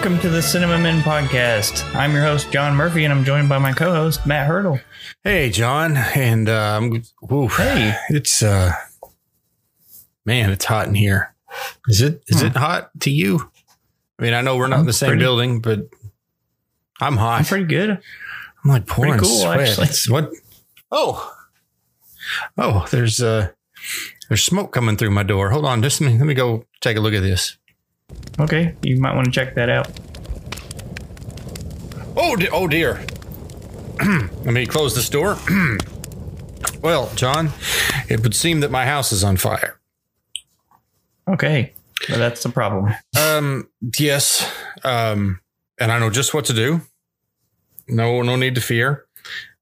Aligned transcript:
Welcome 0.00 0.18
to 0.20 0.30
the 0.30 0.40
Cinema 0.40 0.78
Men 0.78 1.02
podcast. 1.02 1.84
I'm 1.94 2.14
your 2.14 2.22
host, 2.22 2.50
John 2.50 2.74
Murphy, 2.74 3.04
and 3.04 3.12
I'm 3.12 3.22
joined 3.22 3.50
by 3.50 3.58
my 3.58 3.72
co 3.72 3.92
host, 3.92 4.24
Matt 4.24 4.46
Hurdle. 4.46 4.80
Hey, 5.22 5.50
John, 5.50 5.94
and 5.98 6.48
um, 6.48 7.02
Hey. 7.50 7.94
it's 8.08 8.42
uh, 8.42 8.72
man, 10.24 10.48
it's 10.52 10.64
hot 10.64 10.88
in 10.88 10.94
here. 10.94 11.34
Is 11.86 12.00
it? 12.00 12.22
Is 12.28 12.40
Hmm. 12.40 12.46
it 12.46 12.56
hot 12.56 12.90
to 13.00 13.10
you? 13.10 13.50
I 14.18 14.22
mean, 14.22 14.32
I 14.32 14.40
know 14.40 14.56
we're 14.56 14.68
not 14.68 14.80
in 14.80 14.86
the 14.86 14.94
same 14.94 15.08
Pretty- 15.10 15.22
building, 15.22 15.60
but 15.60 15.80
I'm 16.98 17.18
hot. 17.18 17.40
I'm 17.40 17.44
pretty 17.44 17.66
good. 17.66 17.90
I'm 17.90 18.70
like 18.70 18.86
pouring 18.86 19.12
pretty 19.18 19.26
cool, 19.26 19.40
sweat. 19.42 19.60
actually. 19.60 19.86
It's 19.88 20.08
what? 20.08 20.30
Oh, 20.90 21.30
oh, 22.56 22.86
there's 22.90 23.20
uh, 23.20 23.50
there's 24.28 24.42
smoke 24.42 24.72
coming 24.72 24.96
through 24.96 25.10
my 25.10 25.24
door. 25.24 25.50
Hold 25.50 25.66
on, 25.66 25.82
just 25.82 26.00
let 26.00 26.10
me, 26.10 26.18
let 26.18 26.26
me 26.26 26.32
go 26.34 26.64
take 26.80 26.96
a 26.96 27.00
look 27.00 27.12
at 27.12 27.20
this. 27.22 27.58
Okay, 28.38 28.74
you 28.82 28.98
might 28.98 29.14
want 29.14 29.26
to 29.26 29.30
check 29.32 29.54
that 29.54 29.68
out. 29.68 29.88
Oh, 32.16 32.36
de- 32.36 32.50
oh 32.50 32.66
dear. 32.66 33.04
Let 34.04 34.54
me 34.54 34.66
close 34.66 34.94
this 34.94 35.08
door. 35.08 35.36
well, 36.82 37.10
John, 37.14 37.50
it 38.08 38.22
would 38.22 38.34
seem 38.34 38.60
that 38.60 38.70
my 38.70 38.86
house 38.86 39.12
is 39.12 39.22
on 39.22 39.36
fire. 39.36 39.78
Okay, 41.28 41.72
well, 42.08 42.18
that's 42.18 42.42
the 42.42 42.48
problem. 42.48 42.94
Um, 43.18 43.68
yes. 43.98 44.50
Um, 44.84 45.40
and 45.78 45.92
I 45.92 45.98
know 45.98 46.10
just 46.10 46.34
what 46.34 46.44
to 46.46 46.52
do. 46.52 46.80
No, 47.88 48.22
no 48.22 48.36
need 48.36 48.54
to 48.54 48.60
fear. 48.60 49.06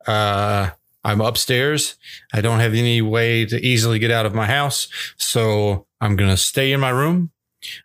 Uh, 0.06 0.70
I'm 1.04 1.20
upstairs. 1.20 1.96
I 2.32 2.40
don't 2.40 2.60
have 2.60 2.74
any 2.74 3.00
way 3.02 3.44
to 3.46 3.64
easily 3.64 3.98
get 3.98 4.10
out 4.10 4.26
of 4.26 4.34
my 4.34 4.46
house. 4.46 4.88
So 5.16 5.86
I'm 6.00 6.16
going 6.16 6.30
to 6.30 6.36
stay 6.36 6.72
in 6.72 6.80
my 6.80 6.90
room. 6.90 7.30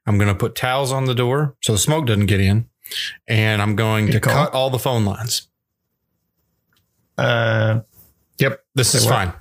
I'm 0.05 0.17
going 0.17 0.27
to 0.27 0.35
put 0.35 0.55
towels 0.55 0.91
on 0.91 1.05
the 1.05 1.15
door 1.15 1.55
so 1.61 1.71
the 1.73 1.77
smoke 1.79 2.05
doesn't 2.05 2.25
get 2.27 2.39
in. 2.39 2.67
And 3.27 3.61
I'm 3.61 3.75
going 3.75 4.05
Good 4.07 4.13
to 4.13 4.19
call. 4.19 4.33
cut 4.45 4.53
all 4.53 4.69
the 4.69 4.79
phone 4.79 5.05
lines. 5.05 5.47
Uh, 7.17 7.81
Yep. 8.39 8.63
This 8.75 8.95
is 8.95 9.05
fine. 9.05 9.31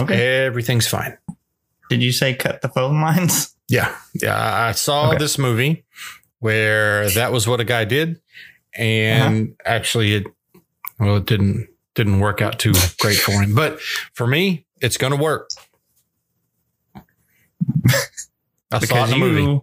okay. 0.00 0.44
Everything's 0.44 0.86
fine. 0.88 1.16
Did 1.88 2.02
you 2.02 2.12
say 2.12 2.34
cut 2.34 2.60
the 2.60 2.68
phone 2.68 3.00
lines? 3.00 3.54
Yeah. 3.70 3.94
Yeah. 4.14 4.34
I 4.68 4.72
saw 4.72 5.08
Okay. 5.10 5.18
this 5.18 5.36
movie 5.36 5.84
where 6.38 7.10
that 7.10 7.32
was 7.32 7.46
what 7.46 7.60
a 7.60 7.64
guy 7.64 7.84
did. 7.84 8.18
And 8.74 9.48
Uh-huh. 9.60 9.74
actually 9.76 10.14
it 10.14 10.24
well, 10.98 11.16
it 11.16 11.26
didn't 11.26 11.68
didn't 11.94 12.20
work 12.20 12.40
out 12.40 12.58
too 12.58 12.72
great 12.98 13.18
for 13.18 13.32
him. 13.42 13.54
But 13.54 13.78
for 14.14 14.26
me, 14.26 14.64
it's 14.80 14.96
gonna 14.96 15.16
work. 15.16 15.50
I 18.70 18.78
saw 18.80 19.04
it 19.04 19.10
in 19.10 19.14
a 19.14 19.18
movie. 19.18 19.60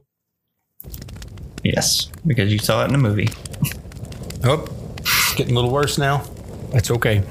Yes, 1.63 2.09
because 2.25 2.51
you 2.51 2.59
saw 2.59 2.83
it 2.83 2.89
in 2.89 2.95
a 2.95 2.99
movie. 2.99 3.29
Oh, 4.43 4.67
it's 4.99 5.33
getting 5.35 5.53
a 5.53 5.55
little 5.55 5.71
worse 5.71 5.97
now. 5.97 6.23
That's 6.71 6.91
okay. 6.91 7.23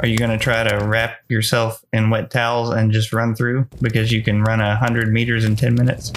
Are 0.00 0.06
you 0.06 0.16
going 0.16 0.30
to 0.30 0.38
try 0.38 0.62
to 0.62 0.84
wrap 0.84 1.18
yourself 1.28 1.84
in 1.92 2.08
wet 2.10 2.30
towels 2.30 2.70
and 2.70 2.92
just 2.92 3.12
run 3.12 3.34
through 3.34 3.66
because 3.80 4.12
you 4.12 4.22
can 4.22 4.42
run 4.42 4.60
a 4.60 4.76
hundred 4.76 5.12
meters 5.12 5.44
in 5.44 5.56
ten 5.56 5.74
minutes? 5.74 6.12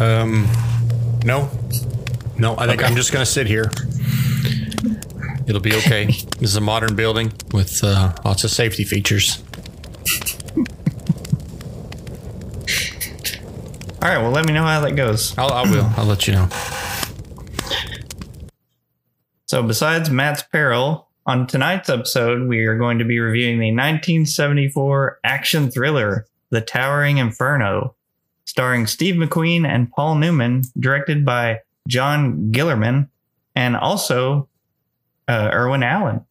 Um 0.00 0.46
no. 1.24 1.50
No, 2.38 2.56
I 2.56 2.66
think 2.66 2.80
Okay. 2.80 2.88
I'm 2.88 2.96
just 2.96 3.12
gonna 3.12 3.26
sit 3.26 3.46
here. 3.48 3.70
It'll 5.46 5.60
be 5.60 5.74
okay. 5.76 6.06
this 6.38 6.42
is 6.50 6.56
a 6.56 6.60
modern 6.60 6.94
building 6.94 7.32
with 7.52 7.82
uh, 7.82 8.12
lots 8.24 8.44
of 8.44 8.50
safety 8.50 8.84
features. 8.84 9.42
All 14.04 14.10
right. 14.10 14.18
Well, 14.18 14.32
let 14.32 14.44
me 14.44 14.52
know 14.52 14.64
how 14.64 14.82
that 14.82 14.96
goes. 14.96 15.36
I'll, 15.38 15.50
I 15.50 15.62
will. 15.62 15.90
I'll 15.96 16.04
let 16.04 16.26
you 16.26 16.34
know. 16.34 16.46
So, 19.46 19.62
besides 19.62 20.10
Matt's 20.10 20.42
peril, 20.42 21.08
on 21.24 21.46
tonight's 21.46 21.88
episode, 21.88 22.46
we 22.46 22.66
are 22.66 22.76
going 22.76 22.98
to 22.98 23.06
be 23.06 23.18
reviewing 23.18 23.60
the 23.60 23.72
1974 23.72 25.20
action 25.24 25.70
thriller, 25.70 26.26
The 26.50 26.60
Towering 26.60 27.16
Inferno, 27.16 27.94
starring 28.44 28.86
Steve 28.86 29.14
McQueen 29.14 29.66
and 29.66 29.90
Paul 29.90 30.16
Newman, 30.16 30.64
directed 30.78 31.24
by 31.24 31.60
John 31.88 32.52
Guillermin, 32.52 33.08
and 33.56 33.74
also 33.74 34.50
uh, 35.28 35.48
Irwin 35.50 35.82
Allen. 35.82 36.26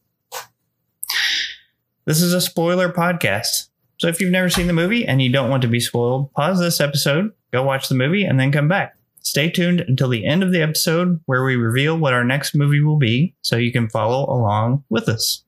This 2.04 2.22
is 2.22 2.34
a 2.34 2.40
spoiler 2.40 2.92
podcast. 2.92 3.63
So, 4.04 4.08
if 4.08 4.20
you've 4.20 4.30
never 4.30 4.50
seen 4.50 4.66
the 4.66 4.74
movie 4.74 5.06
and 5.06 5.22
you 5.22 5.32
don't 5.32 5.48
want 5.48 5.62
to 5.62 5.68
be 5.68 5.80
spoiled, 5.80 6.30
pause 6.34 6.58
this 6.60 6.78
episode, 6.78 7.32
go 7.54 7.62
watch 7.62 7.88
the 7.88 7.94
movie, 7.94 8.22
and 8.22 8.38
then 8.38 8.52
come 8.52 8.68
back. 8.68 8.94
Stay 9.22 9.48
tuned 9.48 9.80
until 9.80 10.10
the 10.10 10.26
end 10.26 10.42
of 10.42 10.52
the 10.52 10.60
episode 10.60 11.20
where 11.24 11.42
we 11.42 11.56
reveal 11.56 11.96
what 11.96 12.12
our 12.12 12.22
next 12.22 12.54
movie 12.54 12.82
will 12.82 12.98
be 12.98 13.34
so 13.40 13.56
you 13.56 13.72
can 13.72 13.88
follow 13.88 14.26
along 14.30 14.84
with 14.90 15.08
us. 15.08 15.42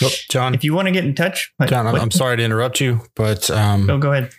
Oh, 0.00 0.08
John, 0.30 0.54
If 0.54 0.62
you 0.62 0.72
want 0.72 0.86
to 0.86 0.92
get 0.92 1.04
in 1.04 1.16
touch, 1.16 1.52
John, 1.66 1.88
I'm, 1.88 1.96
I'm 1.96 2.10
sorry 2.12 2.36
to 2.36 2.44
interrupt 2.44 2.80
you, 2.80 3.00
but 3.16 3.50
um, 3.50 3.90
Oh, 3.90 3.98
go 3.98 4.12
ahead. 4.12 4.30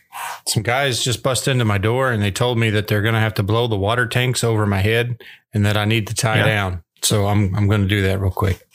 some 0.48 0.64
guys 0.64 1.04
just 1.04 1.22
bust 1.22 1.46
into 1.50 1.66
my 1.66 1.78
door 1.78 2.10
and 2.10 2.24
they 2.24 2.32
told 2.32 2.58
me 2.58 2.70
that 2.70 2.88
they're 2.88 3.02
going 3.02 3.16
to 3.16 3.20
have 3.20 3.34
to 3.34 3.44
blow 3.44 3.68
the 3.68 3.76
water 3.76 4.08
tanks 4.08 4.46
over 4.46 4.66
my 4.66 4.80
head 4.80 5.22
and 5.54 5.66
that 5.66 5.76
I 5.76 5.84
need 5.84 6.08
to 6.08 6.16
tie 6.16 6.38
Yeah. 6.38 6.46
down. 6.46 6.84
So 7.02 7.28
I'm 7.28 7.54
I'm 7.54 7.68
going 7.68 7.82
to 7.82 7.88
do 7.88 8.02
that 8.04 8.22
real 8.22 8.32
quick. 8.32 8.66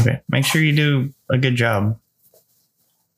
Okay. 0.00 0.20
Make 0.28 0.44
sure 0.44 0.60
you 0.60 0.74
do 0.74 1.14
a 1.30 1.38
good 1.38 1.54
job. 1.54 1.96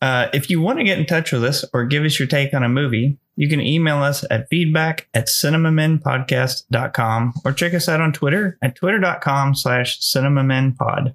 Uh, 0.03 0.29
if 0.35 0.51
you 0.51 0.61
want 0.61 0.79
to 0.81 0.85
get 0.85 0.99
in 0.99 1.07
touch 1.07 1.31
with 1.31 1.45
us 1.45 1.65
or 1.73 1.85
give 1.85 2.03
us 2.03 2.19
your 2.19 2.27
take 2.27 2.53
on 2.53 2.65
a 2.65 2.69
movie, 2.69 3.17
you 3.37 3.49
can 3.49 3.61
email 3.61 4.03
us 4.03 4.25
at 4.31 4.49
feedback 4.49 5.07
at 5.15 5.29
cinemamenpodcast.com 5.29 7.35
or 7.45 7.53
check 7.53 7.73
us 7.73 7.89
out 7.89 8.01
on 8.01 8.13
Twitter 8.13 8.59
at 8.63 8.75
twitter.com 8.75 9.55
slash 9.55 10.01
cinemamenpod. 10.01 11.15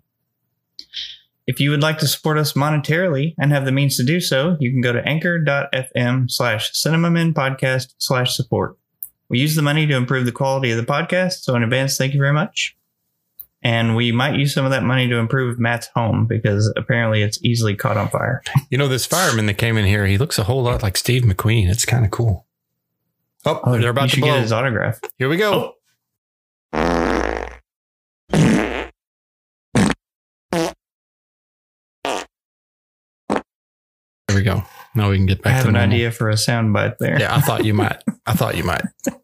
If 1.45 1.59
you 1.59 1.69
would 1.71 1.81
like 1.81 1.97
to 1.99 2.07
support 2.07 2.37
us 2.37 2.53
monetarily 2.53 3.35
and 3.37 3.51
have 3.51 3.65
the 3.65 3.73
means 3.73 3.97
to 3.97 4.05
do 4.05 4.21
so, 4.21 4.55
you 4.61 4.71
can 4.71 4.79
go 4.79 4.93
to 4.93 5.05
anchor.fm 5.05 6.31
slash 6.31 6.71
cinemamenpodcast 6.71 7.95
slash 7.97 8.37
support. 8.37 8.77
We 9.27 9.39
use 9.39 9.55
the 9.55 9.61
money 9.61 9.85
to 9.85 9.97
improve 9.97 10.25
the 10.25 10.31
quality 10.31 10.71
of 10.71 10.77
the 10.77 10.83
podcast, 10.83 11.41
so 11.41 11.55
in 11.55 11.63
advance, 11.63 11.97
thank 11.97 12.13
you 12.13 12.21
very 12.21 12.31
much. 12.31 12.77
And 13.67 13.97
we 13.97 14.13
might 14.13 14.35
use 14.39 14.53
some 14.53 14.63
of 14.63 14.71
that 14.71 14.83
money 14.83 15.09
to 15.09 15.17
improve 15.17 15.59
Matt's 15.59 15.87
home 15.93 16.25
because 16.25 16.71
apparently 16.77 17.21
it's 17.21 17.37
easily 17.43 17.75
caught 17.75 17.97
on 17.97 18.07
fire. 18.07 18.41
You 18.69 18.77
know, 18.77 18.87
this 18.87 19.05
fireman 19.05 19.45
that 19.47 19.55
came 19.55 19.75
in 19.77 19.83
here, 19.85 20.05
he 20.05 20.17
looks 20.17 20.39
a 20.39 20.45
whole 20.45 20.63
lot 20.63 20.81
like 20.83 20.95
Steve 20.95 21.23
McQueen. 21.23 21.67
It's 21.69 21.83
kind 21.83 22.05
of 22.05 22.11
cool. 22.11 22.47
Oh, 23.45 23.59
they're 23.73 23.81
you 23.81 23.87
about 23.89 24.03
to 24.03 24.15
should 24.15 24.23
get 24.23 24.39
his 24.39 24.53
autograph. 24.53 25.01
Here 25.17 25.27
we 25.27 25.35
go. 25.35 25.73
There 34.27 34.35
we 34.35 34.43
go. 34.43 34.63
Now 34.95 35.09
we 35.09 35.17
can 35.17 35.25
get 35.25 35.41
back. 35.41 35.51
I 35.51 35.55
have 35.55 35.63
to 35.63 35.69
an 35.69 35.73
normal. 35.75 35.93
idea 35.93 36.11
for 36.11 36.29
a 36.29 36.33
soundbite 36.35 36.97
there. 36.99 37.19
Yeah, 37.19 37.35
I 37.35 37.41
thought 37.41 37.65
you 37.65 37.73
might. 37.73 38.01
I 38.25 38.33
thought 38.33 38.55
you 38.57 38.63
might. 38.63 38.83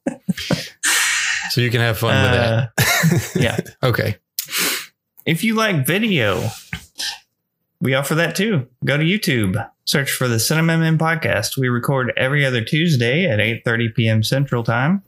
So 1.51 1.61
you 1.61 1.69
can 1.69 1.81
have 1.81 1.99
fun 1.99 2.19
with 2.19 2.31
Uh, 2.41 2.67
that. 2.77 3.31
yeah. 3.35 3.59
okay. 3.87 4.17
If 5.25 5.43
you 5.43 5.55
like 5.55 5.85
video, 5.85 6.49
we 7.79 7.93
offer 7.93 8.15
that 8.15 8.35
too. 8.35 8.67
Go 8.83 8.97
to 8.97 9.03
YouTube, 9.03 9.69
search 9.85 10.11
for 10.11 10.27
the 10.27 10.39
Cinema 10.39 10.77
Men 10.77 10.97
podcast. 10.97 11.57
We 11.57 11.69
record 11.69 12.11
every 12.17 12.45
other 12.45 12.63
Tuesday 12.63 13.25
at 13.25 13.39
8:30 13.39 13.95
p.m. 13.95 14.23
Central 14.23 14.63
Time. 14.63 15.03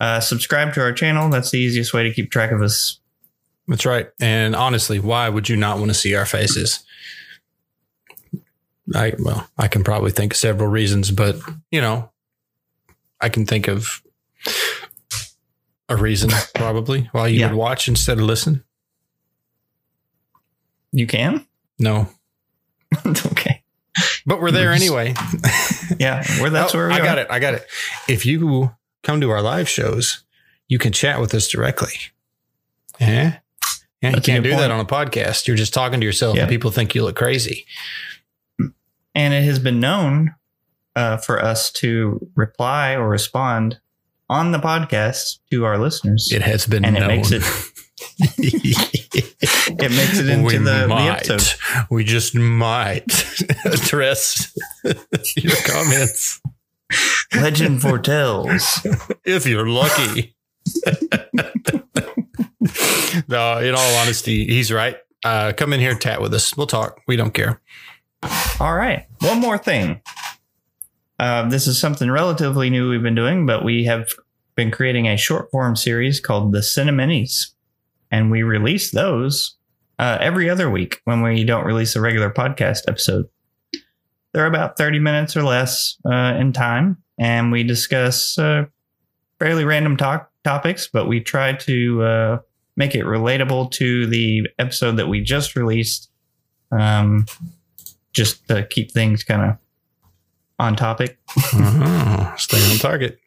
Uh, 0.00 0.20
subscribe 0.20 0.72
to 0.74 0.80
our 0.80 0.92
channel. 0.92 1.28
That's 1.28 1.50
the 1.50 1.58
easiest 1.58 1.92
way 1.92 2.04
to 2.04 2.12
keep 2.12 2.30
track 2.30 2.52
of 2.52 2.62
us. 2.62 3.00
That's 3.66 3.84
right. 3.84 4.08
And 4.20 4.54
honestly, 4.56 4.98
why 5.00 5.28
would 5.28 5.48
you 5.48 5.56
not 5.56 5.78
want 5.78 5.90
to 5.90 5.94
see 5.94 6.14
our 6.14 6.24
faces? 6.24 6.84
I 8.94 9.12
well, 9.18 9.46
I 9.58 9.68
can 9.68 9.84
probably 9.84 10.12
think 10.12 10.32
of 10.32 10.36
several 10.38 10.70
reasons, 10.70 11.10
but 11.10 11.36
you 11.70 11.82
know, 11.82 12.10
I 13.20 13.28
can 13.28 13.44
think 13.44 13.68
of 13.68 14.00
a 15.90 15.96
reason 15.96 16.30
probably 16.54 17.08
why 17.12 17.26
you 17.28 17.40
Yeah. 17.40 17.48
would 17.48 17.56
watch 17.56 17.88
instead 17.88 18.18
of 18.18 18.24
listen. 18.24 18.64
You 20.92 21.06
can? 21.06 21.44
No, 21.80 22.08
it's 23.04 23.24
okay. 23.26 23.62
but 24.26 24.40
we're 24.40 24.50
there 24.50 24.72
anyway. 24.72 25.14
Yeah, 26.00 26.24
where 26.40 26.50
that's 26.50 26.74
Oh, 26.74 26.78
where 26.78 26.88
we 26.88 26.94
I 26.94 26.98
are. 27.00 27.04
got 27.04 27.18
it. 27.18 27.26
I 27.30 27.38
got 27.38 27.54
it. 27.54 27.64
If 28.08 28.26
you 28.26 28.72
come 29.04 29.20
to 29.20 29.30
our 29.30 29.40
live 29.40 29.68
shows, 29.68 30.24
you 30.66 30.78
can 30.78 30.92
chat 30.92 31.20
with 31.20 31.32
us 31.34 31.46
directly. 31.48 31.92
Yeah. 33.00 33.38
Yeah, 34.02 34.08
you 34.10 34.14
That's 34.16 34.26
can't 34.26 34.42
do 34.44 34.50
that 34.50 34.70
on 34.72 34.80
a 34.80 34.84
podcast. 34.84 35.46
You're 35.46 35.56
just 35.56 35.72
talking 35.72 36.00
to 36.00 36.06
yourself 36.06 36.34
Yeah. 36.36 36.42
and 36.42 36.50
people 36.50 36.70
think 36.72 36.94
you 36.96 37.04
look 37.04 37.14
crazy. 37.16 37.64
And 39.14 39.34
it 39.34 39.44
has 39.44 39.58
been 39.60 39.78
known 39.80 40.34
uh, 40.96 41.16
for 41.18 41.40
us 41.42 41.70
to 41.74 42.28
reply 42.34 42.94
or 42.96 43.08
respond 43.08 43.78
on 44.28 44.50
the 44.52 44.58
podcast 44.58 45.38
to 45.52 45.64
our 45.64 45.78
listeners. 45.78 46.28
It 46.32 46.42
has 46.42 46.66
been 46.66 46.84
and 46.84 46.96
it 46.96 47.06
makes 47.06 47.30
it 47.32 47.42
it 49.14 49.90
makes 49.90 50.18
it 50.18 50.28
into 50.28 50.44
we 50.44 50.56
the, 50.56 50.86
the 50.86 50.94
episode. 50.94 51.86
We 51.90 52.04
just 52.04 52.34
might 52.34 53.04
address 53.64 54.56
your 55.36 55.56
comments. 55.66 56.40
Legend 57.34 57.82
foretells. 57.82 58.86
if 59.24 59.46
you're 59.46 59.68
lucky. 59.68 60.34
no, 63.28 63.58
in 63.58 63.74
all 63.74 63.94
honesty, 63.96 64.46
he's 64.46 64.72
right. 64.72 64.96
Uh, 65.24 65.52
come 65.56 65.72
in 65.72 65.80
here, 65.80 65.94
chat 65.94 66.20
with 66.20 66.32
us. 66.34 66.56
We'll 66.56 66.66
talk. 66.66 67.00
We 67.06 67.16
don't 67.16 67.34
care. 67.34 67.60
All 68.60 68.74
right. 68.74 69.06
One 69.20 69.40
more 69.40 69.58
thing. 69.58 70.00
Uh, 71.18 71.48
this 71.48 71.66
is 71.66 71.80
something 71.80 72.10
relatively 72.10 72.70
new 72.70 72.90
we've 72.90 73.02
been 73.02 73.14
doing, 73.14 73.44
but 73.44 73.64
we 73.64 73.84
have 73.84 74.08
been 74.54 74.70
creating 74.70 75.06
a 75.06 75.16
short 75.16 75.50
form 75.50 75.76
series 75.76 76.20
called 76.20 76.52
the 76.52 76.60
Cineminis. 76.60 77.52
And 78.10 78.30
we 78.30 78.42
release 78.42 78.90
those 78.90 79.56
uh, 79.98 80.18
every 80.20 80.48
other 80.48 80.70
week 80.70 81.00
when 81.04 81.22
we 81.22 81.44
don't 81.44 81.64
release 81.64 81.96
a 81.96 82.00
regular 82.00 82.30
podcast 82.30 82.82
episode. 82.88 83.26
They're 84.32 84.46
about 84.46 84.76
30 84.76 84.98
minutes 84.98 85.36
or 85.36 85.42
less 85.42 85.96
uh, 86.04 86.34
in 86.38 86.52
time, 86.52 86.98
and 87.18 87.50
we 87.50 87.62
discuss 87.62 88.38
uh, 88.38 88.66
fairly 89.38 89.64
random 89.64 89.96
talk 89.96 90.30
topics, 90.44 90.86
but 90.86 91.08
we 91.08 91.20
try 91.20 91.54
to 91.54 92.02
uh, 92.02 92.38
make 92.76 92.94
it 92.94 93.04
relatable 93.04 93.70
to 93.72 94.06
the 94.06 94.46
episode 94.58 94.96
that 94.96 95.08
we 95.08 95.20
just 95.20 95.56
released, 95.56 96.10
um, 96.70 97.26
just 98.12 98.46
to 98.48 98.66
keep 98.66 98.92
things 98.92 99.24
kind 99.24 99.42
of 99.42 99.56
on 100.58 100.76
topic. 100.76 101.18
Uh-huh. 101.36 102.36
Stay 102.36 102.70
on 102.70 102.78
target. 102.78 103.17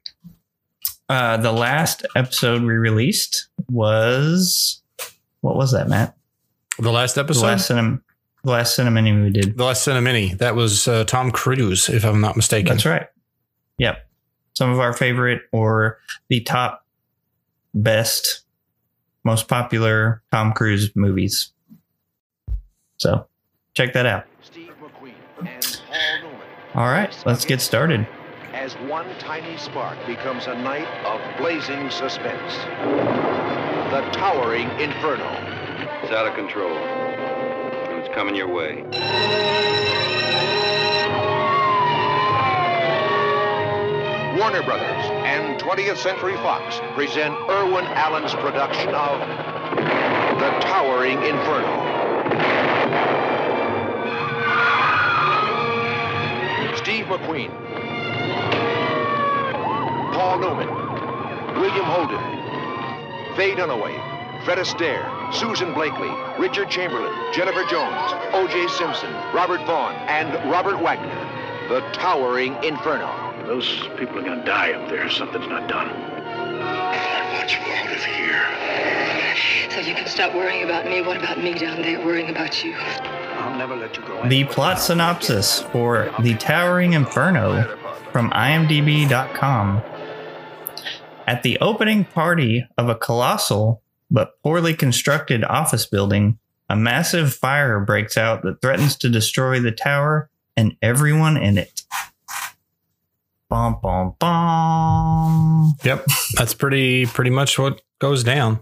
Uh, 1.12 1.38
the 1.38 1.52
last 1.52 2.06
episode 2.16 2.62
we 2.62 2.74
released 2.74 3.48
was 3.70 4.82
what 5.42 5.56
was 5.56 5.74
that, 5.74 5.90
Matt? 5.90 6.16
The 6.80 6.92
last 6.92 7.16
The 7.16 7.22
episode, 7.22 7.46
last 7.46 7.68
cinema, 7.68 8.00
the 8.44 8.52
last 8.52 8.76
cinema 8.76 9.02
we 9.02 9.30
did. 9.30 9.58
the 9.58 9.66
last 9.66 9.86
Cinemini. 9.86 10.38
That 10.38 10.56
was 10.56 10.88
uh, 10.88 11.04
Tom 11.04 11.32
Cruise, 11.32 11.90
if 11.90 12.06
I'm 12.06 12.22
not 12.22 12.36
mistaken. 12.38 12.70
That's 12.72 12.86
right. 12.86 13.08
Yep. 13.78 14.08
Some 14.54 14.72
of 14.72 14.80
our 14.80 14.94
favorite 14.94 15.42
or 15.52 16.00
the 16.30 16.40
top 16.42 16.86
best, 17.74 18.44
most 19.24 19.48
popular 19.48 20.24
Tom 20.32 20.54
Cruise 20.54 20.96
movies. 20.96 21.52
So 22.98 23.28
check 23.74 23.94
that 23.94 24.06
out. 24.06 24.26
Steve 24.44 24.74
McQueen 24.82 25.14
and 25.46 26.22
Paul 26.74 26.84
All 26.84 26.90
right, 26.90 27.14
let's 27.26 27.44
get 27.44 27.60
started. 27.60 28.08
As 28.72 28.90
one 28.90 29.08
tiny 29.20 29.58
spark 29.58 29.98
becomes 30.08 30.48
a 30.48 30.56
night 30.56 30.88
of 31.06 31.20
blazing 31.38 31.90
suspense. 31.90 32.56
The 33.92 34.02
towering 34.14 34.70
inferno. 34.80 35.30
It's 36.04 36.14
out 36.14 36.26
of 36.26 36.36
control. 36.36 36.78
And 36.78 38.00
it's 38.00 38.16
coming 38.16 38.34
your 38.34 38.48
way. 38.48 38.84
Warner 44.40 44.64
Brothers 44.64 45.06
and 45.26 45.60
20th 45.60 45.98
Century 45.98 46.36
Fox 46.38 46.80
present 46.96 47.36
Irwin 47.50 47.86
Allen's 47.86 48.34
production 48.36 48.96
of 48.96 49.20
The 50.40 50.50
Towering 50.62 51.18
Inferno. 51.24 51.92
Steve 56.78 57.06
McQueen, 57.06 57.52
Paul 60.22 60.38
Newman, 60.38 60.68
William 61.60 61.84
Holden, 61.84 63.36
Faye 63.36 63.56
Dunaway, 63.56 64.46
Fred 64.46 64.60
Astaire, 64.60 65.34
Susan 65.34 65.74
Blakely, 65.74 66.12
Richard 66.38 66.70
Chamberlain, 66.70 67.12
Jennifer 67.34 67.64
Jones, 67.64 68.12
O.J. 68.32 68.68
Simpson, 68.68 69.12
Robert 69.34 69.66
Vaughn, 69.66 69.96
and 70.08 70.32
Robert 70.52 70.80
Wagner. 70.80 71.10
The 71.70 71.82
Towering 71.94 72.54
Inferno. 72.64 73.10
Those 73.48 73.88
people 73.98 74.20
are 74.20 74.22
gonna 74.22 74.46
die 74.46 74.74
up 74.74 74.90
there. 74.90 75.08
if 75.08 75.14
Something's 75.14 75.48
not 75.48 75.68
done. 75.68 75.90
I 75.90 77.34
want 77.34 77.52
you 77.52 77.74
out 77.74 77.92
of 77.92 78.04
here. 78.06 79.72
So 79.72 79.80
you 79.80 79.96
can 79.96 80.06
stop 80.06 80.36
worrying 80.36 80.64
about 80.64 80.86
me. 80.86 81.02
What 81.02 81.18
about 81.18 81.40
me 81.40 81.56
down 81.56 81.82
there 81.82 82.00
worrying 82.06 82.30
about 82.30 82.64
you? 82.64 82.76
I'll 82.76 83.58
never 83.58 83.76
let 83.76 83.98
you 83.98 84.04
go. 84.04 84.28
The 84.30 84.44
plot 84.44 84.80
synopsis 84.80 85.62
for 85.62 86.14
The 86.20 86.36
Towering 86.36 86.94
Inferno 86.94 87.76
from 88.12 88.30
IMDb.com. 88.30 89.82
At 91.28 91.44
the 91.44 91.58
opening 91.60 92.04
party 92.06 92.66
of 92.78 92.90
a 92.90 92.96
colossal 92.96 93.82
but 94.10 94.42
poorly 94.44 94.74
constructed 94.74 95.44
office 95.44 95.86
building, 95.86 96.38
a 96.70 96.76
massive 96.76 97.34
fire 97.34 97.80
breaks 97.80 98.18
out 98.18 98.44
that 98.44 98.62
threatens 98.62 98.96
to 98.98 99.10
destroy 99.10 99.60
the 99.60 99.72
tower 99.72 100.30
and 100.58 100.76
everyone 100.82 101.38
in 101.38 101.58
it. 101.58 101.82
Bum, 103.50 103.80
bum, 103.82 104.16
bum. 104.20 105.76
Yep, 105.84 106.06
that's 106.36 106.54
pretty 106.54 107.06
pretty 107.06 107.32
much 107.32 107.60
what 107.60 107.82
goes 108.00 108.24
down. 108.24 108.62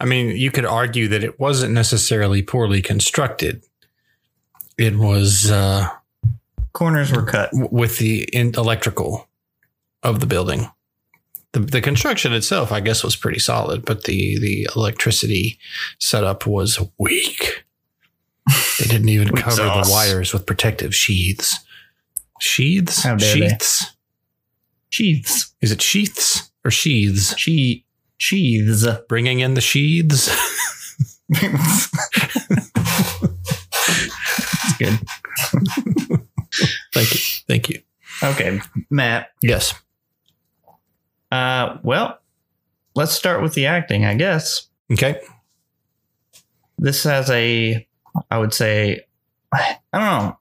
I 0.00 0.04
mean, 0.04 0.36
you 0.36 0.50
could 0.50 0.64
argue 0.64 1.06
that 1.08 1.22
it 1.22 1.38
wasn't 1.38 1.72
necessarily 1.72 2.42
poorly 2.42 2.82
constructed. 2.82 3.62
It 4.76 4.96
was 4.96 5.50
uh, 5.50 5.88
Corners 6.72 7.12
were 7.12 7.22
cut. 7.22 7.50
with 7.52 7.98
the 7.98 8.24
in- 8.32 8.54
electrical 8.56 9.28
of 10.02 10.18
the 10.18 10.26
building. 10.26 10.68
The, 11.52 11.60
the 11.60 11.80
construction 11.80 12.32
itself, 12.32 12.72
I 12.72 12.80
guess, 12.80 13.04
was 13.04 13.14
pretty 13.16 13.38
solid, 13.38 13.84
but 13.84 14.04
the 14.04 14.38
the 14.38 14.68
electricity 14.74 15.58
setup 15.98 16.46
was 16.46 16.78
weak. 16.98 17.64
They 18.78 18.86
didn't 18.86 19.10
even 19.10 19.28
Weak 19.34 19.44
cover 19.44 19.56
the 19.62 19.88
wires 19.90 20.32
with 20.32 20.46
protective 20.46 20.94
sheaths. 20.94 21.58
Sheaths? 22.40 23.02
How 23.02 23.16
dare 23.16 23.34
they. 23.34 23.48
Sheaths? 23.48 23.86
Sheaths. 24.88 25.54
Is 25.60 25.72
it 25.72 25.80
sheaths 25.82 26.50
or 26.64 26.70
sheaths? 26.70 27.36
She- 27.38 27.84
sheaths. 28.16 28.86
Bringing 29.08 29.40
in 29.40 29.54
the 29.54 29.60
sheaths. 29.60 30.28
That's 31.28 31.88
good. 34.78 34.98
Thank 36.92 37.12
you. 37.14 37.20
Thank 37.48 37.68
you. 37.68 37.80
Okay, 38.22 38.60
Matt. 38.90 39.28
Yes. 39.42 39.74
Uh, 41.32 41.78
well, 41.82 42.18
let's 42.94 43.12
start 43.12 43.42
with 43.42 43.54
the 43.54 43.66
acting, 43.66 44.04
I 44.04 44.14
guess. 44.14 44.68
Okay. 44.92 45.18
This 46.78 47.04
has 47.04 47.30
a, 47.30 47.86
I 48.30 48.38
would 48.38 48.52
say, 48.52 49.06
I 49.52 49.78
don't 49.92 50.02
know. 50.02 50.38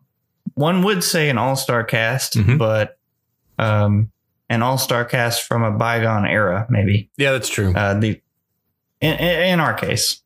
One 0.56 0.84
would 0.84 1.04
say 1.04 1.30
an 1.30 1.38
all-star 1.38 1.84
cast, 1.86 2.34
Mhm. 2.36 2.58
but 2.58 2.98
um, 3.58 4.12
an 4.50 4.62
all-star 4.62 5.06
cast 5.06 5.44
from 5.48 5.64
a 5.64 5.72
bygone 5.72 6.26
era, 6.26 6.66
maybe. 6.70 7.10
Yeah, 7.18 7.32
that's 7.32 7.48
true. 7.50 7.74
Uh, 7.74 7.94
the 8.00 8.22
in, 9.00 9.14
in 9.14 9.44
in 9.54 9.60
our 9.60 9.74
case, 9.74 10.22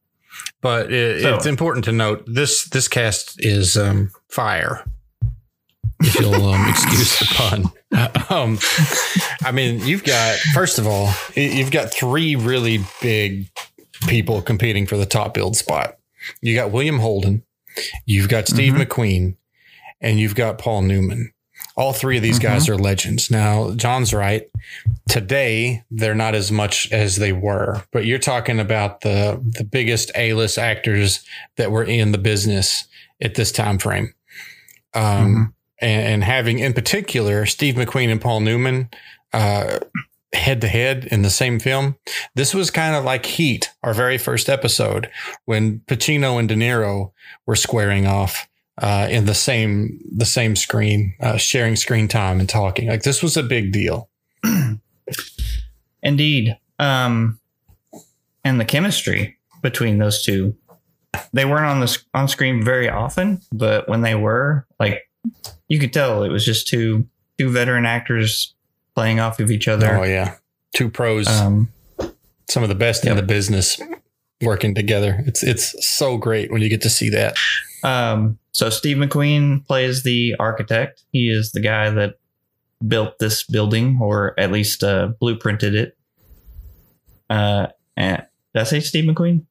But 0.62 0.92
it, 0.92 1.22
So- 1.22 1.36
it's 1.36 1.46
important 1.46 1.86
to 1.86 1.92
note 1.92 2.24
this 2.28 2.66
this 2.70 2.88
cast 2.88 3.36
is 3.44 3.78
um, 3.78 4.12
fire. 4.30 4.84
If 6.02 6.20
you'll 6.20 6.34
um, 6.48 6.66
excuse 6.70 7.20
the 7.20 7.26
pun. 7.36 7.72
Um, 8.30 8.58
I 9.44 9.52
mean, 9.52 9.80
you've 9.86 10.04
got 10.04 10.36
first 10.54 10.80
of 10.80 10.88
all, 10.88 11.14
you've 11.36 11.70
got 11.72 11.92
three 11.94 12.36
really 12.36 12.80
big 13.02 13.48
people 14.08 14.42
competing 14.42 14.88
for 14.88 14.98
the 14.98 15.06
top 15.06 15.34
build 15.34 15.56
spot. 15.56 15.98
You 16.42 16.56
got 16.56 16.72
William 16.72 17.00
Holden, 17.00 17.44
you've 18.06 18.28
got 18.30 18.48
Steve 18.48 18.74
Mhm. 18.74 18.84
McQueen, 18.86 19.36
and 20.02 20.20
you've 20.20 20.34
got 20.36 20.58
Paul 20.58 20.82
Newman. 20.82 21.32
All 21.78 21.94
three 21.94 22.18
of 22.18 22.24
these 22.24 22.40
guys 22.40 22.68
are 22.68 22.78
legends. 22.78 23.30
Now, 23.30 23.72
John's 23.76 24.14
right. 24.14 24.48
Today, 25.08 25.84
they're 25.92 26.16
not 26.16 26.34
as 26.34 26.52
much 26.52 26.92
as 26.92 27.18
they 27.18 27.32
were, 27.32 27.84
but 27.92 28.06
you're 28.06 28.18
talking 28.18 28.60
about 28.60 29.02
the 29.02 29.40
the 29.44 29.64
biggest 29.64 30.12
A-list 30.16 30.58
actors 30.58 31.20
that 31.58 31.72
were 31.72 31.84
in 31.84 32.12
the 32.12 32.18
business 32.18 32.86
at 33.22 33.36
this 33.36 33.52
time 33.52 33.78
frame. 33.78 34.14
Um, 34.94 35.54
and, 35.80 36.06
and 36.06 36.24
having 36.24 36.60
in 36.60 36.74
particular 36.74 37.46
Steve 37.46 37.76
McQueen 37.76 38.12
and 38.12 38.22
Paul 38.22 38.42
Newman 38.42 38.90
uh, 39.34 39.80
head 40.34 40.62
to 40.62 40.68
head 40.68 41.06
in 41.12 41.22
the 41.22 41.30
same 41.30 41.60
film. 41.60 41.96
This 42.36 42.54
was 42.54 42.72
kind 42.72 42.96
of 42.96 43.04
like 43.04 43.26
Heat, 43.26 43.72
our 43.84 43.94
very 43.94 44.18
first 44.18 44.50
episode, 44.50 45.10
when 45.46 45.80
Pacino 45.88 46.40
and 46.40 46.50
De 46.50 46.56
Niro 46.56 47.12
were 47.46 47.56
squaring 47.56 48.06
off 48.06 48.48
uh, 48.78 49.08
in 49.10 49.26
the 49.26 49.34
same 49.34 50.00
the 50.12 50.26
same 50.26 50.56
screen, 50.56 51.14
uh, 51.22 51.38
sharing 51.38 51.76
screen 51.76 52.08
time 52.08 52.40
and 52.40 52.50
talking. 52.50 52.90
Like 52.90 53.04
this 53.04 53.24
was 53.24 53.38
a 53.38 53.44
big 53.44 53.72
deal. 53.72 54.10
indeed. 56.06 56.58
Um, 56.80 57.40
and 58.46 58.60
the 58.60 58.66
chemistry 58.66 59.38
between 59.62 59.98
those 59.98 60.24
two, 60.24 60.56
they 61.34 61.44
weren't 61.44 61.66
on 61.66 61.80
the 61.82 61.98
on 62.14 62.28
screen 62.28 62.64
very 62.64 62.90
often, 62.90 63.42
but 63.52 63.90
when 63.90 64.02
they 64.02 64.16
were, 64.16 64.66
like, 64.80 65.10
you 65.68 65.80
could 65.80 65.94
tell 65.94 66.24
it 66.24 66.30
was 66.30 66.46
just 66.46 66.68
two 66.68 67.08
two 67.38 67.50
veteran 67.50 67.86
actors 67.86 68.54
playing 68.96 69.20
off 69.20 69.40
of 69.40 69.52
each 69.52 69.68
other. 69.68 69.96
Oh 69.96 70.04
yeah, 70.04 70.36
two 70.76 70.90
pros, 70.90 71.28
Um, 71.28 71.72
some 72.50 72.64
of 72.64 72.70
the 72.70 72.76
best 72.76 73.06
in 73.06 73.16
the 73.16 73.24
business 73.24 73.80
working 74.42 74.76
together. 74.76 75.24
It's 75.26 75.44
it's 75.44 75.76
so 75.88 76.18
great 76.18 76.52
when 76.52 76.62
you 76.62 76.70
get 76.70 76.82
to 76.82 76.90
see 76.90 77.10
that. 77.10 77.36
Um, 77.84 78.40
so 78.52 78.70
Steve 78.70 78.98
McQueen 78.98 79.66
plays 79.66 80.04
the 80.04 80.36
architect. 80.40 81.04
He 81.12 81.30
is 81.30 81.52
the 81.52 81.60
guy 81.62 81.90
that 81.90 82.16
built 82.86 83.20
this 83.20 83.44
building, 83.44 84.00
or 84.02 84.40
at 84.40 84.52
least 84.52 84.84
uh, 84.84 85.10
blueprinted 85.22 85.74
it. 85.74 85.98
Uh, 87.30 87.68
and 87.98 88.24
did 88.54 88.62
I 88.62 88.64
say 88.64 88.80
Steve 88.80 89.06
McQueen? 89.06 89.46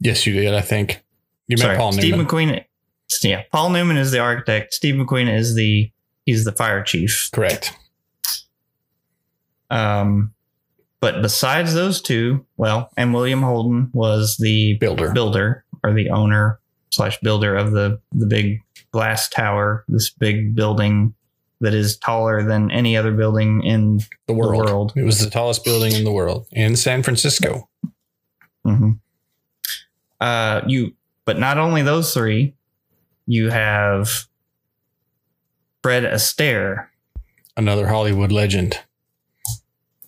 Yes, 0.00 0.26
you 0.26 0.32
did. 0.34 0.54
I 0.54 0.60
think 0.60 1.02
you 1.46 1.56
Sorry, 1.56 1.70
meant 1.70 1.80
Paul 1.80 1.92
Steve 1.92 2.16
Newman. 2.16 2.26
McQueen. 2.26 2.64
Yeah, 3.22 3.42
Paul 3.52 3.70
Newman 3.70 3.96
is 3.96 4.10
the 4.12 4.18
architect. 4.20 4.72
Steve 4.74 4.94
McQueen 4.94 5.32
is 5.32 5.54
the 5.54 5.90
he's 6.26 6.44
the 6.44 6.52
fire 6.52 6.82
chief. 6.82 7.28
Correct. 7.32 7.76
Um, 9.70 10.32
but 11.00 11.22
besides 11.22 11.74
those 11.74 12.00
two, 12.00 12.44
well, 12.56 12.90
and 12.96 13.14
William 13.14 13.42
Holden 13.42 13.90
was 13.92 14.36
the 14.38 14.74
Builder. 14.74 15.12
builder 15.12 15.64
or 15.82 15.92
the 15.92 16.10
owner 16.10 16.58
slash 16.90 17.18
builder 17.20 17.56
of 17.56 17.72
the 17.72 18.00
the 18.12 18.26
big 18.26 18.60
glass 18.92 19.28
tower, 19.28 19.84
this 19.88 20.10
big 20.10 20.54
building 20.54 21.14
that 21.60 21.74
is 21.74 21.96
taller 21.98 22.42
than 22.42 22.70
any 22.70 22.96
other 22.96 23.12
building 23.12 23.62
in 23.62 24.00
the 24.26 24.32
world. 24.32 24.56
world. 24.56 24.92
It 24.96 25.02
was 25.04 25.18
the 25.20 25.30
tallest 25.30 25.64
building 25.64 25.92
in 25.92 26.04
the 26.04 26.12
world 26.12 26.46
in 26.52 26.74
San 26.76 27.02
Francisco. 27.02 27.68
hmm 28.64 28.92
Uh, 30.20 30.62
you, 30.66 30.94
but 31.24 31.38
not 31.38 31.58
only 31.58 31.82
those 31.82 32.12
three, 32.14 32.54
you 33.30 33.48
have 33.50 34.26
Fred 35.82 36.02
Astaire, 36.02 36.88
Another 37.56 37.86
Hollywood 37.88 38.32
legend. 38.32 38.78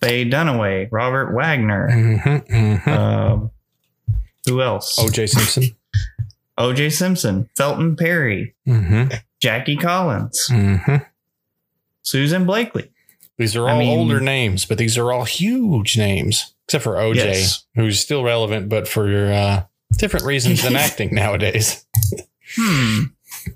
Faye 0.01 0.25
Dunaway, 0.29 0.89
Robert 0.91 1.33
Wagner. 1.33 1.89
Mm-hmm, 1.89 2.53
mm-hmm. 2.53 2.89
Um, 2.89 3.51
who 4.45 4.61
else? 4.61 4.97
O.J. 4.99 5.27
Simpson. 5.27 5.63
O.J. 6.57 6.91
Simpson, 6.91 7.49
Felton 7.57 7.95
Perry, 7.95 8.53
Mm-hmm, 8.67 9.15
Jackie 9.41 9.75
Collins, 9.75 10.47
mm-hmm. 10.51 10.97
Susan 12.03 12.45
Blakely. 12.45 12.91
These 13.39 13.55
are 13.55 13.67
I 13.67 13.71
all 13.71 13.79
mean- 13.79 13.97
older 13.97 14.19
names, 14.19 14.65
but 14.65 14.77
these 14.77 14.95
are 14.97 15.11
all 15.11 15.23
huge 15.23 15.97
names, 15.97 16.53
except 16.67 16.83
for 16.83 16.93
OJ, 16.93 17.15
Yes. 17.15 17.65
who's 17.73 17.99
still 17.99 18.23
relevant, 18.23 18.69
but 18.69 18.87
for 18.87 19.31
uh, 19.33 19.63
different 19.97 20.25
reasons 20.27 20.61
than 20.61 20.75
acting 20.75 21.15
nowadays. 21.15 21.82
Hmm. 22.55 22.99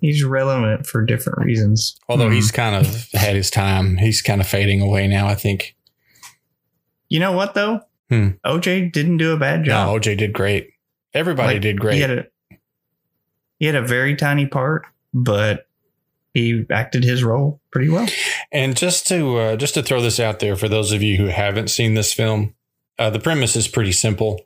He's 0.01 0.23
relevant 0.23 0.85
for 0.87 1.05
different 1.05 1.39
reasons. 1.39 1.97
Although 2.09 2.27
Hmm. 2.27 2.33
he's 2.33 2.51
kind 2.51 2.75
of 2.75 3.07
had 3.13 3.35
his 3.35 3.49
time, 3.49 3.97
he's 3.97 4.21
kind 4.21 4.41
of 4.41 4.47
fading 4.47 4.81
away 4.81 5.07
now. 5.07 5.27
I 5.27 5.35
think. 5.35 5.75
You 7.09 7.19
know 7.19 7.31
what 7.31 7.53
though? 7.53 7.81
Hmm. 8.09 8.29
OJ 8.45 8.91
didn't 8.91 9.17
do 9.17 9.33
a 9.33 9.37
bad 9.37 9.61
No, 9.61 9.65
job. 9.65 10.01
OJ 10.01 10.17
did 10.17 10.33
great. 10.33 10.69
Everybody 11.13 11.53
Like, 11.55 11.61
did 11.61 11.79
great. 11.79 11.95
He 11.95 12.01
had 12.01 12.11
a 12.11 12.25
he 13.59 13.65
had 13.65 13.75
a 13.75 13.81
very 13.81 14.15
tiny 14.15 14.45
part, 14.45 14.85
but 15.13 15.67
he 16.33 16.63
acted 16.69 17.03
his 17.03 17.23
role 17.23 17.59
pretty 17.71 17.89
well. 17.89 18.07
And 18.51 18.77
just 18.77 19.07
to 19.07 19.37
uh, 19.37 19.55
just 19.55 19.73
to 19.75 19.83
throw 19.83 20.01
this 20.01 20.19
out 20.19 20.39
there 20.39 20.55
for 20.55 20.67
those 20.69 20.91
of 20.91 21.01
you 21.01 21.17
who 21.17 21.25
haven't 21.27 21.69
seen 21.69 21.93
this 21.95 22.13
film, 22.13 22.53
uh, 22.99 23.09
the 23.09 23.19
premise 23.19 23.55
is 23.55 23.67
pretty 23.67 23.91
simple. 23.93 24.41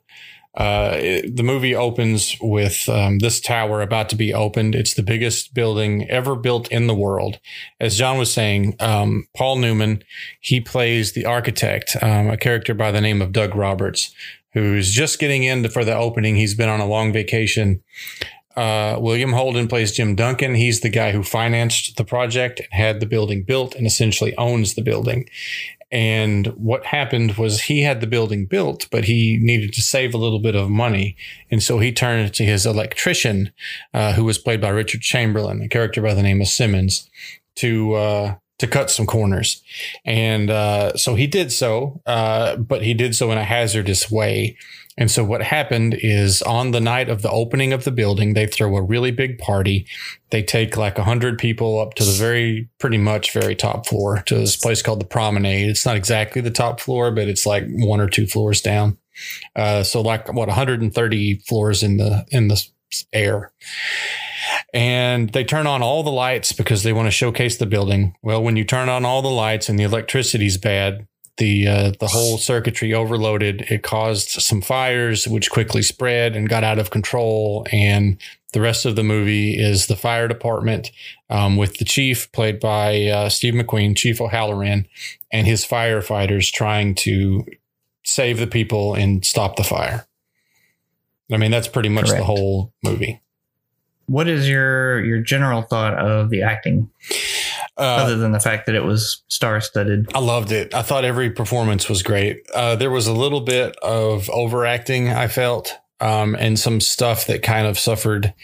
Uh, 0.54 0.96
it- 1.00 1.36
the 1.36 1.42
movie 1.42 1.74
opens 1.74 2.36
with 2.40 2.86
um, 2.88 3.20
this 3.20 3.40
tower 3.40 3.80
about 3.80 4.08
to 4.10 4.16
be 4.16 4.34
opened. 4.34 4.74
It's 4.74 4.94
the 4.94 5.02
biggest 5.02 5.54
building 5.54 6.08
ever 6.10 6.36
built 6.36 6.68
in 6.70 6.86
the 6.86 6.94
world. 6.94 7.38
As 7.80 7.96
John 7.96 8.18
was 8.18 8.32
saying, 8.32 8.74
um, 8.78 9.26
Paul 9.36 9.56
Newman, 9.56 10.02
he 10.40 10.60
plays 10.60 11.12
the 11.12 11.24
architect, 11.24 11.96
um, 12.02 12.28
a 12.28 12.36
character 12.36 12.74
by 12.74 12.90
the 12.90 13.00
name 13.00 13.22
of 13.22 13.32
Doug 13.32 13.54
Roberts, 13.54 14.14
who's 14.52 14.92
just 14.92 15.18
getting 15.18 15.42
in 15.42 15.66
for 15.70 15.84
the 15.84 15.96
opening. 15.96 16.36
He's 16.36 16.54
been 16.54 16.68
on 16.68 16.80
a 16.80 16.86
long 16.86 17.12
vacation. 17.12 17.82
Uh, 18.54 18.98
William 19.00 19.32
Holden 19.32 19.66
plays 19.66 19.92
Jim 19.92 20.14
Duncan. 20.14 20.54
He's 20.54 20.80
the 20.82 20.90
guy 20.90 21.12
who 21.12 21.22
financed 21.22 21.96
the 21.96 22.04
project 22.04 22.60
and 22.60 22.68
had 22.72 23.00
the 23.00 23.06
building 23.06 23.44
built 23.44 23.74
and 23.74 23.86
essentially 23.86 24.36
owns 24.36 24.74
the 24.74 24.82
building. 24.82 25.26
And 25.92 26.46
what 26.56 26.86
happened 26.86 27.36
was 27.36 27.62
he 27.62 27.82
had 27.82 28.00
the 28.00 28.06
building 28.06 28.46
built, 28.46 28.88
but 28.90 29.04
he 29.04 29.38
needed 29.40 29.74
to 29.74 29.82
save 29.82 30.14
a 30.14 30.18
little 30.18 30.40
bit 30.40 30.56
of 30.56 30.70
money. 30.70 31.16
And 31.50 31.62
so 31.62 31.78
he 31.78 31.92
turned 31.92 32.32
to 32.32 32.44
his 32.44 32.64
electrician, 32.64 33.52
uh, 33.92 34.14
who 34.14 34.24
was 34.24 34.38
played 34.38 34.62
by 34.62 34.70
Richard 34.70 35.02
Chamberlain, 35.02 35.60
a 35.60 35.68
character 35.68 36.00
by 36.00 36.14
the 36.14 36.22
name 36.22 36.40
of 36.40 36.48
Simmons, 36.48 37.10
to, 37.56 37.92
uh, 37.92 38.34
to 38.58 38.66
cut 38.66 38.90
some 38.90 39.06
corners. 39.06 39.62
And 40.06 40.48
uh, 40.48 40.96
so 40.96 41.14
he 41.14 41.26
did 41.26 41.52
so, 41.52 42.00
uh, 42.06 42.56
but 42.56 42.82
he 42.82 42.94
did 42.94 43.14
so 43.14 43.30
in 43.30 43.36
a 43.36 43.44
hazardous 43.44 44.10
way. 44.10 44.56
And 44.98 45.10
so 45.10 45.24
what 45.24 45.42
happened 45.42 45.96
is 45.98 46.42
on 46.42 46.72
the 46.72 46.80
night 46.80 47.08
of 47.08 47.22
the 47.22 47.30
opening 47.30 47.72
of 47.72 47.84
the 47.84 47.90
building, 47.90 48.34
they 48.34 48.46
throw 48.46 48.76
a 48.76 48.82
really 48.82 49.10
big 49.10 49.38
party. 49.38 49.86
They 50.30 50.42
take 50.42 50.76
like 50.76 50.98
a 50.98 51.04
hundred 51.04 51.38
people 51.38 51.80
up 51.80 51.94
to 51.94 52.04
the 52.04 52.12
very, 52.12 52.68
pretty 52.78 52.98
much 52.98 53.32
very 53.32 53.54
top 53.54 53.86
floor 53.86 54.22
to 54.26 54.34
this 54.34 54.56
place 54.56 54.82
called 54.82 55.00
the 55.00 55.06
Promenade. 55.06 55.70
It's 55.70 55.86
not 55.86 55.96
exactly 55.96 56.42
the 56.42 56.50
top 56.50 56.78
floor, 56.78 57.10
but 57.10 57.28
it's 57.28 57.46
like 57.46 57.64
one 57.68 58.00
or 58.00 58.08
two 58.08 58.26
floors 58.26 58.60
down. 58.60 58.98
Uh, 59.56 59.82
so 59.82 60.00
like 60.00 60.32
what 60.32 60.48
130 60.48 61.34
floors 61.46 61.82
in 61.82 61.96
the 61.96 62.26
in 62.30 62.48
the 62.48 62.62
air. 63.12 63.52
And 64.74 65.30
they 65.30 65.44
turn 65.44 65.66
on 65.66 65.82
all 65.82 66.02
the 66.02 66.10
lights 66.10 66.52
because 66.52 66.82
they 66.82 66.92
want 66.92 67.06
to 67.06 67.10
showcase 67.10 67.56
the 67.56 67.66
building. 67.66 68.14
Well, 68.22 68.42
when 68.42 68.56
you 68.56 68.64
turn 68.64 68.88
on 68.88 69.04
all 69.04 69.22
the 69.22 69.28
lights 69.28 69.68
and 69.68 69.78
the 69.78 69.84
electricity's 69.84 70.58
bad, 70.58 71.06
the 71.38 71.66
uh, 71.66 71.92
the 71.98 72.08
whole 72.08 72.38
circuitry 72.38 72.92
overloaded. 72.92 73.62
It 73.62 73.82
caused 73.82 74.28
some 74.30 74.60
fires, 74.60 75.26
which 75.26 75.50
quickly 75.50 75.82
spread 75.82 76.36
and 76.36 76.48
got 76.48 76.64
out 76.64 76.78
of 76.78 76.90
control. 76.90 77.66
And 77.72 78.18
the 78.52 78.60
rest 78.60 78.84
of 78.84 78.96
the 78.96 79.02
movie 79.02 79.58
is 79.58 79.86
the 79.86 79.96
fire 79.96 80.28
department 80.28 80.90
um, 81.30 81.56
with 81.56 81.78
the 81.78 81.84
chief, 81.84 82.30
played 82.32 82.60
by 82.60 83.06
uh, 83.06 83.28
Steve 83.28 83.54
McQueen, 83.54 83.96
Chief 83.96 84.20
O'Halloran, 84.20 84.86
and 85.32 85.46
his 85.46 85.64
firefighters 85.64 86.52
trying 86.52 86.94
to 86.96 87.46
save 88.04 88.38
the 88.38 88.46
people 88.46 88.94
and 88.94 89.24
stop 89.24 89.56
the 89.56 89.64
fire. 89.64 90.06
I 91.32 91.38
mean, 91.38 91.50
that's 91.50 91.68
pretty 91.68 91.88
much 91.88 92.10
the 92.10 92.24
whole 92.24 92.74
movie. 92.84 93.22
What 94.06 94.28
is 94.28 94.48
your 94.48 95.02
your 95.02 95.20
general 95.20 95.62
thought 95.62 95.94
of 95.94 96.28
the 96.28 96.42
acting, 96.42 96.90
other 97.84 98.16
than 98.16 98.32
the 98.32 98.40
fact 98.40 98.66
that 98.66 98.74
it 98.74 98.84
was 98.84 99.22
star 99.28 99.60
studded? 99.60 100.10
I 100.14 100.18
loved 100.20 100.52
it. 100.52 100.74
I 100.74 100.82
thought 100.82 101.04
every 101.04 101.30
performance 101.30 101.88
was 101.88 102.02
great. 102.02 102.42
Uh, 102.54 102.76
there 102.76 102.90
was 102.90 103.06
a 103.06 103.12
little 103.12 103.40
bit 103.40 103.76
of 103.82 104.28
overacting, 104.30 105.08
I 105.08 105.28
felt, 105.28 105.76
um, 106.00 106.34
and 106.34 106.58
some 106.58 106.80
stuff 106.80 107.26
that 107.26 107.42
kind 107.42 107.66
of 107.66 107.78
suffered, 107.78 108.34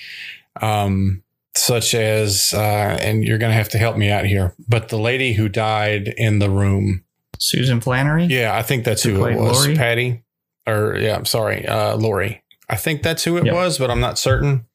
um, 0.61 1.23
such 1.57 1.95
as, 1.95 2.53
uh, 2.55 2.99
and 3.01 3.25
you're 3.25 3.39
going 3.39 3.51
to 3.51 3.57
have 3.57 3.69
to 3.71 3.79
help 3.79 3.97
me 3.97 4.11
out 4.11 4.25
here, 4.27 4.55
but 4.69 4.89
the 4.89 4.99
lady 4.99 5.33
who 5.33 5.49
died 5.49 6.15
in 6.17 6.39
the 6.39 6.51
room. 6.51 7.05
Susan 7.39 7.81
Flannery. 7.81 8.25
Yeah, 8.25 8.57
I 8.57 8.63
think 8.63 8.85
that's 8.85 9.03
Who 9.03 9.15
who 9.15 9.25
it 9.27 9.37
was. 9.37 9.65
Lori? 9.65 9.77
Patty, 9.77 10.23
or 10.67 10.97
yeah, 10.97 11.17
I'm 11.17 11.25
sorry, 11.25 11.67
uh, 11.67 11.97
Lori. 11.97 12.43
I 12.69 12.77
think 12.77 13.03
that's 13.03 13.25
who 13.25 13.37
it 13.39 13.47
Yep. 13.47 13.55
was, 13.55 13.79
but 13.79 13.91
I'm 13.91 14.01
not 14.01 14.19
certain. 14.19 14.67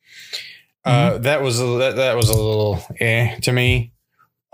Uh, 0.86 1.18
that 1.20 1.42
was 1.42 1.62
a, 1.62 1.66
that, 1.78 1.96
that 1.96 2.18
was 2.18 2.30
a 2.30 2.34
little 2.34 2.84
eh 3.00 3.38
to 3.44 3.54
me. 3.54 3.93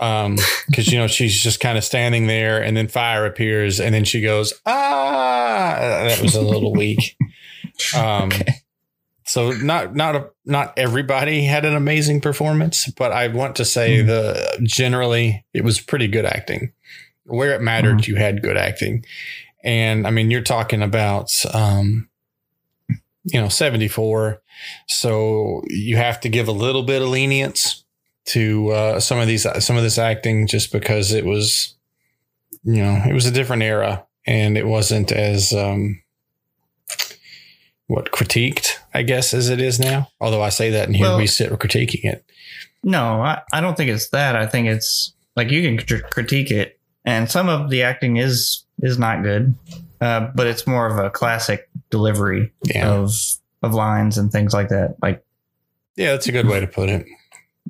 Um, 0.00 0.36
cause 0.74 0.88
you 0.88 0.98
know, 0.98 1.06
she's 1.06 1.38
just 1.40 1.60
kind 1.60 1.76
of 1.76 1.84
standing 1.84 2.26
there 2.26 2.62
and 2.62 2.74
then 2.76 2.88
fire 2.88 3.26
appears 3.26 3.80
and 3.80 3.94
then 3.94 4.04
she 4.04 4.22
goes, 4.22 4.54
ah, 4.64 5.76
that 5.78 6.22
was 6.22 6.34
a 6.34 6.40
little 6.42 6.72
weak. 6.72 7.16
Um, 7.94 8.30
so 9.26 9.50
not, 9.52 9.94
not, 9.94 10.16
a, 10.16 10.30
not 10.46 10.78
everybody 10.78 11.44
had 11.44 11.64
an 11.64 11.76
amazing 11.76 12.20
performance, 12.20 12.90
but 12.96 13.12
I 13.12 13.28
want 13.28 13.56
to 13.56 13.64
say 13.64 13.98
Mhm. 14.02 14.06
the 14.06 14.60
generally 14.62 15.44
it 15.54 15.64
was 15.64 15.80
pretty 15.80 16.08
good 16.08 16.24
acting 16.24 16.72
where 17.24 17.52
it 17.54 17.60
mattered. 17.60 18.06
You 18.06 18.16
had 18.16 18.42
good 18.42 18.56
acting. 18.56 19.04
And 19.62 20.06
I 20.06 20.10
mean, 20.10 20.30
you're 20.30 20.40
talking 20.40 20.82
about, 20.82 21.30
um, 21.54 22.08
you 23.24 23.40
know, 23.40 23.48
74. 23.48 24.40
So 24.88 25.62
you 25.68 25.96
have 25.96 26.18
to 26.20 26.28
give 26.28 26.48
a 26.48 26.52
little 26.52 26.82
bit 26.82 27.02
of 27.02 27.08
lenience 27.08 27.84
to 28.32 28.68
uh, 28.70 29.00
some 29.00 29.18
of 29.18 29.26
these, 29.26 29.46
some 29.64 29.76
of 29.76 29.82
this 29.82 29.98
acting, 29.98 30.46
just 30.46 30.72
because 30.72 31.12
it 31.12 31.24
was, 31.24 31.74
you 32.64 32.82
know, 32.82 33.02
it 33.08 33.12
was 33.12 33.26
a 33.26 33.30
different 33.30 33.62
era 33.62 34.04
and 34.26 34.56
it 34.58 34.66
wasn't 34.66 35.12
as, 35.12 35.52
um, 35.52 36.02
what 37.86 38.12
critiqued, 38.12 38.76
I 38.94 39.02
guess, 39.02 39.34
as 39.34 39.48
it 39.48 39.60
is 39.60 39.80
now. 39.80 40.08
Although 40.20 40.42
I 40.42 40.50
say 40.50 40.70
that 40.70 40.86
and 40.86 40.94
here 40.96 41.06
Well- 41.06 41.18
we 41.18 41.26
sit 41.26 41.50
critiquing 41.52 42.04
it. 42.04 42.24
No, 42.82 43.20
I, 43.20 43.42
I 43.52 43.60
don't 43.60 43.76
think 43.76 43.90
it's 43.90 44.08
that. 44.10 44.36
I 44.36 44.46
think 44.46 44.66
it's 44.68 45.12
like 45.36 45.50
you 45.50 45.60
can 45.62 45.84
cr- 45.86 46.06
critique 46.08 46.50
it, 46.50 46.78
and 47.04 47.30
some 47.30 47.48
of 47.50 47.68
the 47.68 47.82
acting 47.82 48.16
is 48.16 48.64
is 48.82 48.98
not 48.98 49.22
good, 49.22 49.54
uh, 50.00 50.28
but 50.34 50.46
it's 50.46 50.66
more 50.66 50.86
of 50.86 50.96
a 51.04 51.10
classic 51.10 51.68
delivery 51.90 52.52
Yeah. 52.64 52.88
of 52.88 53.12
of 53.62 53.74
lines 53.74 54.16
and 54.16 54.32
things 54.32 54.54
like 54.54 54.70
that. 54.70 54.94
Like, 55.02 55.22
Yeah, 55.96 56.12
that's 56.12 56.26
a 56.28 56.32
good 56.32 56.46
way 56.46 56.60
to 56.60 56.66
put 56.66 56.88
it. 56.88 57.04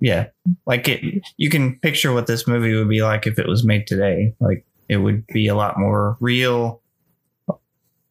Yeah, 0.01 0.27
like 0.67 0.89
it. 0.89 1.23
You 1.37 1.51
can 1.51 1.79
picture 1.81 2.13
what 2.13 2.27
this 2.27 2.47
movie 2.49 2.75
would 2.75 2.89
be 2.89 3.03
like 3.03 3.27
if 3.27 3.39
it 3.39 3.47
was 3.47 3.65
made 3.65 3.87
today. 3.87 4.35
Like, 4.41 4.65
it 4.89 4.97
would 4.99 5.27
be 5.29 5.47
a 5.47 5.55
lot 5.55 5.79
more 5.79 6.17
real, 6.21 6.81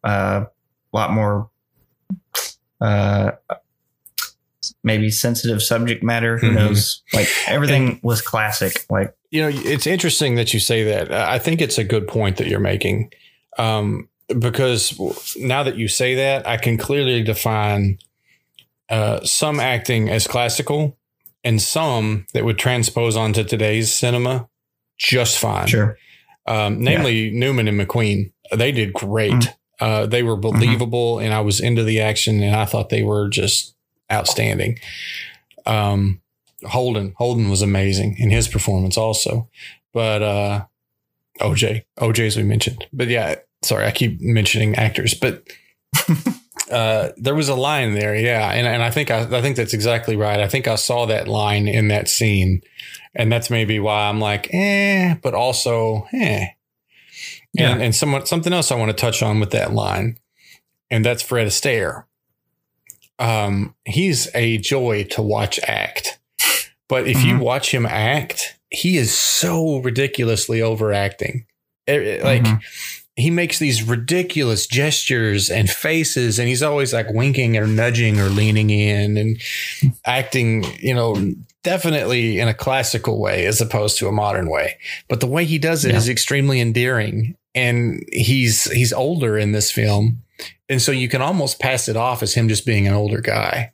a 0.03 0.46
lot 0.93 1.12
more. 1.12 1.50
Uh, 2.81 3.31
maybe 4.84 5.10
sensitive 5.10 5.62
subject 5.63 6.03
matter. 6.03 6.38
Who 6.38 6.51
Mhm. 6.51 6.55
knows? 6.55 7.01
Like 7.13 7.27
everything 7.48 8.00
was 8.03 8.22
classic. 8.22 8.86
Like 8.89 9.13
You 9.31 9.41
know, 9.43 9.50
it's 9.53 9.86
interesting 9.88 10.36
that 10.36 10.53
you 10.53 10.60
say 10.60 10.84
that. 10.84 11.12
I 11.12 11.38
think 11.39 11.62
it's 11.62 11.77
a 11.77 11.84
good 11.84 12.08
point 12.08 12.38
that 12.38 12.48
you're 12.48 12.60
making. 12.60 13.12
Um, 13.58 14.10
because 14.39 14.98
now 15.38 15.63
that 15.63 15.75
you 15.75 15.88
say 15.88 16.15
that, 16.15 16.48
I 16.48 16.58
can 16.58 16.77
clearly 16.77 17.22
define 17.24 17.98
uh, 18.89 19.24
some 19.24 19.60
acting 19.60 20.10
as 20.10 20.25
classical 20.27 20.98
and 21.43 21.62
some 21.62 22.25
that 22.34 22.46
would 22.46 22.58
transpose 22.58 23.15
onto 23.15 23.43
today's 23.43 23.93
cinema 23.93 24.50
just 24.98 25.39
fine. 25.39 25.67
sure, 25.67 25.98
Um, 26.46 26.81
namely, 26.84 27.31
Newman 27.31 27.67
and 27.67 27.79
McQueen. 27.79 28.31
They 28.53 28.72
did 28.72 28.93
great. 28.93 29.31
Mm. 29.31 29.53
Uh, 29.79 30.05
they 30.05 30.24
were 30.24 30.36
believable, 30.36 31.19
and 31.19 31.34
I 31.34 31.39
was 31.39 31.62
into 31.62 31.84
the 31.84 32.01
action, 32.01 32.43
and 32.43 32.55
I 32.55 32.65
thought 32.65 32.89
they 32.89 33.03
were 33.03 33.29
just 33.29 33.75
outstanding. 34.12 34.77
Um, 35.65 36.22
Holden, 36.65 37.13
Holden 37.17 37.50
was 37.50 37.62
amazing 37.62 38.17
in 38.17 38.29
his 38.29 38.50
performance 38.50 38.98
also, 38.98 39.48
but 39.93 40.22
uh, 40.22 40.65
OJ, 41.39 41.84
OJ 41.98 42.27
as 42.27 42.36
we 42.36 42.43
mentioned, 42.43 42.86
but 42.91 43.08
yeah, 43.08 43.36
sorry, 43.62 43.86
I 43.86 43.91
keep 43.91 44.19
mentioning 44.19 44.75
actors, 44.75 45.13
but 45.13 45.48
uh, 46.72 47.10
there 47.17 47.36
was 47.36 47.50
a 47.50 47.55
line 47.55 47.93
there, 47.93 48.15
yeah, 48.15 48.51
and 48.51 48.67
and 48.67 48.84
I 48.84 48.91
think 48.91 49.12
I, 49.12 49.22
I 49.22 49.41
think 49.41 49.55
that's 49.55 49.74
exactly 49.74 50.15
right. 50.15 50.39
I 50.39 50.48
think 50.48 50.67
I 50.67 50.75
saw 50.75 51.05
that 51.08 51.27
line 51.27 51.67
in 51.67 51.88
that 51.89 52.08
scene, 52.08 52.62
and 53.15 53.31
that's 53.31 53.50
maybe 53.50 53.79
why 53.79 54.08
I'm 54.08 54.19
like, 54.19 54.53
eh, 54.53 55.15
but 55.22 55.34
also, 55.34 56.08
eh. 56.13 56.48
Yeah. 57.53 57.72
And, 57.74 57.81
and 57.81 57.96
somewhat, 57.96 58.27
something 58.27 58.53
else 58.53 58.72
I 58.72 58.75
want 58.75 58.89
to 58.89 59.01
touch 59.01 59.24
on 59.24 59.39
with 59.39 59.50
that 59.51 59.74
line, 59.74 60.17
and 60.91 61.03
that's 61.03 61.24
Fred 61.24 61.48
Astaire. 61.48 62.03
Um, 63.17 63.75
he's 63.86 64.29
a 64.36 64.60
joy 64.60 65.03
to 65.12 65.22
watch 65.22 65.60
act, 65.67 66.19
but 66.88 67.08
if 67.08 67.24
you 67.24 67.36
Mhm. 67.36 67.39
watch 67.39 67.74
him 67.74 67.86
act, 67.86 68.55
he 68.69 68.98
is 68.98 69.17
so 69.17 69.77
ridiculously 69.79 70.62
overacting. 70.62 71.46
Eh, 71.88 72.19
Like 72.24 72.43
Mhm. 72.43 72.62
He 73.19 73.29
makes 73.29 73.59
these 73.59 73.83
ridiculous 73.83 74.65
gestures 74.67 75.49
and 75.49 75.69
faces, 75.69 76.39
and 76.39 76.47
he's 76.47 76.63
always 76.63 76.93
like 76.93 77.09
winking 77.11 77.57
or 77.57 77.67
nudging 77.67 78.19
or 78.19 78.29
leaning 78.29 78.69
in 78.69 79.17
and 79.17 79.41
acting, 80.05 80.65
you 80.79 80.93
know, 80.93 81.34
definitely 81.63 82.39
in 82.39 82.47
a 82.47 82.53
classical 82.53 83.19
way 83.19 83.45
as 83.45 83.60
opposed 83.62 83.97
to 83.99 84.08
a 84.08 84.12
modern 84.12 84.49
way. 84.49 84.77
But 85.08 85.19
the 85.19 85.27
way 85.27 85.45
he 85.45 85.58
does 85.58 85.86
it 85.86 85.93
is 85.95 86.08
Yeah. 86.08 86.12
extremely 86.13 86.60
endearing. 86.62 87.36
And 87.55 88.03
he's 88.12 88.69
he's 88.71 88.93
older 88.93 89.38
in 89.38 89.51
this 89.51 89.71
film. 89.71 90.21
And 90.69 90.82
so 90.82 90.91
you 90.91 91.10
can 91.10 91.21
almost 91.21 91.60
pass 91.60 91.88
it 91.89 91.97
off 91.97 92.21
as 92.23 92.34
him 92.34 92.47
just 92.47 92.65
being 92.65 92.88
an 92.88 92.93
older 92.93 93.21
guy. 93.21 93.71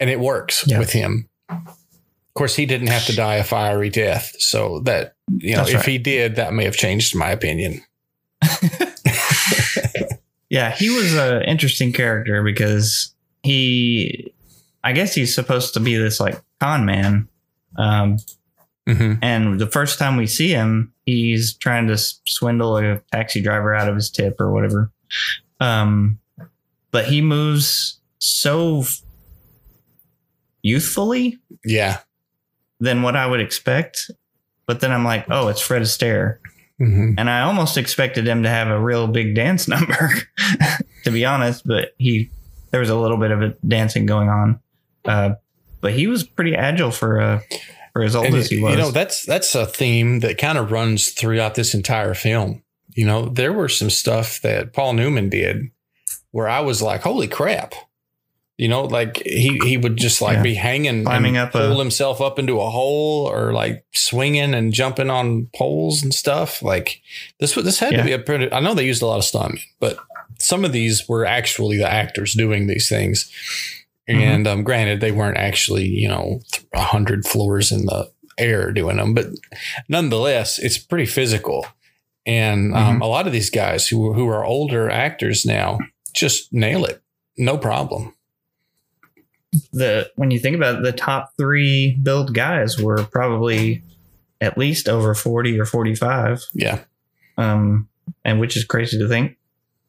And 0.00 0.10
it 0.10 0.20
works 0.20 0.64
Yeah. 0.66 0.78
with 0.80 0.92
him. 0.92 1.28
Of 1.48 2.34
course, 2.34 2.56
he 2.56 2.66
didn't 2.66 2.88
have 2.88 3.06
to 3.06 3.14
die 3.14 3.36
a 3.36 3.44
fiery 3.44 3.88
death. 3.90 4.32
So 4.40 4.80
that, 4.80 5.14
you 5.38 5.52
know, 5.52 5.58
That's 5.58 5.70
if 5.70 5.76
right. 5.76 5.86
he 5.88 5.98
did, 5.98 6.36
that 6.36 6.52
may 6.52 6.64
have 6.64 6.76
changed 6.76 7.14
my 7.14 7.30
opinion. 7.30 7.82
yeah, 10.50 10.70
he 10.72 10.90
was 10.90 11.14
an 11.14 11.42
interesting 11.42 11.92
character 11.92 12.42
because 12.42 13.14
he, 13.42 14.32
I 14.82 14.92
guess 14.92 15.14
he's 15.14 15.34
supposed 15.34 15.74
to 15.74 15.80
be 15.80 15.96
this 15.96 16.20
like 16.20 16.40
con 16.60 16.84
man. 16.84 17.28
Um, 17.76 18.18
hmm 18.88 19.14
and 19.22 19.58
the 19.58 19.66
first 19.66 19.98
time 19.98 20.16
we 20.16 20.26
see 20.26 20.50
him, 20.50 20.92
he's 21.06 21.54
trying 21.54 21.86
to 21.88 21.96
swindle 21.96 22.76
a 22.76 23.00
taxi 23.12 23.40
driver 23.40 23.74
out 23.74 23.88
of 23.88 23.94
his 23.94 24.10
tip 24.10 24.38
or 24.40 24.52
whatever. 24.52 24.90
Um, 25.60 26.18
but 26.90 27.06
he 27.06 27.20
moves 27.22 27.98
so 28.18 28.84
youthfully 30.62 31.38
Yeah. 31.64 31.98
than 32.80 33.02
what 33.02 33.16
I 33.16 33.26
would 33.26 33.40
expect. 33.40 34.10
But 34.66 34.80
then 34.80 34.92
I'm 34.92 35.04
like, 35.04 35.26
oh, 35.30 35.48
it's 35.48 35.60
Fred 35.60 35.82
Astaire. 35.82 36.38
Hmm 36.78 37.14
And 37.16 37.30
I 37.30 37.42
almost 37.42 37.76
expected 37.76 38.26
him 38.26 38.42
to 38.42 38.48
have 38.48 38.68
a 38.68 38.80
real 38.80 39.06
big 39.06 39.34
dance 39.34 39.68
number, 39.74 40.10
to 41.04 41.10
be 41.10 41.24
honest. 41.24 41.66
But 41.66 41.94
he, 41.98 42.30
there 42.70 42.80
was 42.80 42.90
a 42.90 42.96
little 42.96 43.18
bit 43.18 43.30
of 43.30 43.42
a 43.42 43.54
dancing 43.66 44.06
going 44.06 44.28
on. 44.28 44.60
Uh, 45.04 45.34
but 45.80 45.92
he 45.92 46.06
was 46.06 46.24
pretty 46.24 46.54
agile 46.54 46.90
for 46.90 47.20
uh, 47.20 47.40
for 47.92 48.02
as 48.02 48.16
old 48.16 48.26
And 48.26 48.36
as 48.36 48.48
he 48.48 48.60
was. 48.60 48.72
You 48.72 48.78
know, 48.78 48.90
that's 48.90 49.24
that's 49.24 49.54
a 49.54 49.66
theme 49.66 50.20
that 50.20 50.38
kind 50.38 50.58
of 50.58 50.72
runs 50.72 51.10
throughout 51.10 51.54
this 51.54 51.74
entire 51.74 52.14
film. 52.14 52.62
You 52.94 53.06
know, 53.06 53.26
there 53.26 53.52
were 53.52 53.68
some 53.68 53.90
stuff 53.90 54.40
that 54.42 54.72
Paul 54.72 54.94
Newman 54.94 55.28
did 55.28 55.70
where 56.30 56.48
I 56.48 56.60
was 56.60 56.80
like, 56.80 57.02
"Holy 57.02 57.28
crap!" 57.28 57.74
You 58.56 58.68
know, 58.68 58.82
like 58.84 59.20
he 59.24 59.58
he 59.64 59.76
would 59.76 59.96
just 59.96 60.22
like 60.22 60.36
Yeah. 60.36 60.42
be 60.42 60.54
hanging, 60.54 61.04
Climbing 61.04 61.36
and 61.36 61.48
up 61.48 61.54
a- 61.56 61.68
pull 61.68 61.80
himself 61.80 62.20
up 62.20 62.38
into 62.38 62.60
a 62.60 62.70
hole, 62.70 63.26
or 63.28 63.52
like 63.52 63.84
swinging 63.92 64.54
and 64.54 64.72
jumping 64.72 65.10
on 65.10 65.48
poles 65.56 66.02
and 66.04 66.14
stuff. 66.14 66.62
Like 66.62 67.00
this 67.40 67.54
this 67.54 67.80
had 67.80 67.92
Yeah. 67.92 67.98
to 67.98 68.04
be 68.04 68.12
a 68.12 68.18
pretty. 68.20 68.52
I 68.52 68.60
know 68.60 68.74
they 68.74 68.84
used 68.86 69.02
a 69.02 69.06
lot 69.06 69.18
of 69.18 69.24
stuntmen, 69.24 69.58
but 69.80 69.96
some 70.38 70.64
of 70.64 70.72
these 70.72 71.08
were 71.08 71.24
actually 71.26 71.78
the 71.78 71.90
actors 71.90 72.32
doing 72.34 72.66
these 72.68 72.88
things. 72.88 73.28
Mm-hmm. 74.08 74.20
And 74.20 74.46
um, 74.46 74.62
granted, 74.62 75.00
they 75.00 75.12
weren't 75.12 75.38
actually, 75.38 75.86
you 75.88 76.08
know, 76.08 76.40
a 76.74 76.80
hundred 76.82 77.26
floors 77.26 77.72
in 77.72 77.86
the 77.86 78.10
air 78.38 78.70
doing 78.70 78.98
them, 78.98 79.14
but 79.14 79.26
nonetheless, 79.88 80.58
it's 80.58 80.78
pretty 80.78 81.06
physical. 81.06 81.66
And 82.26 82.74
um, 82.74 82.98
Mhm. 82.98 83.02
a 83.02 83.06
lot 83.06 83.26
of 83.26 83.32
these 83.32 83.50
guys 83.50 83.88
who 83.88 84.12
who 84.12 84.28
are 84.28 84.44
older 84.44 84.88
actors 84.90 85.44
now 85.44 85.78
just 86.14 86.52
nail 86.52 86.84
it, 86.84 87.02
no 87.36 87.58
problem. 87.58 88.14
The 89.72 90.10
when 90.16 90.30
you 90.30 90.38
think 90.38 90.56
about 90.56 90.76
it, 90.76 90.82
the 90.82 90.92
top 90.92 91.32
three 91.38 91.96
build 92.02 92.34
guys 92.34 92.78
were 92.80 93.04
probably 93.04 93.82
at 94.40 94.58
least 94.58 94.88
over 94.88 95.14
40 95.14 95.58
or 95.60 95.64
45 95.64 96.42
Yeah, 96.54 96.80
um 97.38 97.88
and 98.24 98.40
which 98.40 98.56
is 98.56 98.64
crazy 98.64 98.98
to 98.98 99.08
think. 99.08 99.36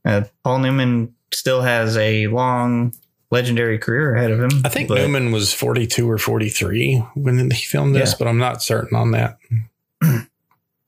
Uh, 0.05 0.21
paul 0.43 0.59
newman 0.59 1.13
still 1.33 1.61
has 1.61 1.97
a 1.97 2.27
long 2.27 2.93
legendary 3.31 3.77
career 3.79 4.15
ahead 4.15 4.31
of 4.31 4.39
him 4.39 4.61
I 4.63 4.69
think 4.69 4.89
Newman 4.89 5.31
was 5.31 5.51
forty 5.51 5.87
two 5.87 6.09
or 6.09 6.17
forty 6.19 6.47
three 6.49 6.97
when 7.15 7.49
he 7.51 7.65
filmed 7.65 7.95
this, 7.95 8.11
Yeah. 8.11 8.15
but 8.19 8.27
I'm 8.27 8.37
not 8.37 8.61
certain 8.63 8.95
on 8.95 9.11
that. 9.11 9.37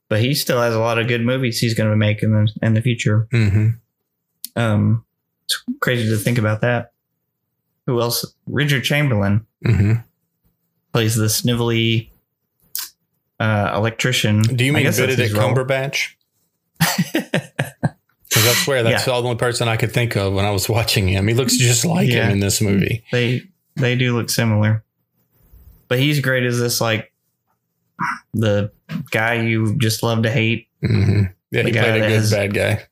but 0.10 0.20
he 0.22 0.34
still 0.36 0.62
has 0.62 0.74
a 0.76 0.80
lot 0.80 1.00
of 1.00 1.08
good 1.08 1.22
movies 1.26 1.60
he's 1.60 1.74
going 1.74 1.90
to 1.90 1.96
make 1.98 2.22
in 2.24 2.32
the 2.32 2.50
in 2.62 2.74
the 2.76 2.82
future. 2.82 3.28
Hmm 3.32 3.70
um 4.56 5.04
it's 5.46 5.64
crazy 5.82 6.10
to 6.10 6.18
think 6.18 6.38
about 6.38 6.62
that 6.62 6.92
who 7.88 8.00
else 8.00 8.24
richard 8.46 8.84
chamberlain 8.84 9.46
hmm 9.66 9.94
plays 10.94 11.16
the 11.16 11.26
snivelly 11.26 12.10
uh 13.40 13.72
electrician 13.76 14.42
Do 14.44 14.64
you 14.64 14.72
mean 14.74 14.84
Benedict. 14.92 15.34
Cumberbatch? 15.34 16.14
Because 18.30 18.46
I 18.46 18.54
swear 18.64 18.84
that's 18.84 19.08
Yeah. 19.08 19.14
the 19.14 19.26
only 19.26 19.36
person 19.38 19.68
I 19.70 19.78
could 19.78 19.92
think 19.94 20.16
of 20.18 20.34
when 20.34 20.44
I 20.46 20.52
was 20.52 20.68
watching 20.68 21.08
him. 21.08 21.28
He 21.30 21.34
looks 21.34 21.56
just 21.56 21.86
like 21.86 22.10
Yeah. 22.10 22.26
him 22.26 22.34
in 22.34 22.40
this 22.40 22.60
movie. 22.62 23.04
they 23.12 23.44
they 23.78 23.96
do 23.96 24.16
look 24.16 24.30
similar 24.30 24.84
but 25.88 25.98
he's 26.00 26.20
great 26.20 26.44
as 26.44 26.60
this 26.60 26.82
like 26.82 27.12
the 28.34 28.72
guy 29.12 29.36
you 29.36 29.78
just 29.78 30.04
love 30.04 30.24
to 30.24 30.30
hate 30.32 30.68
hmm 30.86 31.24
Yeah, 31.52 31.62
The 31.64 31.70
he 31.70 31.72
played 31.72 31.96
a 31.96 32.00
good 32.00 32.12
has- 32.12 32.32
bad 32.32 32.54
guy. 32.54 32.84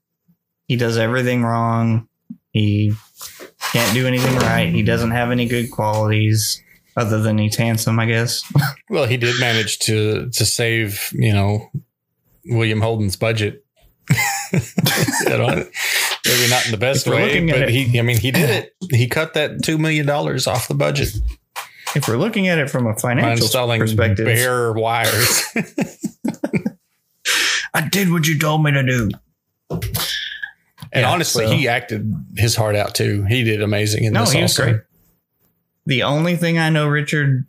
he 0.67 0.77
does 0.77 0.97
everything 0.97 1.43
wrong 1.43 2.07
he 2.53 2.93
can't 3.75 3.93
do 3.93 4.07
anything 4.07 4.35
right 4.37 4.73
he 4.73 4.81
doesn't 4.81 5.11
have 5.11 5.31
any 5.31 5.45
good 5.47 5.69
qualities 5.71 6.61
other 6.97 7.21
than 7.21 7.37
he's 7.37 7.55
handsome 7.55 7.99
i 7.99 8.05
guess 8.05 8.43
Well, 8.89 9.05
he 9.07 9.17
did 9.17 9.39
manage 9.39 9.79
to 9.79 10.29
to 10.29 10.45
save, 10.45 11.09
you 11.13 11.33
know, 11.33 11.69
William 12.45 12.81
Holden's 12.81 13.15
budget. 13.15 13.65
You 14.53 15.29
know, 15.29 15.47
maybe 15.47 16.49
not 16.49 16.65
in 16.65 16.71
the 16.71 16.77
best 16.79 17.07
way, 17.07 17.45
but 17.45 17.69
he 17.69 17.99
I 17.99 18.03
mean 18.03 18.17
he 18.17 18.31
did 18.31 18.49
it. 18.49 18.75
He 18.91 19.07
cut 19.07 19.33
that 19.33 19.63
two 19.63 19.77
million 19.77 20.05
dollars 20.05 20.47
off 20.47 20.69
the 20.69 20.75
budget 20.75 21.13
if 21.93 22.07
we're 22.07 22.15
looking 22.15 22.47
at 22.47 22.57
it 22.57 22.69
from 22.69 22.87
a 22.87 22.95
financial 22.95 23.49
perspective 23.77 24.25
bare 24.25 24.71
wires. 24.71 25.43
i 27.73 27.85
did 27.89 28.11
what 28.11 28.27
you 28.27 28.39
told 28.39 28.63
me 28.63 28.71
to 28.71 28.83
do 28.83 29.09
and 30.95 31.01
Yeah, 31.03 31.11
honestly, 31.11 31.45
so- 31.45 31.51
he 31.51 31.67
acted 31.67 32.11
his 32.35 32.55
heart 32.55 32.75
out 32.75 32.95
too. 32.95 33.23
He 33.25 33.43
did 33.43 33.61
amazing 33.61 34.05
in 34.05 34.13
no 34.13 34.21
this 34.21 34.31
he 34.31 34.41
was 34.41 34.57
great 34.57 34.77
the 35.85 36.01
only 36.01 36.35
thing 36.35 36.57
i 36.57 36.69
know 36.71 36.87
richard 36.87 37.45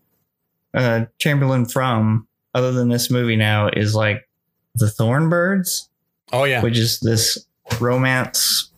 uh 0.75 1.07
chamberlain 1.19 1.65
from 1.65 2.27
other 2.55 2.71
than 2.73 2.91
this 2.91 3.11
movie 3.11 3.37
now 3.37 3.69
is 3.69 3.95
like 3.95 4.29
the 4.75 4.91
Thorn 4.91 5.31
Birds 5.31 5.89
Oh 6.33 6.45
yeah. 6.45 6.61
which 6.63 6.77
is 6.77 7.01
this 7.01 7.47
romance 7.81 8.71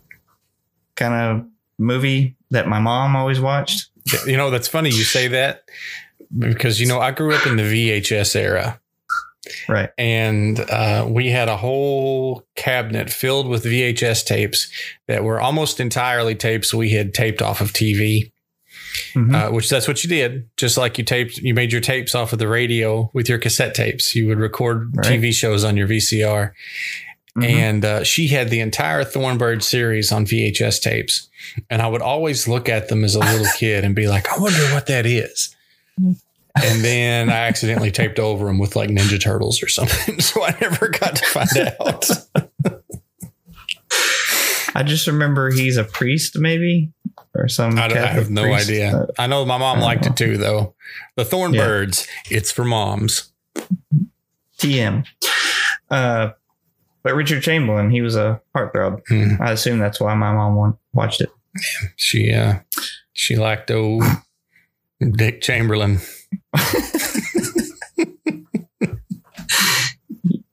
kind 0.94 1.14
of 1.14 1.46
movie 1.78 2.37
that 2.50 2.66
my 2.68 2.78
mom 2.81 3.14
always 3.16 3.40
watched. 3.40 3.88
You 4.26 4.37
know, 4.37 4.50
that's 4.50 4.68
funny 4.68 4.90
you 4.90 5.02
say 5.04 5.28
that 5.28 5.64
because 6.38 6.81
you 6.81 6.87
know 6.87 7.00
I 7.00 7.11
grew 7.11 7.35
up 7.35 7.46
in 7.46 7.57
the 7.57 7.62
VHS 7.62 8.37
era. 8.37 8.81
Right. 9.69 9.91
and 9.99 10.59
uh, 10.61 11.07
we 11.09 11.31
had 11.31 11.49
a 11.49 11.57
whole 11.57 12.45
cabinet 12.57 13.11
filled 13.11 13.49
with 13.49 13.65
VHS 13.65 14.25
tapes 14.25 14.71
that 15.07 15.25
were 15.25 15.41
almost 15.41 15.81
entirely 15.81 16.35
tapes 16.35 16.73
we 16.75 16.91
had 16.91 17.15
taped 17.15 17.43
off 17.43 17.61
of 17.61 17.73
TV. 17.73 18.31
Mhm. 19.15 19.35
uh, 19.35 19.53
which 19.53 19.69
that's 19.69 19.87
what 19.87 20.03
you 20.03 20.09
did. 20.09 20.49
Just 20.57 20.77
like 20.77 20.99
you 20.99 21.05
taped, 21.05 21.37
you 21.39 21.53
made 21.55 21.71
your 21.73 21.81
tapes 21.81 22.15
off 22.15 22.33
of 22.33 22.39
the 22.39 22.49
radio 22.49 23.11
with 23.13 23.29
your 23.29 23.39
cassette 23.39 23.75
tapes. 23.75 24.15
You 24.15 24.27
would 24.29 24.39
record 24.39 24.91
Right. 24.97 25.07
TV 25.07 25.33
shows 25.33 25.63
on 25.63 25.77
your 25.77 25.87
VCR. 25.87 26.53
Mhm. 27.37 27.45
And 27.49 27.85
uh, 27.85 28.03
she 28.05 28.29
had 28.29 28.49
the 28.51 28.61
entire 28.61 29.05
Thornbird 29.05 29.63
series 29.63 30.11
on 30.11 30.25
VHS 30.27 30.81
tapes. 30.81 31.29
And 31.71 31.81
I 31.83 31.87
would 31.87 32.03
always 32.03 32.49
look 32.49 32.69
at 32.69 32.89
them 32.89 33.05
as 33.05 33.15
a 33.15 33.21
little 33.21 33.47
kid 33.59 33.85
and 33.85 33.95
be 33.95 34.09
like, 34.09 34.27
I 34.33 34.39
wonder 34.41 34.63
what 34.75 34.87
that 34.87 35.07
is. 35.07 35.55
And 36.64 36.85
then 36.85 37.31
I 37.31 37.47
accidentally 37.47 37.90
taped 37.90 38.18
over 38.18 38.47
them 38.47 38.59
with 38.59 38.77
like 38.77 38.90
Ninja 38.90 39.21
Turtles 39.21 39.62
or 39.62 39.68
something. 39.68 40.21
So 40.29 40.42
I 40.42 40.57
never 40.61 40.88
got 40.88 41.16
to 41.16 41.25
find 41.27 41.73
out. 41.81 42.05
I 44.75 44.83
just 44.83 45.07
remember 45.07 45.51
he's 45.51 45.77
a 45.77 45.85
priest, 45.85 46.38
maybe, 46.38 46.92
or 47.35 47.49
some. 47.49 47.79
I, 47.79 47.87
I 47.87 48.07
have 48.07 48.31
no 48.31 48.42
priest. 48.44 48.68
idea. 48.68 48.97
Uh, 48.97 49.07
I 49.18 49.27
know 49.27 49.44
my 49.44 49.59
mom 49.59 49.81
liked 49.81 50.03
don't 50.05 50.12
it 50.21 50.25
too, 50.25 50.37
though. 50.37 50.75
The 51.16 51.25
Thorn 51.25 51.53
Birds, 51.53 52.07
it's 52.31 52.53
for 52.53 52.64
moms. 52.64 53.33
TM. 54.59 55.07
Uh, 55.90 56.31
but 57.03 57.14
Richard 57.14 57.42
Chamberlain, 57.42 57.90
he 57.90 58.03
was 58.03 58.14
a 58.16 58.40
heartthrob. 58.55 59.01
Hmm. 59.09 59.40
I 59.40 59.53
assume 59.53 59.79
that's 59.79 60.01
why 60.01 60.14
my 60.14 60.33
mom 60.33 60.55
won- 60.55 60.79
watched 60.92 61.21
it. 61.23 61.31
She 61.97 62.33
uh 62.33 62.61
she 63.12 63.37
liked 63.37 63.71
old 63.71 64.05
Dick 65.01 65.40
Chamberlain. 65.40 65.99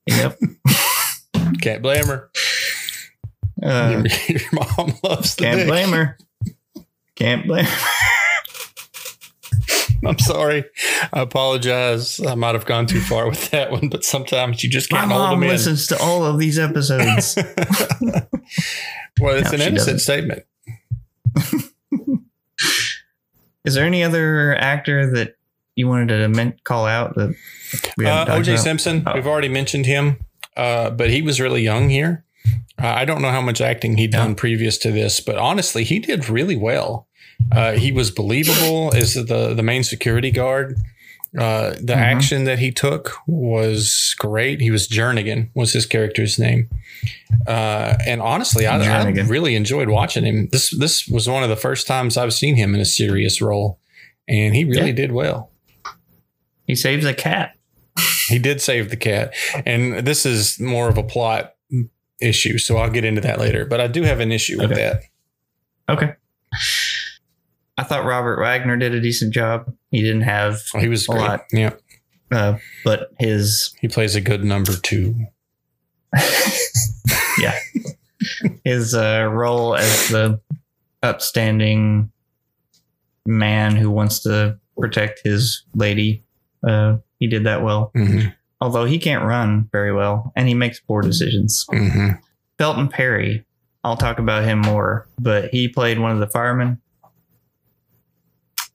Yep. 0.07 0.39
Can't 1.61 1.81
blame 1.81 2.05
her. 2.05 2.29
Uh, 3.61 4.03
your, 4.03 4.39
your 4.39 4.41
mom 4.53 4.93
loves 5.03 5.35
the 5.35 5.43
can't 5.43 5.57
dick. 5.59 5.67
blame 5.67 5.89
her. 5.91 6.17
Can't 7.15 7.47
blame. 7.47 7.65
Her. 7.65 7.87
I'm 10.07 10.19
sorry. 10.19 10.65
I 11.11 11.21
apologize. 11.21 12.19
I 12.23 12.35
might 12.35 12.53
have 12.53 12.65
gone 12.65 12.85
too 12.85 12.99
far 13.01 13.27
with 13.27 13.49
that 13.51 13.71
one, 13.71 13.89
but 13.89 14.03
sometimes 14.03 14.63
you 14.63 14.69
just 14.69 14.89
can't 14.89 15.09
hold 15.11 15.21
mom 15.31 15.39
them 15.39 15.49
listens 15.49 15.87
to 15.87 15.97
all 15.99 16.23
of 16.23 16.37
these 16.37 16.59
episodes. 16.59 17.35
well, 19.19 19.35
it's 19.35 19.51
No, 19.51 19.55
an 19.55 19.61
innocent 19.61 19.75
doesn't. 19.75 19.99
statement. 19.99 20.43
Is 23.65 23.73
there 23.73 23.85
any 23.85 24.03
other 24.03 24.53
actor 24.55 25.11
that 25.13 25.34
you 25.75 25.87
wanted 25.87 26.07
to 26.07 26.27
men- 26.29 26.53
call 26.63 26.85
out 26.85 27.15
that 27.15 27.35
Uh, 27.99 28.25
OJ 28.25 28.51
about? 28.53 28.59
Simpson, 28.59 29.03
Oh. 29.05 29.13
we've 29.15 29.27
already 29.27 29.49
mentioned 29.49 29.85
him, 29.85 30.17
uh, 30.57 30.89
but 30.89 31.09
he 31.09 31.21
was 31.21 31.39
really 31.41 31.61
young 31.63 31.89
here. 31.89 32.23
Uh, 32.81 32.87
I 32.87 33.05
don't 33.05 33.21
know 33.21 33.31
how 33.31 33.41
much 33.41 33.61
acting 33.61 33.97
he'd 33.97 34.11
done 34.11 34.29
Yeah. 34.29 34.35
previous 34.35 34.77
to 34.79 34.91
this, 34.91 35.19
but 35.19 35.37
honestly, 35.37 35.83
he 35.83 35.99
did 35.99 36.29
really 36.29 36.55
well. 36.55 37.07
Uh, 37.51 37.73
he 37.73 37.91
was 37.91 38.11
believable 38.11 38.91
as 38.95 39.13
the 39.15 39.53
the 39.53 39.63
main 39.63 39.83
security 39.83 40.31
guard. 40.31 40.77
Uh, 41.37 41.71
the 41.71 41.93
Mhm. 41.93 41.97
action 41.97 42.43
that 42.45 42.59
he 42.59 42.71
took 42.71 43.11
was 43.27 44.15
great. 44.17 44.61
He 44.61 44.71
was 44.71 44.87
Jernigan 44.87 45.49
was 45.53 45.73
his 45.73 45.85
character's 45.85 46.39
name, 46.39 46.69
uh, 47.45 47.95
and 48.05 48.21
honestly, 48.21 48.65
I, 48.65 48.77
I 49.03 49.09
really 49.09 49.55
enjoyed 49.55 49.89
watching 49.89 50.23
him. 50.25 50.47
This 50.53 50.69
this 50.69 51.07
was 51.09 51.27
one 51.27 51.43
of 51.43 51.49
the 51.49 51.57
first 51.57 51.87
times 51.87 52.15
I've 52.15 52.33
seen 52.33 52.55
him 52.55 52.73
in 52.73 52.79
a 52.79 52.85
serious 52.85 53.41
role, 53.41 53.79
and 54.29 54.55
he 54.55 54.63
really 54.63 54.87
Yeah. 54.87 54.93
did 54.93 55.11
well. 55.11 55.51
He 56.67 56.75
saves 56.75 57.05
a 57.05 57.13
cat. 57.13 57.55
He 58.27 58.39
did 58.39 58.59
save 58.61 58.89
the 58.89 58.97
cat. 58.97 59.33
And 59.65 60.05
this 60.05 60.25
is 60.25 60.59
more 60.59 60.89
of 60.89 60.97
a 60.97 61.03
plot 61.03 61.53
issue. 62.21 62.57
So 62.57 62.77
I'll 62.77 62.89
get 62.89 63.05
into 63.05 63.21
that 63.21 63.39
later. 63.39 63.65
But 63.65 63.79
I 63.81 63.87
do 63.87 64.03
have 64.03 64.19
an 64.19 64.31
issue 64.31 64.57
with 64.59 64.71
Okay. 64.71 64.81
that. 65.87 65.93
Okay. 65.93 66.13
I 67.77 67.83
thought 67.83 68.05
Robert 68.05 68.39
Wagner 68.39 68.77
did 68.77 68.93
a 68.95 69.01
decent 69.01 69.33
job. 69.33 69.71
He 69.91 70.01
didn't 70.01 70.21
have 70.21 70.61
He 70.79 70.87
was 70.87 71.03
A 71.05 71.11
great. 71.11 71.21
lot. 71.21 71.41
Yeah. 71.51 71.73
uh, 72.31 72.57
but 72.83 73.11
his 73.19 73.75
He 73.81 73.87
plays 73.87 74.15
a 74.15 74.21
good 74.21 74.43
number 74.43 74.73
two. 74.73 75.15
yeah 77.39 77.53
his 78.63 78.93
uh, 78.95 79.27
role 79.31 79.75
as 79.75 80.07
the 80.09 80.39
upstanding 81.03 82.09
man 83.25 83.75
who 83.75 83.91
wants 83.91 84.19
to 84.19 84.57
protect 84.77 85.19
his 85.23 85.63
lady 85.75 86.23
uh, 86.67 86.97
he 87.19 87.27
did 87.27 87.43
that 87.45 87.61
well 87.63 87.91
hmm 87.95 88.27
although 88.61 88.85
he 88.85 88.97
can't 88.97 89.23
run 89.25 89.67
very 89.71 89.91
well 89.93 90.31
and 90.35 90.47
he 90.47 90.53
makes 90.53 90.79
poor 90.79 91.01
decisions 91.01 91.65
hmm 91.69 92.11
felton 92.57 92.87
perry 92.87 93.45
i'll 93.83 93.97
talk 93.97 94.17
about 94.17 94.43
him 94.43 94.59
more 94.59 95.07
but 95.19 95.49
he 95.49 95.67
played 95.67 95.99
one 95.99 96.11
of 96.11 96.19
the 96.19 96.27
firemen 96.27 96.79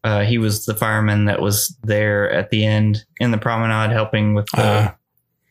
uh, 0.05 0.23
he 0.23 0.39
was 0.39 0.65
the 0.67 0.75
fireman 0.75 1.27
that 1.27 1.41
was 1.41 1.77
there 1.83 2.31
at 2.31 2.51
the 2.51 2.65
end 2.65 3.05
in 3.21 3.31
the 3.31 3.39
promenade 3.39 3.91
helping 3.93 4.35
with 4.35 4.47
the 4.55 4.63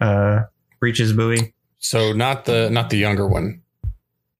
Uh, 0.02 0.04
uh, 0.04 0.44
breeches 0.80 1.14
buoy 1.14 1.54
so 1.80 2.14
not 2.14 2.46
the 2.46 2.70
not 2.70 2.90
the 2.90 2.98
younger 2.98 3.28
one 3.28 3.62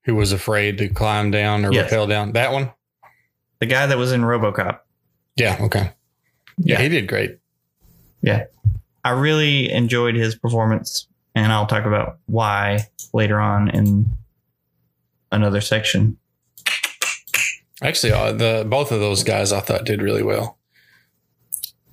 who 0.06 0.16
was 0.16 0.32
afraid 0.32 0.78
to 0.78 0.88
climb 0.88 1.30
down 1.32 1.66
or 1.66 1.72
Yes. 1.74 1.92
rappel 1.92 2.08
down. 2.08 2.32
That 2.34 2.52
one? 2.52 2.72
the 3.60 3.66
guy 3.66 3.86
that 3.86 3.98
was 3.98 4.12
in 4.14 4.22
robocop 4.22 4.80
Yeah. 5.36 5.58
Okay. 5.62 5.92
Yeah, 6.58 6.78
Yeah. 6.78 6.82
he 6.82 6.90
did 6.90 7.08
great. 7.08 7.39
I 9.04 9.12
really 9.12 9.72
enjoyed 9.72 10.16
his 10.16 10.36
performance, 10.36 11.08
and 11.36 11.52
I'll 11.52 11.68
talk 11.68 11.86
about 11.86 12.18
why 12.26 12.86
later 13.14 13.40
on 13.40 13.70
in 13.70 14.10
another 15.32 15.62
section. 15.62 16.18
Actually, 17.82 18.12
uh, 18.12 18.34
the 18.34 18.66
both 18.70 18.92
of 18.92 19.00
those 19.00 19.24
guys 19.24 19.54
I 19.54 19.62
thought 19.62 19.86
did 19.86 20.02
really 20.02 20.24
well. 20.24 20.58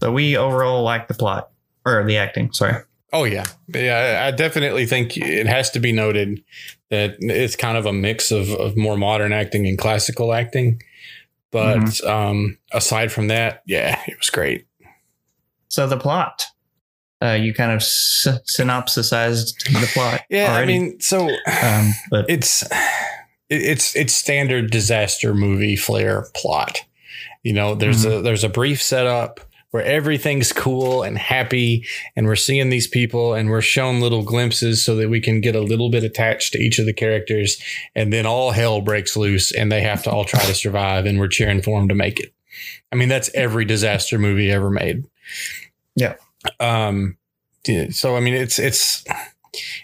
So 0.00 0.12
we 0.12 0.36
overall 0.36 0.82
like 0.82 1.08
the 1.08 1.14
plot 1.14 1.50
or 1.84 2.04
the 2.04 2.16
acting. 2.16 2.52
Sorry. 2.52 2.82
Oh 3.12 3.24
yeah, 3.24 3.44
yeah. 3.68 4.22
I 4.24 4.28
I 4.28 4.30
definitely 4.32 4.84
think 4.86 5.16
it 5.16 5.46
has 5.46 5.70
to 5.70 5.80
be 5.80 5.92
noted 5.92 6.42
that 6.90 7.16
it's 7.20 7.56
kind 7.56 7.78
of 7.78 7.86
a 7.86 7.92
mix 7.92 8.30
of, 8.30 8.50
of 8.50 8.76
more 8.76 8.96
modern 8.96 9.32
acting 9.32 9.66
and 9.66 9.78
classical 9.78 10.32
acting. 10.32 10.82
But 11.52 12.04
um, 12.04 12.58
aside 12.72 13.12
from 13.12 13.28
that, 13.28 13.62
yeah, 13.66 14.02
it 14.06 14.18
was 14.18 14.30
great. 14.30 14.66
So 15.68 15.86
the 15.86 15.96
plot. 15.98 16.44
Uh, 17.22 17.32
you 17.32 17.54
kind 17.54 17.72
of 17.72 17.78
s- 17.78 18.28
synopsisized 18.44 19.66
the 19.66 19.90
plot. 19.94 20.20
Yeah, 20.28 20.52
already. 20.52 20.74
I 20.74 20.78
mean, 20.78 21.00
so 21.00 21.28
um, 21.62 21.92
but 22.10 22.26
it's 22.28 22.62
it's 23.48 23.96
it's 23.96 24.12
standard 24.12 24.70
disaster 24.70 25.34
movie 25.34 25.76
flair 25.76 26.26
plot. 26.34 26.84
You 27.42 27.52
know, 27.52 27.74
there's 27.74 28.04
a 28.04 28.20
there's 28.20 28.44
a 28.44 28.48
brief 28.48 28.82
setup 28.82 29.40
where 29.70 29.84
everything's 29.84 30.52
cool 30.52 31.02
and 31.02 31.16
happy, 31.18 31.84
and 32.16 32.26
we're 32.26 32.36
seeing 32.36 32.70
these 32.70 32.86
people, 32.86 33.34
and 33.34 33.50
we're 33.50 33.60
shown 33.60 34.00
little 34.00 34.22
glimpses 34.22 34.84
so 34.84 34.96
that 34.96 35.08
we 35.08 35.20
can 35.20 35.40
get 35.40 35.54
a 35.56 35.60
little 35.60 35.90
bit 35.90 36.04
attached 36.04 36.52
to 36.52 36.58
each 36.58 36.78
of 36.78 36.86
the 36.86 36.92
characters, 36.92 37.60
and 37.94 38.12
then 38.12 38.26
all 38.26 38.50
hell 38.52 38.80
breaks 38.80 39.16
loose, 39.16 39.52
and 39.52 39.70
they 39.70 39.80
have 39.80 40.02
to 40.02 40.10
all 40.10 40.24
try 40.24 40.44
to 40.44 40.54
survive, 40.54 41.06
and 41.06 41.18
we're 41.18 41.28
cheering 41.28 41.62
for 41.62 41.78
them 41.78 41.88
to 41.88 41.94
make 41.94 42.20
it. 42.20 42.32
I 42.92 42.96
mean, 42.96 43.08
that's 43.08 43.30
every 43.34 43.64
disaster 43.64 44.18
movie 44.18 44.50
ever 44.50 44.70
made. 44.70 45.04
Yeah. 45.94 46.14
Um. 46.60 47.16
yeah, 47.66 47.86
So 47.90 48.16
I 48.16 48.20
mean, 48.20 48.34
it's 48.34 48.58
it's 48.58 49.04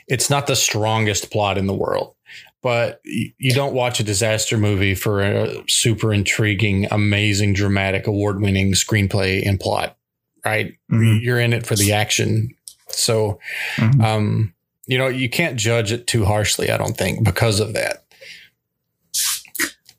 it's 0.09 0.31
not 0.31 0.46
the 0.46 0.57
strongest 0.57 1.31
plot 1.31 1.59
in 1.59 1.66
the 1.66 1.74
world 1.74 2.14
but 2.62 3.00
you 3.05 3.52
don't 3.52 3.74
watch 3.74 3.98
a 3.98 4.05
disaster 4.05 4.57
movie 4.57 4.94
for 4.94 5.20
a 5.20 5.64
super 5.68 6.12
intriguing, 6.14 6.87
amazing, 6.92 7.55
dramatic, 7.55 8.07
award 8.07 8.40
winning 8.40 8.72
screenplay 8.72 9.44
and 9.44 9.59
plot, 9.59 9.96
right? 10.44 10.74
mhm, 10.90 11.20
You're 11.20 11.40
in 11.40 11.52
it 11.52 11.66
for 11.66 11.74
the 11.74 11.92
action. 11.92 12.55
So, 12.88 13.40
mhm. 13.76 14.00
um, 14.05 14.55
you 14.87 14.96
know, 14.96 15.09
you 15.09 15.28
can't 15.28 15.57
judge 15.57 15.90
it 15.90 16.07
too 16.07 16.24
harshly, 16.24 16.70
I 16.70 16.76
don't 16.76 16.96
think, 16.96 17.24
because 17.24 17.59
of 17.59 17.72
that. 17.74 18.05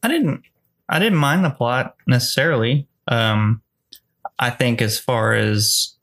I 0.01 0.07
didn't 0.07 0.43
I 0.87 0.99
didn't 0.99 1.19
mind 1.19 1.43
the 1.43 1.49
plot 1.49 1.95
necessarily. 2.07 2.87
Um 3.09 3.61
I 4.39 4.49
think 4.49 4.81
as 4.81 4.99
far 4.99 5.33
as 5.33 5.95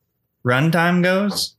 runtime 0.45 1.03
goes, 1.03 1.57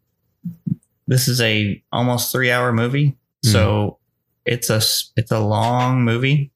this 1.08 1.28
is 1.28 1.42
a 1.42 1.82
almost 1.92 2.32
3 2.32 2.52
hour 2.52 2.72
movie. 2.72 3.18
So 3.44 3.98
it's 4.46 4.70
a 4.70 4.82
it's 5.18 5.32
a 5.32 5.40
long 5.40 6.04
movie. 6.04 6.52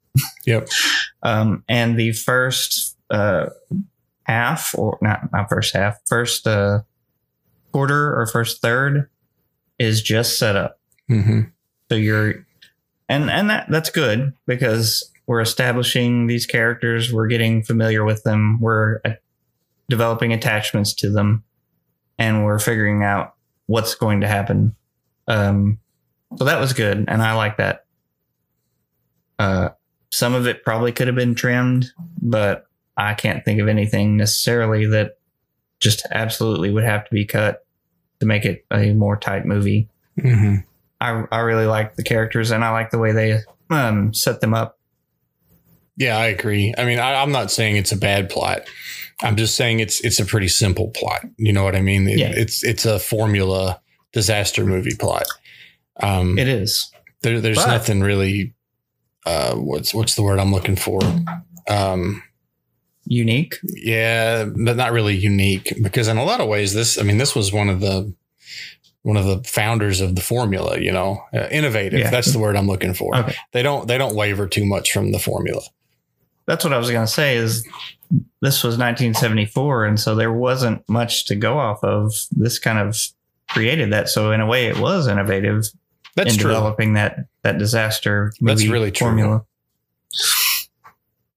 Yep. 0.46 0.68
Um 1.24 1.64
and 1.68 1.98
the 1.98 2.12
first 2.12 2.96
uh 3.10 3.48
half 4.24 4.76
or 4.78 5.00
not 5.02 5.32
not 5.32 5.50
first 5.50 5.74
half, 5.74 6.00
first 6.06 6.46
uh 6.46 6.82
quarter 7.72 8.16
or 8.20 8.28
first 8.28 8.62
third 8.62 9.10
is 9.80 10.02
just 10.04 10.38
set 10.38 10.56
up. 10.56 10.80
hmm 11.08 11.42
So 11.90 11.96
you're, 11.96 12.46
and 13.10 13.30
and 13.30 13.50
that 13.50 13.66
that's 13.70 13.90
good 13.90 14.34
because 14.46 15.12
we're 15.28 15.42
establishing 15.42 16.28
these 16.28 16.46
characters, 16.46 17.12
we're 17.12 17.28
getting 17.28 17.64
familiar 17.64 18.06
with 18.06 18.24
them, 18.24 18.60
we're 18.62 19.00
developing 19.90 20.34
attachments 20.34 20.94
to 20.96 21.12
them, 21.12 21.44
and 22.18 22.46
we're 22.46 22.60
figuring 22.60 23.04
out 23.04 23.36
what's 23.68 23.96
going 23.96 24.22
to 24.22 24.28
happen. 24.28 24.76
Um, 25.28 25.80
so 26.38 26.46
that 26.46 26.60
was 26.60 26.74
good, 26.74 27.06
and 27.08 27.22
I 27.22 27.34
like 27.34 27.58
that. 27.58 27.86
Uh, 29.38 29.70
some 30.12 30.34
of 30.34 30.48
it 30.48 30.64
probably 30.64 30.92
could 30.92 31.08
have 31.08 31.16
been 31.16 31.36
trimmed, 31.36 31.92
but 32.22 32.68
I 32.98 33.14
can't 33.14 33.44
think 33.44 33.60
of 33.60 33.68
anything 33.68 34.18
necessarily 34.18 34.86
that 34.88 35.18
just 35.80 36.06
absolutely 36.12 36.72
would 36.72 36.84
have 36.86 37.04
to 37.06 37.14
be 37.14 37.26
cut 37.26 37.66
to 38.20 38.26
make 38.26 38.46
it 38.46 38.66
a 38.72 38.94
more 38.94 39.18
tight 39.18 39.46
movie. 39.46 39.90
hmm 40.20 40.58
I 41.02 41.26
I 41.32 41.40
really 41.40 41.66
like 41.66 41.96
the 41.96 42.04
characters 42.04 42.52
and 42.52 42.64
I 42.64 42.72
like 42.72 42.90
the 42.90 42.98
way 42.98 43.12
they 43.12 43.40
um 43.70 44.14
set 44.14 44.40
them 44.40 44.54
up. 44.54 44.80
Yeah, 45.98 46.18
I 46.18 46.26
agree. 46.28 46.74
I 46.78 46.86
mean, 46.86 47.00
I, 47.00 47.22
I'm 47.22 47.32
not 47.32 47.52
saying 47.52 47.78
it's 47.78 47.92
a 47.92 47.98
bad 47.98 48.30
plot. 48.30 48.62
I'm 49.22 49.38
just 49.38 49.56
saying 49.56 49.80
it's 49.80 50.04
it's 50.04 50.20
a 50.20 50.26
pretty 50.26 50.50
simple 50.50 50.90
plot. 50.90 51.26
You 51.38 51.54
know 51.54 51.64
what 51.64 51.76
I 51.76 51.82
mean? 51.82 52.08
It- 52.08 52.20
Yeah. 52.20 52.32
It's 52.36 52.64
it's 52.64 52.86
a 52.86 53.00
formula 53.00 53.80
disaster 54.12 54.66
movie 54.66 54.96
plot. 54.96 55.26
Um, 56.02 56.38
It 56.38 56.48
is. 56.50 56.92
there, 57.22 57.40
there's 57.40 57.58
but- 57.58 57.68
nothing 57.68 58.02
really. 58.02 58.54
Uh, 59.26 59.56
what's 59.56 59.94
what's 59.94 60.16
the 60.16 60.22
word 60.22 60.38
I'm 60.40 60.52
looking 60.52 60.76
for? 60.76 61.00
Um, 61.68 62.22
Unique. 63.08 63.56
yeah, 63.64 64.46
but 64.46 64.76
not 64.76 64.92
really 64.92 65.16
unique 65.16 65.74
because 65.82 66.08
in 66.08 66.18
a 66.18 66.24
lot 66.24 66.42
of 66.42 66.48
ways, 66.48 66.74
this 66.74 67.00
I 67.00 67.04
mean, 67.04 67.18
this 67.18 67.36
was 67.36 67.54
one 67.54 67.70
of 67.70 67.80
the 67.80 68.14
one 69.04 69.16
of 69.18 69.26
the 69.26 69.44
founders 69.48 70.02
of 70.02 70.16
the 70.16 70.22
formula. 70.22 70.80
You 70.80 70.92
know, 70.92 71.24
uh, 71.34 71.48
innovative. 71.52 72.00
Yeah. 72.00 72.10
That's 72.10 72.32
the 72.34 72.40
word 72.40 72.56
I'm 72.56 72.68
looking 72.68 72.94
for. 72.96 73.16
Okay. 73.16 73.36
They 73.52 73.62
don't 73.64 73.88
they 73.88 73.98
don't 73.98 74.16
waver 74.16 74.48
too 74.48 74.66
much 74.66 74.92
from 74.92 75.12
the 75.12 75.20
formula. 75.20 75.62
That's 76.48 76.64
what 76.64 76.74
I 76.74 76.78
was 76.78 76.92
going 76.92 77.06
to 77.06 77.12
say 77.12 77.38
is 77.38 77.64
this 78.42 78.64
was 78.64 78.78
1974 78.78 79.86
and 79.86 80.00
so 80.00 80.14
there 80.16 80.32
wasn't 80.32 80.88
much 80.88 81.26
to 81.26 81.36
go 81.36 81.58
off 81.58 81.84
of. 81.84 82.14
This 82.32 82.60
kind 82.60 82.78
of 82.80 82.98
created 83.50 83.92
that. 83.94 84.10
So 84.10 84.32
in 84.32 84.42
a 84.42 84.46
way 84.46 84.68
it 84.68 84.80
was 84.80 85.08
innovative 85.08 85.66
That's 86.16 86.34
in 86.34 86.40
true. 86.40 86.52
developing 86.52 86.94
that 86.94 87.26
that 87.44 87.58
disaster 87.58 88.32
That's 88.42 88.68
really 88.68 88.92
true. 88.92 89.08
formula. 89.08 89.46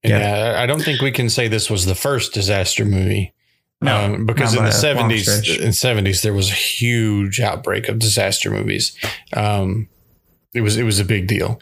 Yeah. 0.03 0.55
I 0.57 0.65
don't 0.65 0.81
think 0.83 1.01
we 1.01 1.11
can 1.11 1.29
say 1.29 1.47
this 1.47 1.69
was 1.69 1.85
the 1.85 1.95
first 1.95 2.33
disaster 2.33 2.85
movie. 2.85 3.33
No, 3.81 3.95
Um, 4.13 4.25
because 4.25 4.53
in 4.53 4.57
the 4.57 4.61
by 4.63 4.67
a 4.67 4.71
long 4.71 4.81
seventies, 4.81 5.57
in 5.59 5.71
seventies, 5.73 6.21
there 6.21 6.33
was 6.33 6.49
a 6.49 6.53
huge 6.53 7.39
outbreak 7.39 7.87
of 7.87 7.97
disaster 7.97 8.51
movies. 8.51 8.93
Um, 9.33 9.87
it 10.53 10.61
was 10.61 10.75
it 10.75 10.83
was 10.83 10.99
a 10.99 11.05
big 11.05 11.27
deal, 11.27 11.61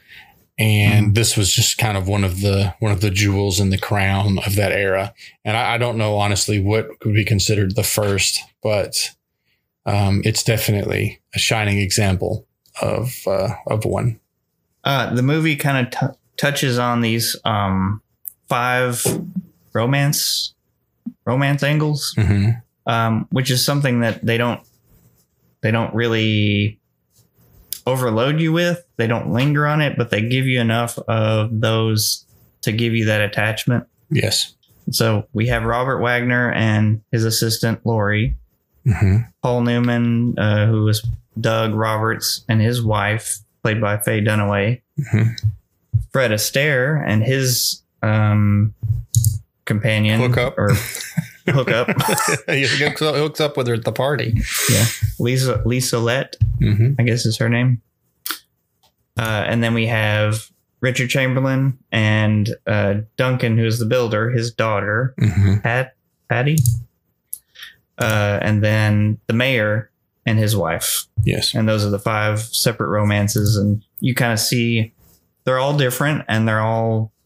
and 0.59 1.05
Mm-hmm. 1.07 1.13
this 1.13 1.37
was 1.37 1.53
just 1.53 1.77
kind 1.77 1.97
of 1.97 2.07
one 2.07 2.23
of 2.23 2.41
the 2.41 2.73
one 2.79 2.91
of 2.91 3.01
the 3.01 3.11
jewels 3.11 3.59
in 3.59 3.69
the 3.69 3.77
crown 3.77 4.39
of 4.45 4.55
that 4.55 4.71
era. 4.71 5.13
And 5.45 5.55
I, 5.55 5.75
I 5.75 5.77
don't 5.77 5.97
know 5.97 6.15
honestly 6.17 6.59
what 6.59 6.99
could 6.99 7.13
be 7.13 7.23
considered 7.25 7.75
the 7.75 7.83
first, 7.83 8.41
but 8.63 8.95
um, 9.85 10.21
it's 10.25 10.43
definitely 10.43 11.21
a 11.35 11.39
shining 11.39 11.77
example 11.79 12.45
of 12.81 13.15
uh, 13.27 13.49
of 13.67 13.85
one. 13.85 14.19
Uh, 14.83 15.13
the 15.13 15.21
movie 15.23 15.55
kind 15.55 15.85
of 15.87 15.91
t- 16.11 16.17
touches 16.37 16.77
on 16.79 17.01
these 17.01 17.35
um, 17.45 18.01
five 18.47 19.03
romance 19.73 20.53
romance 21.25 21.61
angles, 21.63 22.13
hmm 22.17 22.49
um, 22.85 23.27
which 23.31 23.51
is 23.51 23.63
something 23.65 23.99
that 23.99 24.25
they 24.25 24.37
don't 24.37 24.61
they 25.61 25.71
don't 25.71 25.93
really 25.93 26.79
overload 27.87 28.39
you 28.39 28.51
with. 28.53 28.83
They 28.97 29.07
don't 29.07 29.31
linger 29.31 29.65
on 29.65 29.81
it, 29.81 29.97
but 29.97 30.11
they 30.11 30.21
give 30.21 30.45
you 30.45 30.59
enough 30.61 30.99
of 31.07 31.49
those 31.61 32.25
to 32.61 32.71
give 32.71 32.93
you 32.93 33.05
that 33.05 33.21
attachment. 33.21 33.85
Yes. 34.11 34.53
So 34.91 35.27
we 35.33 35.47
have 35.47 35.63
Robert 35.63 35.99
Wagner 36.01 36.51
and 36.51 37.01
his 37.11 37.25
assistant 37.25 37.85
Lori, 37.85 38.35
hmm 38.85 39.17
Paul 39.41 39.61
Newman, 39.61 40.37
uh, 40.37 40.67
who 40.67 40.83
was 40.83 41.05
Doug 41.39 41.73
Roberts, 41.73 42.43
and 42.47 42.61
his 42.61 42.81
wife, 42.83 43.39
played 43.63 43.81
by 43.81 43.97
Faye 43.97 44.21
Dunaway. 44.21 44.81
Mhm. 44.99 45.35
Fred 46.11 46.31
Astaire 46.31 47.03
and 47.05 47.21
his 47.23 47.81
um, 48.01 48.73
companion 49.65 50.19
Hook 50.19 50.37
up. 50.37 50.57
or 50.57 50.71
hook 51.47 51.69
up, 51.71 51.87
he 52.49 52.65
hooks 52.67 53.39
up, 53.41 53.57
with 53.57 53.67
her 53.67 53.73
at 53.75 53.83
the 53.85 53.91
party. 53.91 54.41
Lisa 55.19 55.61
Lisa 55.65 55.99
Lett, 55.99 56.35
hmm 56.59 56.93
I 56.99 57.03
guess 57.03 57.25
is 57.25 57.37
her 57.37 57.49
name. 57.49 57.81
Uh, 59.19 59.43
and 59.47 59.63
then 59.63 59.73
we 59.73 59.87
have 59.87 60.49
Richard 60.79 61.09
Chamberlain 61.09 61.77
and 61.91 62.55
uh, 62.67 62.95
Duncan, 63.15 63.57
who's 63.57 63.79
the 63.79 63.85
builder, 63.85 64.29
his 64.29 64.51
daughter, 64.51 65.15
hmm 65.19 65.57
Pat 65.63 65.95
Patty, 66.29 66.57
uh, 67.97 68.39
and 68.41 68.63
then 68.63 69.17
the 69.27 69.33
mayor 69.33 69.89
and 70.25 70.37
his 70.37 70.55
wife. 70.55 71.07
Yes. 71.23 71.53
and 71.55 71.67
those 71.67 71.85
are 71.85 71.89
the 71.89 71.99
five 71.99 72.41
separate 72.41 72.89
romances 72.89 73.55
and 73.57 73.83
you 73.99 74.13
kind 74.13 74.33
of 74.33 74.39
see 74.39 74.93
they're 75.45 75.57
all 75.59 75.75
different 75.77 76.23
and 76.27 76.47
they're 76.47 76.59
all 76.61 77.11
s- 77.11 77.16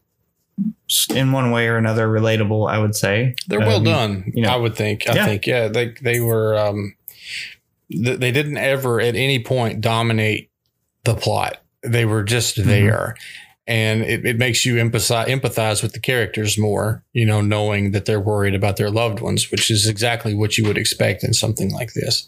in 1.14 1.32
one 1.32 1.52
way 1.52 1.68
or 1.68 1.78
another 1.78 2.08
relatable 2.08 2.70
i 2.70 2.78
would 2.78 2.96
say 2.96 3.34
They're 3.48 3.60
well 3.60 3.78
Um, 3.78 3.84
done. 3.84 4.32
you 4.36 4.44
know. 4.44 4.50
I 4.50 4.58
would 4.58 4.76
think. 4.76 5.10
I 5.10 5.16
Yeah. 5.16 5.26
think. 5.26 5.48
Yeah. 5.48 5.68
They 5.70 5.94
they 6.02 6.20
were. 6.20 6.58
Um, 6.58 6.96
th- 7.92 8.20
they 8.20 8.32
didn't 8.32 8.58
ever 8.58 9.00
at 9.02 9.16
any 9.16 9.40
point 9.44 9.82
dominate 9.82 10.50
the 11.04 11.16
plot. 11.16 11.62
They 11.84 12.06
were 12.06 12.24
just 12.24 12.58
Mhm. 12.58 12.66
there, 12.66 13.16
and 13.68 14.02
it, 14.04 14.26
it 14.26 14.38
makes 14.38 14.66
you 14.66 14.76
empathize 14.76 15.28
empathize 15.28 15.82
with 15.82 15.94
the 15.94 16.00
characters 16.00 16.58
more. 16.58 17.04
You 17.14 17.26
know, 17.26 17.42
knowing 17.42 17.92
that 17.92 18.06
they're 18.06 18.20
worried 18.20 18.54
about 18.56 18.78
their 18.78 18.92
loved 18.92 19.20
ones, 19.20 19.50
which 19.52 19.72
is 19.72 19.88
exactly 19.88 20.34
what 20.34 20.58
you 20.58 20.66
would 20.66 20.78
expect 20.78 21.24
in 21.24 21.34
something 21.34 21.72
like 21.72 21.94
this. 21.94 22.28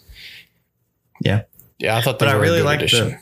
Yeah. 1.21 1.41
Yeah, 1.79 1.97
I 1.97 2.01
thought 2.01 2.19
that 2.19 2.25
But 2.27 2.35
I 2.35 2.39
really 2.39 2.61
like 2.61 2.79
the- 2.79 2.85
addition. 2.85 3.19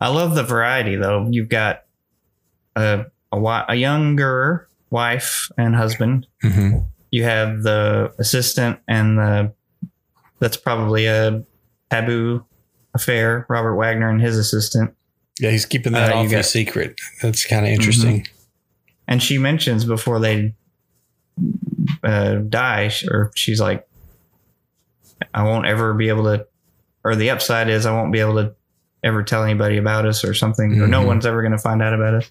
i 0.00 0.06
love 0.08 0.34
the 0.36 0.44
variety 0.44 0.94
though 0.94 1.26
you've 1.28 1.48
got 1.48 1.82
a, 2.76 3.06
a, 3.32 3.64
a 3.68 3.74
younger 3.74 4.68
wife 4.90 5.50
and 5.58 5.74
husband 5.76 6.26
Mhm. 6.42 6.86
you 7.10 7.24
have 7.24 7.62
the 7.62 8.12
assistant 8.18 8.78
and 8.88 9.18
the 9.18 9.52
that's 10.40 10.56
probably 10.56 11.06
a 11.06 11.42
taboo 11.90 12.44
affair 12.94 13.44
robert 13.48 13.76
wagner 13.76 14.08
and 14.08 14.20
his 14.20 14.36
assistant 14.38 14.94
Yeah, 15.40 15.50
he's 15.50 15.66
keeping 15.66 15.92
that 15.92 16.10
Uh, 16.12 16.16
awfully 16.16 16.36
got- 16.36 16.44
secret. 16.46 16.98
That's 17.22 17.44
kind 17.44 17.64
of 17.66 17.70
interesting. 17.72 18.26
and 19.06 19.22
she 19.22 19.38
mentions 19.38 19.84
before 19.84 20.18
they 20.20 20.54
uh, 22.02 22.36
die, 22.48 22.90
or 23.10 23.30
she's 23.36 23.60
like, 23.60 23.86
"I 25.32 25.42
won't 25.44 25.66
ever 25.66 25.94
be 25.94 26.08
able 26.08 26.24
to," 26.24 26.46
or 27.04 27.14
the 27.14 27.30
upside 27.30 27.68
is, 27.68 27.86
"I 27.86 27.92
won't 27.92 28.12
be 28.12 28.18
able 28.20 28.34
to 28.42 28.54
ever 29.04 29.22
tell 29.22 29.44
anybody 29.44 29.76
about 29.76 30.06
us," 30.06 30.24
or 30.24 30.34
something, 30.34 30.80
or 30.80 30.88
no 30.88 31.02
Mhm. 31.02 31.06
one's 31.06 31.26
ever 31.26 31.40
going 31.42 31.52
to 31.52 31.58
find 31.58 31.80
out 31.82 31.94
about 31.94 32.14
us. 32.14 32.30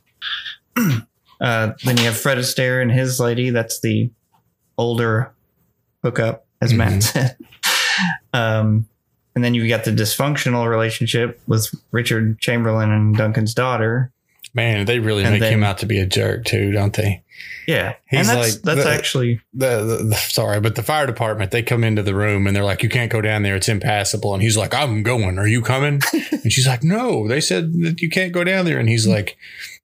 uh, 1.42 1.72
then 1.84 1.98
you 1.98 2.04
have 2.06 2.18
Fred 2.18 2.38
Astaire 2.38 2.82
and 2.82 2.92
his 2.92 3.20
lady. 3.20 3.50
That's 3.50 3.80
the 3.82 4.10
older 4.78 5.32
hookup, 6.04 6.46
as 6.62 6.74
Mhm. 6.74 6.78
Matt 6.78 7.04
said. 7.04 7.38
Um, 8.34 8.88
and 9.36 9.44
then 9.44 9.54
you've 9.56 9.70
got 9.70 9.84
the 9.86 9.92
dysfunctional 9.92 10.70
relationship 10.70 11.40
with 11.48 11.68
Richard 11.92 12.38
Chamberlain 12.40 12.92
and 12.92 13.16
Duncan's 13.18 13.56
daughter. 13.56 14.12
Man, 14.54 14.86
they 14.86 15.00
really 15.00 15.24
And 15.24 15.32
make 15.34 15.40
then- 15.42 15.54
him 15.54 15.64
out 15.64 15.80
to 15.80 15.86
be 15.88 15.98
a 16.00 16.06
jerk 16.06 16.46
too, 16.46 16.72
don't 16.72 16.94
they? 16.94 17.24
Yeah, 17.68 17.94
He's 18.08 18.20
and 18.30 18.30
that's 18.40 18.54
like 18.56 18.62
that's 18.64 18.84
the- 18.88 18.92
actually 18.94 19.42
the, 19.54 19.84
the, 19.84 19.96
the 20.04 20.16
sorry, 20.16 20.60
but 20.60 20.76
the 20.76 20.84
fire 20.84 21.06
department 21.08 21.52
they 21.52 21.62
come 21.64 21.84
into 21.84 22.02
the 22.04 22.14
room 22.16 22.48
and 22.48 22.56
they're 22.56 22.64
like, 22.64 22.82
"You 22.84 22.90
can't 22.90 23.12
go 23.12 23.22
down 23.22 23.44
there; 23.44 23.56
it's 23.56 23.70
impassable." 23.70 24.34
And 24.34 24.42
he's 24.42 24.58
like, 24.58 24.74
"I'm 24.74 25.04
going. 25.04 25.38
Are 25.38 25.48
you 25.48 25.62
coming?" 25.62 26.02
and 26.32 26.52
she's 26.52 26.66
like, 26.68 26.84
"No, 26.84 27.28
they 27.28 27.42
said 27.42 27.74
that 27.82 28.02
you 28.02 28.10
can't 28.10 28.32
go 28.32 28.44
down 28.44 28.66
there." 28.66 28.80
And 28.80 28.90
he's 28.90 29.06
like, 29.08 29.38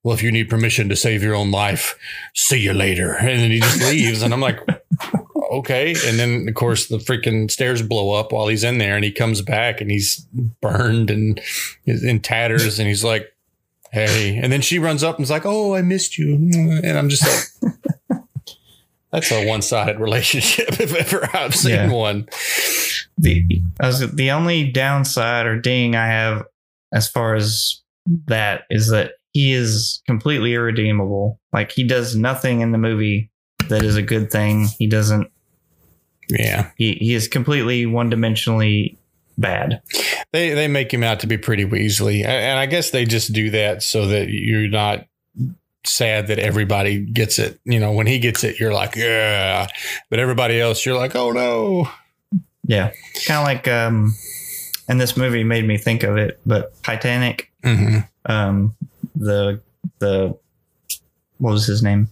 "Well, 0.04 0.13
if 0.16 0.22
you 0.24 0.32
need 0.32 0.50
permission 0.50 0.89
to 0.89 0.96
save 0.96 1.24
your 1.24 1.36
own 1.36 1.52
life, 1.52 1.98
see 2.36 2.60
you 2.60 2.74
later." 2.74 3.13
And 3.13 3.39
then 3.39 3.52
he 3.52 3.60
just 3.60 3.82
leaves, 3.89 4.22
and 4.22 4.34
I'm 4.34 4.42
like, 4.42 4.60
"Okay." 5.52 5.96
And 6.06 6.20
then 6.20 6.48
of 6.48 6.56
course 6.56 6.88
the 6.88 6.98
freaking 6.98 7.50
stairs 7.50 7.82
blow 7.82 8.12
up 8.12 8.32
while 8.32 8.48
he's 8.48 8.63
in 8.63 8.78
there, 8.78 8.96
and 8.96 9.04
he 9.04 9.12
comes 9.12 9.42
back 9.42 9.82
and 9.82 9.89
he's 9.92 10.26
burned 10.62 11.10
and 11.10 11.39
is 11.86 12.04
in 12.04 12.20
tatters, 12.20 12.80
and 12.80 12.88
he's 12.88 13.04
like. 13.04 13.30
Hey, 13.92 14.38
and 14.42 14.52
then 14.52 14.62
she 14.62 14.80
runs 14.80 15.04
up 15.04 15.18
and 15.18 15.24
is 15.24 15.30
like, 15.30 15.46
"Oh, 15.46 15.76
I 15.76 15.84
missed 15.84 16.18
you," 16.18 16.34
and 16.34 16.98
I'm 16.98 17.10
just 17.10 17.24
like, 17.62 18.24
that's 19.12 19.32
a 19.32 19.46
one-sided 19.48 20.00
relationship 20.00 20.66
if 20.80 20.96
ever 20.96 21.30
I've 21.32 21.54
seen 21.54 21.74
Yeah. 21.76 21.92
one. 21.92 22.28
the 23.20 23.46
was, 23.80 24.00
the 24.12 24.32
only 24.32 24.72
downside 24.72 25.46
or 25.46 25.60
ding 25.62 25.96
I 25.96 26.08
have 26.08 26.44
as 26.92 27.08
far 27.08 27.36
as 27.36 27.82
that 28.26 28.63
is 28.72 28.89
that 28.89 29.12
he 29.34 29.52
is 29.54 30.02
completely 30.06 30.54
irredeemable. 30.54 31.39
Like 31.52 31.72
he 31.72 31.84
does 31.84 32.15
nothing 32.15 32.62
in 32.62 32.72
the 32.72 32.78
movie 32.78 33.30
that 33.69 33.84
is 33.84 33.96
a 33.98 34.02
good 34.02 34.32
thing. 34.32 34.67
He 34.78 34.88
doesn't. 34.88 35.30
Yeah, 36.30 36.69
He 36.78 36.93
he 36.93 37.13
is 37.13 37.28
completely 37.28 37.86
one 37.86 38.10
dimensionally 38.10 38.96
bad. 39.38 39.82
they 40.32 40.52
they 40.54 40.67
make 40.67 40.93
him 40.93 41.04
out 41.04 41.19
to 41.19 41.28
be 41.28 41.38
pretty 41.38 41.65
Weasley, 41.65 42.24
and 42.26 42.58
I 42.60 42.65
guess 42.65 42.91
they 42.91 43.04
just 43.06 43.34
do 43.34 43.50
that 43.52 43.84
so 43.84 44.08
that 44.08 44.30
you're 44.30 44.69
not 44.69 45.06
sad 45.86 46.28
that 46.28 46.39
everybody 46.39 47.00
gets 47.00 47.39
it. 47.39 47.60
You 47.65 47.80
know, 47.80 47.91
when 47.91 48.08
he 48.08 48.19
gets 48.19 48.43
it, 48.46 48.58
you're 48.60 48.74
like, 48.74 48.96
yeah, 48.96 49.67
but 50.10 50.19
everybody 50.19 50.60
else, 50.62 50.86
you're 50.86 50.98
like, 50.98 51.15
oh 51.15 51.32
no. 51.32 51.89
Yeah, 52.65 52.91
kind 53.26 53.39
of 53.39 53.43
like 53.43 53.67
um, 53.67 54.15
and 54.88 55.00
this 55.02 55.17
movie 55.17 55.43
made 55.43 55.67
me 55.67 55.78
think 55.78 56.04
of 56.04 56.15
it. 56.15 56.39
But 56.46 56.82
Titanic, 56.84 57.52
hmm 57.63 58.00
um, 58.26 58.76
the 59.15 59.62
the 59.99 60.38
what 61.38 61.52
was 61.52 61.65
his 61.65 61.84
name? 61.84 62.10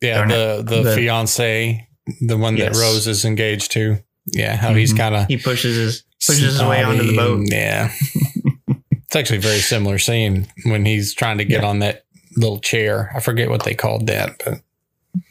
Yeah, 0.00 0.26
the, 0.26 0.64
the 0.66 0.82
The- 0.82 0.94
fiance, 0.96 1.88
the 2.20 2.36
one 2.38 2.56
Yes. 2.56 2.76
that 2.76 2.82
Rose 2.82 3.06
is 3.06 3.24
engaged 3.24 3.72
to. 3.72 3.98
Yeah, 4.26 4.56
how 4.56 4.74
he's 4.74 4.92
Mhm. 4.92 4.96
kind 4.98 5.14
of 5.14 5.26
He 5.28 5.36
pushes 5.36 5.76
his 5.76 6.04
pushes 6.26 6.52
his 6.54 6.62
way 6.62 6.82
onto 6.82 7.06
the 7.06 7.16
boat. 7.16 7.46
Yeah, 7.50 7.92
it's 8.92 9.16
actually 9.16 9.38
a 9.38 9.42
very 9.42 9.58
similar 9.60 9.98
scene 9.98 10.46
when 10.64 10.84
he's 10.84 11.14
trying 11.14 11.38
to 11.38 11.44
get 11.44 11.62
Yeah. 11.62 11.68
on 11.68 11.78
that 11.80 12.04
little 12.36 12.60
chair. 12.60 13.10
I 13.14 13.20
forget 13.20 13.48
what 13.50 13.64
they 13.64 13.74
called 13.74 14.06
that, 14.06 14.40
but 14.44 14.60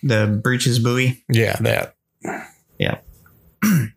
The 0.04 0.40
breeches 0.44 0.80
buoy. 0.80 1.24
yeah, 1.32 1.56
that. 1.62 1.96
Yeah. 2.78 2.98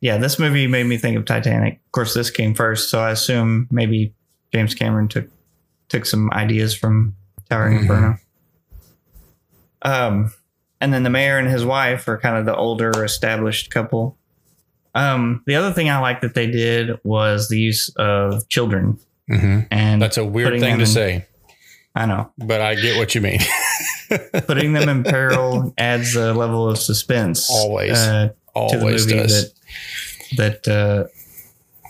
yeah, 0.00 0.16
this 0.18 0.38
movie 0.38 0.66
made 0.66 0.84
me 0.86 0.96
think 0.98 1.16
of 1.16 1.24
Titanic. 1.24 1.74
Of 1.86 1.92
course, 1.92 2.14
this 2.14 2.30
came 2.30 2.54
first, 2.54 2.90
so 2.90 3.00
I 3.00 3.10
assume 3.10 3.68
maybe 3.70 4.14
James 4.54 4.74
Cameron 4.74 5.08
took 5.08 5.28
took 5.92 6.06
some 6.06 6.30
ideas 6.32 6.74
from 6.74 7.14
Towering 7.48 7.76
Mhm. 7.76 7.80
Inferno. 7.82 8.18
Um, 9.82 10.32
and 10.80 10.92
then 10.92 11.02
the 11.02 11.10
mayor 11.10 11.38
and 11.38 11.48
his 11.48 11.64
wife 11.64 12.08
are 12.08 12.18
kind 12.18 12.36
of 12.36 12.46
the 12.46 12.54
older 12.56 13.04
established 13.04 13.70
couple. 13.70 14.16
Um, 14.94 15.42
the 15.46 15.54
other 15.54 15.72
thing 15.72 15.88
I 15.88 15.98
like 15.98 16.20
that 16.22 16.34
they 16.34 16.46
did 16.48 16.98
was 17.04 17.48
the 17.48 17.58
use 17.58 17.88
of 17.96 18.48
children, 18.48 18.98
hmm 19.28 19.60
and 19.70 20.02
That's 20.02 20.18
a 20.18 20.24
weird 20.24 20.60
thing 20.60 20.76
to 20.76 20.80
in- 20.80 20.86
say, 20.86 21.26
I 21.94 22.06
know 22.06 22.30
but 22.38 22.60
I 22.60 22.74
get 22.74 22.96
what 22.98 23.14
you 23.14 23.20
mean. 23.20 23.38
putting 24.46 24.74
them 24.74 24.88
in 24.90 25.04
peril 25.04 25.72
adds 25.78 26.14
a 26.16 26.34
level 26.34 26.68
of 26.68 26.78
suspense. 26.78 27.48
Always. 27.50 27.92
uh, 27.96 28.28
to 28.28 28.34
the 28.54 28.78
Always 28.84 29.06
movie 29.06 29.18
does. 29.20 29.54
that 30.36 30.60
that 30.64 30.68
uh, 30.68 31.88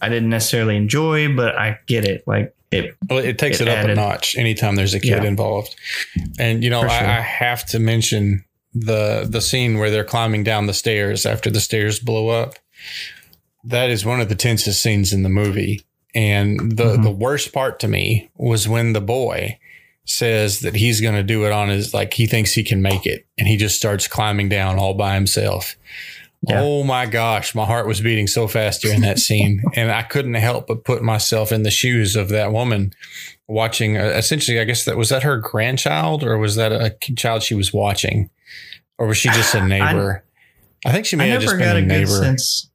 I 0.00 0.08
didn't 0.08 0.30
necessarily 0.30 0.76
enjoy, 0.76 1.34
but 1.36 1.56
I 1.58 1.78
get 1.86 2.06
it. 2.06 2.24
Like 2.26 2.54
it, 2.70 2.94
Well, 3.08 3.18
it 3.18 3.38
takes 3.38 3.60
It 3.60 3.68
it, 3.68 3.70
up 3.72 3.78
added- 3.78 3.92
a 3.92 3.94
notch 4.00 4.36
anytime 4.36 4.76
there's 4.76 4.94
a 4.94 5.00
kid 5.00 5.22
Yeah. 5.22 5.24
involved. 5.24 5.74
And 6.38 6.62
you 6.62 6.70
know, 6.70 6.82
For 6.82 6.88
I. 6.90 7.18
I 7.18 7.20
have 7.20 7.64
to 7.66 7.78
mention 7.78 8.44
the 8.74 9.26
the 9.28 9.40
scene 9.40 9.78
where 9.78 9.90
they're 9.90 10.04
climbing 10.04 10.44
down 10.44 10.66
the 10.66 10.74
stairs 10.74 11.24
after 11.26 11.50
the 11.50 11.60
stairs 11.60 11.98
blow 11.98 12.28
up. 12.28 12.54
That 13.64 13.90
is 13.90 14.04
one 14.04 14.20
of 14.20 14.28
the 14.28 14.34
tensest 14.34 14.82
scenes 14.82 15.12
in 15.12 15.22
the 15.22 15.28
movie. 15.28 15.82
And 16.14 16.76
the 16.76 16.96
Mhm. 16.96 17.02
the 17.02 17.10
worst 17.10 17.52
part 17.52 17.80
to 17.80 17.88
me 17.88 18.28
was 18.36 18.68
when 18.68 18.92
the 18.92 19.00
boy 19.00 19.58
says 20.04 20.60
that 20.60 20.74
he's 20.76 21.00
going 21.02 21.14
to 21.14 21.22
do 21.22 21.44
it 21.44 21.52
on 21.52 21.68
his 21.68 21.92
like 21.92 22.14
he 22.14 22.26
thinks 22.26 22.52
he 22.54 22.62
can 22.64 22.80
make 22.80 23.04
it 23.04 23.26
and 23.36 23.46
he 23.46 23.56
just 23.58 23.76
starts 23.76 24.08
climbing 24.08 24.48
down 24.48 24.78
all 24.78 24.94
by 24.94 25.14
himself. 25.14 25.76
Yeah. 26.42 26.60
Oh 26.62 26.84
my 26.84 27.06
gosh, 27.06 27.54
my 27.54 27.64
heart 27.64 27.88
was 27.88 28.00
beating 28.00 28.28
so 28.28 28.46
fast 28.46 28.80
during 28.82 29.00
that 29.00 29.18
scene, 29.18 29.62
and 29.74 29.90
I 29.90 30.02
couldn't 30.02 30.34
help 30.34 30.68
but 30.68 30.84
put 30.84 31.02
myself 31.02 31.50
in 31.50 31.64
the 31.64 31.70
shoes 31.70 32.14
of 32.14 32.28
that 32.28 32.52
woman 32.52 32.92
watching. 33.48 33.96
Uh, 33.96 34.04
essentially, 34.04 34.60
I 34.60 34.64
guess 34.64 34.84
that 34.84 34.96
was 34.96 35.08
that 35.08 35.24
her 35.24 35.36
grandchild, 35.38 36.22
or 36.22 36.38
was 36.38 36.54
that 36.56 36.70
a 36.70 36.94
child 37.16 37.42
she 37.42 37.54
was 37.54 37.72
watching, 37.72 38.30
or 38.98 39.08
was 39.08 39.16
she 39.16 39.30
just 39.30 39.54
a 39.54 39.60
neighbor? 39.66 40.24
I, 40.86 40.92
think 40.92 41.06
she 41.06 41.16
may 41.16 41.24
I 41.24 41.28
have 41.28 41.42
just 41.42 41.58
been 41.58 41.68
a 41.68 41.78
a 41.78 41.80
good 41.80 41.88
neighbor. 41.88 42.06
sense. 42.06 42.70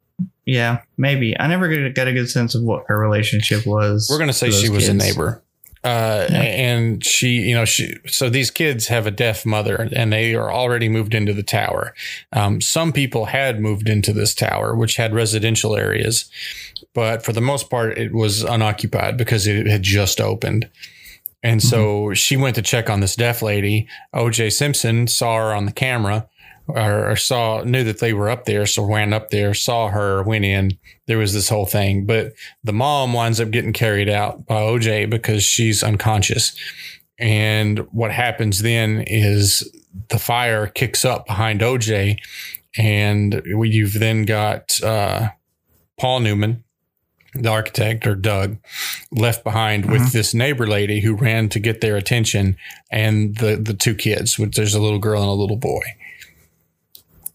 Yeah, 0.45 0.81
maybe 0.97 1.39
I 1.39 1.47
never 1.47 1.89
got 1.91 2.07
a 2.07 2.13
good 2.13 2.29
sense 2.29 2.55
of 2.55 2.63
what 2.63 2.83
her 2.87 2.99
relationship 2.99 3.65
was. 3.65 4.09
We're 4.11 4.19
gonna 4.19 4.33
say 4.33 4.51
she 4.51 4.69
was 4.69 4.89
a 4.89 4.93
neighbor. 4.93 5.42
Uh, 5.83 6.27
Yeah. 6.29 6.37
and 6.41 7.03
she, 7.05 7.41
you 7.41 7.53
know, 7.53 7.65
she, 7.65 7.95
so 8.07 8.29
these 8.29 8.49
kids 8.49 8.87
have 8.87 9.05
a 9.05 9.11
deaf 9.11 9.45
mother 9.45 9.89
and 9.93 10.13
they 10.13 10.33
are 10.33 10.51
already 10.51 10.87
moved 10.87 11.13
into 11.13 11.33
the 11.33 11.43
tower. 11.43 11.93
Um, 12.31 12.61
some 12.61 12.93
people 12.93 13.25
had 13.25 13.59
moved 13.59 13.89
into 13.89 14.13
this 14.13 14.33
tower, 14.33 14.75
which 14.75 14.95
had 14.95 15.13
residential 15.13 15.75
areas, 15.75 16.29
but 16.93 17.25
for 17.25 17.33
the 17.33 17.41
most 17.41 17.69
part, 17.69 17.97
it 17.97 18.13
was 18.13 18.43
unoccupied 18.43 19.17
because 19.17 19.45
it 19.45 19.67
had 19.67 19.83
just 19.83 20.21
opened. 20.21 20.69
And 21.45 21.61
so 21.61 22.13
she 22.13 22.37
went 22.37 22.55
to 22.55 22.61
check 22.61 22.89
on 22.89 23.01
this 23.01 23.17
deaf 23.17 23.41
lady. 23.41 23.85
OJ 24.15 24.53
Simpson 24.53 25.07
saw 25.07 25.35
her 25.37 25.53
on 25.53 25.65
the 25.65 25.73
camera 25.73 26.29
or, 26.67 27.11
or 27.11 27.15
saw, 27.15 27.61
knew 27.63 27.83
that 27.83 27.99
they 27.99 28.13
were 28.13 28.29
up 28.29 28.45
there. 28.45 28.65
So 28.65 28.83
ran 28.85 29.13
up 29.13 29.29
there, 29.29 29.53
saw 29.53 29.89
her, 29.89 30.23
went 30.23 30.45
in. 30.45 30.77
There 31.07 31.17
was 31.17 31.33
this 31.33 31.49
whole 31.49 31.65
thing. 31.65 32.05
But 32.05 32.33
the 32.63 32.73
mom 32.73 33.13
winds 33.13 33.39
up 33.41 33.51
getting 33.51 33.73
carried 33.73 34.09
out 34.09 34.45
by 34.45 34.61
OJ 34.61 35.09
because 35.09 35.43
she's 35.43 35.83
unconscious. 35.83 36.55
And 37.19 37.79
what 37.91 38.11
happens 38.11 38.61
then 38.61 39.03
is 39.07 39.69
the 40.09 40.19
fire 40.19 40.67
kicks 40.67 41.05
up 41.05 41.27
behind 41.27 41.61
OJ. 41.61 42.17
And 42.77 43.41
we- 43.55 43.69
you've 43.69 43.99
then 43.99 44.23
got 44.25 44.81
uh, 44.81 45.29
Paul 45.99 46.21
Newman, 46.21 46.63
the 47.35 47.49
architect, 47.49 48.07
or 48.07 48.15
Doug, 48.15 48.57
left 49.11 49.43
behind 49.43 49.85
with 49.91 50.11
this 50.11 50.33
neighbor 50.33 50.65
lady 50.67 51.01
who 51.01 51.15
ran 51.15 51.49
to 51.49 51.59
get 51.59 51.81
their 51.81 51.97
attention 51.97 52.57
and 52.91 53.35
the, 53.37 53.55
the 53.57 53.73
two 53.73 53.95
kids, 53.95 54.39
which 54.39 54.55
there's 54.55 54.73
a 54.75 54.81
little 54.81 54.99
girl 54.99 55.21
and 55.21 55.29
a 55.29 55.33
little 55.33 55.57
boy. 55.57 55.81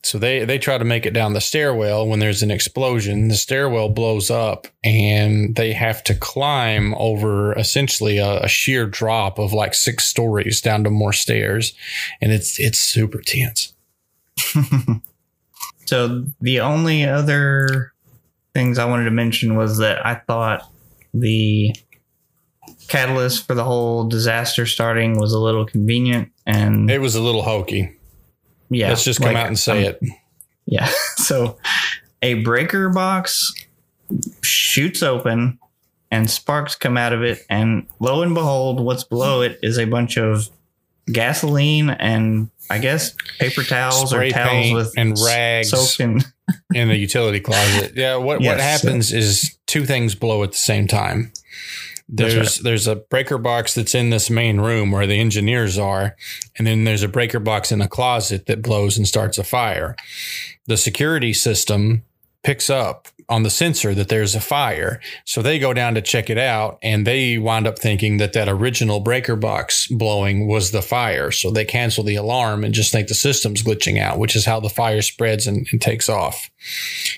So 0.03 0.19
they 0.19 0.45
they 0.45 0.59
try 0.59 0.79
to 0.79 0.85
make 0.85 1.07
it 1.07 1.13
down 1.13 1.33
the 1.33 1.41
stairwell 1.41 2.07
when 2.07 2.21
there's 2.21 2.43
an 2.43 2.51
explosion. 2.51 3.29
The 3.29 3.35
stairwell 3.35 3.89
blows 3.89 4.31
up 4.31 4.69
and 4.85 5.57
they 5.57 5.73
have 5.73 6.05
to 6.05 6.15
climb 6.15 6.95
over 6.95 7.53
essentially 7.55 8.19
a, 8.19 8.43
a 8.43 8.49
sheer 8.49 8.87
drop 8.87 9.39
of 9.39 9.53
like 9.53 9.75
six 9.75 10.05
stories 10.05 10.61
down 10.61 10.85
to 10.85 10.91
more 10.91 11.13
stairs, 11.13 11.75
and 12.21 12.33
it's 12.33 12.59
it's 12.61 12.79
super 12.79 13.21
tense. 13.21 13.75
So 15.89 16.27
the 16.43 16.61
only 16.61 17.07
other 17.07 17.95
things 18.53 18.79
I 18.79 18.85
wanted 18.85 19.05
to 19.05 19.11
mention 19.11 19.57
was 19.57 19.79
that 19.79 20.05
I 20.05 20.17
thought 20.17 20.71
the 21.15 21.75
catalyst 22.89 23.47
for 23.47 23.55
the 23.55 23.65
whole 23.65 24.05
disaster 24.05 24.67
starting 24.67 25.19
was 25.19 25.33
a 25.33 25.39
little 25.39 25.65
convenient 25.65 26.31
and 26.45 26.91
It 26.91 27.01
was 27.01 27.15
a 27.15 27.23
little 27.23 27.41
hokey. 27.41 27.97
Yeah. 28.71 28.89
Let's 28.89 29.05
just 29.05 29.21
come 29.21 29.35
like, 29.35 29.37
out 29.37 29.47
and 29.49 29.59
say 29.59 29.87
um, 29.87 29.95
it. 29.95 30.03
Yeah. 30.67 30.89
So 31.19 31.59
a 32.23 32.35
breaker 32.35 32.89
box 32.89 33.53
shoots 34.43 35.03
open 35.03 35.59
and 36.11 36.31
sparks 36.31 36.75
come 36.75 36.97
out 36.97 37.13
of 37.13 37.23
it. 37.23 37.45
And 37.51 37.87
lo 38.01 38.23
and 38.23 38.35
behold, 38.35 38.81
what's 38.81 39.05
below 39.05 39.43
it 39.43 39.59
is 39.63 39.79
a 39.79 39.85
bunch 39.85 40.17
of 40.17 40.49
gasoline 41.13 41.91
and 41.91 42.51
I 42.71 42.79
guess 42.79 43.15
paper 43.39 43.63
towels 43.63 44.11
Spray 44.11 44.29
or 44.29 44.33
towels 44.33 44.73
with 44.73 44.95
and 44.97 45.19
rags. 45.23 45.71
soaked 45.71 46.01
in. 46.01 46.21
in 46.75 46.89
the 46.89 46.97
utility 46.97 47.41
closet. 47.41 47.93
Yeah, 47.95 48.17
what 48.17 48.39
what 48.39 48.43
Yes. 48.43 48.83
happens 48.83 49.13
is 49.13 49.57
two 49.67 49.85
things 49.85 50.15
blow 50.15 50.43
at 50.43 50.53
the 50.53 50.59
same 50.59 50.87
time. 50.87 51.33
There's 52.09 52.35
right. 52.35 52.59
there's 52.63 52.87
a 52.87 52.97
breaker 52.97 53.37
box 53.39 53.75
that's 53.75 53.95
in 53.95 54.11
this 54.11 54.31
main 54.31 54.61
room 54.61 54.91
where 54.91 55.07
the 55.07 55.21
engineers 55.21 55.77
are, 55.79 56.17
and 56.57 56.67
then 56.67 56.85
there's 56.85 57.03
a 57.03 57.09
breaker 57.09 57.39
box 57.39 57.71
in 57.71 57.81
a 57.83 57.89
closet 57.89 58.47
that 58.47 58.63
blows 58.63 58.97
and 58.97 59.07
starts 59.07 59.37
a 59.37 59.45
fire. 59.45 59.95
The 60.67 60.77
security 60.79 61.33
system 61.35 62.05
picks 62.43 62.71
up 62.71 63.09
on 63.31 63.43
the 63.43 63.51
sensor 63.51 63.95
that 63.95 64.09
there's 64.09 64.35
a 64.35 64.41
fire. 64.41 65.01
So 65.27 65.43
they 65.43 65.59
go 65.59 65.75
down 65.75 65.95
to 65.97 66.01
check 66.01 66.31
it 66.31 66.39
out 66.39 66.79
and 66.83 67.07
they 67.07 67.37
wind 67.37 67.67
up 67.67 67.79
thinking 67.79 68.17
that 68.19 68.33
that 68.33 68.49
original 68.49 69.01
breaker 69.01 69.37
box 69.37 69.87
blowing 69.89 70.47
was 70.49 70.71
the 70.71 70.81
fire. 70.81 71.31
So 71.31 71.51
they 71.51 71.67
cancel 71.67 72.05
the 72.05 72.17
alarm 72.17 72.65
and 72.65 72.73
just 72.73 72.91
think 72.91 73.09
the 73.09 73.15
system's 73.15 73.63
glitching 73.63 74.01
out, 74.01 74.19
which 74.19 74.35
is 74.35 74.47
how 74.47 74.61
the 74.61 74.71
fire 74.71 75.03
spreads 75.03 75.47
and, 75.47 75.67
and 75.73 75.83
takes 75.83 76.09
off. 76.09 76.49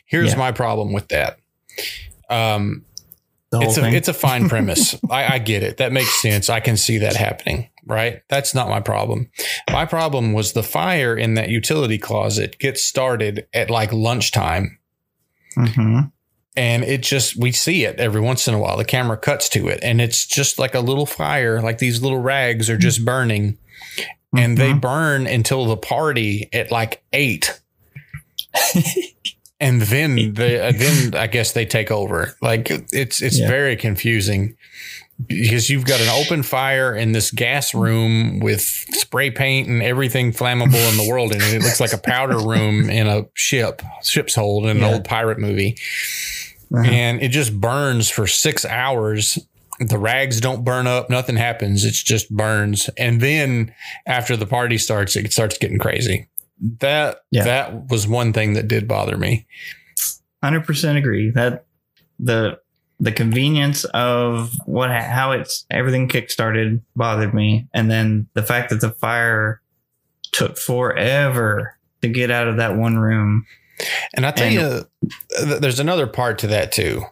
Here's 0.04 0.32
Yeah. 0.32 0.38
my 0.38 0.50
problem 0.50 0.92
with 0.92 1.06
that. 1.08 1.38
Um, 2.28 2.84
it's 3.52 3.76
a 3.76 3.80
thing. 3.80 3.94
it's 3.94 4.08
a 4.08 4.14
fine 4.14 4.48
premise. 4.48 4.94
I, 5.10 5.34
I 5.34 5.38
get 5.38 5.62
it. 5.62 5.78
That 5.78 5.92
makes 5.92 6.20
sense. 6.22 6.48
I 6.48 6.60
can 6.60 6.76
see 6.76 6.98
that 6.98 7.16
happening. 7.16 7.68
Right. 7.84 8.22
That's 8.28 8.54
not 8.54 8.68
my 8.68 8.80
problem. 8.80 9.30
My 9.70 9.86
problem 9.86 10.32
was 10.32 10.52
the 10.52 10.62
fire 10.62 11.16
in 11.16 11.34
that 11.34 11.48
utility 11.48 11.98
closet 11.98 12.58
gets 12.58 12.84
started 12.84 13.46
at 13.52 13.70
like 13.70 13.92
lunchtime 13.92 14.78
Mhm. 15.56 16.12
and 16.56 16.84
it 16.84 17.02
just 17.02 17.36
we 17.36 17.50
see 17.50 17.84
it 17.84 17.98
every 17.98 18.20
once 18.20 18.46
in 18.46 18.54
a 18.54 18.58
while 18.60 18.76
the 18.76 18.84
camera 18.84 19.16
cuts 19.16 19.48
to 19.48 19.66
it 19.66 19.80
and 19.82 20.00
it's 20.00 20.24
just 20.26 20.60
like 20.60 20.76
a 20.76 20.80
little 20.80 21.06
fire 21.06 21.60
like 21.60 21.78
these 21.78 22.00
little 22.02 22.20
rags 22.20 22.70
are 22.70 22.78
just 22.78 23.04
burning 23.04 23.58
and 24.36 24.56
they 24.56 24.70
Mhm. 24.70 24.80
burn 24.80 25.26
until 25.26 25.64
the 25.66 25.76
party 25.76 26.48
at 26.52 26.70
like 26.70 27.02
eight 27.12 27.60
and 29.60 29.82
then 29.82 30.32
they 30.34 30.60
uh, 30.60 30.72
then 30.72 31.14
i 31.20 31.26
guess 31.26 31.52
they 31.52 31.64
take 31.66 31.90
over 31.90 32.34
like 32.40 32.70
it's 32.70 33.20
it's 33.22 33.38
Yeah. 33.38 33.48
very 33.48 33.76
confusing 33.76 34.56
because 35.26 35.68
you've 35.68 35.84
got 35.84 36.00
an 36.00 36.08
open 36.08 36.42
fire 36.42 36.96
in 36.96 37.12
this 37.12 37.30
gas 37.30 37.74
room 37.74 38.40
with 38.40 38.62
spray 38.62 39.30
paint 39.30 39.68
and 39.68 39.82
everything 39.82 40.32
flammable 40.32 40.90
in 40.90 40.96
the 40.96 41.06
world 41.10 41.32
and 41.32 41.42
it 41.42 41.60
looks 41.62 41.78
like 41.80 41.92
a 41.92 41.98
powder 41.98 42.38
room 42.48 42.88
in 42.88 43.06
a 43.06 43.26
ship 43.34 43.82
ship's 44.02 44.34
hold 44.34 44.64
in 44.64 44.78
an 44.78 44.82
Yeah. 44.82 44.92
old 44.94 45.04
pirate 45.04 45.38
movie 45.38 45.76
Uh-huh. 46.72 46.84
and 46.90 47.20
it 47.22 47.28
just 47.32 47.52
burns 47.60 48.08
for 48.08 48.26
six 48.26 48.64
hours. 48.64 49.38
The 49.80 49.98
rags 49.98 50.40
don't 50.40 50.62
burn 50.62 50.86
up, 50.86 51.10
nothing 51.10 51.36
happens. 51.36 51.84
It's 51.84 52.02
just 52.02 52.30
burns. 52.30 52.88
And 52.96 53.20
then 53.20 53.74
after 54.06 54.36
the 54.36 54.46
party 54.46 54.78
starts, 54.78 55.16
it 55.16 55.32
starts 55.32 55.58
getting 55.58 55.78
crazy. 55.78 56.28
That 56.80 57.22
Yeah. 57.30 57.44
that 57.44 57.88
was 57.88 58.06
one 58.06 58.32
thing 58.32 58.52
that 58.54 58.68
did 58.68 58.86
bother 58.86 59.16
me. 59.16 59.46
Hundred 60.42 60.64
percent 60.66 60.98
agree 60.98 61.30
that 61.30 61.64
the 62.18 62.58
the 62.98 63.12
convenience 63.12 63.84
of 63.84 64.54
what 64.66 64.90
how 64.90 65.32
it's 65.32 65.64
everything 65.70 66.06
kickstarted 66.08 66.82
bothered 66.94 67.32
me, 67.32 67.66
and 67.72 67.90
then 67.90 68.26
the 68.34 68.42
fact 68.42 68.68
that 68.70 68.80
the 68.82 68.90
fire 68.90 69.62
took 70.32 70.58
forever 70.58 71.76
to 72.02 72.08
get 72.08 72.30
out 72.30 72.46
of 72.46 72.58
that 72.58 72.76
one 72.76 72.98
room. 72.98 73.46
And 74.14 74.26
I 74.26 74.30
tell 74.32 74.46
And- 74.46 74.86
you, 75.40 75.58
there's 75.58 75.80
another 75.80 76.06
part 76.06 76.38
to 76.40 76.46
that 76.48 76.72
too. 76.72 77.04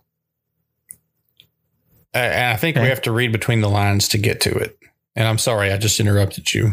And 2.15 2.53
I 2.53 2.57
think 2.57 2.77
we 2.77 2.89
have 2.89 3.03
to 3.03 3.13
read 3.13 3.33
between 3.33 3.61
the 3.61 3.69
lines 3.71 4.09
to 4.09 4.19
get 4.19 4.41
to 4.43 4.51
it. 4.51 4.79
And 5.15 5.27
I'm 5.29 5.39
sorry, 5.39 5.73
I 5.73 5.77
just 5.79 6.01
interrupted 6.01 6.53
you. 6.55 6.73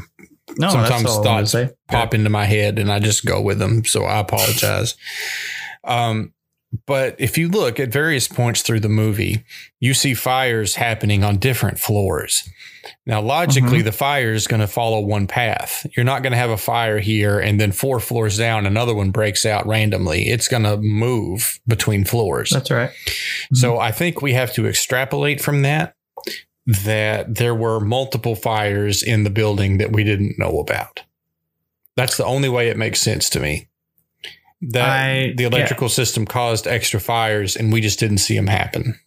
No, 0.58 0.70
Sometimes 0.70 1.04
that's 1.04 1.16
all 1.16 1.28
I 1.28 1.32
wanted 1.32 1.48
to 1.48 1.58
thoughts. 1.68 1.74
Pop 1.88 2.14
into 2.14 2.30
my 2.30 2.46
head 2.46 2.80
and 2.80 2.92
I 2.92 3.00
just 3.00 3.26
go 3.26 3.42
with 3.42 3.60
them. 3.60 3.84
So 3.86 4.04
I 4.06 4.20
apologize. 4.20 4.96
um, 5.84 6.34
but 6.88 7.16
if 7.20 7.38
you 7.38 7.48
look 7.48 7.80
at 7.80 7.90
various 7.90 8.28
points 8.28 8.62
through 8.62 8.82
the 8.82 8.90
movie, 8.90 9.46
you 9.80 9.94
see 9.94 10.14
fires 10.14 10.76
happening 10.76 11.24
on 11.24 11.38
different 11.38 11.80
floors. 11.80 12.50
Now, 13.06 13.22
logically, 13.22 13.82
the 13.82 13.92
fire 13.94 14.34
is 14.34 14.46
going 14.46 14.60
to 14.60 14.68
follow 14.68 15.00
one 15.00 15.26
path. 15.26 15.88
You're 15.96 16.04
not 16.04 16.22
going 16.22 16.32
to 16.32 16.38
have 16.38 16.50
a 16.50 16.58
fire 16.58 17.00
here 17.00 17.40
and 17.40 17.60
then 17.60 17.72
four 17.72 18.00
floors 18.00 18.38
down, 18.38 18.66
another 18.66 18.94
one 18.94 19.12
breaks 19.12 19.46
out 19.46 19.66
randomly. 19.66 20.28
It's 20.28 20.48
going 20.48 20.64
to 20.64 20.78
move 20.78 21.60
between 21.66 22.04
floors. 22.04 22.50
That's 22.50 22.70
right. 22.72 22.92
So 23.54 23.80
I 23.80 23.92
think 23.92 24.22
we 24.22 24.34
have 24.34 24.54
to 24.54 24.68
extrapolate 24.68 25.42
from 25.42 25.62
that 25.62 25.96
that 26.68 27.36
there 27.36 27.54
were 27.56 27.80
multiple 27.80 28.36
fires 28.36 29.04
in 29.04 29.24
the 29.24 29.30
building 29.30 29.78
that 29.78 29.92
we 29.92 30.04
didn't 30.04 30.40
know 30.40 30.60
about. 30.60 31.04
That's 31.96 32.18
the 32.18 32.26
only 32.26 32.50
way 32.50 32.70
it 32.70 32.78
makes 32.78 33.00
sense 33.02 33.30
to 33.32 33.40
me. 33.40 33.68
That 34.62 34.90
I- 34.90 35.34
the 35.38 35.44
electrical 35.44 35.90
system 35.90 36.26
caused 36.26 36.66
extra 36.68 37.00
fires 37.00 37.56
and 37.56 37.72
we 37.72 37.82
just 37.82 38.00
didn't 38.00 38.18
see 38.18 38.36
them 38.36 38.48
happen. 38.48 39.00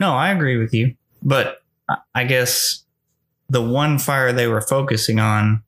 No, 0.00 0.12
I 0.12 0.30
agree 0.30 0.56
with 0.56 0.72
you. 0.72 0.94
But 1.22 1.62
I- 1.88 1.98
I 2.14 2.24
guess 2.24 2.84
the 3.48 3.62
one 3.62 3.98
fire 3.98 4.32
they 4.32 4.46
were 4.46 4.60
focusing 4.60 5.18
on, 5.18 5.62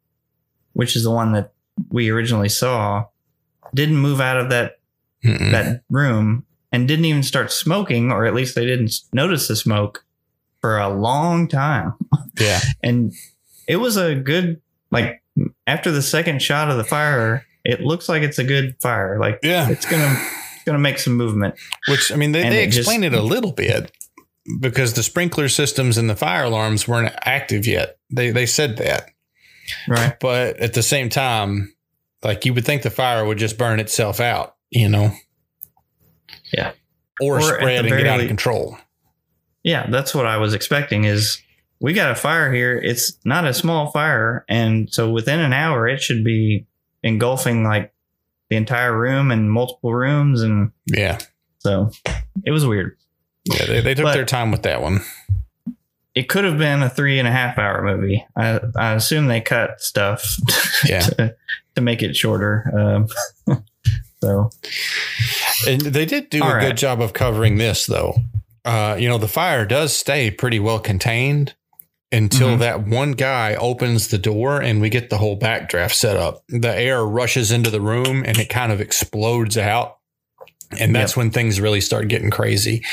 which 0.73 0.97
is 0.97 1.03
the 1.03 1.11
one 1.11 1.33
that 1.33 1.53
we 1.91 2.11
originally 2.11 2.49
saw, 2.49 3.07
didn't 3.75 3.97
move 3.97 4.21
out 4.21 4.39
of 4.39 4.51
that 4.51 4.79
Mm-mm. 5.25 5.51
that 5.53 5.83
room 5.91 6.45
and 6.71 6.87
didn't 6.87 7.07
even 7.07 7.23
start 7.23 7.51
smoking, 7.51 8.13
or 8.13 8.27
at 8.27 8.35
least 8.35 8.55
they 8.55 8.67
didn't 8.67 8.93
notice 9.13 9.49
the 9.49 9.57
smoke 9.57 10.05
for 10.65 10.79
a 10.79 10.89
long 10.89 11.47
time. 11.47 11.93
yeah. 12.41 12.59
And 12.83 13.13
it 13.69 13.77
was 13.77 13.99
a 13.99 14.15
good 14.15 14.63
like 14.91 15.21
after 15.67 15.91
the 15.91 16.01
second 16.01 16.41
shot 16.41 16.71
of 16.71 16.79
the 16.79 16.85
fire, 16.85 17.45
it 17.67 17.83
looks 17.83 18.09
like 18.09 18.23
it's 18.23 18.39
a 18.39 18.45
good 18.45 18.75
fire. 18.81 19.19
Like 19.21 19.41
Yeah. 19.43 19.69
it's 19.69 19.85
gonna 19.85 20.11
it's 20.55 20.65
gonna 20.65 20.79
make 20.79 20.99
some 20.99 21.17
movement. 21.17 21.57
Which 21.89 22.11
I 22.11 22.17
mean, 22.17 22.33
they, 22.33 22.43
And 22.45 22.53
they 22.55 22.63
it 22.63 22.67
just- 22.69 22.79
explain 22.79 23.05
it 23.05 23.13
a 23.13 23.21
little 23.23 23.53
bit 23.53 23.93
because 24.59 24.95
the 24.95 25.03
sprinkler 25.03 25.51
systems 25.51 25.99
and 25.99 26.09
the 26.09 26.17
fire 26.17 26.45
alarms 26.45 26.89
weren't 26.89 27.13
active 27.27 27.67
yet. 27.67 27.99
They 28.11 28.31
they 28.31 28.47
said 28.47 28.79
that. 28.79 29.11
Right. 29.87 30.19
But 30.19 30.57
at 30.61 30.73
the 30.73 30.83
same 30.83 31.11
time, 31.11 31.75
like 32.23 32.47
you 32.47 32.55
would 32.55 32.65
think 32.65 32.81
the 32.81 32.91
fire 32.91 33.23
would 33.27 33.37
just 33.39 33.59
burn 33.59 33.81
itself 33.81 34.19
out, 34.19 34.55
you 34.71 34.89
know? 34.89 35.13
Yeah. 36.55 36.73
Or, 37.21 37.37
Or 37.39 37.43
spread 37.43 37.85
and 37.85 37.97
get 37.97 38.07
out 38.07 38.21
of 38.21 38.29
control. 38.29 38.79
Yeah, 39.65 39.89
that's 39.91 40.15
what 40.15 40.27
I 40.27 40.37
was 40.37 40.55
expecting 40.55 41.05
is 41.05 41.43
we 41.81 41.93
got 41.93 42.11
a 42.13 42.15
fire 42.15 42.53
here. 42.53 42.77
It's 42.77 43.19
not 43.25 43.45
a 43.47 43.53
small 43.53 43.91
fire. 43.91 44.45
And 44.49 44.93
so 44.93 45.11
within 45.11 45.41
an 45.41 45.53
hour 45.53 45.89
it 45.89 46.01
should 46.01 46.23
be 46.23 46.67
engulfing 47.03 47.65
like 47.65 47.93
the 48.51 48.57
entire 48.57 48.97
room 48.97 49.31
and 49.31 49.51
multiple 49.51 49.93
rooms 49.95 50.43
and 50.43 50.71
Yeah. 50.87 51.19
so 51.59 51.91
it 52.45 52.51
was 52.53 52.65
weird. 52.67 52.97
Yeah. 53.45 53.67
They, 53.67 53.81
they 53.81 53.95
took 53.95 54.05
But- 54.05 54.15
their 54.15 54.25
time 54.25 54.51
with 54.53 54.63
that 54.63 54.81
one. 54.83 55.01
It 56.15 56.29
could 56.29 56.45
have 56.45 56.59
been 56.59 56.81
a 56.81 56.89
three 56.89 57.19
and 57.19 57.27
a 57.27 57.33
half 57.33 57.59
hour 57.59 57.83
movie. 57.83 58.25
I, 58.37 58.61
I 58.77 58.93
assume 58.93 59.27
they 59.27 59.41
cut 59.41 59.81
stuff 59.81 60.37
Yeah. 60.87 61.01
to, 61.01 61.35
to 61.75 61.81
make 61.81 62.03
it 62.05 62.15
shorter. 62.15 62.71
Um, 63.49 63.59
so 64.23 64.51
And 65.67 65.81
they 65.81 66.05
did 66.07 66.31
do 66.31 66.41
All 66.43 66.53
a 66.53 66.55
right. 66.55 66.69
good 66.69 66.77
job 66.77 67.01
of 67.01 67.15
covering 67.15 67.57
this, 67.59 67.87
though. 67.87 68.15
Uh, 68.65 68.97
you 68.99 69.09
know, 69.09 69.19
the 69.19 69.29
fire 69.29 69.67
does 69.67 69.95
stay 69.95 70.31
pretty 70.31 70.59
well 70.59 70.79
contained 70.79 71.55
until 72.13 72.51
Mhm. 72.51 72.59
that 72.61 72.87
one 72.87 73.13
guy 73.13 73.55
opens 73.57 74.09
the 74.09 74.19
door 74.19 74.61
and 74.63 74.81
we 74.81 74.89
get 74.89 75.11
the 75.11 75.19
whole 75.19 75.39
backdraft 75.39 75.93
set 75.95 76.17
up. 76.17 76.45
The 76.49 76.75
air 76.75 77.05
rushes 77.05 77.51
into 77.51 77.71
the 77.71 77.81
room 77.81 78.23
and 78.25 78.39
it 78.39 78.49
kind 78.49 78.71
of 78.73 78.81
explodes 78.81 79.59
out. 79.59 79.99
And 80.79 80.95
that's 80.95 81.17
when 81.17 81.31
things 81.31 81.61
really 81.61 81.81
start 81.81 82.09
getting 82.09 82.31
crazy. 82.31 82.85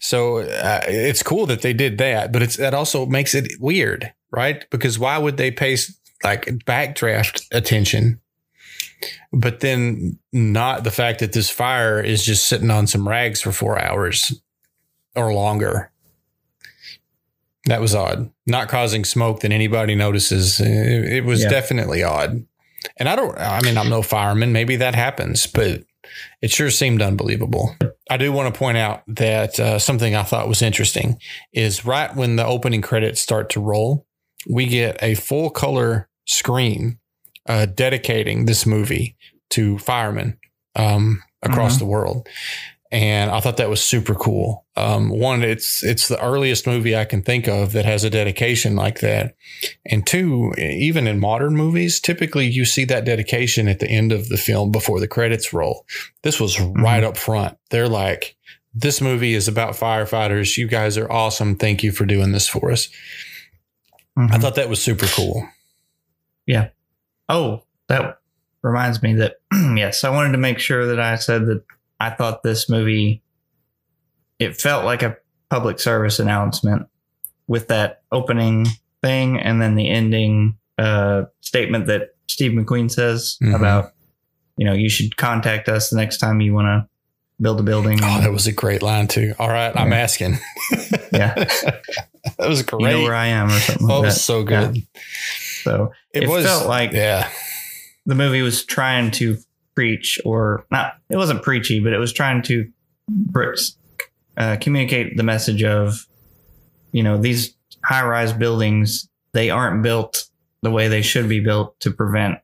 So 0.00 0.38
uh, 0.38 0.80
it's 0.86 1.22
cool 1.22 1.46
that 1.46 1.62
they 1.62 1.72
did 1.72 1.98
that, 1.98 2.32
but 2.32 2.42
it's 2.42 2.56
that 2.56 2.74
also 2.74 3.06
makes 3.06 3.34
it 3.34 3.52
weird, 3.60 4.12
right? 4.30 4.64
Because 4.70 4.98
why 4.98 5.18
would 5.18 5.36
they 5.36 5.50
pay 5.50 5.76
like 6.24 6.46
backdraft 6.66 7.44
attention 7.52 8.20
but 9.32 9.58
then 9.60 10.16
not 10.32 10.84
the 10.84 10.90
fact 10.92 11.18
that 11.18 11.32
this 11.32 11.50
fire 11.50 12.00
is 12.00 12.24
just 12.24 12.46
sitting 12.46 12.70
on 12.70 12.86
some 12.86 13.08
rags 13.08 13.40
for 13.40 13.50
four 13.50 13.76
hours 13.82 14.40
or 15.14 15.32
longer. 15.32 15.90
That 17.66 17.80
was 17.80 17.94
odd. 17.94 18.30
Not 18.46 18.68
causing 18.68 19.04
smoke 19.04 19.40
that 19.40 19.52
anybody 19.52 19.94
notices. 19.94 20.58
It, 20.60 20.68
it 21.12 21.24
was 21.24 21.42
Yeah. 21.42 21.48
definitely 21.50 22.02
odd. 22.02 22.44
And 22.96 23.08
I 23.08 23.14
don't, 23.14 23.38
I 23.38 23.60
mean, 23.62 23.78
I'm 23.78 23.88
no 23.88 24.02
fireman. 24.02 24.52
Maybe 24.52 24.74
that 24.76 24.96
happens, 24.96 25.46
but 25.46 25.84
it 26.42 26.50
sure 26.50 26.70
seemed 26.70 27.00
unbelievable. 27.00 27.76
I 28.10 28.16
do 28.16 28.32
want 28.32 28.52
to 28.52 28.58
point 28.58 28.76
out 28.78 29.02
that 29.06 29.60
uh, 29.60 29.78
something 29.78 30.16
I 30.16 30.24
thought 30.24 30.48
was 30.48 30.60
interesting 30.62 31.18
is 31.52 31.84
right 31.86 32.14
when 32.14 32.34
the 32.36 32.44
opening 32.44 32.82
credits 32.82 33.20
start 33.20 33.48
to 33.50 33.60
roll, 33.60 34.06
we 34.50 34.66
get 34.66 35.00
a 35.00 35.14
full 35.14 35.48
color 35.48 36.08
screen 36.26 36.98
uh, 37.48 37.66
dedicating 37.66 38.46
this 38.46 38.66
movie 38.66 39.16
to 39.50 39.78
firemen 39.78 40.38
um, 40.74 41.22
across 41.42 41.76
Mhm. 41.76 41.80
the 41.80 41.86
world. 41.86 42.28
And 42.92 43.30
I 43.30 43.40
thought 43.40 43.56
that 43.56 43.70
was 43.70 43.82
super 43.82 44.14
cool. 44.14 44.66
Um, 44.76 45.08
one, 45.08 45.42
it's 45.42 45.82
it's 45.82 46.08
the 46.08 46.22
earliest 46.22 46.66
movie 46.66 46.94
I 46.94 47.06
can 47.06 47.22
think 47.22 47.48
of 47.48 47.72
that 47.72 47.86
has 47.86 48.04
a 48.04 48.10
dedication 48.10 48.76
like 48.76 49.00
that. 49.00 49.34
And 49.86 50.06
two, 50.06 50.52
even 50.58 51.06
in 51.06 51.18
modern 51.18 51.56
movies, 51.56 52.00
typically 52.00 52.46
you 52.46 52.66
see 52.66 52.84
that 52.84 53.06
dedication 53.06 53.66
at 53.66 53.78
the 53.78 53.88
end 53.88 54.12
of 54.12 54.28
the 54.28 54.36
film 54.36 54.70
before 54.70 55.00
the 55.00 55.08
credits 55.08 55.54
roll. 55.54 55.86
This 56.22 56.38
was 56.38 56.60
right 56.60 57.02
up 57.02 57.16
front. 57.16 57.56
They're 57.70 57.88
like, 57.88 58.36
"This 58.74 59.00
movie 59.00 59.32
is 59.32 59.48
about 59.48 59.74
firefighters. 59.74 60.58
You 60.58 60.68
guys 60.68 60.98
are 60.98 61.10
awesome. 61.10 61.56
Thank 61.56 61.82
you 61.82 61.92
for 61.92 62.04
doing 62.04 62.32
this 62.32 62.46
for 62.46 62.70
us." 62.70 62.90
I 64.18 64.20
mhm. 64.20 64.40
thought 64.42 64.56
that 64.56 64.68
was 64.68 64.82
super 64.82 65.06
cool. 65.06 65.48
Yeah. 66.46 66.68
Oh, 67.30 67.62
that 67.88 68.18
reminds 68.62 69.02
me 69.02 69.14
that 69.14 69.36
yes, 69.76 70.04
I 70.04 70.10
wanted 70.10 70.32
to 70.32 70.38
make 70.38 70.58
sure 70.58 70.84
that 70.88 71.00
I 71.00 71.16
said 71.16 71.46
that 71.46 71.64
I 72.02 72.10
thought 72.10 72.42
this 72.42 72.68
movie 72.68 73.22
it 74.38 74.56
felt 74.56 74.84
like 74.84 75.02
a 75.02 75.16
public 75.50 75.78
service 75.78 76.18
announcement 76.18 76.86
with 77.46 77.68
that 77.68 78.02
opening 78.10 78.66
thing 79.02 79.38
and 79.38 79.60
then 79.62 79.74
the 79.76 79.88
ending 79.88 80.56
uh, 80.78 81.24
statement 81.40 81.86
that 81.86 82.14
Steve 82.26 82.52
McQueen 82.52 82.90
says 82.90 83.36
Mhm. 83.42 83.54
about 83.54 83.92
you 84.56 84.66
know 84.66 84.72
you 84.72 84.88
should 84.88 85.16
contact 85.16 85.68
us 85.68 85.90
the 85.90 85.96
next 85.96 86.18
time 86.18 86.40
you 86.40 86.54
want 86.54 86.66
to 86.66 86.88
build 87.40 87.58
a 87.60 87.62
building. 87.62 87.98
Oh, 88.02 88.20
that 88.20 88.30
was 88.32 88.46
a 88.46 88.52
great 88.52 88.82
line 88.82 89.08
too. 89.08 89.34
All 89.38 89.48
right, 89.48 89.72
I'm 89.76 89.92
asking. 89.92 90.38
Yeah. 91.12 91.34
that 92.38 92.48
was 92.48 92.62
great. 92.62 92.80
you 92.80 92.88
know 92.98 93.02
where 93.02 93.14
I 93.14 93.26
am 93.26 93.48
or 93.48 93.58
something 93.60 93.90
oh, 93.90 93.98
it 94.02 94.06
was 94.06 94.24
so 94.24 94.42
good. 94.44 94.78
So 95.62 95.92
It, 96.14 96.22
It 96.24 96.28
was 96.28 96.46
felt 96.46 96.66
like- 96.66 96.92
yeah, 96.92 97.28
the 98.06 98.14
movie 98.14 98.40
was 98.42 98.64
trying 98.64 99.10
to 99.12 99.36
preach 99.74 100.18
or 100.24 100.66
not 100.70 100.94
it 101.08 101.16
wasn't 101.16 101.42
preachy 101.42 101.80
but 101.80 101.92
it 101.92 101.98
was 101.98 102.12
trying 102.12 102.42
to 102.42 102.70
uh, 104.36 104.56
communicate 104.60 105.16
the 105.16 105.22
message 105.22 105.62
of 105.62 106.06
you 106.92 107.02
know 107.02 107.18
these 107.18 107.54
high-rise 107.84 108.32
buildings 108.32 109.08
they 109.32 109.50
aren't 109.50 109.82
built 109.82 110.28
the 110.62 110.70
way 110.70 110.88
they 110.88 111.02
should 111.02 111.28
be 111.28 111.40
built 111.40 111.78
to 111.80 111.90
prevent 111.90 112.38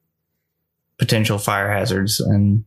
potential 0.99 1.39
fire 1.39 1.71
hazards 1.71 2.19
and 2.21 2.65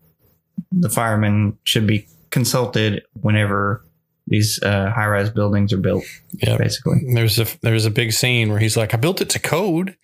the 0.71 0.89
firemen 0.89 1.57
should 1.63 1.85
be 1.85 2.07
consulted 2.29 3.03
whenever 3.19 3.83
these 4.27 4.61
uh, 4.63 4.89
high-rise 4.91 5.29
buildings 5.29 5.73
are 5.73 5.77
built 5.77 6.03
yeah. 6.41 6.55
basically 6.57 7.01
There's 7.13 7.39
a 7.39 7.47
there's 7.61 7.85
a 7.85 7.91
big 7.91 8.13
scene 8.13 8.49
where 8.49 8.59
he's 8.59 8.77
like, 8.77 8.93
"I 8.93 8.97
built 8.97 9.19
it 9.19 9.29
to 9.31 9.39
code." 9.39 9.97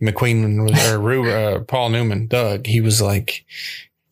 McQueen 0.00 0.94
or 0.94 0.98
Ru- 0.98 1.30
uh, 1.30 1.60
Paul 1.60 1.90
Newman, 1.90 2.28
Doug, 2.28 2.66
he 2.66 2.80
was 2.80 3.02
like, 3.02 3.44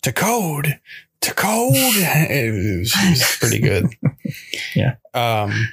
"To 0.07 0.13
code, 0.13 0.79
to 1.21 1.35
code." 1.35 1.75
It 1.77 2.79
was, 2.81 2.93
it 2.97 3.11
was 3.11 3.37
pretty 3.41 3.59
good. 3.59 3.87
Yeah. 4.75 4.95
Um, 5.15 5.69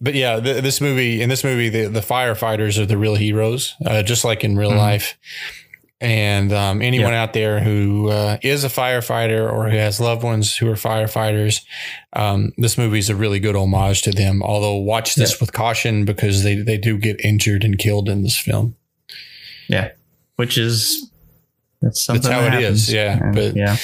but 0.00 0.14
yeah, 0.14 0.40
th- 0.40 0.62
this 0.62 0.80
movie 0.80 1.20
in 1.20 1.28
this 1.28 1.44
movie, 1.44 1.68
the 1.68 1.86
the 1.86 2.00
firefighters 2.00 2.78
are 2.78 2.86
the 2.86 2.96
real 2.96 3.14
heroes, 3.16 3.74
uh, 3.84 4.02
just 4.02 4.24
like 4.24 4.42
in 4.44 4.56
real 4.56 4.70
Mhm. 4.72 4.78
life. 4.78 5.18
And 6.02 6.50
um, 6.50 6.80
anyone 6.80 7.12
out 7.12 7.34
there 7.34 7.60
who 7.60 8.08
uh, 8.08 8.38
is 8.42 8.64
a 8.64 8.68
firefighter 8.68 9.52
or 9.52 9.68
who 9.68 9.76
has 9.76 10.00
loved 10.00 10.22
ones 10.22 10.56
who 10.56 10.66
are 10.70 10.74
firefighters, 10.74 11.60
um, 12.14 12.52
this 12.56 12.78
movie 12.78 12.98
is 12.98 13.10
a 13.10 13.14
really 13.14 13.38
good 13.38 13.54
homage 13.54 14.00
to 14.02 14.10
them. 14.12 14.42
Although 14.42 14.76
watch 14.76 15.14
this 15.14 15.38
with 15.40 15.52
caution 15.52 16.06
because 16.06 16.42
they 16.42 16.54
they 16.56 16.78
do 16.78 16.96
get 16.96 17.20
injured 17.22 17.64
and 17.64 17.78
killed 17.78 18.08
in 18.08 18.22
this 18.22 18.38
film. 18.38 18.76
Yeah, 19.68 19.90
which 20.36 20.56
is 20.56 21.09
that's 21.80 22.06
That's 22.06 22.26
how 22.26 22.42
that 22.42 22.54
it 22.54 22.62
is, 22.62 22.88
happens. 22.88 22.92
yeah, 22.92 23.18
And, 23.24 23.34
but- 23.34 23.56
yeah, 23.56 23.76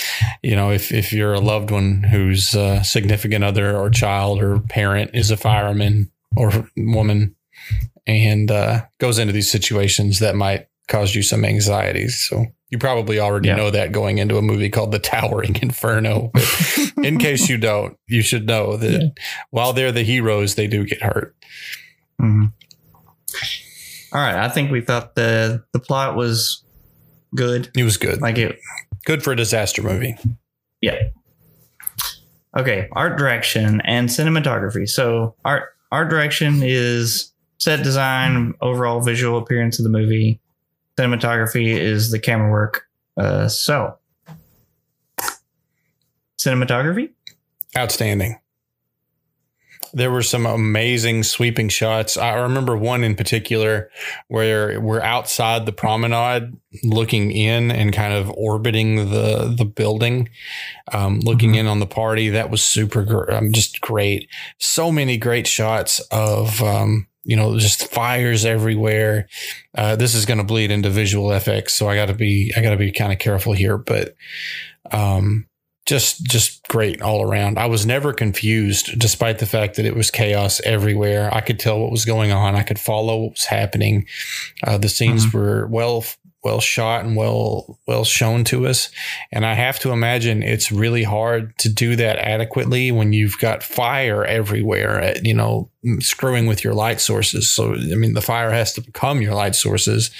you 0.42 0.54
know, 0.56 0.70
if 0.70 0.92
if 0.92 1.12
you're 1.12 1.32
a 1.34 1.40
loved 1.40 1.70
one 1.70 2.02
whose 2.02 2.54
uh, 2.54 2.82
significant 2.82 3.42
other 3.44 3.76
or 3.76 3.88
child 3.90 4.42
or 4.42 4.60
parent 4.60 5.12
is 5.14 5.30
a 5.30 5.36
fireman 5.36 6.10
or 6.36 6.68
woman 6.76 7.34
and 8.06 8.50
uh, 8.50 8.82
goes 8.98 9.18
into 9.18 9.32
these 9.32 9.50
situations, 9.50 10.18
that 10.20 10.36
might 10.36 10.68
cause 10.88 11.14
you 11.14 11.22
some 11.22 11.44
anxieties. 11.44 12.24
So 12.28 12.44
you 12.70 12.78
probably 12.78 13.18
already 13.18 13.48
Yeah. 13.48 13.56
know 13.56 13.70
that 13.70 13.92
going 13.92 14.18
into 14.18 14.36
a 14.36 14.42
movie 14.42 14.68
called 14.70 14.92
The 14.92 14.98
Towering 14.98 15.56
Inferno. 15.62 16.30
But 16.34 16.92
in 17.04 17.18
case 17.26 17.48
you 17.48 17.56
don't, 17.58 17.96
you 18.06 18.22
should 18.22 18.46
know 18.46 18.76
that 18.76 19.14
while 19.50 19.72
they're 19.72 19.90
the 19.92 20.02
heroes, 20.02 20.54
they 20.54 20.66
do 20.66 20.84
get 20.84 21.00
hurt. 21.02 21.34
Mhm. 22.20 22.52
All 24.12 24.20
right, 24.20 24.36
I 24.36 24.48
think 24.48 24.70
we 24.70 24.80
thought 24.80 25.14
the 25.14 25.64
the 25.72 25.80
plot 25.80 26.14
was 26.16 26.62
good. 27.34 27.70
It 27.76 27.82
was 27.84 27.96
good, 27.96 28.20
Like 28.20 28.38
it, 28.38 28.58
good 29.04 29.22
for 29.22 29.32
a 29.32 29.36
disaster 29.36 29.82
movie. 29.82 30.16
yeah. 30.80 30.96
Okay, 32.56 32.88
art 32.92 33.18
direction 33.18 33.82
and 33.84 34.08
cinematography. 34.08 34.88
So 34.88 35.34
art 35.44 35.74
art 35.92 36.08
direction 36.08 36.62
is 36.62 37.32
set 37.58 37.82
design, 37.82 38.54
overall 38.62 39.00
visual 39.00 39.38
appearance 39.38 39.78
of 39.78 39.82
the 39.82 39.90
movie. 39.90 40.40
Cinematography 40.98 41.66
is 41.76 42.10
the 42.10 42.18
camera 42.18 42.50
work. 42.50 42.86
Uh, 43.18 43.48
so 43.48 43.98
cinematography. 46.38 47.10
Outstanding. 47.76 48.38
There 49.96 50.10
were 50.10 50.22
some 50.22 50.44
amazing 50.44 51.22
sweeping 51.22 51.70
shots. 51.70 52.18
I 52.18 52.34
remember 52.34 52.76
one 52.76 53.02
in 53.02 53.14
particular 53.14 53.90
where 54.28 54.78
we're 54.78 55.00
outside 55.00 55.64
the 55.64 55.72
promenade 55.72 56.54
looking 56.84 57.30
in 57.32 57.70
and 57.70 57.94
kind 57.94 58.12
of 58.12 58.30
orbiting 58.32 59.10
the 59.10 59.54
the 59.56 59.64
building, 59.64 60.28
um, 60.92 61.20
looking 61.20 61.54
in 61.54 61.66
on 61.66 61.80
the 61.80 61.86
party. 61.86 62.28
That 62.28 62.50
was 62.50 62.62
super 62.62 63.04
gr- 63.04 63.32
um, 63.32 63.52
just 63.52 63.80
great. 63.80 64.28
So 64.58 64.92
many 64.92 65.16
great 65.16 65.46
shots 65.46 66.00
of 66.10 66.62
um, 66.62 67.06
you 67.24 67.34
know 67.34 67.58
just 67.58 67.90
fires 67.90 68.44
everywhere. 68.44 69.28
Uh, 69.74 69.96
this 69.96 70.14
is 70.14 70.26
going 70.26 70.38
to 70.38 70.44
bleed 70.44 70.70
into 70.70 70.90
visual 70.90 71.32
effects, 71.32 71.72
so 71.72 71.88
I 71.88 71.96
got 71.96 72.06
to 72.06 72.14
be 72.14 72.52
I 72.54 72.60
got 72.60 72.72
to 72.72 72.76
be 72.76 72.92
kind 72.92 73.14
of 73.14 73.18
careful 73.18 73.54
here, 73.54 73.78
but 73.78 74.14
um, 74.92 75.46
just 75.86 76.24
just 76.24 76.66
great 76.68 77.00
all 77.00 77.22
around. 77.22 77.58
I 77.58 77.66
was 77.66 77.86
never 77.86 78.12
confused, 78.12 78.98
despite 78.98 79.38
the 79.38 79.46
fact 79.46 79.76
that 79.76 79.86
it 79.86 79.94
was 79.94 80.10
chaos 80.10 80.60
everywhere. 80.64 81.32
I 81.32 81.40
could 81.40 81.60
tell 81.60 81.78
what 81.80 81.92
was 81.92 82.04
going 82.04 82.32
on. 82.32 82.56
I 82.56 82.62
could 82.62 82.78
follow 82.78 83.22
what 83.22 83.32
was 83.32 83.44
happening. 83.46 84.06
Uh, 84.64 84.78
the 84.78 84.88
scenes 84.88 85.32
were 85.32 85.66
well 85.68 86.04
well 86.42 86.60
shot 86.60 87.04
and 87.04 87.16
well 87.16 87.78
well 87.86 88.04
shown 88.04 88.44
to 88.44 88.66
us. 88.66 88.90
And 89.32 89.44
I 89.46 89.54
have 89.54 89.78
to 89.80 89.90
imagine 89.90 90.42
it's 90.42 90.70
really 90.70 91.02
hard 91.02 91.56
to 91.58 91.68
do 91.68 91.96
that 91.96 92.18
adequately 92.18 92.92
when 92.92 93.12
you've 93.12 93.38
got 93.38 93.62
fire 93.62 94.24
everywhere. 94.24 95.02
uh, 95.02 95.14
You 95.22 95.34
know, 95.34 95.70
screwing 96.00 96.46
with 96.46 96.62
your 96.64 96.74
light 96.74 97.00
sources. 97.00 97.50
So 97.50 97.74
I 97.74 97.94
mean, 97.94 98.14
the 98.14 98.20
fire 98.20 98.50
has 98.50 98.72
to 98.74 98.80
become 98.80 99.22
your 99.22 99.34
light 99.34 99.54
sources 99.54 100.10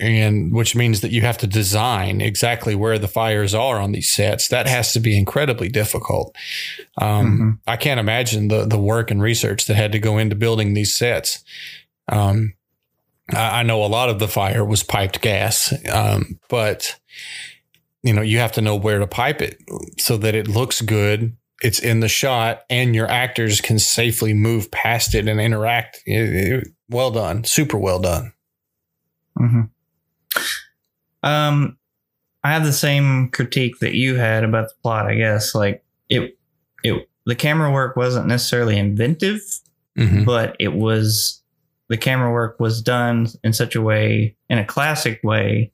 and 0.00 0.52
which 0.54 0.74
means 0.74 1.00
that 1.02 1.10
you 1.10 1.20
have 1.20 1.38
to 1.38 1.46
design 1.46 2.20
exactly 2.20 2.74
where 2.74 2.98
the 2.98 3.06
fires 3.08 3.54
are 3.54 3.78
on 3.80 3.92
these 3.92 4.10
sets. 4.10 4.48
That 4.48 4.66
has 4.66 4.92
to 4.94 5.00
be 5.00 5.16
incredibly 5.16 5.68
difficult. 5.68 6.34
Um, 6.98 7.60
I 7.66 7.76
can't 7.76 8.00
imagine 8.00 8.48
the 8.48 8.64
the 8.64 8.78
work 8.78 9.10
and 9.10 9.20
research 9.22 9.66
that 9.66 9.74
had 9.76 9.92
to 9.92 9.98
go 9.98 10.18
into 10.18 10.34
building 10.36 10.74
these 10.74 10.96
sets. 10.96 11.44
Um, 12.08 12.54
I, 13.32 13.60
I 13.60 13.62
know 13.62 13.84
a 13.84 13.86
lot 13.86 14.08
of 14.08 14.18
the 14.18 14.28
fire 14.28 14.64
was 14.64 14.82
piped 14.82 15.20
gas, 15.20 15.72
um, 15.92 16.38
but 16.48 16.98
you 18.02 18.12
know 18.14 18.22
you 18.22 18.38
have 18.38 18.52
to 18.52 18.62
know 18.62 18.76
where 18.76 18.98
to 18.98 19.06
pipe 19.06 19.42
it 19.42 19.58
so 19.98 20.16
that 20.16 20.34
it 20.34 20.48
looks 20.48 20.80
good. 20.80 21.36
It's 21.62 21.78
in 21.78 22.00
the 22.00 22.08
shot, 22.08 22.62
and 22.70 22.94
your 22.94 23.06
actors 23.06 23.60
can 23.60 23.78
safely 23.78 24.32
move 24.32 24.70
past 24.70 25.14
it 25.14 25.28
and 25.28 25.38
interact. 25.38 26.00
It- 26.06 26.34
it- 26.34 26.68
well 26.88 27.10
done, 27.10 27.44
super 27.44 27.76
well 27.78 28.00
done. 28.00 28.32
hmm 29.38 29.60
Um, 31.22 31.76
I 32.42 32.52
have 32.52 32.64
the 32.64 32.72
same 32.72 33.28
critique 33.30 33.78
that 33.80 33.94
you 33.94 34.16
had 34.16 34.44
about 34.44 34.68
the 34.68 34.74
plot. 34.82 35.06
I 35.06 35.14
guess 35.14 35.54
like 35.54 35.84
it, 36.08 36.38
it 36.82 37.08
the 37.26 37.34
camera 37.34 37.70
work 37.70 37.96
wasn't 37.96 38.26
necessarily 38.26 38.78
inventive, 38.78 39.40
Mhm. 39.98 40.24
but 40.24 40.56
it 40.58 40.72
was 40.72 41.42
the 41.88 41.98
camera 41.98 42.32
work 42.32 42.58
was 42.58 42.80
done 42.80 43.26
in 43.44 43.52
such 43.52 43.74
a 43.74 43.82
way, 43.82 44.36
in 44.48 44.58
a 44.58 44.64
classic 44.64 45.20
way. 45.22 45.72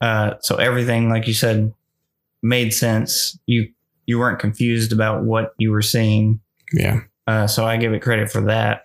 Uh, 0.00 0.34
so 0.40 0.56
everything, 0.56 1.08
like 1.08 1.26
you 1.26 1.34
said, 1.34 1.72
made 2.42 2.72
sense. 2.72 3.38
You 3.46 3.68
you 4.06 4.18
weren't 4.18 4.38
confused 4.40 4.92
about 4.92 5.24
what 5.24 5.54
you 5.58 5.70
were 5.70 5.82
seeing. 5.82 6.40
Yeah. 6.72 7.00
Uh, 7.26 7.46
so 7.46 7.64
I 7.64 7.76
give 7.76 7.92
it 7.92 8.02
credit 8.02 8.30
for 8.30 8.42
that. 8.42 8.82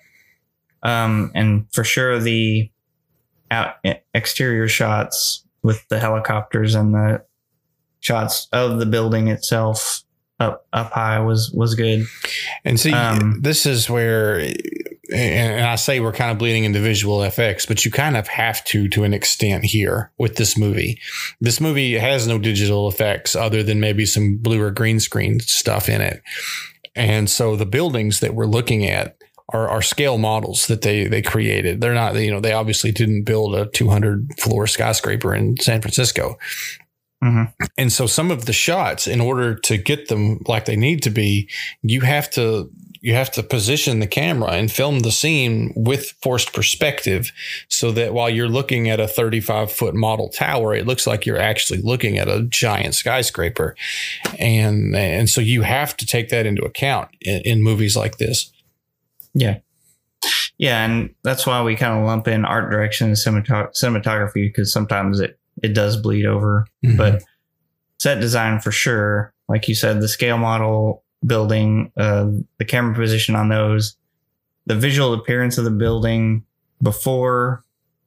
Um, 0.84 1.32
and 1.36 1.66
for 1.74 1.84
sure, 1.84 2.20
the 2.20 2.70
out 3.52 3.76
exterior 4.14 4.68
shots 4.68 5.45
with 5.64 5.88
the 5.89 6.00
helicopters 6.00 6.76
and 6.76 6.93
the 6.93 7.24
shots 8.00 8.48
of 8.52 8.80
the 8.80 8.86
building 8.86 9.28
itself 9.28 10.04
up 10.39 10.68
up 10.72 10.91
high 10.91 11.20
was 11.20 11.52
was 11.52 11.76
good. 11.76 12.06
And 12.64 12.80
see, 12.80 12.93
Um, 12.93 13.39
this 13.41 13.66
is 13.66 13.89
where, 13.89 14.39
and 15.12 15.66
I 15.66 15.76
say 15.76 16.00
we're 16.00 16.12
kind 16.12 16.32
of 16.32 16.38
bleeding 16.38 16.64
into 16.64 16.80
visual 16.80 17.24
effects, 17.24 17.66
but 17.66 17.84
you 17.84 17.91
kind 17.91 18.16
of 18.16 18.28
have 18.28 18.64
to 18.66 18.88
to 18.89 19.04
an 19.04 19.14
extent 19.14 19.66
here 19.66 20.12
with 20.20 20.36
this 20.36 20.58
movie. 20.58 21.00
This 21.41 21.60
movie 21.60 21.98
has 21.98 22.28
no 22.28 22.38
digital 22.38 22.88
effects 22.88 23.36
other 23.36 23.64
than 23.64 23.80
maybe 23.80 24.06
some 24.06 24.38
blue 24.38 24.62
or 24.62 24.72
green 24.72 25.00
screen 25.00 25.39
stuff 25.39 25.89
in 25.89 26.02
it. 26.02 26.22
And 26.95 27.30
so 27.30 27.56
the 27.56 27.66
buildings 27.66 28.20
that 28.20 28.34
we're 28.34 28.45
looking 28.45 28.86
at 28.86 29.16
are, 29.50 29.70
are 29.70 29.82
scale 29.82 30.18
models 30.18 30.68
that 30.68 30.82
they 30.82 31.08
they 31.08 31.22
created. 31.22 31.82
They're 31.82 31.93
not, 31.93 32.16
you 32.16 32.32
know, 32.32 32.39
they 32.39 32.54
obviously 32.54 32.91
didn't 32.91 33.24
build 33.24 33.56
a 33.56 33.68
200 33.68 34.39
floor 34.39 34.68
skyscraper 34.68 35.34
in 35.34 35.58
San 35.58 35.82
Francisco. 35.82 36.38
Mhm. 37.24 37.52
And 37.78 37.91
so 37.91 38.06
some 38.06 38.30
of 38.30 38.45
the 38.45 38.54
shots, 38.54 39.08
in 39.08 39.20
order 39.20 39.56
to 39.56 39.78
get 39.78 40.08
them 40.08 40.41
like 40.48 40.66
they 40.66 40.76
need 40.76 41.02
to 41.04 41.10
be, 41.10 41.50
you 41.82 42.02
have 42.02 42.30
to 42.32 42.70
you 43.02 43.14
have 43.14 43.32
to 43.32 43.43
position 43.43 44.00
the 44.00 44.08
camera 44.08 44.52
and 44.52 44.72
film 44.72 45.00
the 45.00 45.12
scene 45.12 45.72
with 45.76 46.14
forced 46.22 46.52
perspective 46.54 47.32
so 47.70 47.91
that 47.91 48.14
while 48.14 48.30
you're 48.30 48.50
looking 48.50 48.89
at 48.89 49.00
a 49.00 49.08
35 49.08 49.72
foot 49.72 49.95
model 49.95 50.30
tower 50.30 50.74
it 50.74 50.88
looks 50.88 51.06
like 51.06 51.26
you're 51.26 51.39
actually 51.39 51.80
looking 51.82 52.18
at 52.18 52.28
a 52.28 52.43
giant 52.50 52.95
skyscraper 52.95 53.76
and 54.39 54.95
and 54.95 55.30
so 55.30 55.39
you 55.39 55.62
have 55.62 55.95
to 55.95 56.06
take 56.06 56.30
that 56.30 56.45
into 56.45 56.64
account 56.64 57.10
in, 57.22 57.41
in 57.41 57.64
movies 57.64 57.95
like 57.95 58.18
this 58.18 58.52
Yeah. 59.34 59.58
Yeah, 60.58 60.84
and 60.84 61.14
that's 61.24 61.46
why 61.46 61.62
we 61.62 61.76
kind 61.76 62.00
of 62.00 62.06
lump 62.06 62.28
in 62.28 62.44
art 62.44 62.72
direction 62.72 63.08
and 63.08 63.16
cinematog- 63.16 63.74
cinematography 63.76 64.48
because 64.48 64.72
sometimes 64.74 65.20
it 65.20 65.38
it 65.62 65.74
does 65.74 65.98
bleed 65.98 66.26
over. 66.26 66.66
But 66.98 67.24
set 68.00 68.20
design 68.20 68.60
for 68.60 68.72
sure, 68.72 69.34
like 69.48 69.68
you 69.68 69.76
said, 69.76 70.02
the 70.02 70.08
scale 70.08 70.38
model 70.38 71.04
building, 71.26 71.92
uh, 71.98 72.28
the 72.58 72.66
camera 72.66 72.96
position 72.96 73.36
on 73.36 73.50
those, 73.50 73.96
the 74.66 74.76
visual 74.76 75.14
appearance 75.14 75.58
of 75.58 75.64
the 75.66 75.72
building 75.72 76.44
before, 76.82 77.64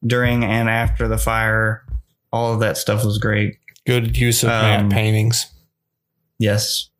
during, 0.06 0.44
and 0.44 0.68
after 0.70 1.08
the 1.08 1.18
fire, 1.18 1.84
all 2.32 2.52
of 2.54 2.60
that 2.60 2.76
stuff 2.76 3.04
was 3.04 3.18
great. 3.18 3.56
good 3.86 4.16
use 4.16 4.42
of 4.44 4.50
Um, 4.50 4.88
paintings 4.90 5.46
Yes. 6.38 6.90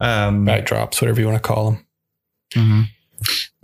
Um, 0.00 0.44
backdrops 0.46 1.00
whatever 1.00 1.20
you 1.20 1.26
want 1.28 1.40
to 1.42 1.46
call 1.46 1.70
them 1.70 1.86
Mhm. 2.54 2.88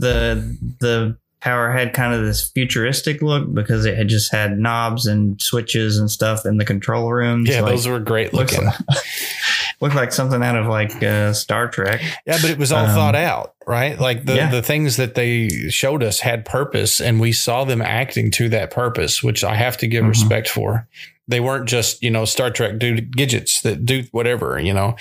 The 0.02 0.56
the 0.80 1.16
tower 1.40 1.72
had 1.72 1.92
kind 1.92 2.14
of 2.14 2.24
this 2.24 2.50
futuristic 2.50 3.20
look 3.22 3.52
because 3.52 3.84
it 3.84 3.96
had 3.96 4.06
just 4.08 4.30
had 4.30 4.58
knobs 4.58 5.06
and 5.06 5.40
switches 5.42 5.98
and 5.98 6.08
stuff 6.10 6.44
in 6.46 6.56
the 6.56 6.64
control 6.64 7.12
rooms. 7.12 7.48
yeah 7.48 7.62
Like, 7.62 7.72
those 7.72 7.88
were 7.88 7.98
great 7.98 8.32
looking 8.32 8.64
like, 8.64 8.74
looked 9.80 9.96
like 9.96 10.12
something 10.12 10.40
out 10.40 10.56
of 10.56 10.66
like 10.66 11.02
uh, 11.02 11.32
Star 11.32 11.66
Trek. 11.68 12.00
Yeah, 12.26 12.38
but 12.40 12.50
it 12.50 12.58
was 12.58 12.70
all 12.70 12.84
Um, 12.86 12.94
thought 12.94 13.16
out, 13.16 13.54
right? 13.66 13.98
Like 13.98 14.24
the, 14.24 14.36
yeah. 14.36 14.50
the 14.52 14.62
things 14.62 14.96
that 14.98 15.16
they 15.16 15.48
showed 15.68 16.04
us 16.04 16.20
had 16.20 16.44
purpose 16.44 17.00
and 17.00 17.18
we 17.20 17.32
saw 17.32 17.64
them 17.64 17.82
acting 17.82 18.30
to 18.32 18.48
that 18.50 18.70
purpose, 18.70 19.20
which 19.20 19.42
I 19.42 19.56
have 19.56 19.76
to 19.78 19.88
give 19.88 20.04
Mhm. 20.04 20.10
respect 20.10 20.48
for. 20.48 20.86
They 21.26 21.40
weren't 21.40 21.68
just, 21.68 22.02
you 22.04 22.10
know, 22.10 22.24
Star 22.24 22.50
Trek 22.50 22.78
do 22.78 23.00
gadgets 23.00 23.62
that 23.62 23.84
do 23.84 24.04
whatever, 24.12 24.60
you 24.60 24.74
know. 24.74 24.94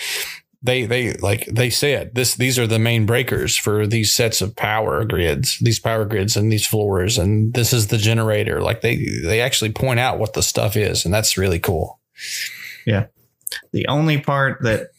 They 0.63 0.85
they 0.85 1.13
like 1.13 1.45
they 1.45 1.69
said 1.69 2.13
this 2.13 2.35
these 2.35 2.59
are 2.59 2.67
the 2.67 2.77
main 2.77 3.05
breakers 3.07 3.57
for 3.57 3.87
these 3.87 4.13
sets 4.13 4.41
of 4.41 4.55
power 4.55 5.03
grids, 5.05 5.57
these 5.59 5.79
power 5.79 6.05
grids 6.05 6.37
and 6.37 6.51
these 6.51 6.67
floors 6.67 7.17
and 7.17 7.53
this 7.53 7.73
is 7.73 7.87
the 7.87 7.97
generator. 7.97 8.61
Like 8.61 8.81
they 8.81 8.95
they 9.23 9.41
actually 9.41 9.71
point 9.71 9.99
out 9.99 10.19
what 10.19 10.33
the 10.33 10.43
stuff 10.43 10.75
is 10.75 11.03
and 11.03 11.13
that's 11.13 11.37
really 11.37 11.59
cool. 11.59 11.99
Yeah 12.85 13.07
the 13.71 13.87
only 13.87 14.19
part 14.19 14.61
that 14.63 14.89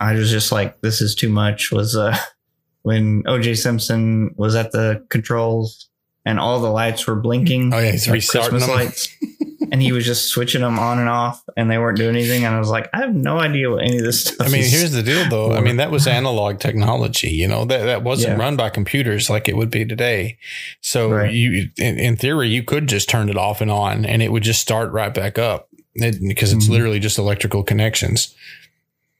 I 0.00 0.14
was 0.14 0.30
just 0.30 0.52
like, 0.52 0.80
this 0.80 1.00
is 1.00 1.14
too 1.14 1.28
much 1.28 1.70
was 1.70 1.96
uh, 1.96 2.16
when 2.82 3.22
OJ 3.24 3.58
Simpson 3.58 4.34
was 4.36 4.54
at 4.54 4.72
the 4.72 5.04
controls 5.08 5.88
and 6.24 6.38
all 6.38 6.60
the 6.60 6.70
lights 6.70 7.06
were 7.06 7.16
blinking. 7.16 7.72
Oh 7.72 7.78
yeah, 7.78 7.92
he's 7.92 8.06
like 8.06 8.14
restarting 8.14 8.58
Christmas 8.58 8.66
them. 8.66 8.76
lights. 8.76 9.48
and 9.72 9.80
he 9.82 9.90
was 9.90 10.04
just 10.04 10.28
switching 10.28 10.60
them 10.60 10.78
on 10.78 10.98
and 11.00 11.08
off, 11.08 11.42
and 11.56 11.68
they 11.70 11.78
weren't 11.78 11.96
doing 11.96 12.14
anything. 12.14 12.44
And 12.44 12.54
I 12.54 12.58
was 12.58 12.68
like, 12.68 12.90
I 12.92 12.98
have 12.98 13.14
no 13.14 13.38
idea 13.40 13.70
what 13.70 13.82
any 13.82 13.96
of 13.96 14.04
this 14.04 14.20
stuff. 14.26 14.36
I 14.46 14.50
mean, 14.50 14.62
here's 14.64 14.92
the 14.92 15.02
deal, 15.02 15.26
though. 15.30 15.54
I 15.54 15.60
mean, 15.60 15.78
that 15.78 15.90
was 15.90 16.06
analog 16.06 16.60
technology. 16.60 17.30
You 17.30 17.48
know 17.48 17.64
that 17.64 17.84
that 17.86 18.02
wasn't 18.04 18.36
Yeah. 18.36 18.44
run 18.44 18.54
by 18.56 18.68
computers 18.68 19.30
like 19.30 19.48
it 19.48 19.56
would 19.56 19.70
be 19.70 19.84
today. 19.86 20.36
So 20.82 21.10
Right. 21.10 21.32
you, 21.32 21.70
in, 21.78 21.98
in 21.98 22.16
theory, 22.16 22.48
you 22.50 22.62
could 22.62 22.86
just 22.86 23.08
turn 23.08 23.28
it 23.30 23.36
off 23.38 23.60
and 23.62 23.70
on, 23.70 24.04
and 24.04 24.22
it 24.22 24.30
would 24.30 24.42
just 24.42 24.60
start 24.60 24.92
right 24.92 25.12
back 25.12 25.38
up 25.38 25.68
it, 25.94 26.20
because 26.28 26.52
it's 26.52 26.66
Mhm. 26.66 26.70
literally 26.70 27.00
just 27.00 27.18
electrical 27.18 27.62
connections. 27.64 28.34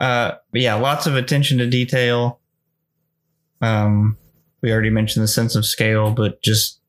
Uh, 0.00 0.32
yeah, 0.52 0.74
lots 0.74 1.06
of 1.06 1.16
attention 1.16 1.56
to 1.58 1.66
detail. 1.66 2.40
Um, 3.62 4.18
we 4.60 4.70
already 4.70 4.90
mentioned 4.90 5.22
the 5.22 5.28
sense 5.28 5.54
of 5.54 5.64
scale, 5.64 6.10
but 6.10 6.42
just 6.42 6.80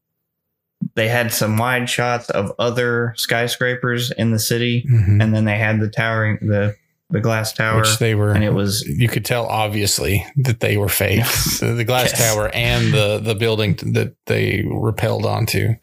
they 0.96 1.08
had 1.08 1.32
some 1.34 1.58
wide 1.58 1.90
shots 1.90 2.30
of 2.30 2.52
other 2.60 3.14
skyscrapers 3.18 4.12
in 4.12 4.32
the 4.32 4.40
city, 4.40 4.86
Mhm. 4.92 5.22
and 5.24 5.34
then 5.36 5.46
they 5.46 5.58
had 5.58 5.80
the 5.80 5.90
towering 5.90 6.38
the 6.42 6.76
the 7.10 7.20
glass 7.20 7.54
tower, 7.54 7.82
Which 7.82 8.00
they 8.00 8.16
were, 8.16 8.32
and 8.32 8.44
it 8.44 8.54
was 8.54 8.82
you 8.88 9.08
could 9.08 9.24
tell 9.26 9.46
obviously 9.46 10.26
that 10.38 10.62
they 10.62 10.78
were 10.78 10.90
fake. 10.90 11.24
the, 11.60 11.74
the 11.78 11.84
glass 11.84 12.12
Yes. 12.12 12.34
tower 12.34 12.50
and 12.54 12.92
the 12.94 13.20
the 13.20 13.36
building 13.36 13.76
that 13.94 14.16
they 14.26 14.64
repelled 14.68 15.26
onto. 15.26 15.76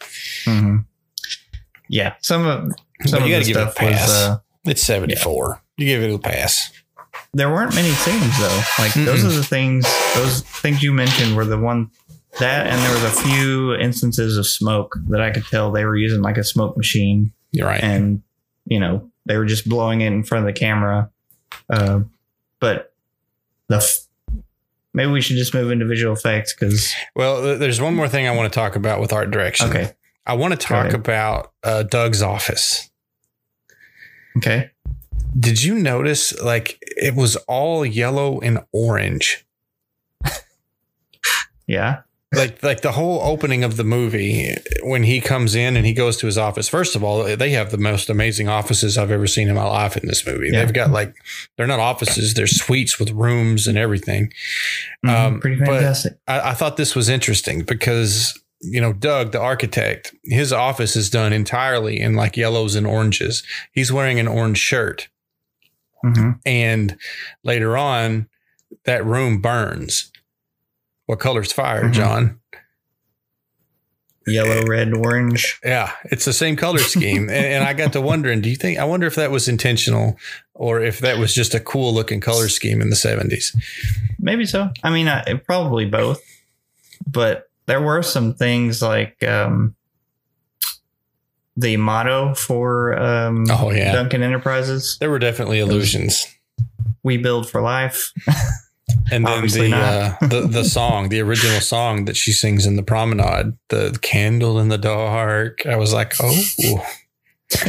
mhm. 0.47 0.85
yeah 1.89 2.15
some 2.21 2.47
of 2.47 2.73
some 3.07 3.21
But 3.21 3.29
you 3.29 3.35
of 3.37 3.41
got 3.41 3.47
to 3.47 3.53
give 3.53 3.57
it 3.57 3.69
a 3.69 3.71
stuff 3.73 3.83
was. 3.83 4.11
Uh, 4.11 4.39
it's 4.65 4.83
seventy 4.83 5.15
four. 5.17 5.63
You 5.77 5.87
give 5.87 6.03
it 6.03 6.13
a 6.15 6.19
pass. 6.19 6.71
there 7.33 7.49
weren't 7.49 7.75
many 7.75 7.91
scenes 7.91 8.39
though. 8.39 8.61
Like 8.79 8.93
those 8.95 9.23
Mm-mm. 9.23 9.27
are 9.29 9.33
the 9.37 9.45
things 9.45 9.87
those 10.15 10.43
things 10.43 10.83
you 10.83 10.93
mentioned 10.93 11.37
were 11.37 11.45
the 11.47 11.59
one 11.59 11.91
that 12.39 12.67
and 12.69 12.81
there 12.83 12.93
was 12.95 13.05
a 13.05 13.23
few 13.23 13.75
instances 13.75 14.37
of 14.39 14.47
smoke 14.47 14.97
that 15.09 15.21
I 15.21 15.31
could 15.31 15.45
tell 15.47 15.73
they 15.73 15.85
were 15.85 15.97
using 15.97 16.23
like 16.23 16.39
a 16.39 16.45
smoke 16.45 16.77
machine 16.77 17.33
You're 17.51 17.67
right. 17.67 17.83
and 17.83 18.23
you 18.67 18.79
know 18.79 19.11
they 19.27 19.37
were 19.37 19.45
just 19.47 19.69
blowing 19.69 20.01
it 20.01 20.07
in 20.13 20.23
front 20.23 20.47
of 20.49 20.55
the 20.55 20.59
camera. 20.59 21.11
Uh, 21.69 22.01
but 22.61 22.93
the 23.69 23.77
f- 23.77 24.01
maybe 24.95 25.11
we 25.11 25.21
should 25.21 25.37
just 25.37 25.55
move 25.55 25.71
into 25.71 25.85
visual 25.85 26.13
effects 26.15 26.55
because 26.55 26.93
well, 27.15 27.59
there's 27.59 27.81
one 27.81 27.95
more 27.95 28.09
thing 28.09 28.27
I 28.27 28.35
want 28.35 28.53
to 28.53 28.57
talk 28.59 28.77
about 28.77 29.01
with 29.01 29.13
art 29.13 29.31
direction. 29.31 29.69
okay 29.69 29.93
I 30.27 30.35
want 30.35 30.53
to 30.53 30.59
talk 30.59 30.93
about 30.93 31.53
uh, 31.65 31.83
Doug's 31.83 32.23
office. 32.23 32.89
okay 34.37 34.71
Did 35.39 35.63
you 35.63 35.75
notice 35.75 36.39
like 36.41 36.79
it 36.81 37.15
was 37.15 37.37
all 37.49 37.85
yellow 37.85 38.41
and 38.41 38.61
orange? 38.73 39.45
yeah 41.67 42.03
Like 42.33 42.63
like 42.63 42.83
the 42.83 42.93
whole 42.93 43.21
opening 43.23 43.65
of 43.65 43.77
the 43.77 43.83
movie 43.83 44.55
when 44.85 45.03
he 45.03 45.21
comes 45.21 45.57
in 45.57 45.77
and 45.77 45.85
he 45.85 45.93
goes 45.93 46.17
to 46.19 46.27
his 46.27 46.39
office. 46.39 46.69
First 46.69 46.95
of 46.95 47.03
all, 47.03 47.25
they 47.37 47.51
have 47.51 47.73
the 47.73 47.77
most 47.79 48.09
amazing 48.09 48.49
offices 48.49 48.97
I've 48.97 49.11
ever 49.11 49.27
seen 49.27 49.49
in 49.49 49.57
my 49.57 49.65
life 49.65 49.97
in 49.97 50.07
this 50.07 50.25
movie. 50.25 50.51
Yeah. 50.53 50.65
They've 50.65 50.73
got 50.75 50.91
like 50.93 51.13
they're 51.57 51.67
not 51.67 51.81
offices, 51.81 52.35
they're 52.35 52.47
suites 52.47 53.01
with 53.01 53.11
rooms 53.11 53.67
and 53.67 53.77
everything. 53.77 54.33
Mhm, 55.05 55.11
Um, 55.11 55.41
pretty 55.41 55.57
but- 55.57 55.67
fantastic. 55.67 56.19
I, 56.29 56.51
I 56.51 56.55
thought 56.55 56.77
this 56.77 56.95
was 56.95 57.09
interesting 57.09 57.63
because 57.63 58.39
you 58.61 58.81
know 58.81 58.93
Doug, 58.93 59.33
the 59.33 59.41
architect, 59.41 60.15
his 60.23 60.53
office 60.53 60.95
is 60.95 61.11
done 61.11 61.33
entirely 61.33 61.99
in 61.99 62.15
like 62.15 62.37
yellows 62.37 62.77
and 62.77 62.87
oranges. 62.87 63.43
He's 63.73 63.91
wearing 63.91 64.21
an 64.21 64.29
orange 64.29 64.59
shirt, 64.59 65.09
Mhm. 66.05 66.39
and 66.47 66.97
later 67.43 67.77
on, 67.77 68.29
that 68.85 69.05
room 69.05 69.41
burns. 69.41 70.10
What 71.11 71.19
color's 71.19 71.51
fire, 71.53 71.87
Mhm. 71.87 71.93
John? 71.93 72.39
Yellow, 74.29 74.63
red, 74.65 74.95
orange. 74.95 75.59
Yeah, 75.65 75.91
it's 76.05 76.25
the 76.25 76.33
same 76.33 76.55
color 76.55 76.79
scheme, 76.79 77.23
and, 77.29 77.45
and 77.47 77.65
I 77.65 77.73
got 77.73 77.95
to 77.95 78.01
wondering, 78.01 78.41
do 78.43 78.49
you 78.49 78.55
think? 78.55 78.79
I 78.79 78.85
wonder 78.85 79.09
if 79.09 79.17
that 79.17 79.33
was 79.33 79.49
intentional, 79.49 80.17
or 80.55 80.81
if 80.81 81.01
that 81.01 81.19
was 81.19 81.35
just 81.35 81.53
a 81.53 81.59
cool 81.59 81.93
looking 81.93 82.21
color 82.21 82.49
scheme 82.49 82.81
in 82.81 82.91
the 82.91 82.95
seventies. 82.97 83.57
Maybe 84.21 84.47
so. 84.47 84.71
I 84.85 84.91
mean, 84.91 85.09
I, 85.09 85.35
probably 85.45 85.85
both. 85.85 86.23
But 87.09 87.51
there 87.67 87.81
were 87.83 88.05
some 88.05 88.35
things 88.35 88.81
like 88.81 89.21
um, 89.25 89.75
the 91.57 91.77
motto 91.77 92.35
for 92.35 92.97
um, 93.03 93.47
Oh 93.51 93.73
yeah, 93.73 93.91
Duncan 93.95 94.23
Enterprises: 94.23 94.97
there 95.01 95.11
were 95.11 95.19
definitely 95.19 95.59
illusions. 95.59 96.25
"We 97.03 97.17
build 97.17 97.51
for 97.51 97.61
life." 97.61 98.13
And 99.13 99.27
then 99.27 99.33
Obviously 99.35 99.71
the, 99.71 99.77
uh, 99.77 100.17
the 100.27 100.41
the 100.49 100.65
song, 100.79 101.09
the 101.09 101.21
original 101.21 101.61
song 101.61 102.05
that 102.07 102.17
she 102.17 102.33
sings 102.33 102.67
in 102.67 102.77
the 102.77 102.83
promenade, 102.83 103.57
the 103.69 103.99
candle 104.03 104.59
in 104.59 104.69
the 104.69 104.79
dark. 104.79 105.65
I 105.67 105.77
was 105.77 105.93
like, 105.93 106.15
oh, 106.21 106.43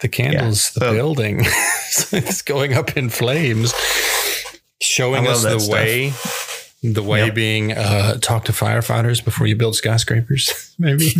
the 0.00 0.08
candle's 0.08 0.70
the 0.72 0.80
so- 0.80 0.92
building. 0.92 1.40
it's 2.12 2.42
going 2.42 2.74
up 2.74 2.96
in 2.96 3.08
flames, 3.10 3.72
showing 4.80 5.26
us 5.26 5.42
the 5.42 5.58
stuff. 5.58 5.72
way. 5.72 6.12
The 6.82 7.02
way 7.02 7.24
Yep. 7.26 7.34
being 7.34 7.72
uh, 7.72 8.18
talk 8.18 8.44
to 8.44 8.52
firefighters 8.52 9.24
before 9.24 9.46
you 9.46 9.56
build 9.56 9.74
skyscrapers, 9.74 10.74
maybe. 10.78 11.14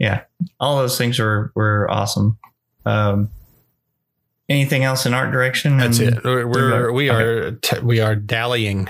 Yeah, 0.00 0.22
all 0.58 0.78
those 0.78 0.98
things 0.98 1.20
were 1.20 1.52
were 1.54 1.88
awesome. 1.88 2.36
Um, 2.84 3.28
anything 4.48 4.84
else 4.84 5.06
in 5.06 5.14
art 5.14 5.30
direction? 5.32 5.78
That's 5.78 5.98
it. 5.98 6.22
We're, 6.24 6.46
we're 6.46 6.92
we 6.92 7.10
Okay. 7.10 7.56
t- 7.62 7.80
we 7.80 8.00
are 8.00 8.14
dallying. 8.16 8.88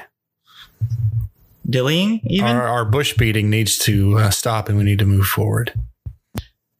Dillying, 1.69 2.21
even 2.27 2.49
Our, 2.51 2.67
our 2.69 2.85
bush 2.85 3.15
beating 3.17 3.49
needs 3.49 3.79
to 3.79 4.19
uh, 4.19 4.31
stop, 4.31 4.69
and 4.69 4.77
we 4.77 4.85
need 4.85 4.99
to 4.99 5.07
move 5.07 5.27
forward. 5.27 5.73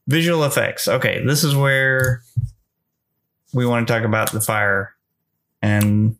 visual 0.07 0.43
effects. 0.43 0.87
Okay, 0.87 1.23
this 1.25 1.43
is 1.43 1.55
where 1.55 2.21
we 3.51 3.65
want 3.65 3.87
to 3.87 3.91
talk 3.93 4.03
about 4.03 4.31
the 4.31 4.39
fire, 4.41 4.93
and 5.63 6.17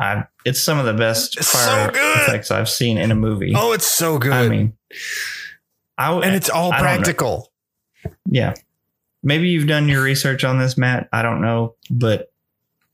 I 0.00 0.24
it's 0.46 0.58
some 0.62 0.78
of 0.78 0.86
the 0.86 0.94
best 0.94 1.36
It's 1.36 1.52
fire 1.52 1.90
good. 1.92 2.16
effects 2.22 2.50
I've 2.50 2.70
seen 2.70 2.96
in 2.96 3.10
a 3.10 3.14
movie. 3.14 3.52
Oh, 3.54 3.72
it's 3.72 3.86
so 3.86 4.18
good. 4.18 4.32
I 4.32 4.48
mean, 4.48 4.72
I 5.98 6.14
and 6.14 6.34
it's 6.34 6.48
all 6.48 6.72
I 6.72 6.80
practical. 6.80 7.52
yeah. 8.24 8.54
Maybe 9.26 9.48
you've 9.48 9.66
done 9.66 9.88
your 9.88 10.02
research 10.02 10.44
on 10.44 10.58
this, 10.58 10.78
Matt. 10.78 11.08
I 11.12 11.20
don't 11.22 11.40
know, 11.40 11.74
but 11.90 12.32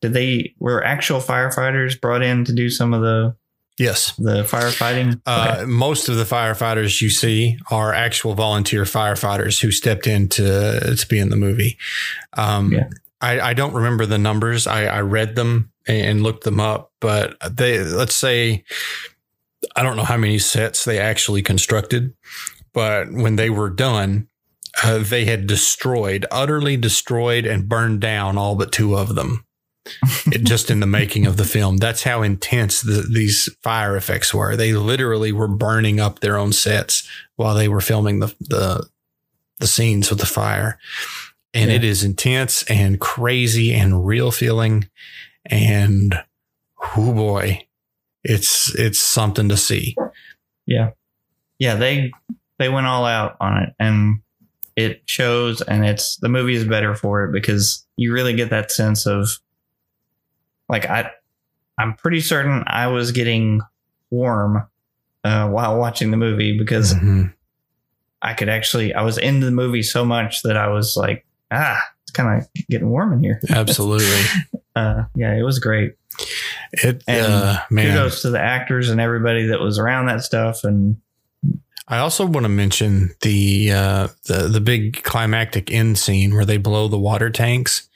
did 0.01 0.15
they 0.15 0.55
were 0.59 0.83
actual 0.83 1.21
firefighters 1.21 2.01
brought 2.01 2.23
in 2.23 2.45
to 2.47 2.53
do 2.55 2.71
some 2.71 2.95
of 2.95 3.03
the 3.03 3.37
Yes. 3.79 4.13
the 4.17 4.43
firefighting? 4.45 5.21
Uh, 5.27 5.65
Most 5.67 6.09
of 6.09 6.17
the 6.17 6.25
firefighters 6.25 7.01
you 7.03 7.11
see 7.11 7.59
are 7.71 7.93
actual 7.93 8.35
volunteer 8.35 8.85
firefighters 8.85 9.61
who 9.61 9.71
stepped 9.71 10.07
in 10.07 10.29
to, 10.31 10.97
to 10.97 11.07
be 11.09 11.19
in 11.19 11.29
the 11.29 11.37
movie. 11.37 11.77
Um, 12.33 12.73
Yeah. 12.73 12.89
I, 13.21 13.51
I 13.51 13.55
don't 13.55 13.73
remember 13.75 14.05
the 14.07 14.19
numbers. 14.19 14.67
I, 14.67 14.87
I 14.87 15.01
read 15.03 15.37
them 15.37 15.71
and 15.87 16.23
looked 16.23 16.45
them 16.45 16.59
up, 16.61 16.93
but 17.01 17.37
they, 17.57 17.79
let's 17.85 18.15
say, 18.17 18.65
I 19.77 19.83
don't 19.83 19.97
know 19.97 20.03
how 20.05 20.17
many 20.17 20.39
sets 20.39 20.85
they 20.85 20.99
actually 20.99 21.43
constructed, 21.43 22.15
but 22.73 23.13
when 23.13 23.37
they 23.37 23.49
were 23.51 23.71
done, 23.71 24.29
uh, 24.83 24.99
they 24.99 25.25
had 25.25 25.47
destroyed, 25.47 26.25
utterly 26.31 26.77
destroyed 26.77 27.45
and 27.47 27.69
burned 27.69 28.01
down 28.01 28.39
all 28.39 28.55
but 28.57 28.73
two 28.73 28.97
of 28.97 29.15
them. 29.15 29.45
it, 30.27 30.43
just 30.45 30.71
in 30.71 30.81
the 30.81 30.87
making 30.87 31.27
of 31.27 31.37
the 31.37 31.45
film. 31.45 31.77
That's 31.79 32.05
how 32.05 32.23
intense 32.23 32.81
the, 32.83 33.03
these 33.13 33.49
fire 33.63 33.97
effects 33.97 34.33
were. 34.33 34.55
They 34.57 34.73
literally 34.73 35.33
were 35.33 35.49
burning 35.49 35.99
up 36.01 36.21
their 36.21 36.37
own 36.39 36.53
sets 36.53 37.07
while 37.37 37.55
they 37.57 37.69
were 37.69 37.81
filming 37.81 38.21
the 38.21 38.35
the, 38.41 38.87
the 39.59 39.67
scenes 39.67 40.09
with 40.11 40.21
the 40.21 40.27
fire. 40.27 40.79
And 41.55 41.69
Yeah. 41.71 41.77
it 41.77 41.85
is 41.85 42.03
intense 42.05 42.63
and 42.71 42.99
crazy 43.01 43.75
and 43.75 44.07
real 44.07 44.31
feeling. 44.31 44.89
And 45.45 46.15
oh 46.97 47.13
boy, 47.13 47.67
it's 48.25 48.73
it's 48.77 49.03
something 49.03 49.49
to 49.49 49.57
see. 49.57 49.97
yeah 50.67 50.91
yeah, 51.59 51.75
they 51.75 52.11
they 52.59 52.69
went 52.69 52.87
all 52.87 53.05
out 53.05 53.37
on 53.41 53.63
it 53.65 53.75
and 53.79 54.21
it 54.77 55.03
shows 55.07 55.61
and 55.63 55.85
it's 55.85 56.17
the 56.17 56.29
movie 56.29 56.55
is 56.55 56.65
better 56.65 56.95
for 56.95 57.25
it 57.25 57.33
because 57.33 57.87
you 57.97 58.13
really 58.13 58.33
get 58.35 58.51
that 58.51 58.71
sense 58.73 59.07
of 59.07 59.29
like 60.69 60.87
i 60.89 61.11
i'm 61.79 61.95
pretty 61.95 62.21
certain 62.21 62.63
i 62.67 62.87
was 62.87 63.13
getting 63.13 63.61
warm 64.11 64.67
uh, 65.25 65.49
while 65.49 65.79
watching 65.79 66.11
the 66.11 66.17
movie 66.17 66.57
because 66.59 66.95
Mhm. 66.95 67.33
i 68.23 68.35
could 68.35 68.49
actually 68.49 68.95
i 68.95 69.03
was 69.03 69.19
into 69.19 69.47
the 69.47 69.53
movie 69.53 69.83
so 69.83 70.05
much 70.05 70.43
that 70.43 70.57
i 70.57 70.69
was 70.69 70.97
like 70.97 71.27
ah 71.51 71.81
it's 72.03 72.13
kind 72.13 72.41
of 72.43 72.49
getting 72.71 72.89
warm 72.91 73.13
in 73.13 73.23
here 73.23 73.41
Absolutely. 73.51 74.07
uh 74.75 75.05
yeah 75.15 75.35
it 75.35 75.43
was 75.43 75.59
great 75.59 75.95
It 76.73 77.03
and 77.07 77.27
uh, 77.33 77.61
man. 77.71 77.87
kudos 77.95 78.23
to 78.23 78.31
the 78.31 78.41
actors 78.41 78.89
and 78.91 79.01
everybody 79.01 79.47
that 79.49 79.61
was 79.61 79.79
around 79.79 80.07
that 80.07 80.23
stuff 80.23 80.65
and 80.65 80.97
I 81.89 81.99
also 81.99 82.25
want 82.27 82.45
to 82.45 82.49
mention 82.49 83.11
the 83.23 83.73
uh, 83.73 84.09
the 84.27 84.49
the 84.49 84.61
big 84.61 85.03
climactic 85.03 85.71
end 85.71 85.99
scene 85.99 86.35
where 86.35 86.45
they 86.45 86.57
blow 86.57 86.89
the 86.89 86.99
water 86.99 87.31
tanks. 87.31 87.89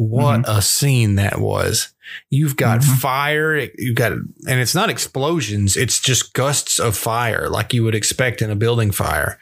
what 0.00 0.44
a 0.48 0.62
scene 0.62 1.16
that 1.16 1.40
was. 1.40 1.88
You've 2.30 2.54
got 2.56 2.82
Mhm. 2.82 2.98
fire, 3.00 3.68
you've 3.76 3.96
got, 3.96 4.12
and 4.12 4.60
it's 4.60 4.72
not 4.74 4.90
explosions, 4.90 5.76
it's 5.76 5.98
just 6.00 6.34
gusts 6.34 6.78
of 6.78 6.96
fire 6.96 7.48
like 7.48 7.74
you 7.74 7.82
would 7.82 7.96
expect 7.96 8.40
in 8.40 8.48
a 8.48 8.54
building 8.54 8.92
fire. 8.92 9.40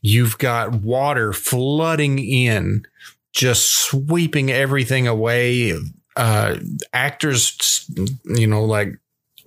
You've 0.00 0.38
got 0.38 0.76
water 0.80 1.34
flooding 1.34 2.18
in, 2.18 2.86
just 3.34 3.68
sweeping 3.68 4.50
everything 4.50 5.06
away. 5.06 5.78
Uh, 6.16 6.56
actors, 6.94 7.84
you 8.24 8.46
know, 8.46 8.64
like 8.64 8.98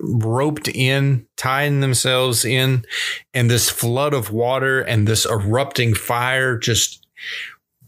roped 0.02 0.68
in, 0.68 1.26
tying 1.36 1.80
themselves 1.80 2.44
in, 2.44 2.84
and 3.32 3.50
this 3.50 3.70
flood 3.70 4.12
of 4.12 4.30
water 4.30 4.80
and 4.80 5.06
this 5.06 5.24
erupting 5.24 5.94
fire 5.94 6.58
just 6.58 7.06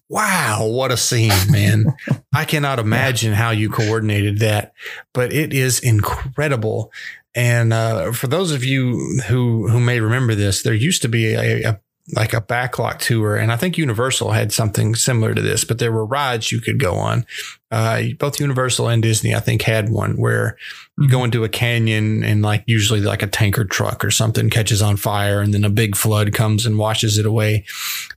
wow, 0.08 0.66
what 0.66 0.92
a 0.92 0.96
scene, 0.96 1.50
man. 1.50 1.86
I 2.32 2.44
cannot 2.44 2.78
imagine 2.78 3.32
how 3.32 3.50
you 3.50 3.68
coordinated 3.68 4.38
that, 4.38 4.72
but 5.12 5.32
it 5.32 5.52
is 5.52 5.80
incredible. 5.80 6.92
And 7.34 7.72
uh, 7.72 8.12
for 8.12 8.28
those 8.28 8.52
of 8.52 8.62
you 8.62 9.20
who 9.26 9.68
who 9.68 9.80
may 9.80 10.00
remember 10.00 10.34
this, 10.34 10.62
there 10.62 10.74
used 10.74 11.02
to 11.02 11.08
be 11.08 11.34
a, 11.34 11.70
a 11.70 11.80
like 12.14 12.34
a 12.34 12.40
backlot 12.40 12.98
tour, 12.98 13.34
and 13.34 13.50
I 13.50 13.56
think 13.56 13.78
Universal 13.78 14.32
had 14.32 14.52
something 14.52 14.94
similar 14.94 15.34
to 15.34 15.42
this. 15.42 15.64
But 15.64 15.78
there 15.78 15.90
were 15.90 16.06
rides 16.06 16.52
you 16.52 16.60
could 16.60 16.78
go 16.78 16.94
on. 16.94 17.26
Uh, 17.74 18.02
both 18.20 18.38
Universal 18.38 18.88
and 18.88 19.02
Disney, 19.02 19.34
I 19.34 19.40
think, 19.40 19.62
had 19.62 19.88
one 19.88 20.12
where 20.12 20.56
you 20.96 21.08
go 21.08 21.24
into 21.24 21.42
a 21.42 21.48
canyon 21.48 22.22
and 22.22 22.40
like 22.40 22.62
usually 22.68 23.00
like 23.00 23.20
a 23.20 23.26
tanker 23.26 23.64
truck 23.64 24.04
or 24.04 24.12
something 24.12 24.48
catches 24.48 24.80
on 24.80 24.96
fire, 24.96 25.40
and 25.40 25.52
then 25.52 25.64
a 25.64 25.70
big 25.70 25.96
flood 25.96 26.32
comes 26.32 26.66
and 26.66 26.78
washes 26.78 27.18
it 27.18 27.26
away. 27.26 27.64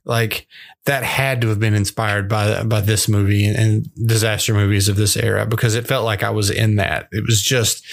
Like 0.04 0.46
that 0.84 1.02
had 1.02 1.40
to 1.40 1.48
have 1.48 1.58
been 1.58 1.74
inspired 1.74 2.28
by 2.28 2.62
by 2.62 2.80
this 2.80 3.08
movie 3.08 3.46
and 3.46 3.90
disaster 4.06 4.54
movies 4.54 4.88
of 4.88 4.94
this 4.94 5.16
era 5.16 5.44
because 5.44 5.74
it 5.74 5.88
felt 5.88 6.04
like 6.04 6.22
I 6.22 6.30
was 6.30 6.50
in 6.50 6.76
that. 6.76 7.08
It 7.10 7.24
was 7.26 7.42
just, 7.42 7.84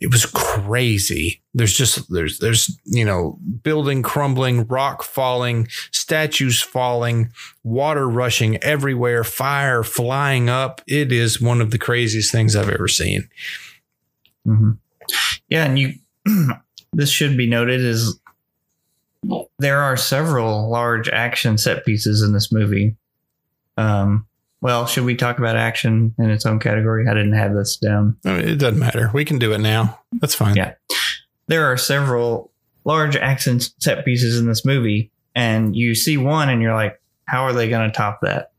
it 0.00 0.12
was 0.12 0.24
crazy. 0.24 1.42
There's 1.52 1.76
just 1.76 2.08
there's 2.12 2.38
there's 2.38 2.78
you 2.84 3.04
know 3.04 3.40
building 3.64 4.02
crumbling, 4.02 4.68
rock 4.68 5.02
falling, 5.02 5.66
statues 5.90 6.62
falling, 6.62 7.32
water 7.68 8.08
rushing 8.08 8.56
everywhere, 8.62 9.24
fire 9.24 9.82
flying 9.82 10.48
up. 10.48 10.80
It 10.86 11.12
is 11.12 11.40
one 11.40 11.60
of 11.60 11.70
the 11.70 11.78
craziest 11.78 12.32
things 12.32 12.56
I've 12.56 12.70
ever 12.70 12.88
seen. 12.88 13.28
hmm 14.44 14.72
Yeah, 15.48 15.64
and 15.64 15.78
you. 15.78 15.94
this 16.92 17.10
should 17.10 17.36
be 17.36 17.46
noted 17.46 17.80
is 17.80 18.18
there 19.58 19.80
are 19.80 19.96
several 19.96 20.70
large 20.70 21.08
action 21.08 21.58
set 21.58 21.84
pieces 21.84 22.22
in 22.22 22.32
this 22.32 22.52
movie. 22.52 22.96
Um, 23.76 24.26
well, 24.60 24.86
should 24.86 25.04
we 25.04 25.14
talk 25.14 25.38
about 25.38 25.56
action 25.56 26.14
in 26.18 26.30
its 26.30 26.44
own 26.46 26.58
category? 26.58 27.06
I 27.08 27.14
didn't 27.14 27.34
have 27.34 27.54
this 27.54 27.76
down. 27.76 28.16
I 28.24 28.36
mean, 28.38 28.48
it 28.48 28.56
doesn't 28.56 28.78
matter. 28.78 29.10
We 29.12 29.24
can 29.24 29.38
do 29.38 29.52
it 29.52 29.58
now. 29.58 30.00
That's 30.20 30.34
fine. 30.34 30.56
Yeah. 30.56 30.74
There 31.46 31.66
are 31.66 31.76
several 31.76 32.50
large 32.84 33.16
action 33.16 33.60
set 33.60 34.04
pieces 34.04 34.38
in 34.38 34.46
this 34.46 34.64
movie, 34.64 35.10
and 35.34 35.76
you 35.76 35.94
see 35.94 36.16
one, 36.16 36.48
and 36.48 36.60
you're 36.60 36.74
like, 36.74 37.00
"How 37.28 37.42
are 37.44 37.52
they 37.52 37.68
going 37.68 37.88
to 37.90 37.96
top 37.96 38.20
that?" 38.22 38.52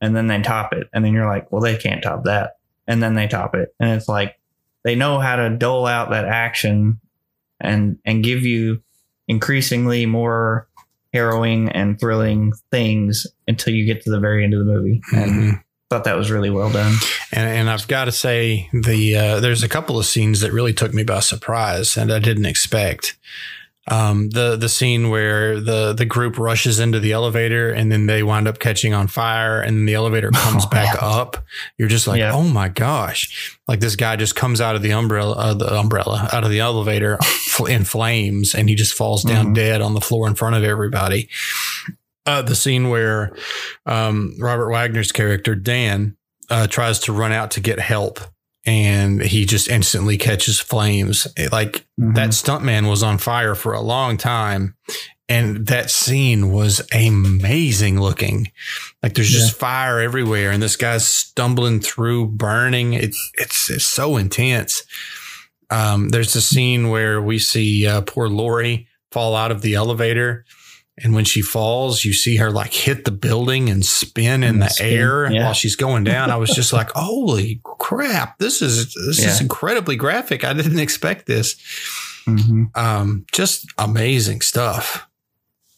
And 0.00 0.14
then 0.14 0.26
they 0.26 0.40
top 0.42 0.72
it, 0.72 0.88
and 0.92 1.04
then 1.04 1.12
you're 1.12 1.26
like, 1.26 1.50
"Well, 1.50 1.62
they 1.62 1.76
can't 1.76 2.02
top 2.02 2.24
that." 2.24 2.56
And 2.86 3.02
then 3.02 3.14
they 3.14 3.26
top 3.26 3.54
it, 3.54 3.74
and 3.80 3.90
it's 3.90 4.08
like 4.08 4.38
they 4.84 4.94
know 4.94 5.18
how 5.18 5.36
to 5.36 5.50
dole 5.50 5.86
out 5.86 6.10
that 6.10 6.26
action, 6.26 7.00
and 7.60 7.98
and 8.04 8.22
give 8.22 8.42
you 8.42 8.82
increasingly 9.28 10.04
more 10.06 10.68
harrowing 11.12 11.68
and 11.70 11.98
thrilling 11.98 12.52
things 12.70 13.26
until 13.48 13.72
you 13.72 13.86
get 13.86 14.02
to 14.02 14.10
the 14.10 14.20
very 14.20 14.44
end 14.44 14.52
of 14.52 14.58
the 14.60 14.72
movie. 14.72 15.00
And 15.12 15.30
Mhm. 15.30 15.62
thought 15.88 16.04
that 16.04 16.16
was 16.16 16.30
really 16.30 16.50
well 16.50 16.70
done. 16.70 16.94
And, 17.32 17.48
and 17.48 17.70
I've 17.70 17.86
got 17.88 18.06
to 18.06 18.12
say, 18.12 18.68
the 18.72 19.16
uh, 19.16 19.40
there's 19.40 19.62
a 19.62 19.68
couple 19.68 19.98
of 19.98 20.06
scenes 20.06 20.40
that 20.40 20.52
really 20.52 20.72
took 20.72 20.92
me 20.92 21.04
by 21.04 21.20
surprise, 21.20 21.96
and 21.96 22.12
I 22.12 22.18
didn't 22.18 22.46
expect. 22.46 23.16
Um, 23.90 24.30
the 24.30 24.56
the 24.56 24.68
scene 24.70 25.10
where 25.10 25.60
the 25.60 25.92
the 25.92 26.06
group 26.06 26.38
rushes 26.38 26.80
into 26.80 27.00
the 27.00 27.12
elevator 27.12 27.70
and 27.70 27.92
then 27.92 28.06
they 28.06 28.22
wind 28.22 28.48
up 28.48 28.58
catching 28.58 28.94
on 28.94 29.08
fire, 29.08 29.60
and 29.60 29.86
the 29.86 29.92
elevator 29.94 30.30
comes 30.34 30.64
Oh, 30.64 30.68
back 30.70 30.96
up. 31.02 31.36
You're 31.76 31.88
just 31.88 32.06
like, 32.06 32.18
Yeah. 32.20 32.32
oh 32.32 32.42
my 32.44 32.68
gosh! 32.68 33.58
Like 33.68 33.80
this 33.80 33.94
guy 33.96 34.16
just 34.16 34.36
comes 34.36 34.60
out 34.60 34.74
of 34.74 34.80
the 34.82 34.92
umbrella, 34.92 35.34
uh, 35.36 35.54
the 35.54 35.70
umbrella 35.74 36.28
out 36.32 36.44
of 36.44 36.50
the 36.50 36.60
elevator 36.60 37.18
in 37.68 37.84
flames, 37.84 38.54
and 38.54 38.68
he 38.70 38.74
just 38.74 38.94
falls 38.94 39.22
down 39.22 39.48
Mhm. 39.48 39.54
dead 39.54 39.82
on 39.82 39.92
the 39.94 40.00
floor 40.00 40.26
in 40.28 40.34
front 40.34 40.56
of 40.56 40.64
everybody. 40.64 41.28
Uh, 42.26 42.40
the 42.40 42.56
scene 42.56 42.88
where 42.88 43.36
um, 43.84 44.34
Robert 44.40 44.70
Wagner's 44.70 45.12
character 45.12 45.54
Dan 45.54 46.16
uh, 46.48 46.66
tries 46.66 46.98
to 47.00 47.12
run 47.12 47.32
out 47.32 47.50
to 47.50 47.60
get 47.60 47.78
help 47.78 48.18
and 48.66 49.22
he 49.22 49.44
just 49.44 49.68
instantly 49.68 50.16
catches 50.18 50.60
flames. 50.60 51.26
It- 51.36 51.52
like 51.52 51.84
Mhm. 52.00 52.14
that 52.14 52.30
stuntman 52.30 52.88
was 52.88 53.02
on 53.02 53.18
fire 53.18 53.54
for 53.54 53.72
a 53.72 53.80
long 53.80 54.16
time. 54.16 54.74
And 55.26 55.66
that 55.68 55.90
scene 55.90 56.50
was 56.52 56.82
amazing 56.92 57.98
looking. 57.98 58.50
Like 59.02 59.14
there's 59.14 59.30
just 59.30 59.56
fire 59.58 59.98
everywhere, 59.98 60.50
and 60.50 60.62
this 60.62 60.76
guy's 60.76 61.08
stumbling 61.08 61.80
through, 61.80 62.26
burning. 62.26 62.92
It's 62.92 63.30
it's, 63.34 63.70
it's 63.70 63.86
so 63.86 64.18
intense. 64.18 64.82
Um, 65.70 66.10
there's 66.10 66.36
a 66.36 66.42
scene 66.42 66.90
where 66.90 67.22
we 67.22 67.38
see 67.38 67.86
uh, 67.86 68.02
poor 68.02 68.28
Lori 68.28 68.86
fall 69.12 69.34
out 69.34 69.50
of 69.50 69.62
the 69.62 69.74
elevator, 69.74 70.44
and 70.96 71.14
when 71.14 71.24
she 71.24 71.42
falls, 71.42 72.04
you 72.04 72.12
see 72.12 72.36
her 72.36 72.50
like 72.50 72.72
hit 72.72 73.04
the 73.04 73.10
building 73.10 73.68
and 73.68 73.84
spin 73.84 74.44
in 74.44 74.60
the 74.60 74.68
spin, 74.68 74.92
air 74.92 75.32
yeah. 75.32 75.44
while 75.44 75.52
she's 75.52 75.74
going 75.74 76.04
down. 76.04 76.30
I 76.30 76.36
was 76.36 76.50
just 76.50 76.72
like, 76.72 76.90
"Holy 76.94 77.60
crap! 77.64 78.38
This 78.38 78.62
is 78.62 78.94
this 79.06 79.24
is 79.24 79.40
incredibly 79.40 79.96
graphic. 79.96 80.44
I 80.44 80.52
didn't 80.52 80.78
expect 80.78 81.26
this. 81.26 81.56
Mhm. 82.26 82.76
Um, 82.76 83.26
just 83.32 83.66
amazing 83.76 84.40
stuff." 84.42 85.08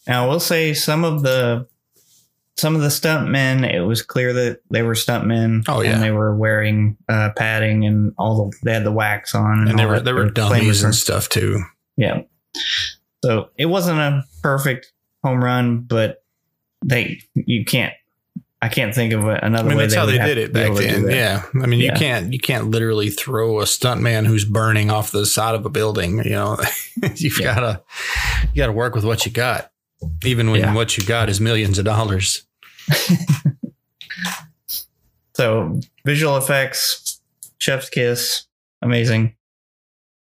Now, 0.07 0.25
I 0.25 0.29
will 0.29 0.41
say 0.41 0.75
some 0.75 1.03
of 1.03 1.23
the 1.23 1.67
some 2.59 2.75
of 2.75 2.83
the 2.83 2.89
stuntmen, 2.89 3.71
it 3.71 3.83
was 3.83 4.03
clear 4.03 4.33
that 4.33 4.61
they 4.71 4.83
were 4.83 4.95
stuntmen. 4.95 5.65
Oh, 5.69 5.83
yeah. 5.83 5.91
and 5.93 6.03
they 6.03 6.11
were 6.11 6.35
wearing 6.35 6.97
uh, 7.09 7.31
padding 7.37 7.85
and 7.85 8.13
all 8.19 8.51
the 8.51 8.57
they 8.65 8.75
had 8.75 8.85
the 8.85 8.93
wax 8.93 9.35
on, 9.35 9.61
and, 9.61 9.71
And 9.71 9.81
all 9.81 9.89
were 9.89 10.01
there 10.01 10.15
were 10.15 10.31
dummies 10.31 10.83
and 10.83 10.95
stuff 10.95 11.29
too. 11.31 11.63
Yeah, 11.97 12.23
so 13.25 13.49
it 13.57 13.67
wasn't 13.67 13.99
a 13.99 14.23
perfect 14.43 14.93
home 15.27 15.43
run, 15.43 15.81
but 15.81 16.23
they 16.85 17.21
you 17.35 17.65
can't. 17.65 17.93
I 18.63 18.69
can't 18.69 18.95
think 18.95 19.13
of 19.13 19.25
a- 19.27 19.43
I 19.45 19.47
another 19.47 19.69
mean, 19.69 19.77
way 19.79 19.85
that's 19.85 19.95
they 19.95 20.01
how 20.01 20.07
they 20.07 20.19
did 20.19 20.39
it 20.39 20.53
back 20.53 20.67
able 20.67 20.77
to 20.77 20.89
do 20.89 21.07
then. 21.07 21.11
Yeah, 21.15 21.43
I 21.63 21.67
mean, 21.67 21.79
you 21.81 21.87
Yeah. 21.87 21.97
can't 21.97 22.33
you 22.33 22.39
can't 22.39 22.71
literally 22.71 23.11
throw 23.11 23.61
a 23.61 23.65
stuntman 23.65 24.27
who's 24.27 24.45
burning 24.45 24.91
off 24.91 25.11
the 25.11 25.27
side 25.27 25.55
of 25.55 25.67
a 25.67 25.69
building. 25.71 26.19
You 26.25 26.31
know, 26.31 26.59
you've 27.17 27.39
Yeah. 27.39 27.55
gotta 27.55 27.83
you 28.55 28.63
gotta 28.63 28.73
work 28.73 28.95
with 28.95 29.05
what 29.05 29.27
you 29.27 29.33
got, 29.33 29.71
even 30.25 30.51
when 30.51 30.61
Yeah. 30.61 30.75
what 30.75 30.97
you 30.97 31.05
got 31.05 31.29
is 31.29 31.41
millions 31.41 31.79
of 31.79 31.85
dollars. 31.85 32.47
So 35.35 35.81
visual 36.07 36.39
effects, 36.39 37.21
Chef's 37.59 37.91
Kiss, 37.91 38.47
amazing. 38.81 39.35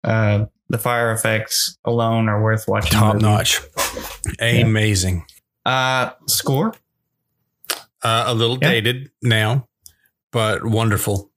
Uh, 0.04 0.46
the 0.68 0.78
fire 0.78 1.12
effects 1.12 1.78
alone 1.84 2.28
are 2.28 2.42
worth 2.42 2.66
watching. 2.68 2.92
Top 2.92 3.16
notch, 3.20 3.60
amazing. 4.40 5.24
Uh, 5.64 6.10
score. 6.26 6.74
Uh, 8.02 8.24
a 8.28 8.34
little 8.34 8.58
Yeah. 8.60 8.70
dated 8.70 9.10
now, 9.22 9.66
but 10.30 10.64
wonderful. 10.64 11.30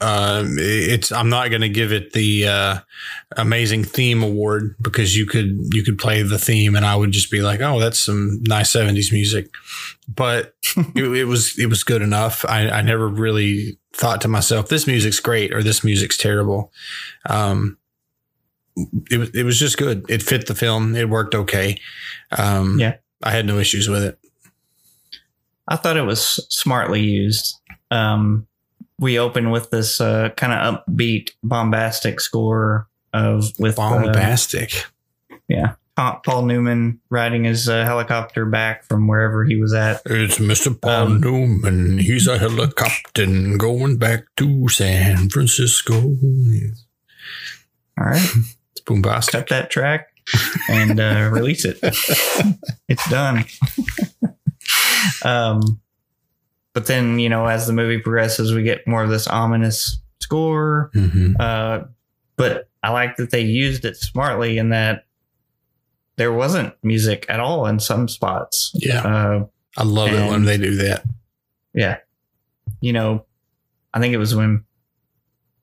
Um, 0.00 0.56
it's 0.58 1.10
I'm 1.10 1.30
not 1.30 1.48
going 1.48 1.62
to 1.62 1.68
give 1.70 1.90
it 1.92 2.12
the 2.12 2.46
uh, 2.48 2.78
amazing 3.36 3.84
theme 3.84 4.22
award 4.22 4.74
because 4.82 5.16
you 5.16 5.24
could 5.24 5.56
you 5.72 5.82
could 5.84 5.98
play 5.98 6.22
the 6.22 6.38
theme 6.38 6.74
and 6.76 6.84
I 6.84 6.96
would 6.96 7.12
just 7.12 7.30
be 7.30 7.40
like, 7.40 7.60
oh, 7.62 7.78
that's 7.80 8.00
some 8.04 8.42
nice 8.42 8.72
'70s 8.74 9.10
music. 9.12 9.48
But 10.06 10.54
it, 10.94 11.04
it 11.04 11.24
was 11.24 11.58
it 11.58 11.66
was 11.66 11.82
good 11.84 12.02
enough. 12.02 12.44
I, 12.46 12.68
I 12.68 12.82
never 12.82 13.08
really 13.08 13.78
thought 13.94 14.20
to 14.22 14.28
myself, 14.28 14.68
this 14.68 14.86
music's 14.86 15.20
great 15.20 15.54
or 15.54 15.62
this 15.62 15.82
music's 15.82 16.18
terrible. 16.18 16.72
Um, 17.30 17.78
it 19.10 19.18
was 19.18 19.30
it 19.30 19.44
was 19.44 19.58
just 19.58 19.78
good. 19.78 20.04
It 20.10 20.22
fit 20.22 20.46
the 20.46 20.54
film. 20.54 20.94
It 20.96 21.08
worked 21.08 21.34
okay. 21.34 21.78
Um, 22.36 22.78
Yeah. 22.78 22.96
I 23.22 23.30
had 23.30 23.46
no 23.46 23.58
issues 23.58 23.88
with 23.88 24.02
it. 24.04 24.18
I 25.68 25.76
thought 25.76 25.96
it 25.96 26.02
was 26.02 26.46
smartly 26.50 27.00
used. 27.00 27.58
Um, 27.90 28.46
we 28.98 29.18
open 29.18 29.50
with 29.50 29.70
this 29.70 30.00
uh, 30.00 30.28
kind 30.36 30.52
of 30.52 30.84
upbeat, 30.86 31.30
bombastic 31.42 32.20
score 32.20 32.88
of 33.12 33.44
with 33.58 33.78
uh, 33.78 33.90
Bombastic. 33.90 34.84
Pa- 35.96 36.20
Paul 36.24 36.42
Newman 36.44 37.00
riding 37.08 37.44
his 37.44 37.70
uh, 37.70 37.84
helicopter 37.84 38.44
back 38.44 38.84
from 38.84 39.08
wherever 39.08 39.44
he 39.44 39.56
was 39.56 39.72
at. 39.72 40.02
It's 40.04 40.36
Mr. 40.38 40.78
Paul 40.78 40.92
Um, 41.06 41.20
Newman. 41.22 41.98
He's 41.98 42.26
a 42.26 42.36
helicopter 42.38 43.24
going 43.56 43.96
back 43.96 44.24
to 44.36 44.68
San 44.68 45.30
Francisco. 45.30 45.94
All 47.98 48.04
right, 48.06 48.28
boombastic. 48.86 49.32
cut 49.32 49.48
that 49.48 49.70
track 49.70 50.08
and 50.68 50.98
uh, 51.00 51.28
release 51.32 51.64
it. 51.64 51.78
it's 52.88 53.08
done. 53.10 53.44
um, 55.24 55.80
but 56.72 56.86
then 56.86 57.18
you 57.18 57.28
know, 57.28 57.46
as 57.46 57.66
the 57.66 57.72
movie 57.72 57.98
progresses, 57.98 58.52
we 58.54 58.62
get 58.62 58.86
more 58.86 59.02
of 59.02 59.10
this 59.10 59.26
ominous 59.26 59.98
score. 60.20 60.90
Mhm. 60.94 61.34
Uh, 61.38 61.84
but 62.36 62.68
I 62.82 62.90
like 62.90 63.16
that 63.16 63.30
they 63.30 63.40
used 63.40 63.84
it 63.84 63.96
smartly 63.96 64.58
in 64.58 64.68
that 64.70 65.06
there 66.16 66.32
wasn't 66.32 66.74
music 66.82 67.26
at 67.28 67.40
all 67.40 67.66
in 67.66 67.78
some 67.80 68.08
spots. 68.08 68.70
Yeah. 68.74 69.02
Uh, 69.02 69.46
I 69.76 69.82
love 69.84 70.10
it 70.12 70.30
when 70.30 70.44
they 70.44 70.56
do 70.58 70.76
that. 70.76 71.04
yeah. 71.74 71.98
You 72.80 72.92
know, 72.92 73.24
I 73.94 74.00
think 74.00 74.12
it 74.14 74.18
was 74.18 74.34
when 74.34 74.64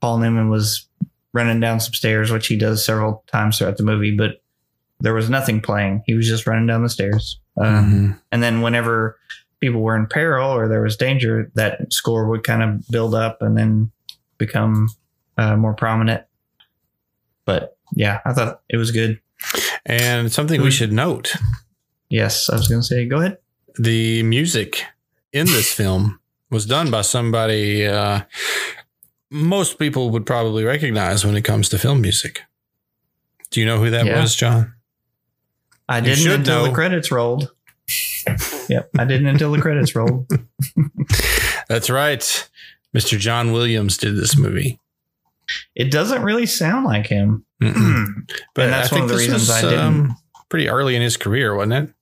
Paul 0.01 0.17
Newman 0.19 0.49
was 0.49 0.87
running 1.33 1.59
down 1.59 1.79
some 1.79 1.93
stairs, 1.93 2.31
which 2.31 2.47
he 2.47 2.57
does 2.57 2.85
several 2.85 3.23
times 3.27 3.57
throughout 3.57 3.77
the 3.77 3.83
movie, 3.83 4.15
but 4.15 4.41
there 4.99 5.13
was 5.13 5.29
nothing 5.29 5.59
playing. 5.61 6.03
He 6.05 6.13
was 6.13 6.27
just 6.27 6.45
running 6.47 6.67
down 6.67 6.83
the 6.83 6.89
stairs. 6.89 7.39
Um, 7.57 7.65
Mhm. 7.65 8.19
And 8.31 8.43
then 8.43 8.61
whenever 8.61 9.17
people 9.59 9.81
were 9.81 9.95
in 9.95 10.07
peril 10.07 10.49
or 10.49 10.67
there 10.67 10.81
was 10.81 10.95
danger, 10.97 11.51
that 11.55 11.91
score 11.91 12.27
would 12.29 12.43
kind 12.43 12.61
of 12.63 12.87
build 12.89 13.15
up 13.15 13.41
and 13.41 13.57
then 13.57 13.91
become 14.37 14.89
uh, 15.37 15.55
more 15.57 15.73
prominent. 15.73 16.23
But 17.45 17.75
yeah, 17.95 18.19
I 18.25 18.33
thought 18.33 18.61
it 18.69 18.77
was 18.77 18.91
good. 18.91 19.19
And 19.85 20.31
something 20.31 20.61
we 20.61 20.69
Mhm. 20.69 20.71
should 20.73 20.93
note 20.93 21.35
Yes, 22.09 22.49
I 22.49 22.55
was 22.55 22.67
going 22.67 22.81
to 22.81 22.85
say, 22.87 23.05
go 23.07 23.17
ahead. 23.19 23.37
the 23.79 24.21
music 24.23 24.83
in 25.31 25.47
this 25.47 25.73
film 25.73 26.19
was 26.51 26.67
done 26.67 26.91
by 26.91 27.01
somebody 27.01 27.87
uh, 27.87 28.21
most 29.33 29.79
people 29.79 30.09
would 30.11 30.25
probably 30.25 30.63
recognize 30.63 31.25
when 31.25 31.35
it 31.35 31.41
comes 31.43 31.67
to 31.69 31.77
film 31.79 32.01
music. 32.01 32.41
Do 33.49 33.59
you 33.59 33.65
know 33.65 33.79
who 33.79 33.89
that 33.89 34.05
Yeah. 34.05 34.21
was, 34.21 34.35
John? 34.35 34.73
I 35.89 35.97
You 35.97 36.03
didn't 36.15 36.31
until 36.31 36.61
know. 36.63 36.67
the 36.69 36.73
credits 36.73 37.11
rolled. 37.11 37.51
yep, 38.69 38.89
I 38.97 39.05
didn't 39.05 39.27
until 39.27 39.51
the 39.51 39.61
credits 39.61 39.95
rolled. 39.95 40.27
That's 41.67 41.89
right. 41.89 42.49
Mr. 42.95 43.17
John 43.19 43.51
Williams 43.51 43.97
did 43.97 44.15
this 44.15 44.37
movie. 44.37 44.79
It 45.75 45.91
doesn't 45.91 46.23
really 46.23 46.45
sound 46.45 46.85
like 46.85 47.07
him. 47.07 47.45
But 48.55 48.65
And 48.65 48.73
that's 48.73 48.93
I 48.93 48.99
one 48.99 49.01
think 49.01 49.03
of 49.03 49.09
the 49.09 49.15
this 49.15 49.27
reasons 49.27 49.41
was, 49.49 49.49
I 49.49 49.61
didn't. 49.61 49.79
um, 49.79 50.17
pretty 50.49 50.69
early 50.69 50.95
in 50.95 51.01
his 51.01 51.17
career, 51.17 51.55
wasn't 51.55 51.73
it? 51.89 51.93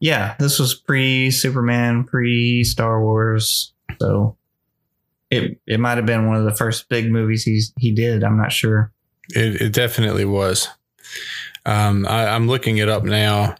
yeah, 0.00 0.34
this 0.38 0.58
was 0.58 0.74
pre 0.74 1.30
Superman, 1.30 2.04
pre 2.04 2.62
Star 2.64 3.02
Wars, 3.02 3.72
so 4.00 4.36
it 5.30 5.60
it 5.66 5.80
might 5.80 5.96
have 5.96 6.06
been 6.06 6.26
one 6.26 6.36
of 6.36 6.44
the 6.44 6.54
first 6.54 6.88
big 6.88 7.10
movies 7.10 7.44
he's 7.44 7.72
he 7.78 7.92
did. 7.92 8.24
I'm 8.24 8.36
not 8.36 8.52
sure. 8.52 8.92
It, 9.30 9.60
it 9.60 9.72
definitely 9.72 10.24
was. 10.24 10.68
Um, 11.64 12.06
I, 12.06 12.28
I'm 12.28 12.46
looking 12.46 12.78
it 12.78 12.88
up 12.88 13.02
now. 13.02 13.56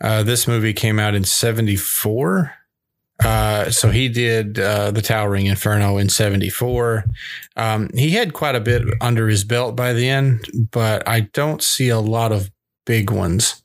Uh, 0.00 0.22
this 0.22 0.48
movie 0.48 0.72
came 0.72 0.98
out 0.98 1.14
in 1.14 1.24
'74. 1.24 2.52
Uh, 3.24 3.70
so 3.70 3.90
he 3.90 4.10
did 4.10 4.58
uh, 4.58 4.90
the 4.90 5.00
Towering 5.00 5.46
Inferno 5.46 5.96
in 5.96 6.08
'74. 6.08 7.04
Um, 7.56 7.88
he 7.94 8.10
had 8.10 8.34
quite 8.34 8.56
a 8.56 8.60
bit 8.60 8.82
under 9.00 9.28
his 9.28 9.44
belt 9.44 9.76
by 9.76 9.92
the 9.92 10.08
end, 10.08 10.44
but 10.70 11.06
I 11.08 11.20
don't 11.20 11.62
see 11.62 11.88
a 11.88 12.00
lot 12.00 12.32
of 12.32 12.50
big 12.84 13.10
ones. 13.10 13.62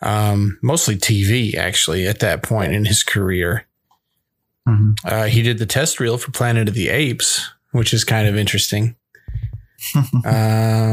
Um, 0.00 0.58
mostly 0.62 0.96
TV, 0.96 1.54
actually, 1.54 2.06
at 2.06 2.20
that 2.20 2.42
point 2.42 2.72
in 2.72 2.84
his 2.84 3.02
career. 3.02 3.67
Mhm. 4.68 4.96
Uh, 5.04 5.24
he 5.24 5.42
did 5.42 5.58
the 5.58 5.66
test 5.66 5.98
reel 5.98 6.18
for 6.18 6.30
Planet 6.30 6.68
of 6.68 6.74
the 6.74 6.88
Apes, 6.90 7.48
which 7.72 7.94
is 7.94 8.04
kind 8.04 8.28
of 8.28 8.36
interesting. 8.36 8.94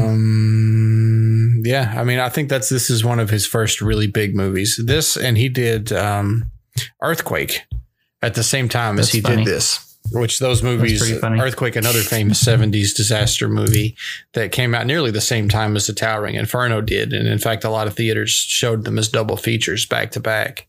um, 0.06 1.62
yeah, 1.64 1.94
I 1.96 2.04
mean, 2.04 2.18
I 2.18 2.28
think 2.28 2.48
that's 2.48 2.68
this 2.68 2.88
is 2.90 3.04
one 3.04 3.18
of 3.20 3.30
his 3.30 3.46
first 3.46 3.80
really 3.80 4.06
big 4.06 4.34
movies. 4.34 4.80
This 4.84 5.16
and 5.16 5.36
he 5.36 5.48
did 5.48 5.92
um, 5.92 6.50
Earthquake 7.02 7.62
at 8.22 8.34
the 8.34 8.42
same 8.42 8.68
time 8.68 8.98
as 8.98 9.10
he 9.10 9.20
funny. 9.20 9.44
did 9.44 9.46
this, 9.46 9.98
which 10.12 10.38
those 10.38 10.62
movies. 10.62 11.02
Earthquake, 11.22 11.74
another 11.76 12.00
famous 12.00 12.42
'70s 12.42 12.94
disaster 12.94 13.48
movie 13.48 13.96
that 14.34 14.52
came 14.52 14.72
out 14.74 14.86
nearly 14.86 15.10
the 15.10 15.20
same 15.20 15.48
time 15.48 15.74
as 15.76 15.86
The 15.88 15.92
Towering 15.92 16.36
Inferno 16.36 16.80
did, 16.80 17.12
and 17.12 17.26
in 17.26 17.38
fact, 17.38 17.64
a 17.64 17.70
lot 17.70 17.88
of 17.88 17.94
theaters 17.96 18.30
showed 18.30 18.84
them 18.84 18.98
as 18.98 19.08
double 19.08 19.36
features 19.36 19.84
back 19.84 20.12
to 20.12 20.20
back. 20.20 20.68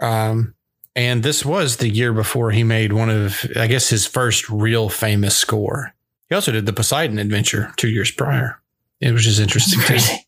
Um, 0.00 0.54
and 0.94 1.22
this 1.22 1.44
was 1.44 1.76
the 1.78 1.88
year 1.88 2.12
before 2.12 2.50
he 2.50 2.64
made 2.64 2.92
one 2.92 3.10
of, 3.10 3.44
I 3.56 3.66
guess, 3.66 3.88
his 3.88 4.06
first 4.06 4.48
real 4.50 4.88
famous 4.88 5.36
score. 5.36 5.94
He 6.28 6.34
also 6.34 6.52
did 6.52 6.66
the 6.66 6.72
Poseidon 6.72 7.18
Adventure 7.18 7.72
two 7.76 7.88
years 7.88 8.10
prior. 8.10 8.60
It 9.00 9.12
was 9.12 9.24
just 9.24 9.40
interesting. 9.40 9.80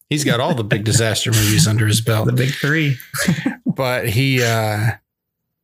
He's 0.08 0.24
got 0.24 0.40
all 0.40 0.54
the 0.54 0.64
big 0.64 0.84
disaster 0.84 1.30
movies 1.30 1.68
under 1.68 1.86
his 1.86 2.00
belt 2.00 2.26
The 2.26 2.32
big 2.32 2.52
three. 2.54 2.96
but 3.66 4.08
he 4.08 4.42
uh 4.42 4.92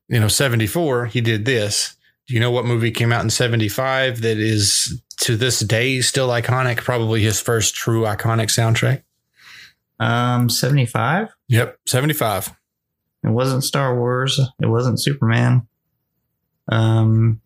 you 0.09 0.18
know 0.18 0.28
74 0.28 1.07
he 1.07 1.20
did 1.20 1.44
this 1.44 1.94
do 2.26 2.34
you 2.34 2.40
know 2.40 2.51
what 2.51 2.64
movie 2.66 2.90
came 2.90 3.12
out 3.12 3.22
in 3.22 3.30
75 3.30 4.22
that 4.22 4.38
is 4.38 5.01
to 5.18 5.36
this 5.36 5.61
day 5.61 6.01
still 6.01 6.28
iconic 6.30 6.78
probably 6.78 7.22
his 7.22 7.40
first 7.40 7.74
true 7.76 8.03
iconic 8.03 8.48
soundtrack 8.48 9.03
Um, 10.05 10.48
seventy 10.51 10.86
five. 10.86 11.28
yep 11.48 11.78
75 11.86 12.53
It 13.23 13.31
wasn't 13.31 13.64
Star 13.64 13.97
Wars. 13.99 14.41
It 14.61 14.66
wasn't 14.66 15.01
Superman. 15.01 15.66
Um, 16.68 17.41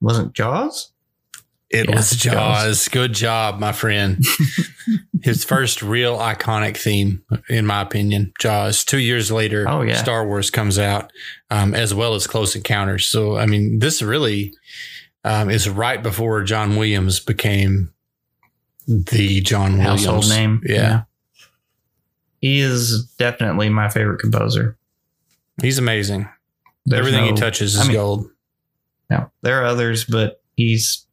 wasn't 0.00 0.32
Jaws? 0.32 0.92
it 1.70 1.86
Yeah, 1.90 1.96
was 1.96 2.10
jaws. 2.12 2.32
Jaws. 2.32 2.88
good 2.88 3.12
job 3.12 3.58
my 3.60 3.72
friend 3.72 4.24
his 5.22 5.44
first 5.44 5.82
real 5.82 6.16
iconic 6.16 6.78
theme 6.78 7.22
in 7.50 7.66
my 7.66 7.82
opinion 7.82 8.32
jaws 8.40 8.86
two 8.86 8.96
years 8.96 9.30
later 9.30 9.66
Oh, 9.68 9.82
yeah. 9.82 9.96
star 9.96 10.26
wars 10.26 10.50
comes 10.50 10.78
out 10.78 11.12
um, 11.50 11.74
as 11.74 11.92
well 11.92 12.14
as 12.14 12.26
close 12.26 12.56
encounters 12.56 13.04
so 13.04 13.36
i 13.36 13.44
mean 13.44 13.80
this 13.80 14.00
really 14.00 14.54
um, 15.24 15.50
is 15.50 15.68
right 15.68 16.02
before 16.02 16.42
john 16.42 16.74
williams 16.76 17.20
became 17.20 17.92
the 18.86 19.42
john 19.42 19.72
williams 19.76 20.06
Household 20.06 20.28
name. 20.30 20.62
yeah. 20.64 21.02
He 22.40 22.60
is 22.60 23.04
definitely 23.18 23.68
my 23.68 23.90
favorite 23.90 24.20
composer. 24.20 24.77
He's 25.60 25.78
amazing. 25.78 26.28
There's 26.86 27.00
Everything 27.00 27.24
he 27.26 27.32
touches 27.32 27.74
is 27.74 27.80
I 27.80 27.84
mean- 27.84 27.96
gold. 27.96 28.30
No, 29.10 29.30
there 29.42 29.60
are 29.62 29.64
others, 29.64 30.04
but 30.04 30.42
he's 30.56 31.06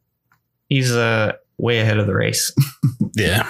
he's 0.68 0.91
uh 0.91 1.34
way 1.58 1.80
ahead 1.80 1.98
of 1.98 2.08
the 2.08 2.16
race. 2.16 2.54
Yeah. 3.18 3.50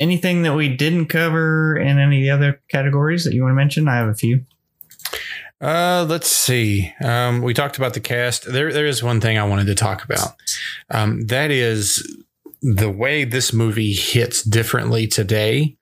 Anything 0.00 0.42
that 0.42 0.54
we 0.56 0.68
didn't 0.76 1.06
cover 1.06 1.76
in 1.76 2.00
any 2.00 2.18
of 2.28 2.40
the 2.40 2.46
other 2.48 2.60
categories 2.68 3.24
that 3.24 3.32
you 3.32 3.42
want 3.42 3.52
to 3.52 3.56
mention? 3.56 3.86
I 3.86 3.94
have 3.94 4.08
a 4.08 4.14
few. 4.14 4.44
Uh, 5.60 6.04
let's 6.08 6.28
see. 6.28 6.92
Um, 7.00 7.42
we 7.42 7.54
talked 7.54 7.76
about 7.76 7.94
the 7.94 8.00
cast. 8.00 8.52
There, 8.52 8.72
there 8.72 8.86
is 8.86 9.04
one 9.04 9.20
thing 9.20 9.38
I 9.38 9.44
wanted 9.44 9.66
to 9.68 9.76
talk 9.76 10.02
about. 10.04 10.34
Um, 10.90 11.26
that 11.28 11.52
is 11.52 12.04
the 12.60 12.90
way 12.90 13.22
this 13.22 13.52
movie 13.52 13.94
hits 13.94 14.42
differently 14.42 15.06
today 15.06 15.76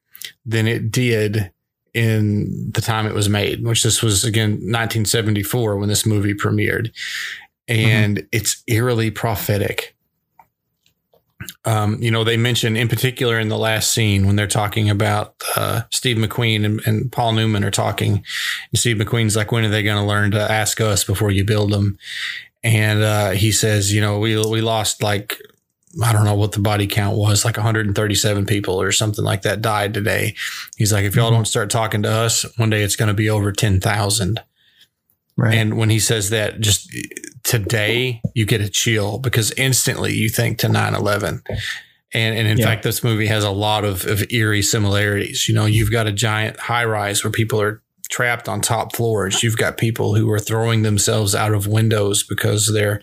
than 0.44 0.66
it 0.66 0.90
did 0.90 1.50
in 1.94 2.72
the 2.72 2.80
time 2.80 3.06
it 3.06 3.14
was 3.14 3.28
made, 3.28 3.64
which 3.64 3.82
this 3.84 4.02
was 4.02 4.24
again 4.24 4.50
1974 4.50 5.76
when 5.76 5.88
this 5.88 6.04
movie 6.04 6.34
premiered, 6.34 6.92
and 7.68 8.26
it's 8.32 8.62
eerily 8.66 9.10
prophetic. 9.10 9.94
Um, 11.64 12.02
you 12.02 12.10
know, 12.10 12.24
they 12.24 12.36
mention 12.36 12.76
in 12.76 12.88
particular 12.88 13.38
in 13.38 13.48
the 13.48 13.58
last 13.58 13.92
scene 13.92 14.26
when 14.26 14.36
they're 14.36 14.46
talking 14.46 14.88
about 14.88 15.34
uh, 15.56 15.82
Steve 15.90 16.16
McQueen 16.16 16.64
and, 16.64 16.80
and 16.86 17.12
Paul 17.12 17.32
Newman 17.32 17.64
are 17.64 17.70
talking. 17.70 18.24
And 18.70 18.78
Steve 18.78 18.96
McQueen's 18.96 19.36
like, 19.36 19.52
when 19.52 19.64
are 19.64 19.68
they 19.68 19.82
going 19.82 20.00
to 20.00 20.08
learn 20.08 20.30
to 20.32 20.40
ask 20.40 20.80
us 20.80 21.04
before 21.04 21.30
you 21.30 21.44
build 21.44 21.70
them? 21.70 21.98
And 22.62 23.02
uh, 23.02 23.30
he 23.30 23.52
says, 23.52 23.92
you 23.92 24.00
know, 24.00 24.18
we 24.18 24.36
we 24.38 24.62
lost 24.62 25.02
like 25.02 25.38
I 26.02 26.12
don't 26.12 26.24
know 26.24 26.34
what 26.34 26.52
the 26.52 26.60
body 26.60 26.86
count 26.86 27.16
was, 27.16 27.44
like 27.44 27.56
137 27.56 28.46
people 28.46 28.80
or 28.80 28.92
something 28.92 29.24
like 29.24 29.42
that 29.42 29.62
died 29.62 29.94
today. 29.94 30.34
He's 30.76 30.92
like, 30.92 31.04
if 31.04 31.14
y'all 31.14 31.26
mm-hmm. 31.26 31.36
don't 31.36 31.44
start 31.46 31.70
talking 31.70 32.02
to 32.02 32.10
us, 32.10 32.44
one 32.58 32.70
day 32.70 32.82
it's 32.82 32.96
going 32.96 33.08
to 33.08 33.14
be 33.14 33.30
over 33.30 33.52
10,000. 33.52 34.40
Right. 35.36 35.54
And 35.54 35.76
when 35.76 35.90
he 35.90 35.98
says 35.98 36.30
that, 36.30 36.60
just 36.60 36.92
eh, 36.94 37.02
today, 37.42 38.20
you 38.34 38.46
get 38.46 38.60
a 38.60 38.68
chill 38.68 39.18
because 39.18 39.50
instantly 39.52 40.14
you 40.14 40.28
think 40.28 40.58
to 40.58 40.68
9 40.68 40.94
11. 40.94 41.42
And, 42.12 42.38
and 42.38 42.48
in 42.48 42.58
Yeah. 42.58 42.66
fact, 42.66 42.84
this 42.84 43.02
movie 43.02 43.26
has 43.26 43.42
a 43.42 43.50
lot 43.50 43.84
of, 43.84 44.06
of 44.06 44.24
eerie 44.30 44.62
similarities. 44.62 45.48
You 45.48 45.54
know, 45.54 45.66
you've 45.66 45.90
got 45.90 46.06
a 46.06 46.12
giant 46.12 46.58
high 46.60 46.84
rise 46.84 47.24
where 47.24 47.32
people 47.32 47.60
are 47.60 47.82
trapped 48.10 48.48
on 48.48 48.60
top 48.60 48.94
floors. 48.94 49.42
You've 49.42 49.56
got 49.56 49.76
people 49.76 50.14
who 50.14 50.30
are 50.30 50.38
throwing 50.38 50.82
themselves 50.82 51.34
out 51.34 51.52
of 51.52 51.66
windows 51.66 52.22
because 52.22 52.72
they're 52.72 53.02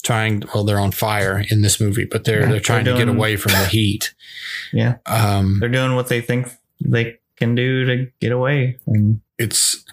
trying, 0.00 0.42
well, 0.54 0.64
they're 0.64 0.80
on 0.80 0.92
fire 0.92 1.44
in 1.50 1.62
this 1.62 1.80
movie, 1.80 2.04
but 2.04 2.24
they're, 2.24 2.42
Yeah, 2.42 2.48
they're 2.48 2.60
trying 2.60 2.84
they're 2.84 2.94
to 2.94 3.04
get 3.04 3.08
away 3.08 3.36
from 3.36 3.52
the 3.52 3.66
heat. 3.66 4.14
yeah, 4.72 4.96
Um, 5.06 5.58
they're 5.60 5.68
doing 5.68 5.94
what 5.94 6.08
they 6.08 6.20
think 6.20 6.48
they 6.80 7.18
can 7.36 7.54
do 7.54 7.84
to 7.84 8.10
get 8.20 8.32
away. 8.32 8.78
And 8.86 9.20
it's 9.38 9.84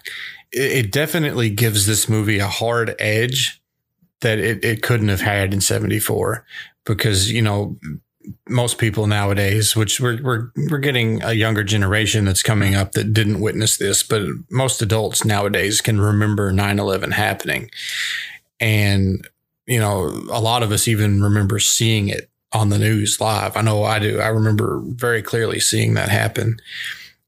it 0.52 0.86
it 0.86 0.92
definitely 0.92 1.50
gives 1.50 1.86
this 1.86 2.08
movie 2.08 2.38
a 2.38 2.46
hard 2.46 2.94
edge 2.98 3.60
that 4.20 4.38
it, 4.38 4.64
it 4.64 4.82
couldn't 4.82 5.08
have 5.08 5.20
had 5.20 5.52
in 5.54 5.60
74 5.60 6.44
because 6.84 7.30
you 7.30 7.42
know 7.42 7.76
most 8.48 8.78
people 8.78 9.06
nowadays, 9.06 9.74
which 9.74 10.00
we're 10.00 10.22
we're 10.22 10.50
we're 10.70 10.78
getting 10.78 11.22
a 11.22 11.32
younger 11.32 11.64
generation 11.64 12.24
that's 12.24 12.42
coming 12.42 12.74
up 12.74 12.92
that 12.92 13.12
didn't 13.12 13.40
witness 13.40 13.76
this, 13.76 14.02
but 14.02 14.22
most 14.50 14.82
adults 14.82 15.24
nowadays 15.24 15.80
can 15.80 16.00
remember 16.00 16.52
9/11 16.52 17.12
happening. 17.12 17.70
And 18.60 19.26
you 19.68 19.78
know, 19.78 20.06
a 20.32 20.40
lot 20.40 20.62
of 20.62 20.72
us 20.72 20.88
even 20.88 21.22
remember 21.22 21.58
seeing 21.58 22.08
it 22.08 22.28
on 22.52 22.70
the 22.70 22.78
news 22.78 23.20
live. 23.20 23.56
I 23.56 23.62
know 23.62 23.84
I 23.84 23.98
do. 23.98 24.18
I 24.20 24.28
remember 24.28 24.82
very 24.86 25.22
clearly 25.22 25.60
seeing 25.60 25.94
that 25.94 26.08
happen. 26.08 26.56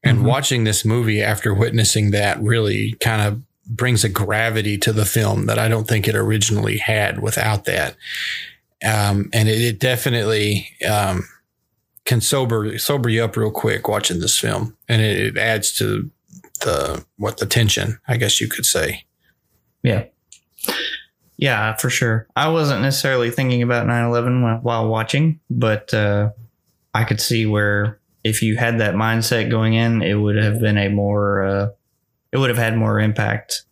And 0.03 0.17
Mhm. 0.19 0.23
watching 0.23 0.63
this 0.63 0.83
movie 0.83 1.21
after 1.21 1.53
witnessing 1.53 2.09
that 2.11 2.41
really 2.41 2.93
kind 2.99 3.21
of 3.21 3.41
brings 3.67 4.03
a 4.03 4.09
gravity 4.09 4.77
to 4.79 4.91
the 4.91 5.05
film 5.05 5.45
that 5.45 5.59
I 5.59 5.67
don't 5.67 5.87
think 5.87 6.07
it 6.07 6.15
originally 6.15 6.77
had 6.77 7.21
without 7.21 7.65
that. 7.65 7.95
Um, 8.83 9.29
and 9.31 9.47
it, 9.47 9.61
it 9.61 9.79
definitely 9.79 10.67
um, 10.89 11.27
can 12.05 12.19
sober 12.19 12.79
sober 12.79 13.07
you 13.09 13.23
up 13.23 13.37
real 13.37 13.51
quick 13.51 13.87
watching 13.87 14.19
this 14.19 14.39
film, 14.39 14.75
and 14.89 15.03
it, 15.03 15.19
it 15.19 15.37
adds 15.37 15.71
to 15.77 16.09
the 16.61 17.05
what 17.17 17.37
the 17.37 17.45
tension, 17.45 17.99
I 18.07 18.17
guess 18.17 18.41
you 18.41 18.47
could 18.47 18.65
say. 18.65 19.05
Yeah. 19.83 20.05
Yeah, 21.41 21.75
for 21.75 21.89
sure. 21.89 22.27
I 22.35 22.49
wasn't 22.49 22.83
necessarily 22.83 23.31
thinking 23.31 23.63
about 23.63 23.87
9 23.87 24.05
11 24.05 24.61
while, 24.61 24.87
watching, 24.87 25.39
but 25.49 25.91
uh, 25.91 26.29
I 26.93 27.03
could 27.03 27.19
see 27.19 27.47
where 27.47 27.99
if 28.23 28.43
you 28.43 28.57
had 28.57 28.79
that 28.79 28.93
mindset 28.93 29.49
going 29.49 29.73
in, 29.73 30.03
it 30.03 30.13
would 30.13 30.35
have 30.35 30.59
been 30.61 30.77
a 30.77 30.87
more, 30.89 31.43
uh, 31.43 31.69
it 32.31 32.37
would 32.37 32.49
have 32.49 32.59
had 32.59 32.77
more 32.77 32.99
impact. 32.99 33.63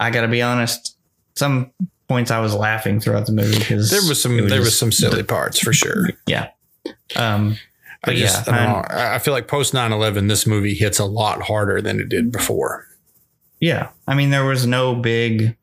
I 0.00 0.10
got 0.10 0.22
to 0.22 0.28
be 0.28 0.42
honest, 0.42 0.96
some 1.36 1.70
points 2.08 2.32
I 2.32 2.40
was 2.40 2.52
laughing 2.52 2.98
throughout 2.98 3.26
the 3.26 3.32
movie 3.32 3.60
because 3.60 3.90
There 3.90 4.02
was 4.08 4.20
some 4.20 4.36
it 4.36 4.48
there 4.48 4.60
was 4.60 4.76
some 4.76 4.90
silly 4.90 5.22
parts 5.22 5.60
for 5.60 5.72
sure. 5.72 6.08
Yeah. 6.26 6.48
Um, 7.14 7.58
I 8.02 8.06
But 8.06 8.16
just 8.16 8.48
yeah, 8.48 8.52
I, 8.52 8.66
know. 8.66 8.74
I 8.88 9.14
I 9.14 9.18
feel 9.20 9.34
like 9.34 9.46
post 9.46 9.72
9-11, 9.72 10.28
this 10.28 10.48
movie 10.48 10.74
hits 10.74 10.98
a 10.98 11.04
lot 11.04 11.42
harder 11.42 11.80
than 11.80 12.00
it 12.00 12.08
did 12.08 12.32
before. 12.32 12.88
Yeah. 13.60 13.90
I 14.08 14.16
mean, 14.16 14.30
there 14.30 14.44
was 14.44 14.66
no 14.66 14.96
big 14.96 15.56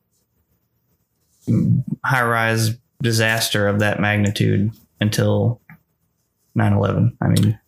high 2.03 2.23
rise 2.23 2.71
disaster 3.01 3.67
of 3.67 3.79
that 3.79 3.99
magnitude 3.99 4.71
until 4.99 5.61
9 6.55 6.73
11. 6.73 7.17
I 7.21 7.27
mean, 7.27 7.59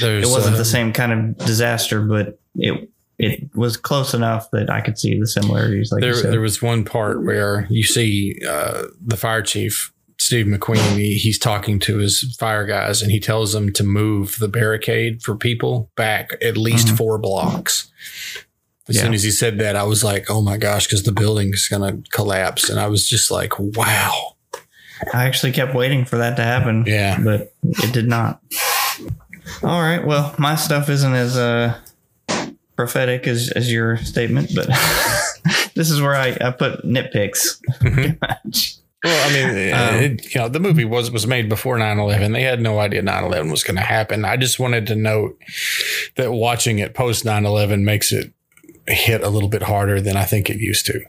There's 0.00 0.28
it 0.28 0.32
wasn't 0.32 0.54
uh, 0.54 0.58
the 0.58 0.64
same 0.64 0.92
kind 0.92 1.12
of 1.12 1.46
disaster, 1.46 2.00
but 2.02 2.38
it 2.56 2.88
it 3.18 3.54
was 3.54 3.76
close 3.76 4.14
enough 4.14 4.50
that 4.50 4.68
I 4.70 4.80
could 4.80 4.98
see 4.98 5.18
the 5.20 5.26
similarities. 5.26 5.92
Like 5.92 6.00
there, 6.00 6.20
there 6.22 6.40
was 6.40 6.60
one 6.62 6.84
part 6.84 7.22
where 7.22 7.66
you 7.70 7.84
see 7.84 8.40
uh, 8.48 8.84
the 9.00 9.16
fire 9.16 9.42
chief, 9.42 9.92
Steve 10.18 10.46
McQueen. 10.46 10.96
He, 10.96 11.14
he's 11.18 11.38
talking 11.38 11.78
to 11.80 11.98
his 11.98 12.34
fire 12.40 12.66
guys, 12.66 13.00
and 13.02 13.12
he 13.12 13.20
tells 13.20 13.52
them 13.52 13.72
to 13.74 13.84
move 13.84 14.38
the 14.40 14.48
barricade 14.48 15.22
for 15.22 15.36
people 15.36 15.90
back 15.94 16.30
at 16.42 16.56
least 16.56 16.88
Mhm. 16.88 16.96
four 16.96 17.18
blocks. 17.18 17.90
As 18.92 18.96
Yeah. 18.96 19.04
soon 19.04 19.14
as 19.14 19.22
he 19.22 19.30
said 19.30 19.58
that, 19.58 19.74
I 19.74 19.84
was 19.84 20.04
like, 20.04 20.26
"Oh 20.30 20.42
my 20.42 20.58
gosh!" 20.58 20.86
Because 20.86 21.02
the 21.04 21.12
building's 21.12 21.66
going 21.66 21.82
to 22.02 22.10
collapse, 22.10 22.68
and 22.68 22.78
I 22.78 22.88
was 22.88 23.08
just 23.08 23.30
like, 23.30 23.58
"Wow!" 23.58 24.36
I 25.14 25.24
actually 25.24 25.52
kept 25.52 25.74
waiting 25.74 26.04
for 26.04 26.18
that 26.18 26.36
to 26.36 26.42
happen. 26.44 26.84
Yeah. 26.86 27.18
But 27.24 27.54
it 27.62 27.92
did 27.92 28.06
not. 28.06 28.40
All 29.62 29.80
right. 29.80 30.04
Well, 30.06 30.34
my 30.38 30.54
stuff 30.56 30.88
isn't 30.90 31.14
as 31.14 31.36
uh, 31.36 31.76
prophetic 32.76 33.26
as, 33.26 33.50
as 33.56 33.72
your 33.72 33.96
statement, 33.98 34.50
but 34.54 34.66
this 35.74 35.90
is 35.90 36.00
where 36.00 36.14
I, 36.14 36.36
I 36.40 36.50
put 36.50 36.84
nitpicks. 36.84 37.60
much. 38.20 38.74
Well, 39.04 39.28
I 39.28 39.32
mean, 39.32 39.74
Um, 39.74 39.94
it, 39.96 40.34
you 40.34 40.40
know, 40.40 40.48
the 40.48 40.60
movie 40.60 40.84
was 40.84 41.10
was 41.10 41.26
made 41.26 41.48
before 41.48 41.76
9-11. 41.78 42.32
They 42.32 42.42
had 42.42 42.60
no 42.60 42.78
idea 42.78 43.02
9-11 43.02 43.50
was 43.50 43.64
going 43.64 43.76
to 43.76 43.82
happen. 43.82 44.24
I 44.24 44.36
just 44.36 44.60
wanted 44.60 44.86
to 44.86 44.94
note 44.94 45.36
that 46.16 46.30
watching 46.32 46.78
it 46.78 46.94
post 46.94 47.24
9-11 47.24 47.82
makes 47.82 48.12
it 48.12 48.32
hit 48.86 49.22
a 49.22 49.28
little 49.28 49.48
bit 49.48 49.62
harder 49.62 50.00
than 50.00 50.16
I 50.16 50.24
think 50.24 50.50
it 50.50 50.56
used 50.58 50.86
to. 50.86 51.00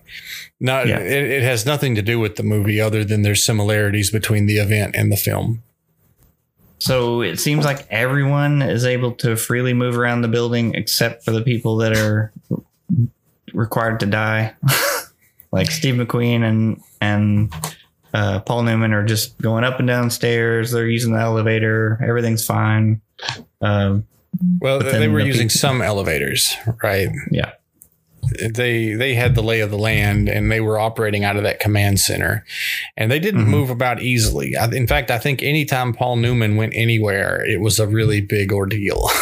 Not, 0.60 0.88
Yeah. 0.88 1.00
it, 1.00 1.32
it 1.32 1.44
has 1.44 1.66
nothing 1.66 1.96
to 1.96 2.02
do 2.02 2.20
with 2.20 2.36
the 2.36 2.44
movie 2.44 2.80
other 2.80 3.04
than 3.04 3.22
there's 3.24 3.44
similarities 3.46 4.12
between 4.12 4.46
the 4.46 4.58
event 4.58 4.96
and 4.96 5.12
the 5.12 5.18
film. 5.18 5.64
So 6.80 7.22
it 7.22 7.40
seems 7.40 7.64
like 7.66 7.88
everyone 7.90 8.62
is 8.62 8.86
able 8.86 9.14
to 9.16 9.36
freely 9.38 9.74
move 9.74 9.98
around 9.98 10.22
the 10.22 10.28
building 10.28 10.76
except 10.76 11.24
for 11.24 11.32
the 11.32 11.42
people 11.42 11.78
that 11.78 11.96
are 11.98 12.34
required 13.54 14.00
to 14.02 14.06
die. 14.06 14.54
like 15.52 15.72
Steve 15.72 15.96
McQueen 15.96 16.44
and 16.44 16.82
and 17.00 17.54
uh, 18.14 18.40
Paul 18.42 18.64
Newman 18.64 18.94
are 18.94 19.06
just 19.06 19.38
going 19.42 19.64
up 19.64 19.80
and 19.80 19.88
down 19.88 20.10
stairs. 20.10 20.72
They're 20.72 20.88
using 20.88 21.14
the 21.14 21.20
elevator. 21.20 22.00
Everything's 22.06 22.46
fine. 22.46 23.02
Um, 23.62 24.06
Well, 24.60 24.80
they 24.80 25.08
were 25.08 25.22
the 25.22 25.26
using 25.28 25.48
people- 25.48 25.60
some 25.60 25.82
elevators, 25.82 26.54
right? 26.84 27.10
yeah. 27.32 27.54
They 28.52 28.94
they 28.94 29.14
had 29.14 29.36
the 29.36 29.42
lay 29.44 29.60
of 29.62 29.70
the 29.72 29.78
land 29.78 30.28
and 30.30 30.52
they 30.52 30.60
were 30.60 30.80
operating 30.80 31.24
out 31.24 31.36
of 31.38 31.44
that 31.44 31.60
command 31.60 32.00
center 32.00 32.44
and 32.98 33.12
they 33.12 33.20
didn't 33.20 33.46
Mhm. 33.46 33.50
move 33.50 33.70
about 33.70 34.02
easily 34.02 34.56
I, 34.58 34.66
in 34.72 34.88
fact 34.88 35.12
i 35.12 35.18
think 35.20 35.42
anytime 35.44 35.94
paul 35.94 36.16
newman 36.18 36.56
went 36.56 36.74
anywhere 36.76 37.44
it 37.46 37.60
was 37.62 37.80
a 37.80 37.88
really 37.88 38.22
big 38.22 38.52
ordeal 38.52 39.10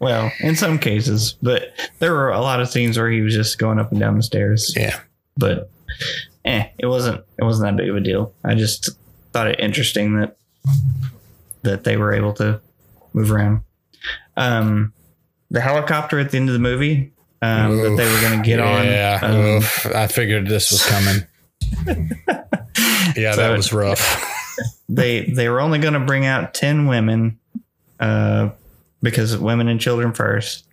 Well, 0.00 0.30
in 0.40 0.54
some 0.54 0.78
cases, 0.78 1.36
but 1.40 1.68
there 1.98 2.12
were 2.12 2.28
a 2.30 2.40
lot 2.40 2.60
of 2.60 2.68
scenes 2.68 2.98
where 2.98 3.10
he 3.10 3.22
was 3.22 3.32
just 3.32 3.58
going 3.58 3.78
up 3.78 3.90
and 3.90 3.98
down 3.98 4.16
the 4.18 4.22
stairs. 4.22 4.74
yeah 4.76 4.98
but 5.36 5.70
eh, 6.44 6.66
it 6.78 6.86
wasn't 6.86 7.24
it 7.38 7.44
wasn't 7.44 7.66
that 7.70 7.76
big 7.82 7.88
of 7.88 7.96
a 7.96 8.00
deal. 8.00 8.34
I 8.44 8.54
just 8.54 8.90
thought 9.32 9.46
it 9.46 9.58
interesting 9.60 10.16
that 10.20 10.36
that 11.62 11.84
they 11.84 11.96
were 11.96 12.12
able 12.12 12.34
to 12.34 12.60
move 13.14 13.32
around. 13.32 13.62
Um, 14.36 14.92
the 15.50 15.60
helicopter 15.62 16.18
at 16.18 16.30
the 16.32 16.36
end 16.36 16.48
of 16.50 16.52
the 16.52 16.58
movie 16.58 17.12
um, 17.42 17.76
that 17.76 17.96
they 17.96 18.12
were 18.12 18.20
going 18.20 18.42
to 18.42 18.46
get 18.46 18.58
yeah 18.58 19.18
on. 19.22 19.30
Um, 19.30 19.40
oof, 19.40 19.86
i 19.94 20.06
figured 20.06 20.46
this 20.48 20.70
was 20.70 20.84
coming 20.86 21.26
yeah 23.16 23.32
So 23.34 23.40
that 23.40 23.56
was 23.56 23.72
rough 23.72 24.30
they 24.88 25.24
they 25.24 25.48
were 25.48 25.60
only 25.60 25.78
going 25.78 25.94
to 25.94 26.00
bring 26.00 26.26
out 26.26 26.54
ten 26.54 26.86
women, 26.86 27.38
uh, 28.00 28.50
because 29.02 29.36
women 29.36 29.68
and 29.68 29.80
children 29.80 30.12
first. 30.12 30.66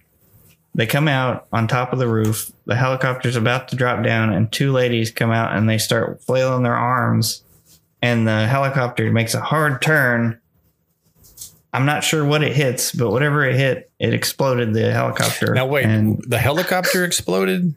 They 0.74 0.88
come 0.88 1.09
out 1.09 1.47
on 1.51 1.68
top 1.68 1.91
of 1.91 1.99
the 1.99 2.07
roof. 2.07 2.51
The 2.66 2.78
helicopter's 2.78 3.36
about 3.36 3.68
to 3.70 3.76
drop 3.76 4.03
down, 4.03 4.32
and 4.32 4.51
two 4.51 4.72
ladies 4.72 5.12
come 5.12 5.32
out 5.32 5.55
and 5.55 5.68
they 5.68 5.78
start 5.78 6.24
flailing 6.24 6.64
their 6.64 6.76
arms. 6.76 7.43
And 8.01 8.28
the 8.28 8.47
helicopter 8.47 9.12
makes 9.12 9.34
a 9.34 9.41
hard 9.41 9.82
turn. 9.82 10.39
I'm 11.74 11.86
not 11.86 12.03
sure 12.03 12.26
what 12.26 12.43
it 12.43 12.53
hits, 12.53 12.91
but 12.91 13.11
whatever 13.11 13.45
it 13.45 13.55
hit, 13.55 13.91
it 13.99 14.13
exploded 14.13 14.74
the 14.74 14.91
helicopter. 14.91 15.53
now 15.53 15.65
wait 15.65 15.86
And 15.86 16.22
the 16.28 16.38
helicopter 16.38 17.05
exploded 17.05 17.74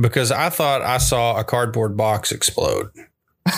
because 0.00 0.30
i 0.30 0.48
thought 0.48 0.82
i 0.82 0.98
saw 0.98 1.36
a 1.36 1.42
cardboard 1.42 1.96
box 1.96 2.30
explode 2.30 2.90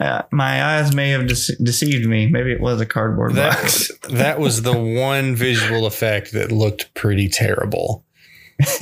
uh, 0.00 0.22
my 0.30 0.64
eyes 0.64 0.94
may 0.94 1.10
have 1.10 1.22
dece- 1.22 1.62
deceived 1.62 2.06
me. 2.08 2.26
Maybe 2.28 2.52
it 2.52 2.60
was 2.60 2.80
a 2.80 2.86
cardboard 2.86 3.34
box. 3.34 3.88
that 4.02 4.02
that 4.12 4.38
was 4.38 4.62
the 4.62 4.76
one 4.76 5.34
visual 5.34 5.86
effect 5.86 6.32
that 6.32 6.52
looked 6.52 6.92
pretty 6.94 7.28
terrible. 7.28 8.04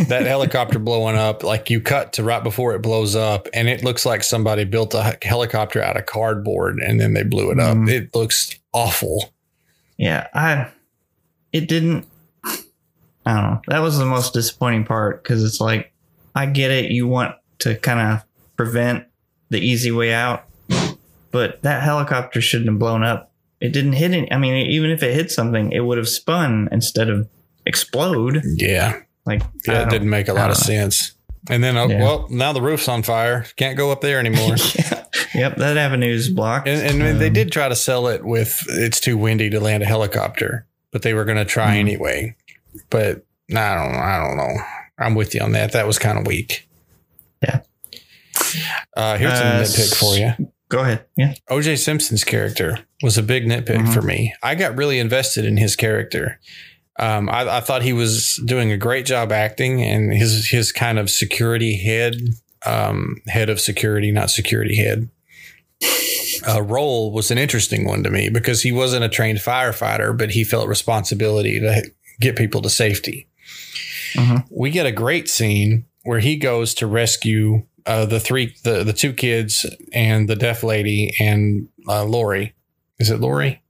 That 0.08 0.24
helicopter 0.26 0.78
blowing 0.78 1.16
up, 1.16 1.42
like 1.42 1.68
you 1.70 1.80
cut 1.80 2.12
to 2.14 2.22
right 2.22 2.42
before 2.42 2.74
it 2.74 2.82
blows 2.82 3.16
up, 3.16 3.48
and 3.52 3.68
it 3.68 3.82
looks 3.82 4.06
like 4.06 4.22
somebody 4.22 4.64
built 4.64 4.94
a 4.94 5.18
helicopter 5.22 5.82
out 5.82 5.96
of 5.96 6.06
cardboard 6.06 6.78
and 6.78 7.00
then 7.00 7.14
they 7.14 7.24
blew 7.24 7.50
it 7.50 7.58
up. 7.58 7.76
Mhm. 7.76 7.90
It 7.90 8.14
looks 8.14 8.54
awful. 8.72 9.32
Yeah, 9.96 10.26
I 10.34 10.68
it 11.52 11.68
didn't 11.68 12.06
I 13.26 13.34
don't 13.34 13.42
know. 13.42 13.60
That 13.68 13.80
was 13.80 13.98
the 13.98 14.04
most 14.04 14.34
disappointing 14.34 14.84
part 14.84 15.22
because 15.22 15.42
it's 15.42 15.60
like 15.60 15.92
I 16.34 16.46
get 16.46 16.70
it, 16.70 16.90
you 16.90 17.06
want 17.08 17.34
to 17.60 17.76
kind 17.76 18.00
of 18.00 18.24
prevent 18.56 19.04
the 19.50 19.58
easy 19.58 19.90
way 19.90 20.12
out, 20.12 20.44
but 21.30 21.62
that 21.62 21.82
helicopter 21.82 22.40
shouldn't 22.40 22.70
have 22.70 22.78
blown 22.78 23.02
up. 23.02 23.32
It 23.60 23.72
didn't 23.72 23.94
hit 23.94 24.12
any 24.12 24.30
I 24.30 24.36
mean, 24.38 24.70
even 24.70 24.90
if 24.90 25.02
it 25.02 25.14
hit 25.14 25.30
something, 25.30 25.72
it 25.72 25.80
would 25.80 25.98
have 25.98 26.08
spun 26.08 26.68
instead 26.70 27.08
of 27.08 27.28
explode. 27.66 28.42
Yeah, 28.56 29.00
Like 29.26 29.42
yeah, 29.66 29.82
it 29.84 29.90
didn't 29.90 30.10
make 30.10 30.28
a 30.28 30.34
lot 30.34 30.50
of 30.50 30.56
sense. 30.56 31.12
And 31.50 31.62
then, 31.62 31.76
uh, 31.76 31.86
Yeah. 31.88 32.00
well, 32.02 32.26
now 32.30 32.52
the 32.54 32.62
roof's 32.62 32.88
on 32.88 33.02
fire. 33.02 33.44
Can't 33.56 33.76
go 33.76 33.90
up 33.92 34.00
there 34.00 34.18
anymore. 34.18 34.56
yeah. 34.76 35.04
Yep, 35.34 35.56
that 35.56 35.76
avenue's 35.76 36.28
blocked. 36.30 36.66
And, 36.68 37.02
and 37.02 37.20
they 37.20 37.26
Um, 37.26 37.32
did 37.32 37.52
try 37.52 37.68
to 37.68 37.76
sell 37.76 38.06
it 38.08 38.24
with 38.24 38.62
it's 38.68 38.98
too 39.00 39.18
windy 39.18 39.50
to 39.50 39.60
land 39.60 39.82
a 39.82 39.86
helicopter, 39.86 40.66
but 40.90 41.02
they 41.02 41.12
were 41.12 41.24
going 41.24 41.36
to 41.36 41.44
try 41.44 41.76
Mhm. 41.76 41.80
anyway. 41.80 42.36
But 42.88 43.24
I 43.54 43.74
don't, 43.74 43.92
know, 43.92 43.98
I 43.98 44.18
don't 44.26 44.36
know. 44.36 44.62
I'm 44.98 45.14
with 45.14 45.34
you 45.34 45.40
on 45.42 45.52
that. 45.52 45.72
That 45.72 45.86
was 45.86 45.98
kind 45.98 46.18
of 46.18 46.26
weak. 46.26 46.66
Yeah. 47.42 47.60
Uh, 48.96 49.18
here's 49.18 49.32
a 49.32 49.44
Uh, 49.44 49.62
nitpick 49.62 49.94
for 49.96 50.16
you. 50.16 50.50
Go 50.68 50.80
ahead. 50.80 51.04
Yeah. 51.16 51.34
OJ 51.50 51.76
Simpson's 51.76 52.24
character 52.24 52.80
was 53.02 53.18
a 53.18 53.22
big 53.22 53.44
nitpick 53.46 53.76
Mhm. 53.86 53.92
for 53.94 54.02
me. 54.02 54.34
I 54.42 54.54
got 54.54 54.76
really 54.76 54.98
invested 54.98 55.44
in 55.44 55.56
his 55.56 55.76
character. 55.76 56.38
Um, 56.98 57.28
I, 57.28 57.56
I 57.56 57.60
thought 57.60 57.82
he 57.82 57.92
was 57.92 58.40
doing 58.44 58.70
a 58.70 58.76
great 58.76 59.04
job 59.06 59.32
acting, 59.32 59.82
and 59.82 60.12
his 60.12 60.48
his 60.48 60.72
kind 60.72 60.98
of 60.98 61.10
security 61.10 61.76
head, 61.76 62.14
um, 62.64 63.16
head 63.26 63.50
of 63.50 63.60
security, 63.60 64.12
not 64.12 64.30
security 64.30 64.76
head, 64.76 65.08
uh, 66.48 66.62
role 66.62 67.12
was 67.12 67.30
an 67.30 67.38
interesting 67.38 67.84
one 67.84 68.02
to 68.04 68.10
me 68.10 68.28
because 68.28 68.62
he 68.62 68.72
wasn't 68.72 69.04
a 69.04 69.08
trained 69.08 69.38
firefighter, 69.38 70.16
but 70.16 70.30
he 70.30 70.44
felt 70.44 70.68
responsibility 70.68 71.58
to 71.60 71.82
get 72.20 72.36
people 72.36 72.62
to 72.62 72.70
safety. 72.70 73.26
Mhm. 74.14 74.44
We 74.50 74.70
get 74.70 74.86
a 74.86 74.92
great 74.92 75.28
scene 75.28 75.86
where 76.04 76.20
he 76.20 76.36
goes 76.36 76.74
to 76.74 76.86
rescue 76.86 77.64
uh, 77.86 78.06
the 78.06 78.20
three, 78.20 78.54
the 78.62 78.84
the 78.84 78.92
two 78.92 79.12
kids 79.12 79.66
and 79.92 80.28
the 80.28 80.36
deaf 80.36 80.62
lady 80.62 81.14
and 81.20 81.68
uh, 81.88 82.04
Lori. 82.04 82.54
Is 82.98 83.10
it 83.10 83.20
Lori? 83.20 83.60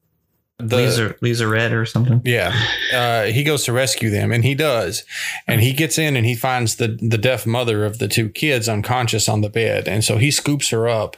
The, 0.58 0.76
Lisa, 0.76 1.16
Lisa 1.20 1.48
Red 1.48 1.72
or 1.72 1.84
something. 1.84 2.22
yeah, 2.24 2.54
uh, 2.92 3.24
he 3.24 3.42
goes 3.42 3.64
to 3.64 3.72
rescue 3.72 4.08
them, 4.08 4.30
and 4.30 4.44
he 4.44 4.54
does, 4.54 5.02
and 5.48 5.60
he 5.60 5.72
gets 5.72 5.98
in 5.98 6.16
and 6.16 6.24
he 6.24 6.36
finds 6.36 6.76
the 6.76 6.96
the 7.02 7.18
deaf 7.18 7.44
mother 7.44 7.84
of 7.84 7.98
the 7.98 8.06
two 8.06 8.28
kids 8.28 8.68
unconscious 8.68 9.28
on 9.28 9.40
the 9.40 9.50
bed, 9.50 9.88
and 9.88 10.04
so 10.04 10.16
he 10.16 10.30
scoops 10.30 10.68
her 10.70 10.88
up, 10.88 11.16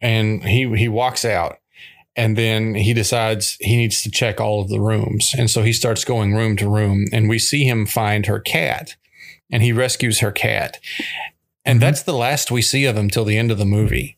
and 0.00 0.44
he 0.44 0.66
he 0.76 0.88
walks 0.88 1.26
out, 1.26 1.58
and 2.16 2.38
then 2.38 2.74
he 2.74 2.94
decides 2.94 3.58
he 3.60 3.76
needs 3.76 4.02
to 4.02 4.10
check 4.10 4.40
all 4.40 4.62
of 4.62 4.70
the 4.70 4.80
rooms, 4.80 5.34
and 5.36 5.50
so 5.50 5.62
he 5.62 5.72
starts 5.72 6.02
going 6.02 6.34
room 6.34 6.56
to 6.56 6.68
room, 6.68 7.04
and 7.12 7.28
we 7.28 7.38
see 7.38 7.64
him 7.64 7.84
find 7.84 8.24
her 8.24 8.40
cat, 8.40 8.96
and 9.52 9.62
he 9.62 9.72
rescues 9.72 10.20
her 10.20 10.32
cat, 10.32 10.80
and 11.66 11.82
that's 11.82 12.02
the 12.02 12.14
last 12.14 12.50
we 12.50 12.62
see 12.62 12.86
of 12.86 12.96
him 12.96 13.10
till 13.10 13.26
the 13.26 13.36
end 13.36 13.50
of 13.50 13.58
the 13.58 13.66
movie. 13.66 14.16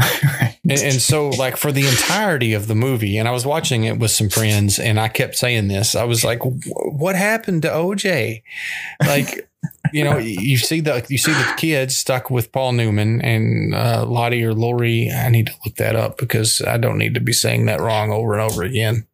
Right. 0.40 0.58
And, 0.68 0.80
and 0.92 1.02
so, 1.02 1.30
like 1.30 1.56
for 1.56 1.72
the 1.72 1.86
entirety 1.86 2.52
of 2.52 2.66
the 2.68 2.74
movie, 2.74 3.16
and 3.16 3.26
I 3.26 3.32
was 3.32 3.44
watching 3.44 3.84
it 3.84 3.98
with 3.98 4.10
some 4.10 4.28
friends, 4.28 4.78
and 4.78 5.00
I 5.00 5.08
kept 5.08 5.34
saying 5.36 5.68
this. 5.68 5.94
I 5.94 6.04
was 6.04 6.24
like, 6.24 6.40
"What 6.42 7.16
happened 7.16 7.62
to 7.62 7.68
OJ?" 7.68 8.42
Like, 9.00 9.48
you 9.92 10.04
know, 10.04 10.18
you 10.18 10.58
see 10.58 10.80
the 10.80 11.04
you 11.08 11.18
see 11.18 11.32
the 11.32 11.54
kids 11.56 11.96
stuck 11.96 12.30
with 12.30 12.52
Paul 12.52 12.72
Newman 12.72 13.20
and 13.22 13.74
uh, 13.74 14.04
Lottie 14.06 14.44
or 14.44 14.54
Lori. 14.54 15.10
I 15.10 15.28
need 15.30 15.46
to 15.46 15.54
look 15.64 15.76
that 15.76 15.96
up 15.96 16.18
because 16.18 16.62
I 16.66 16.76
don't 16.76 16.98
need 16.98 17.14
to 17.14 17.20
be 17.20 17.32
saying 17.32 17.66
that 17.66 17.80
wrong 17.80 18.12
over 18.12 18.32
and 18.34 18.42
over 18.42 18.62
again. 18.62 19.06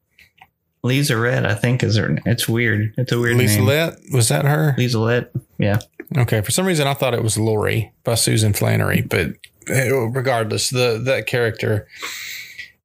Lisa 0.82 1.16
Red, 1.16 1.47
I 1.47 1.55
think, 1.55 1.82
is 1.82 1.97
her. 1.97 2.18
It's 2.26 2.49
weird. 2.49 2.95
It's 2.97 3.12
a 3.12 3.18
weird 3.18 3.37
Lisa 3.37 3.59
name. 3.59 3.66
Lett 3.66 3.99
was 4.12 4.28
that 4.28 4.45
her? 4.45 4.74
Lisa 4.76 4.99
Let. 4.99 5.32
Yeah. 5.59 5.78
Okay, 6.16 6.41
for 6.41 6.51
some 6.51 6.66
reason 6.66 6.87
I 6.87 6.95
thought 6.95 7.14
it 7.14 7.22
was 7.22 7.37
Lori 7.39 7.93
by 8.05 8.14
Susan 8.14 8.53
Flannery, 8.53 9.03
but 9.03 9.32
regardless, 9.69 10.71
the 10.71 11.01
that 11.05 11.27
character. 11.27 11.89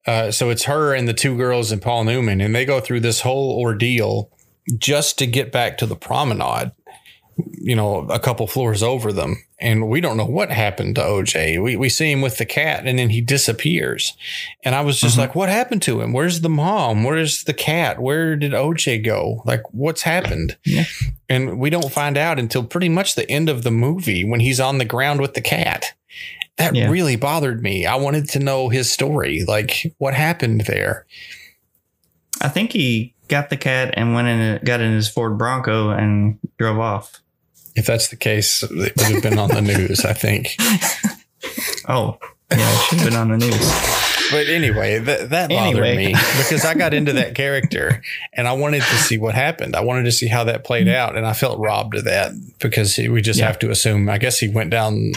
Uh, 0.06 0.32
so 0.32 0.50
it's 0.50 0.64
her 0.64 0.94
and 0.94 1.08
the 1.08 1.14
two 1.14 1.38
girls 1.38 1.72
and 1.72 1.82
Paul 1.82 2.06
Newman, 2.06 2.42
and 2.42 2.56
they 2.56 2.66
go 2.66 2.80
through 2.80 3.02
this 3.02 3.22
whole 3.22 3.60
ordeal 3.60 4.32
just 4.78 5.18
to 5.20 5.28
get 5.28 5.52
back 5.52 5.78
to 5.78 5.86
the 5.86 5.96
promenade. 5.96 6.72
You 7.54 7.76
know, 7.76 8.08
a 8.10 8.20
couple 8.20 8.46
floors 8.46 8.84
over 8.84 9.12
them, 9.14 9.38
and 9.60 9.88
we 9.88 10.02
don't 10.02 10.18
know 10.18 10.26
what 10.26 10.52
happened 10.52 10.96
to 10.96 11.02
OJ. 11.02 11.64
We 11.64 11.76
we 11.76 11.88
see 11.88 12.12
him 12.12 12.22
with 12.22 12.38
the 12.38 12.46
cat, 12.46 12.86
and 12.86 13.00
then 13.00 13.10
he 13.10 13.22
disappears. 13.22 14.14
And 14.64 14.76
I 14.76 14.82
was 14.82 15.00
just 15.00 15.18
like, 15.18 15.34
"What 15.34 15.50
happened 15.50 15.82
to 15.84 16.02
him? 16.02 16.14
Where's 16.14 16.42
the 16.42 16.50
mom? 16.50 17.04
Where's 17.04 17.46
the 17.46 17.54
cat? 17.54 18.00
Where 18.00 18.36
did 18.36 18.52
OJ 18.52 19.04
go? 19.04 19.42
Like, 19.46 19.64
what's 19.72 20.02
happened?" 20.02 20.58
Yeah. 20.66 20.86
And 21.30 21.58
we 21.58 21.70
don't 21.70 21.92
find 21.92 22.18
out 22.18 22.38
until 22.38 22.64
pretty 22.64 22.90
much 22.90 23.16
the 23.16 23.30
end 23.32 23.50
of 23.50 23.64
the 23.64 23.72
movie 23.72 24.26
when 24.26 24.42
he's 24.42 24.60
on 24.60 24.78
the 24.78 24.86
ground 24.86 25.22
with 25.22 25.34
the 25.34 25.42
cat. 25.42 25.94
That 26.62 26.76
Yeah. 26.76 26.89
really 26.89 27.16
bothered 27.16 27.62
me. 27.64 27.86
I 27.88 27.95
wanted 27.95 28.30
to 28.30 28.39
know 28.39 28.70
his 28.70 28.91
story. 28.91 29.43
Like, 29.47 29.93
what 29.97 30.14
happened 30.14 30.62
there? 30.68 31.05
I 32.39 32.49
think 32.49 32.72
he 32.72 33.16
got 33.28 33.49
the 33.49 33.57
cat 33.57 33.93
and 33.97 34.14
went 34.14 34.28
in, 34.28 34.59
got 34.64 34.80
in 34.80 34.93
his 34.93 35.09
Ford 35.09 35.38
Bronco 35.38 35.89
and 35.89 36.38
drove 36.59 36.78
off. 36.80 37.20
If 37.76 37.86
that's 37.88 38.09
the 38.09 38.16
case, 38.16 38.62
it 38.64 38.70
would 38.72 38.97
have 38.99 39.24
been 39.24 39.39
on 39.39 39.49
the 39.49 39.62
news, 39.74 40.05
I 40.05 40.14
think. 40.14 40.55
Oh, 41.88 42.18
yeah, 42.51 42.57
it 42.59 42.82
should 42.89 42.99
have 42.99 43.09
been 43.09 43.18
on 43.20 43.30
the 43.30 43.38
news. 43.38 44.01
But 44.32 44.48
anyway, 44.48 45.00
that 45.00 45.30
that 45.32 45.50
bothered 45.50 45.84
Anyway. 45.84 46.08
me 46.08 46.20
because 46.38 46.64
I 46.66 46.74
got 46.74 46.94
into 46.94 47.14
that 47.14 47.36
character 47.42 48.02
and 48.34 48.48
I 48.48 48.54
wanted 48.54 48.82
to 48.82 48.96
see 48.98 49.18
what 49.18 49.36
happened. 49.36 49.76
I 49.76 49.82
wanted 49.82 50.04
to 50.04 50.12
see 50.12 50.28
how 50.28 50.44
that 50.46 50.64
played 50.64 50.88
out, 50.88 51.18
and 51.18 51.26
I 51.26 51.34
felt 51.34 51.60
robbed 51.60 51.96
of 51.96 52.06
that 52.06 52.32
because 52.60 52.96
he- 52.96 53.10
we 53.10 53.22
just 53.22 53.40
Yeah. 53.40 53.48
have 53.48 53.60
to 53.60 53.70
assume. 53.70 54.10
I 54.10 54.18
guess 54.18 54.40
he 54.40 54.48
went 54.48 54.70
down 54.70 55.12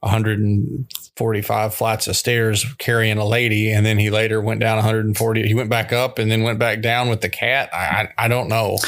145 0.00 1.74
flights 1.74 2.06
of 2.08 2.16
stairs 2.16 2.64
carrying 2.78 3.18
a 3.18 3.24
lady, 3.24 3.70
and 3.72 3.84
then 3.86 3.98
he 3.98 4.10
later 4.10 4.40
went 4.40 4.60
down 4.60 4.76
140. 4.76 5.46
He 5.46 5.54
went 5.54 5.70
back 5.70 5.92
up 5.92 6.18
and 6.18 6.30
then 6.30 6.42
went 6.42 6.58
back 6.58 6.80
down 6.80 7.08
with 7.08 7.20
the 7.20 7.28
cat. 7.28 7.70
I 7.72 8.08
I, 8.18 8.24
I 8.24 8.28
don't 8.28 8.48
know. 8.48 8.78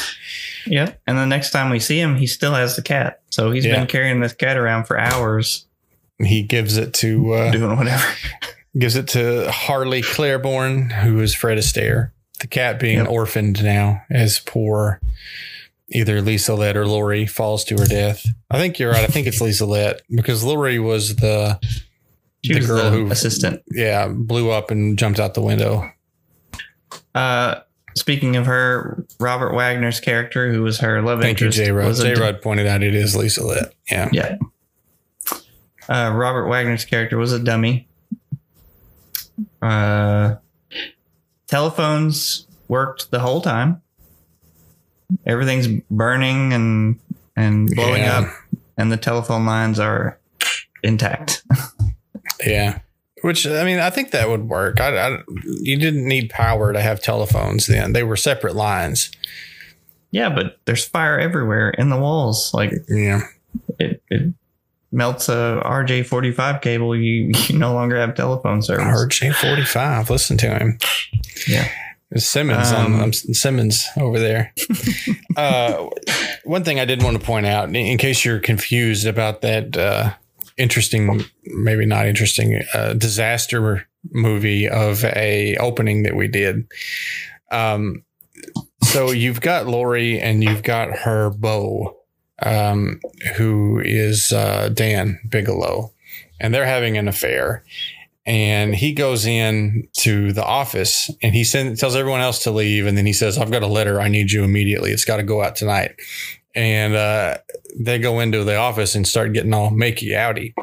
Yeah. 0.65 0.93
And 1.07 1.17
the 1.17 1.25
next 1.25 1.51
time 1.51 1.69
we 1.69 1.79
see 1.79 1.99
him, 1.99 2.15
he 2.17 2.27
still 2.27 2.53
has 2.53 2.75
the 2.75 2.81
cat. 2.81 3.21
So 3.29 3.51
he's 3.51 3.65
Yeah. 3.65 3.77
been 3.77 3.87
carrying 3.87 4.19
this 4.19 4.33
cat 4.33 4.57
around 4.57 4.85
for 4.85 4.99
hours 4.99 5.65
He 6.19 6.41
gives 6.43 6.77
it 6.77 6.93
to 6.95 7.33
uh, 7.33 7.51
doing 7.51 7.77
whatever. 7.77 8.03
gives 8.77 8.95
it 8.95 9.07
to 9.09 9.47
Harlee 9.49 10.03
Claiborne, 10.03 10.89
who 10.89 11.19
is 11.19 11.33
Fred 11.33 11.57
Astaire. 11.57 12.11
The 12.39 12.47
cat 12.47 12.79
being 12.79 12.97
Yep. 12.99 13.07
orphaned 13.09 13.63
now 13.63 14.03
as 14.11 14.39
poor 14.39 14.99
either 15.89 16.21
Lisa 16.21 16.53
Lett 16.53 16.75
or 16.77 16.85
Lori 16.85 17.25
falls 17.25 17.63
to 17.65 17.77
her 17.77 17.85
death. 17.85 18.23
I 18.51 18.57
think 18.59 18.77
you're 18.77 18.91
right. 18.91 19.03
I 19.03 19.07
think 19.07 19.25
it's 19.25 19.39
Lisa 19.41 19.65
Lett 19.65 20.01
because 20.13 20.43
Lori 20.43 20.79
was 20.79 21.15
the 21.15 21.59
She 22.45 22.53
The 22.53 22.59
was 22.59 22.67
girl 22.67 22.83
the 22.83 22.89
who- 22.91 23.11
assistant. 23.11 23.61
yeah 23.71 24.07
blew 24.09 24.51
up 24.51 24.69
and 24.69 24.97
jumped 24.99 25.19
out 25.19 25.33
the 25.33 25.41
window. 25.41 25.89
Uh, 27.15 27.55
speaking 27.95 28.35
of 28.35 28.45
her, 28.45 29.05
Robert 29.19 29.53
Wagner's 29.55 29.99
character, 29.99 30.51
who 30.53 30.61
was 30.61 30.77
her 30.79 31.01
love 31.01 31.19
Thank 31.19 31.39
you, 31.41 31.47
interest, 31.47 31.65
J 31.65 31.71
Rod. 31.71 31.87
was 31.87 31.99
a- 32.01 32.13
J 32.15 32.21
Rod 32.21 32.41
pointed 32.41 32.67
out 32.67 32.83
it 32.83 32.93
is 32.93 33.15
Lisa 33.15 33.43
Lett. 33.43 33.73
Yeah. 33.89 34.09
Yeah. 34.13 34.35
Uh, 35.89 36.11
Robert 36.13 36.47
Wagner's 36.47 36.85
character 36.85 37.17
was 37.17 37.31
a 37.33 37.39
dummy. 37.39 37.86
Uh, 39.61 40.35
telephones 41.47 42.47
worked 42.67 43.11
the 43.11 43.19
whole 43.19 43.41
time. 43.41 43.81
Everything's 45.25 45.67
burning 45.89 46.53
and 46.53 46.99
and 47.35 47.69
blowing 47.75 48.01
Yeah. 48.03 48.19
up, 48.19 48.59
and 48.77 48.91
the 48.91 48.97
telephone 48.97 49.45
lines 49.45 49.79
are 49.79 50.19
intact. 50.83 51.43
Yeah. 52.45 52.79
Which 53.23 53.47
I 53.47 53.63
mean, 53.63 53.79
I 53.79 53.89
think 53.89 54.11
that 54.11 54.29
would 54.29 54.47
work. 54.47 54.79
I, 54.79 54.95
I, 55.15 55.17
you 55.61 55.75
didn't 55.77 56.05
need 56.07 56.29
power 56.29 56.71
to 56.71 56.79
have 56.79 57.01
telephones 57.01 57.65
then; 57.65 57.93
they 57.93 58.03
were 58.03 58.15
separate 58.15 58.55
lines. 58.55 59.09
yeah, 60.11 60.29
but 60.29 60.59
there's 60.65 60.85
fire 60.85 61.17
everywhere 61.19 61.71
in 61.71 61.89
the 61.89 61.97
walls. 61.97 62.53
Like 62.53 62.73
Yeah, 62.87 63.21
it, 63.79 64.03
it 64.11 64.33
melts 64.97 65.29
a 65.29 65.61
RJ45 65.63 66.61
cable. 66.61 66.95
You 66.95 67.31
you 67.47 67.57
no 67.57 67.73
longer 67.73 67.95
have 67.97 68.15
telephone 68.15 68.61
service. 68.61 68.83
RJ 68.85 69.33
forty 69.35 69.63
five. 69.63 70.09
Listen 70.09 70.37
to 70.39 70.49
him. 70.49 70.79
Yeah. 71.47 71.69
Simmons 72.15 72.71
Um, 72.71 72.95
on 72.95 73.01
um, 73.03 73.13
Simmons 73.13 73.85
over 73.97 74.17
there. 74.17 74.53
uh, 75.37 75.87
one 76.45 76.63
thing 76.63 76.79
I 76.79 76.85
did 76.85 77.03
want 77.03 77.19
to 77.19 77.25
point 77.25 77.45
out, 77.45 77.67
in- 77.69 77.75
in 77.75 77.97
case 77.97 78.23
you're 78.25 78.39
confused 78.39 79.05
about 79.05 79.41
that 79.41 79.75
uh, 79.75 80.13
interesting, 80.57 81.25
maybe 81.43 81.85
not 81.85 82.05
interesting, 82.07 82.61
uh, 82.73 82.93
disaster 82.93 83.85
movie 84.09 84.69
of 84.69 85.03
a 85.03 85.57
opening 85.57 86.03
that 86.03 86.15
we 86.15 86.29
did. 86.29 86.65
Um, 87.51 88.05
so 88.83 89.11
you've 89.11 89.41
got 89.41 89.67
Lori 89.67 90.17
and 90.19 90.41
you've 90.41 90.63
got 90.63 90.99
her 90.99 91.29
beau, 91.31 91.97
um, 92.43 92.99
who 93.35 93.79
is 93.79 94.31
uh, 94.31 94.69
Dan 94.69 95.19
Bigelow, 95.27 95.91
and 96.39 96.53
they're 96.53 96.65
having 96.65 96.97
an 96.97 97.07
affair. 97.07 97.63
And 98.25 98.75
he 98.75 98.91
goes 98.91 99.25
in 99.25 99.87
to 99.99 100.33
the 100.33 100.43
office 100.43 101.09
and 101.21 101.33
he 101.33 101.45
sends 101.45 101.79
tells 101.79 101.95
everyone 101.95 102.19
else 102.19 102.43
to 102.43 102.51
leave. 102.51 102.85
And 102.85 102.97
then 102.97 103.05
he 103.05 103.13
says 103.13 103.37
i've 103.37 103.51
got 103.51 103.63
a 103.63 103.67
letter. 103.67 104.01
I 104.01 104.09
need 104.09 104.33
you 104.33 104.43
immediately. 104.43 104.91
It's 104.91 105.05
got 105.05 105.17
to 105.17 105.23
go 105.23 105.41
out 105.41 105.55
tonight. 105.55 105.95
And 106.53 106.93
uh, 106.93 107.37
they 107.79 107.99
go 107.99 108.19
into 108.19 108.43
the 108.43 108.57
office 108.57 108.95
and 108.95 109.07
start 109.07 109.31
getting 109.31 109.53
all 109.53 109.69
makey 109.69 110.09
outy 110.09 110.53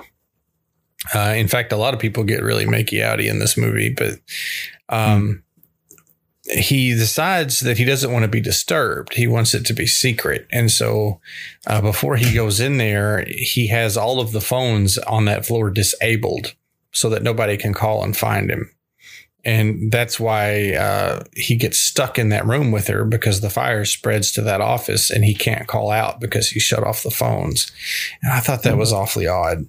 uh, 1.15 1.35
in 1.37 1.49
fact 1.49 1.73
a 1.73 1.77
lot 1.77 1.95
of 1.95 2.01
people 2.01 2.25
get 2.25 2.43
really 2.43 2.67
makey 2.67 3.01
outy 3.01 3.29
in 3.29 3.39
this 3.39 3.57
movie 3.57 3.91
but 3.91 4.19
um, 4.89 5.43
he 6.47 6.95
decides 6.95 7.61
that 7.61 7.79
he 7.79 7.85
doesn't 7.85 8.13
want 8.13 8.23
to 8.23 8.29
be 8.29 8.41
disturbed 8.41 9.15
he 9.15 9.27
wants 9.27 9.55
it 9.55 9.65
to 9.65 9.73
be 9.73 9.87
secret 9.87 10.47
and 10.53 10.71
so 10.71 11.21
uh, 11.67 11.81
before 11.81 12.17
he 12.17 12.35
goes 12.35 12.61
in 12.61 12.77
there 12.77 13.25
he 13.29 13.69
has 13.69 13.97
all 13.97 14.21
of 14.21 14.33
the 14.33 14.41
phones 14.41 14.99
on 14.99 15.25
that 15.25 15.47
floor 15.47 15.71
disabled 15.71 16.55
so 16.95 17.11
that 17.11 17.23
nobody 17.23 17.57
can 17.57 17.75
call 17.75 18.03
and 18.03 18.17
find 18.17 18.51
him. 18.51 18.71
And 19.45 19.93
that's 19.93 20.19
why 20.19 20.73
uh, 20.73 21.25
he 21.35 21.57
gets 21.57 21.79
stuck 21.79 22.19
in 22.19 22.31
that 22.31 22.47
room 22.47 22.71
with 22.71 22.87
her 22.87 23.05
because 23.05 23.43
the 23.43 23.51
fire 23.51 23.85
spreads 23.85 24.33
to 24.33 24.43
that 24.43 24.63
office 24.63 25.11
and 25.11 25.23
he 25.23 25.35
can't 25.35 25.69
call 25.69 25.91
out 25.91 26.19
because 26.19 26.49
he 26.49 26.61
shut 26.61 26.83
off 26.83 27.03
the 27.03 27.11
phones. 27.11 27.71
And 28.23 28.33
I 28.33 28.41
thought 28.41 28.63
that 28.63 28.79
was 28.79 28.93
awfully 28.93 29.27
odd. 29.27 29.67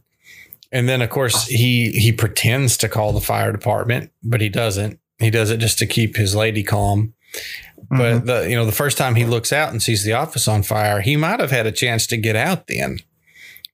And 0.72 0.88
then, 0.88 1.02
of 1.02 1.10
course, 1.10 1.46
he 1.48 1.92
he 1.92 2.12
pretends 2.12 2.78
to 2.78 2.90
call 2.90 3.12
the 3.12 3.22
fire 3.22 3.52
department, 3.52 4.12
but 4.24 4.42
he 4.42 4.50
doesn't. 4.50 5.00
He 5.20 5.30
does 5.30 5.50
it 5.52 5.58
just 5.58 5.78
to 5.80 5.86
keep 5.86 6.16
his 6.16 6.36
lady 6.36 6.64
calm. 6.64 7.14
But 7.90 8.26
the 8.26 8.50
you 8.50 8.56
know 8.56 8.66
the 8.66 8.72
first 8.72 8.98
time 8.98 9.16
he 9.16 9.26
looks 9.26 9.52
out 9.54 9.72
and 9.72 9.82
sees 9.82 10.04
the 10.04 10.14
office 10.14 10.48
on 10.48 10.64
fire, 10.64 11.02
he 11.02 11.16
might 11.16 11.40
have 11.40 11.52
had 11.52 11.66
a 11.68 11.72
chance 11.72 12.08
to 12.08 12.18
get 12.18 12.36
out 12.36 12.68
then 12.68 13.00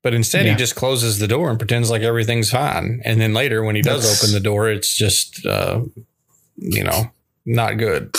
But 0.03 0.13
instead, 0.15 0.45
Yeah. 0.45 0.53
he 0.53 0.57
just 0.57 0.75
closes 0.75 1.19
the 1.19 1.27
door 1.27 1.49
and 1.51 1.59
pretends 1.59 1.89
like 1.91 2.01
everything's 2.01 2.49
fine. 2.49 3.01
And 3.05 3.21
then 3.21 3.33
later, 3.33 3.63
when 3.63 3.75
he 3.75 3.81
does 3.83 4.01
That's- 4.01 4.23
open 4.23 4.33
the 4.33 4.39
door, 4.39 4.67
it's 4.69 4.95
just, 4.97 5.45
uh, 5.45 5.81
you 6.57 6.83
know, 6.83 7.11
not 7.45 7.77
good. 7.77 8.15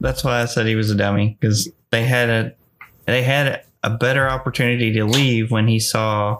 That's 0.00 0.22
why 0.24 0.40
I 0.40 0.44
said 0.46 0.66
he 0.66 0.76
was 0.76 0.90
a 0.90 0.94
dummy 0.94 1.36
because 1.40 1.68
they 1.90 2.04
had 2.04 2.30
a 2.30 2.52
they 3.06 3.22
had 3.24 3.62
a 3.82 3.90
better 3.90 4.28
opportunity 4.30 4.92
to 4.92 5.04
leave 5.04 5.50
when 5.50 5.66
he 5.66 5.80
saw 5.80 6.38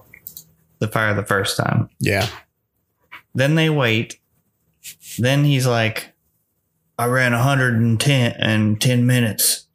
the 0.79 0.87
fire 0.89 1.15
the 1.15 1.25
first 1.27 1.57
time. 1.57 1.89
Yeah. 1.99 2.29
Then 3.35 3.57
they 3.57 3.71
wait. 3.71 4.19
Then 5.19 5.45
he's 5.45 5.67
like, 5.67 6.13
I 6.99 7.07
ran 7.07 7.33
110 7.33 8.33
and 8.39 8.81
10 8.81 9.07
minutes. 9.07 9.67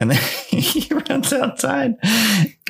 And 0.00 0.10
then 0.10 0.18
he 0.48 0.92
runs 0.94 1.32
outside. 1.32 1.94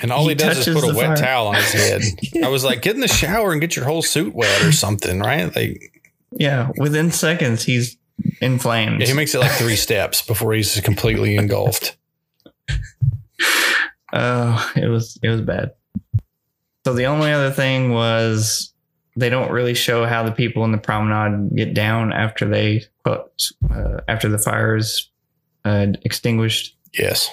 And 0.03 0.11
all 0.13 0.23
he, 0.25 0.31
He 0.31 0.35
does 0.37 0.67
is 0.67 0.75
put 0.81 0.85
a 0.91 0.95
wet 0.97 1.07
fire. 1.09 1.17
towel 1.17 1.49
on 1.49 1.55
his 1.57 1.73
head. 1.73 2.03
I 2.45 2.49
was 2.49 2.65
like, 2.65 2.83
get 2.83 2.95
in 2.95 3.01
the 3.01 3.09
shower 3.09 3.53
and 3.53 3.61
get 3.61 3.77
your 3.77 3.85
whole 3.85 4.03
suit 4.03 4.35
wet 4.35 4.63
or 4.65 4.73
something, 4.73 5.21
right? 5.21 5.55
Like, 5.55 6.03
Yeah, 6.33 6.71
within 6.79 7.11
seconds, 7.11 7.65
he's 7.65 7.97
in 8.41 8.59
flames. 8.59 9.01
yeah, 9.01 9.07
he 9.09 9.13
makes 9.13 9.35
it 9.35 9.39
like 9.41 9.53
three 9.53 9.77
steps 9.77 10.23
before 10.23 10.53
he's 10.55 10.81
completely 10.81 11.37
engulfed. 11.37 11.97
Oh, 14.13 14.73
it 14.75 14.87
was 14.87 15.19
it 15.23 15.29
was 15.29 15.43
bad. 15.43 15.73
So 16.87 16.95
the 16.95 17.05
only 17.05 17.31
other 17.31 17.51
thing 17.51 17.93
was 17.93 18.73
they 19.19 19.29
don't 19.29 19.51
really 19.51 19.75
show 19.75 20.07
how 20.07 20.23
the 20.23 20.31
people 20.33 20.65
in 20.65 20.71
the 20.73 20.79
promenade 20.79 21.55
get 21.57 21.75
down 21.75 22.13
after 22.13 22.47
they 22.49 22.85
uh, 23.05 23.19
after 24.07 24.29
the 24.29 24.39
fire 24.39 24.77
is 24.77 25.11
uh, 25.65 25.89
extinguished. 26.03 26.77
Yes. 26.97 27.31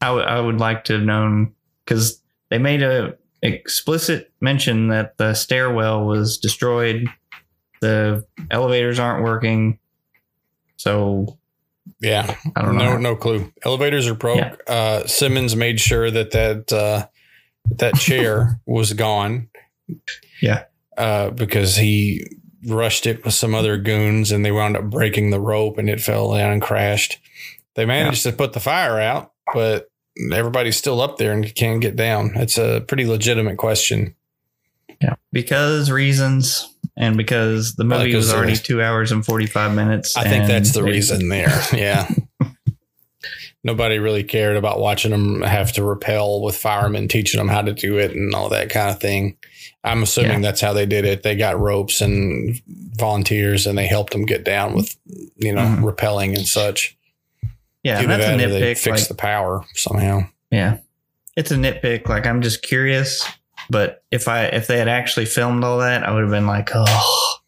I 0.00 0.10
would 0.10 0.24
I 0.26 0.40
would 0.40 0.58
like 0.58 0.84
to 0.84 0.94
have 0.94 1.02
known 1.02 1.54
because 1.84 2.20
they 2.50 2.58
made 2.58 2.82
a 2.82 3.16
explicit 3.42 4.32
mention 4.40 4.88
that 4.88 5.16
the 5.16 5.32
stairwell 5.34 6.04
was 6.06 6.38
destroyed, 6.38 7.06
the 7.80 8.24
elevators 8.50 8.98
aren't 8.98 9.24
working. 9.24 9.78
So 10.76 11.38
Yeah. 12.00 12.36
I 12.54 12.62
don't 12.62 12.76
know. 12.76 12.92
No, 12.92 12.96
no 12.98 13.16
clue. 13.16 13.50
Elevators 13.64 14.06
are 14.08 14.14
broke. 14.14 14.38
Yeah. 14.38 14.56
Uh, 14.66 15.06
Simmons 15.06 15.56
made 15.56 15.80
sure 15.80 16.10
that 16.10 16.32
that 16.32 16.72
uh, 16.72 17.06
that 17.78 17.94
chair 17.94 18.60
was 18.66 18.92
gone. 18.92 19.48
Yeah. 20.42 20.64
Uh, 20.96 21.30
because 21.30 21.76
he 21.76 22.24
rushed 22.66 23.06
it 23.06 23.24
with 23.24 23.34
some 23.34 23.54
other 23.54 23.76
goons, 23.76 24.30
and 24.30 24.44
they 24.44 24.52
wound 24.52 24.76
up 24.76 24.84
breaking 24.84 25.30
the 25.30 25.40
rope, 25.40 25.78
and 25.78 25.90
it 25.90 26.00
fell 26.00 26.32
down 26.34 26.52
and 26.52 26.62
crashed. 26.62 27.18
They 27.74 27.84
managed 27.84 28.22
to 28.22 28.32
put 28.32 28.52
the 28.52 28.60
fire 28.60 29.00
out, 29.00 29.32
but 29.52 29.90
everybody's 30.32 30.76
still 30.76 31.00
up 31.00 31.18
there 31.18 31.32
and 31.32 31.54
can't 31.54 31.80
get 31.80 31.96
down. 31.96 32.32
It's 32.36 32.58
a 32.58 32.80
pretty 32.86 33.06
legitimate 33.06 33.56
question. 33.56 34.14
Yeah, 35.02 35.16
because 35.32 35.90
reasons, 35.90 36.72
and 36.96 37.16
because 37.16 37.74
the 37.74 37.84
movie 37.84 38.14
was 38.14 38.26
because, 38.26 38.34
already 38.34 38.56
two 38.56 38.80
hours 38.80 39.10
and 39.10 39.26
forty 39.26 39.46
five 39.46 39.74
minutes. 39.74 40.16
I 40.16 40.28
think 40.28 40.46
that's 40.46 40.72
the 40.72 40.82
reason 40.82 41.28
there. 41.30 41.60
Yeah. 41.72 42.08
Nobody 43.64 43.98
really 43.98 44.24
cared 44.24 44.56
about 44.56 44.78
watching 44.78 45.10
them 45.10 45.40
have 45.40 45.72
to 45.72 45.82
rappel 45.82 46.42
with 46.42 46.54
firemen, 46.54 47.08
teaching 47.08 47.38
them 47.38 47.48
how 47.48 47.62
to 47.62 47.72
do 47.72 47.96
it 47.96 48.10
and 48.10 48.34
all 48.34 48.50
that 48.50 48.68
kind 48.68 48.90
of 48.90 49.00
thing. 49.00 49.38
I'm 49.84 50.02
assuming 50.02 50.30
Yeah. 50.32 50.38
that's 50.40 50.60
how 50.62 50.72
they 50.72 50.86
did 50.86 51.04
it. 51.04 51.22
They 51.22 51.36
got 51.36 51.60
ropes 51.60 52.00
and 52.00 52.58
volunteers 52.96 53.66
and 53.66 53.76
they 53.76 53.86
helped 53.86 54.12
them 54.12 54.24
get 54.24 54.42
down 54.44 54.74
with, 54.74 54.96
you 55.36 55.52
know, 55.52 55.60
Mhm. 55.62 55.80
rappelling 55.82 56.34
and 56.36 56.46
such. 56.48 56.96
Yeah, 57.82 57.98
Either 57.98 58.06
that's 58.08 58.24
a 58.24 58.36
that 58.38 58.48
they 58.48 58.60
nitpick. 58.72 58.78
fix 58.78 59.00
Like, 59.00 59.08
the 59.08 59.14
power 59.14 59.62
somehow. 59.74 60.26
yeah, 60.50 60.78
it's 61.36 61.50
a 61.50 61.56
nitpick. 61.56 62.08
Like 62.08 62.26
I'm 62.26 62.40
just 62.40 62.62
curious, 62.62 63.22
but 63.68 64.02
if 64.10 64.26
I 64.26 64.44
if 64.46 64.66
they 64.68 64.78
had 64.78 64.88
actually 64.88 65.26
filmed 65.26 65.62
all 65.64 65.78
that, 65.80 66.02
I 66.02 66.10
would 66.12 66.22
have 66.22 66.30
been 66.30 66.46
like, 66.46 66.70
oh, 66.74 67.38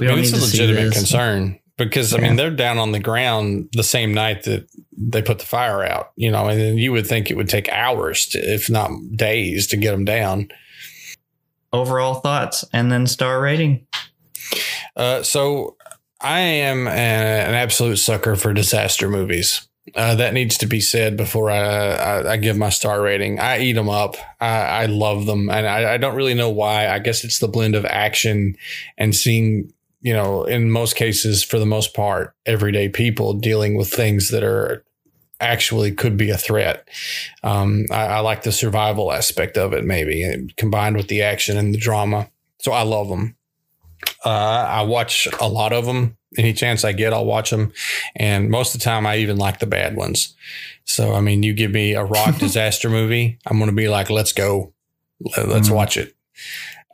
we 0.00 0.06
don't 0.08 0.16
mean, 0.16 0.24
it's 0.24 0.32
a 0.32 0.40
legitimate 0.44 0.92
concern 0.94 1.60
because 1.76 2.12
I 2.12 2.18
mean 2.18 2.34
they're 2.34 2.50
down 2.50 2.78
on 2.78 2.90
the 2.90 2.98
ground 2.98 3.68
the 3.72 3.84
same 3.84 4.12
night 4.12 4.42
that 4.44 4.66
they 4.96 5.22
put 5.22 5.38
the 5.38 5.46
fire 5.46 5.84
out, 5.84 6.10
you 6.16 6.28
know, 6.32 6.48
and 6.48 6.60
then 6.60 6.76
you 6.76 6.90
would 6.90 7.06
think 7.06 7.30
it 7.30 7.36
would 7.36 7.48
take 7.48 7.68
hours, 7.68 8.26
to, 8.26 8.38
if 8.40 8.68
not 8.68 8.90
days, 9.14 9.68
to 9.68 9.76
get 9.76 9.92
them 9.92 10.04
down. 10.04 10.48
Overall 11.72 12.14
thoughts, 12.14 12.64
and 12.72 12.90
then 12.90 13.06
star 13.06 13.40
rating. 13.40 13.86
Uh, 14.96 15.22
so 15.22 15.76
I 16.20 16.40
am 16.40 16.86
a, 16.86 16.90
an 16.90 17.54
absolute 17.54 17.98
sucker 17.98 18.36
for 18.36 18.52
disaster 18.52 19.08
movies. 19.08 19.68
Uh, 19.94 20.14
that 20.14 20.34
needs 20.34 20.58
to 20.58 20.66
be 20.66 20.80
said 20.80 21.16
before 21.16 21.50
I, 21.50 21.58
I, 21.58 22.32
I 22.32 22.36
give 22.36 22.58
my 22.58 22.68
star 22.68 23.00
rating. 23.00 23.40
I 23.40 23.60
eat 23.60 23.72
them 23.72 23.88
up. 23.88 24.16
I, 24.40 24.82
I 24.82 24.86
love 24.86 25.24
them, 25.26 25.48
and 25.48 25.66
I, 25.66 25.94
I 25.94 25.96
don't 25.96 26.14
really 26.14 26.34
know 26.34 26.50
why. 26.50 26.88
I 26.88 26.98
guess 26.98 27.24
it's 27.24 27.38
the 27.38 27.48
blend 27.48 27.74
of 27.74 27.86
action 27.86 28.56
and 28.98 29.14
seeing, 29.14 29.72
you 30.02 30.12
know, 30.12 30.44
in 30.44 30.70
most 30.70 30.94
cases, 30.94 31.42
for 31.42 31.58
the 31.58 31.66
most 31.66 31.94
part, 31.94 32.34
everyday 32.44 32.90
people 32.90 33.32
dealing 33.32 33.76
with 33.76 33.90
things 33.90 34.28
that 34.28 34.42
are 34.42 34.84
actually 35.40 35.92
could 35.92 36.16
be 36.16 36.30
a 36.30 36.36
threat. 36.38 36.88
Um, 37.42 37.86
I, 37.90 38.06
I 38.06 38.18
like 38.20 38.42
the 38.42 38.52
survival 38.52 39.12
aspect 39.12 39.56
of 39.56 39.72
it, 39.72 39.84
maybe 39.84 40.48
combined 40.56 40.96
with 40.96 41.08
the 41.08 41.22
action 41.22 41.56
and 41.56 41.72
the 41.74 41.78
drama. 41.78 42.28
So 42.60 42.72
I 42.72 42.82
love 42.82 43.08
them. 43.08 43.36
Uh, 44.24 44.28
I 44.30 44.82
watch 44.82 45.28
a 45.40 45.48
lot 45.48 45.72
of 45.72 45.86
them. 45.86 46.16
Any 46.36 46.52
chance 46.52 46.84
I 46.84 46.92
get, 46.92 47.12
I'll 47.12 47.24
watch 47.24 47.50
them. 47.50 47.72
And 48.16 48.50
most 48.50 48.74
of 48.74 48.80
the 48.80 48.84
time, 48.84 49.06
I 49.06 49.16
even 49.18 49.38
like 49.38 49.60
the 49.60 49.66
bad 49.66 49.96
ones. 49.96 50.34
So, 50.84 51.14
I 51.14 51.20
mean, 51.20 51.42
you 51.42 51.52
give 51.54 51.70
me 51.70 51.94
a 51.94 52.04
rock 52.04 52.36
disaster 52.38 52.90
movie, 52.90 53.38
I'm 53.46 53.58
going 53.58 53.70
to 53.70 53.76
be 53.76 53.88
like, 53.88 54.10
let's 54.10 54.32
go. 54.32 54.72
Let- 55.36 55.48
Let's 55.48 55.68
Mhm. 55.68 55.74
watch 55.74 55.96
it. 55.96 56.14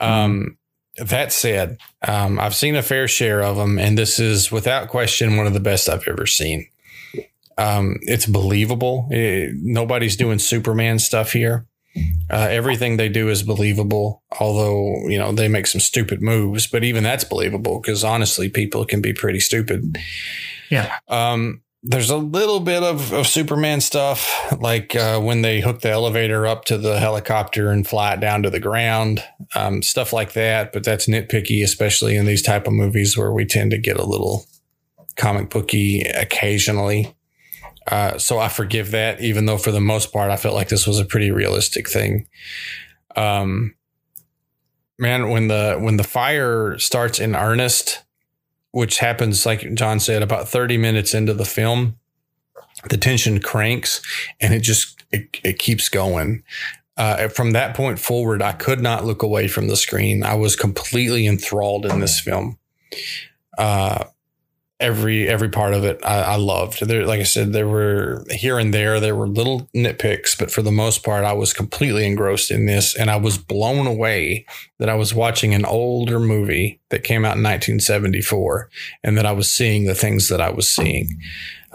Um, 0.00 0.56
that 0.98 1.32
said, 1.32 1.78
um, 2.06 2.38
I've 2.38 2.54
seen 2.54 2.76
a 2.76 2.82
fair 2.82 3.08
share 3.08 3.42
of 3.42 3.56
them, 3.56 3.78
and 3.78 3.98
this 3.98 4.18
is 4.20 4.52
without 4.52 4.88
question 4.88 5.36
one 5.36 5.46
of 5.46 5.52
the 5.52 5.60
best 5.60 5.88
I've 5.88 6.06
ever 6.06 6.26
seen. 6.26 6.68
Um, 7.56 7.98
it's 8.02 8.26
believable. 8.26 9.08
Eh, 9.12 9.48
nobody's 9.54 10.16
doing 10.16 10.38
Superman 10.38 10.98
stuff 10.98 11.32
here. 11.32 11.66
Uh, 12.28 12.48
everything 12.50 12.96
they 12.96 13.08
do 13.08 13.28
is 13.28 13.44
believable, 13.44 14.24
although 14.40 15.08
you 15.08 15.18
know 15.18 15.30
they 15.30 15.46
make 15.46 15.66
some 15.66 15.80
stupid 15.80 16.20
moves. 16.20 16.66
But 16.66 16.82
even 16.82 17.04
that's 17.04 17.22
believable 17.22 17.80
because 17.80 18.02
honestly, 18.02 18.48
people 18.48 18.84
can 18.84 19.00
be 19.00 19.12
pretty 19.12 19.38
stupid. 19.40 19.96
Yeah. 20.70 20.96
Um, 21.08 21.62
there's 21.86 22.10
a 22.10 22.16
little 22.16 22.60
bit 22.60 22.82
of, 22.82 23.12
of 23.12 23.26
Superman 23.26 23.82
stuff, 23.82 24.50
like 24.58 24.96
uh, 24.96 25.20
when 25.20 25.42
they 25.42 25.60
hook 25.60 25.82
the 25.82 25.90
elevator 25.90 26.46
up 26.46 26.64
to 26.64 26.78
the 26.78 26.98
helicopter 26.98 27.70
and 27.70 27.86
fly 27.86 28.14
it 28.14 28.20
down 28.20 28.42
to 28.42 28.50
the 28.50 28.58
ground, 28.58 29.22
um, 29.54 29.82
stuff 29.82 30.12
like 30.12 30.32
that. 30.32 30.72
But 30.72 30.82
that's 30.82 31.06
nitpicky, 31.06 31.62
especially 31.62 32.16
in 32.16 32.24
these 32.24 32.42
type 32.42 32.66
of 32.66 32.72
movies 32.72 33.18
where 33.18 33.32
we 33.32 33.44
tend 33.44 33.70
to 33.72 33.78
get 33.78 33.98
a 33.98 34.06
little 34.06 34.46
comic 35.16 35.50
booky 35.50 36.00
occasionally. 36.00 37.14
Uh, 37.86 38.18
so 38.18 38.38
I 38.38 38.48
forgive 38.48 38.90
that, 38.92 39.20
even 39.20 39.46
though 39.46 39.58
for 39.58 39.70
the 39.70 39.80
most 39.80 40.12
part 40.12 40.30
I 40.30 40.36
felt 40.36 40.54
like 40.54 40.68
this 40.68 40.86
was 40.86 40.98
a 40.98 41.04
pretty 41.04 41.30
realistic 41.30 41.88
thing. 41.88 42.26
Um, 43.16 43.74
man, 44.98 45.28
when 45.28 45.48
the 45.48 45.76
when 45.78 45.96
the 45.96 46.04
fire 46.04 46.78
starts 46.78 47.18
in 47.18 47.36
earnest, 47.36 48.02
which 48.70 48.98
happens 48.98 49.44
like 49.44 49.74
John 49.74 50.00
said 50.00 50.22
about 50.22 50.48
thirty 50.48 50.76
minutes 50.76 51.14
into 51.14 51.34
the 51.34 51.44
film, 51.44 51.96
the 52.88 52.96
tension 52.96 53.40
cranks 53.40 54.00
and 54.40 54.54
it 54.54 54.60
just 54.60 55.02
it, 55.12 55.40
it 55.44 55.58
keeps 55.58 55.88
going. 55.88 56.42
Uh, 56.96 57.28
from 57.28 57.50
that 57.52 57.74
point 57.74 57.98
forward, 57.98 58.40
I 58.40 58.52
could 58.52 58.80
not 58.80 59.04
look 59.04 59.22
away 59.22 59.48
from 59.48 59.66
the 59.66 59.76
screen. 59.76 60.22
I 60.22 60.34
was 60.34 60.54
completely 60.54 61.26
enthralled 61.26 61.86
in 61.86 61.98
this 61.98 62.20
film. 62.20 62.58
Uh, 63.58 64.04
every 64.80 65.28
every 65.28 65.48
part 65.48 65.72
of 65.72 65.84
it 65.84 66.00
I, 66.04 66.20
I 66.20 66.36
loved. 66.36 66.86
There, 66.86 67.06
like 67.06 67.20
I 67.20 67.24
said, 67.24 67.52
there 67.52 67.68
were 67.68 68.24
here 68.30 68.58
and 68.58 68.74
there 68.74 69.00
there 69.00 69.14
were 69.14 69.26
little 69.26 69.68
nitpicks, 69.74 70.38
but 70.38 70.50
for 70.50 70.62
the 70.62 70.72
most 70.72 71.04
part, 71.04 71.24
I 71.24 71.32
was 71.32 71.52
completely 71.52 72.06
engrossed 72.06 72.50
in 72.50 72.66
this, 72.66 72.96
and 72.96 73.10
I 73.10 73.16
was 73.16 73.38
blown 73.38 73.86
away 73.86 74.46
that 74.78 74.88
I 74.88 74.94
was 74.94 75.14
watching 75.14 75.54
an 75.54 75.64
older 75.64 76.18
movie 76.18 76.80
that 76.90 77.04
came 77.04 77.24
out 77.24 77.36
in 77.36 77.42
1974, 77.42 78.70
and 79.02 79.16
that 79.16 79.26
I 79.26 79.32
was 79.32 79.50
seeing 79.50 79.84
the 79.84 79.94
things 79.94 80.28
that 80.28 80.40
I 80.40 80.50
was 80.50 80.72
seeing. 80.72 81.20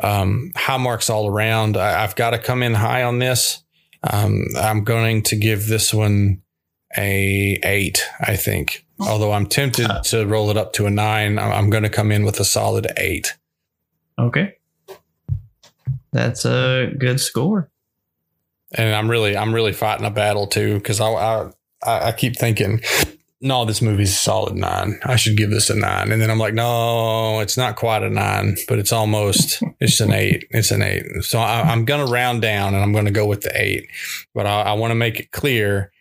Um, 0.02 0.52
high 0.56 0.78
marks 0.78 1.10
all 1.10 1.28
around. 1.28 1.78
I, 1.78 2.04
I've 2.04 2.16
got 2.16 2.32
to 2.32 2.40
come 2.40 2.64
in 2.64 2.74
high 2.74 3.04
on 3.04 3.20
this. 3.20 3.64
Um, 4.10 4.46
I'm 4.58 4.84
going 4.84 5.24
to 5.24 5.36
give 5.36 5.68
this 5.68 5.94
one 5.94 6.42
a 6.98 7.60
eight. 7.64 8.04
I 8.20 8.36
think. 8.36 8.86
Although 9.00 9.32
I'm 9.32 9.46
tempted 9.46 9.90
Uh, 9.90 10.02
to 10.04 10.26
roll 10.26 10.50
it 10.50 10.58
up 10.58 10.74
to 10.74 10.86
a 10.86 10.90
nine, 10.90 11.40
I'm, 11.40 11.52
I'm 11.52 11.70
going 11.70 11.84
to 11.84 11.90
come 11.90 12.12
in 12.12 12.24
with 12.26 12.40
a 12.40 12.46
solid 12.46 12.88
eight. 12.98 13.36
Okay, 14.18 14.56
that's 16.12 16.46
a 16.46 16.92
good 16.98 17.20
score. 17.20 17.70
And 18.76 18.94
I'm 18.94 19.10
really, 19.10 19.36
I'm 19.36 19.54
really 19.56 19.74
fighting 19.74 20.06
a 20.06 20.12
battle 20.12 20.46
too 20.48 20.76
because 20.76 21.00
I, 21.00 21.08
I, 21.10 21.50
I 21.84 22.08
I 22.08 22.12
keep 22.12 22.36
thinking, 22.38 22.82
no, 23.42 23.64
this 23.66 23.82
movie's 23.82 24.12
a 24.12 24.16
solid 24.16 24.56
nine. 24.56 25.00
I 25.04 25.16
should 25.16 25.38
give 25.38 25.50
this 25.50 25.70
a 25.70 25.76
nine. 25.76 26.12
And 26.12 26.22
then 26.22 26.30
I'm 26.30 26.38
like, 26.38 26.54
no, 26.54 27.40
it's 27.40 27.58
not 27.58 27.78
quite 27.78 28.04
a 28.04 28.10
nine, 28.10 28.58
but 28.68 28.78
it's 28.78 28.92
almost, 28.92 29.64
it's 29.80 30.02
an 30.02 30.12
eight. 30.12 30.46
It's 30.52 30.72
an 30.72 30.82
eight. 30.84 31.06
So 31.22 31.40
I, 31.40 31.62
I'm 31.62 31.86
going 31.86 32.06
to 32.06 32.12
round 32.12 32.42
down 32.42 32.74
and 32.76 32.84
I'm 32.84 32.92
going 32.92 33.06
to 33.06 33.12
go 33.12 33.26
with 33.26 33.42
the 33.42 33.52
eight. 33.60 33.88
But 34.36 34.46
I, 34.46 34.64
I 34.64 34.74
want 34.74 34.92
to 34.92 34.96
make 34.96 35.20
it 35.20 35.32
clear 35.32 35.92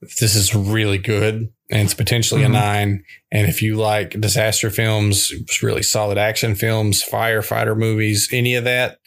this 0.00 0.34
is 0.34 0.54
really 0.54 0.98
good 0.98 1.52
and 1.70 1.82
it's 1.82 1.94
potentially 1.94 2.42
Mhm. 2.42 2.46
a 2.46 2.48
nine. 2.48 3.04
And 3.30 3.48
if 3.48 3.60
you 3.62 3.76
like 3.76 4.20
disaster 4.20 4.70
films, 4.70 5.32
really 5.62 5.82
solid 5.82 6.18
action 6.18 6.54
films, 6.54 7.02
firefighter 7.04 7.76
movies, 7.76 8.28
any 8.32 8.54
of 8.54 8.64
that, 8.64 8.98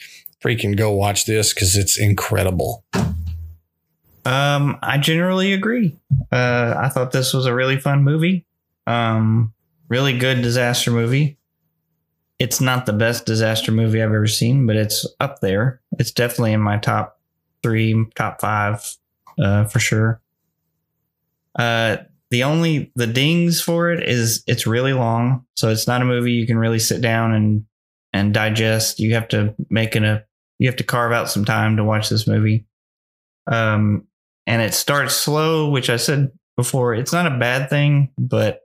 freaking 0.43 0.75
go 0.75 0.91
watch 0.91 1.25
this 1.25 1.53
because 1.53 1.75
it's 1.75 1.97
incredible. 1.99 2.83
Um, 4.23 4.77
I 4.83 4.97
generally 4.99 5.53
agree. 5.53 5.97
Uh, 6.31 6.75
I 6.77 6.89
thought 6.89 7.11
this 7.11 7.33
was 7.33 7.45
a 7.47 7.53
really 7.55 7.79
fun 7.79 8.03
movie. 8.03 8.45
Um, 8.85 9.53
really 9.89 10.17
good 10.17 10.41
disaster 10.41 10.91
movie. 10.91 11.37
It's 12.37 12.61
not 12.61 12.85
the 12.85 12.93
best 12.93 13.25
disaster 13.25 13.71
movie 13.71 14.01
I've 14.01 14.09
ever 14.13 14.27
seen, 14.27 14.65
but 14.67 14.75
it's 14.75 15.05
up 15.19 15.41
there. 15.41 15.79
It's 15.99 16.11
definitely 16.11 16.53
in 16.53 16.61
my 16.61 16.77
top 16.77 17.19
three, 17.63 18.05
top 18.15 18.41
five, 18.41 18.83
uh, 19.39 19.65
for 19.65 19.79
sure. 19.79 20.21
Uh, 21.57 21.97
the 22.31 22.43
only 22.43 22.91
the 22.95 23.07
dings 23.07 23.61
for 23.61 23.91
it 23.91 24.07
is 24.07 24.41
it's 24.47 24.65
really 24.65 24.93
long, 24.93 25.45
so 25.55 25.69
it's 25.69 25.85
not 25.85 26.01
a 26.01 26.05
movie 26.05 26.31
you 26.31 26.47
can 26.47 26.57
really 26.57 26.79
sit 26.79 27.01
down 27.01 27.33
and 27.33 27.65
and 28.13 28.33
digest. 28.33 28.99
You 28.99 29.13
have 29.13 29.27
to 29.29 29.53
make 29.69 29.97
it 29.97 30.03
a 30.03 30.23
you 30.57 30.67
have 30.67 30.77
to 30.77 30.83
carve 30.83 31.11
out 31.11 31.29
some 31.29 31.43
time 31.43 31.75
to 31.77 31.83
watch 31.83 32.09
this 32.09 32.27
movie. 32.27 32.65
Um, 33.51 34.07
and 34.47 34.61
it 34.61 34.73
starts 34.73 35.13
slow, 35.13 35.69
which 35.69 35.89
I 35.89 35.97
said 35.97 36.31
before, 36.55 36.95
it's 36.95 37.11
not 37.11 37.27
a 37.27 37.37
bad 37.37 37.69
thing, 37.69 38.11
but 38.17 38.61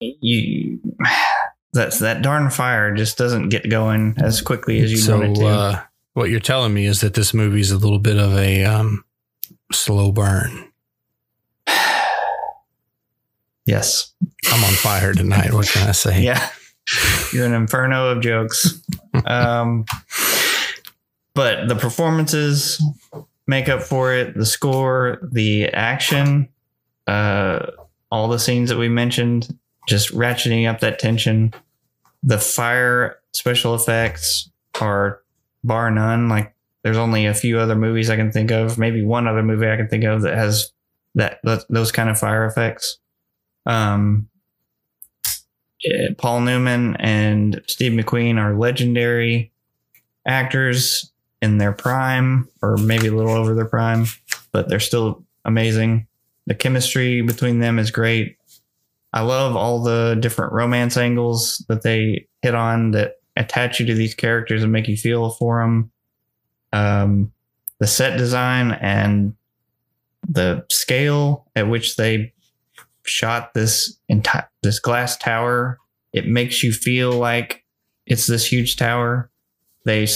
you 0.00 0.78
that's 1.72 1.98
that 1.98 2.22
darn 2.22 2.48
fire 2.50 2.94
just 2.94 3.18
doesn't 3.18 3.48
get 3.48 3.68
going 3.68 4.14
as 4.18 4.40
quickly 4.40 4.80
as 4.80 4.92
you 4.92 4.98
so, 4.98 5.18
want 5.18 5.36
it 5.36 5.40
to. 5.40 5.46
uh, 5.46 5.82
what 6.14 6.30
you're 6.30 6.38
telling 6.38 6.74
me 6.74 6.86
is 6.86 7.00
that 7.00 7.14
this 7.14 7.34
movie 7.34 7.60
is 7.60 7.72
a 7.72 7.78
little 7.78 7.98
bit 7.98 8.18
of 8.18 8.36
a 8.38 8.64
um, 8.64 9.04
slow 9.72 10.12
burn. 10.12 10.70
yes. 13.64 14.12
I'm 14.46 14.64
on 14.64 14.72
fire 14.72 15.12
tonight. 15.12 15.52
What 15.52 15.68
can 15.68 15.88
I 15.88 15.92
say? 15.92 16.22
Yeah. 16.22 16.48
You're 17.32 17.46
an 17.46 17.52
inferno 17.52 18.10
of 18.10 18.20
jokes. 18.20 18.82
um, 19.26 19.84
but 21.34 21.68
the 21.68 21.76
performances 21.76 22.82
make 23.46 23.68
up 23.68 23.82
for 23.82 24.14
it, 24.14 24.36
the 24.36 24.46
score, 24.46 25.18
the 25.32 25.68
action, 25.68 26.48
uh, 27.06 27.66
all 28.10 28.28
the 28.28 28.38
scenes 28.38 28.70
that 28.70 28.78
we 28.78 28.88
mentioned, 28.88 29.56
just 29.88 30.12
ratcheting 30.12 30.68
up 30.68 30.80
that 30.80 30.98
tension. 30.98 31.52
The 32.22 32.38
fire 32.38 33.18
special 33.32 33.74
effects 33.74 34.48
are 34.80 35.20
bar 35.64 35.90
none. 35.90 36.28
Like 36.28 36.54
there's 36.82 36.96
only 36.96 37.26
a 37.26 37.34
few 37.34 37.58
other 37.58 37.74
movies 37.74 38.08
I 38.08 38.16
can 38.16 38.30
think 38.30 38.52
of, 38.52 38.78
maybe 38.78 39.02
one 39.02 39.26
other 39.26 39.42
movie 39.42 39.68
I 39.68 39.76
can 39.76 39.88
think 39.88 40.04
of 40.04 40.22
that 40.22 40.34
has 40.34 40.72
that, 41.16 41.40
that 41.42 41.64
those 41.68 41.90
kind 41.90 42.08
of 42.08 42.18
fire 42.18 42.46
effects. 42.46 42.98
Um, 43.70 44.28
uh, 45.86 46.12
Paul 46.18 46.40
Newman 46.40 46.96
and 46.96 47.62
Steve 47.68 47.92
McQueen 47.92 48.36
are 48.36 48.58
legendary 48.58 49.52
actors 50.26 51.12
in 51.40 51.58
their 51.58 51.72
prime, 51.72 52.48
or 52.62 52.76
maybe 52.76 53.06
a 53.06 53.14
little 53.14 53.32
over 53.32 53.54
their 53.54 53.64
prime, 53.64 54.06
but 54.50 54.68
they're 54.68 54.80
still 54.80 55.24
amazing. 55.44 56.06
The 56.46 56.54
chemistry 56.54 57.22
between 57.22 57.60
them 57.60 57.78
is 57.78 57.92
great. 57.92 58.36
I 59.12 59.22
love 59.22 59.56
all 59.56 59.82
the 59.82 60.18
different 60.20 60.52
romance 60.52 60.96
angles 60.96 61.64
that 61.68 61.82
they 61.82 62.26
hit 62.42 62.56
on 62.56 62.90
that 62.90 63.20
attach 63.36 63.78
you 63.78 63.86
to 63.86 63.94
these 63.94 64.14
characters 64.14 64.64
and 64.64 64.72
make 64.72 64.88
you 64.88 64.96
feel 64.96 65.30
for 65.30 65.62
them. 65.62 65.92
Um, 66.72 67.32
the 67.78 67.86
set 67.86 68.18
design 68.18 68.72
and 68.72 69.34
the 70.28 70.64
scale 70.70 71.46
at 71.54 71.68
which 71.68 71.96
they 71.96 72.32
shot 73.10 73.52
this 73.54 73.98
entire 74.08 74.48
this 74.62 74.78
glass 74.78 75.16
tower. 75.16 75.78
It 76.12 76.26
makes 76.26 76.62
you 76.62 76.72
feel 76.72 77.12
like 77.12 77.64
it's 78.06 78.26
this 78.26 78.50
huge 78.50 78.76
tower. 78.76 79.30
They 79.84 80.06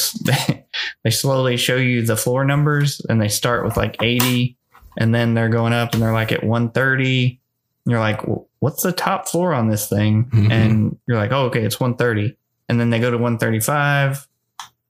they 1.04 1.10
slowly 1.10 1.56
show 1.56 1.76
you 1.76 2.02
the 2.02 2.16
floor 2.16 2.44
numbers 2.44 3.00
and 3.08 3.20
they 3.20 3.28
start 3.28 3.64
with 3.64 3.76
like 3.76 3.96
80 4.02 4.56
and 4.98 5.14
then 5.14 5.34
they're 5.34 5.48
going 5.48 5.72
up 5.72 5.92
and 5.94 6.02
they're 6.02 6.12
like 6.12 6.32
at 6.32 6.44
130 6.44 7.40
you're 7.86 7.98
like 8.00 8.20
what's 8.60 8.82
the 8.82 8.92
top 8.92 9.28
floor 9.28 9.52
on 9.52 9.68
this 9.68 9.88
thing? 9.88 10.24
Mhm. 10.26 10.50
and 10.50 10.98
you're 11.06 11.16
like 11.16 11.32
oh 11.32 11.46
okay 11.46 11.64
it's 11.64 11.78
130 11.80 12.36
and 12.68 12.78
then 12.80 12.90
they 12.90 12.98
go 13.00 13.10
to 13.10 13.16
135 13.18 14.26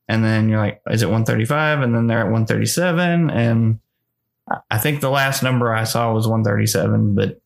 and 0.08 0.24
then 0.24 0.48
you're 0.48 0.58
like 0.58 0.80
is 0.90 1.02
it 1.02 1.06
135 1.06 1.80
and 1.82 1.94
then 1.94 2.06
they're 2.06 2.18
at 2.20 2.24
137 2.30 3.30
and 3.30 3.78
I- 4.50 4.58
i 4.72 4.78
think 4.78 5.00
the 5.00 5.10
last 5.10 5.42
number 5.42 5.72
i 5.74 5.84
saw 5.84 6.12
was 6.12 6.26
137 6.28 7.14
but 7.14 7.40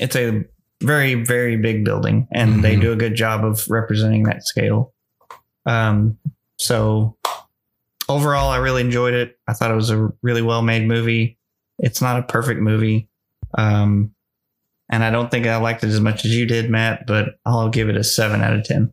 it's 0.00 0.16
a 0.16 0.44
very 0.82 1.14
very 1.14 1.56
big 1.56 1.84
building 1.84 2.28
and 2.32 2.62
they 2.62 2.76
Mhm. 2.76 2.80
do 2.82 2.92
a 2.92 2.96
good 2.96 3.14
job 3.14 3.44
of 3.44 3.64
representing 3.70 4.24
that 4.24 4.46
scale 4.46 4.92
um 5.64 6.18
so 6.58 7.16
overall 8.08 8.50
i 8.50 8.58
really 8.58 8.82
enjoyed 8.82 9.14
it 9.14 9.38
i 9.48 9.52
thought 9.54 9.70
it 9.70 9.74
was 9.74 9.90
a 9.90 10.08
really 10.22 10.42
well 10.42 10.62
made 10.62 10.86
movie 10.86 11.38
it's 11.78 12.00
not 12.02 12.18
a 12.20 12.22
perfect 12.22 12.60
movie 12.60 13.08
um 13.56 14.12
and 14.90 15.02
i 15.02 15.10
don't 15.10 15.30
think 15.30 15.46
i 15.46 15.56
liked 15.56 15.82
it 15.82 15.88
as 15.88 16.00
much 16.00 16.24
as 16.26 16.34
you 16.36 16.44
did 16.46 16.70
matt 16.70 17.06
but 17.06 17.38
i'll 17.46 17.68
give 17.70 17.88
it 17.88 17.96
a 17.96 18.04
7 18.04 18.42
out 18.42 18.52
of 18.54 18.62
10 18.64 18.92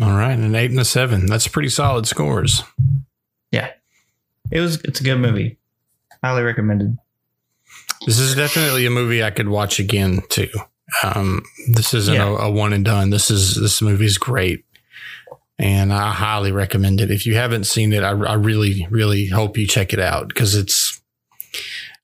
All 0.00 0.16
right, 0.16 0.38
an 0.38 0.54
eight 0.54 0.70
and 0.70 0.80
a 0.80 0.84
seven. 0.84 1.26
That's 1.26 1.48
pretty 1.48 1.68
solid 1.68 2.06
scores. 2.06 2.62
Yeah. 3.50 3.70
It 4.50 4.60
was 4.60 4.80
it's 4.84 5.00
a 5.00 5.04
good 5.04 5.18
movie 5.18 5.58
highly 6.24 6.42
recommended 6.42 6.96
This 8.06 8.18
is 8.18 8.34
definitely 8.34 8.86
a 8.86 8.90
movie 8.90 9.22
I 9.22 9.30
could 9.30 9.48
watch 9.48 9.78
again 9.78 10.22
too. 10.28 10.48
Um, 11.02 11.42
this 11.72 11.94
isn't 11.94 12.14
Yeah. 12.14 12.28
a, 12.28 12.46
a 12.46 12.50
one 12.50 12.72
and 12.72 12.84
done. 12.84 13.10
This 13.10 13.30
is 13.30 13.54
this 13.60 13.80
movie 13.82 14.06
is 14.06 14.18
great, 14.18 14.64
and 15.58 15.92
I 15.92 16.10
highly 16.12 16.50
recommend 16.52 17.00
it. 17.00 17.10
If 17.10 17.26
you 17.26 17.34
haven't 17.36 17.64
seen 17.64 17.92
it, 17.92 18.02
I, 18.02 18.10
I 18.10 18.34
really, 18.34 18.86
really 18.90 19.26
hope 19.26 19.56
you 19.58 19.66
check 19.66 19.92
it 19.92 20.00
out 20.00 20.28
because 20.28 20.54
it's. 20.54 21.00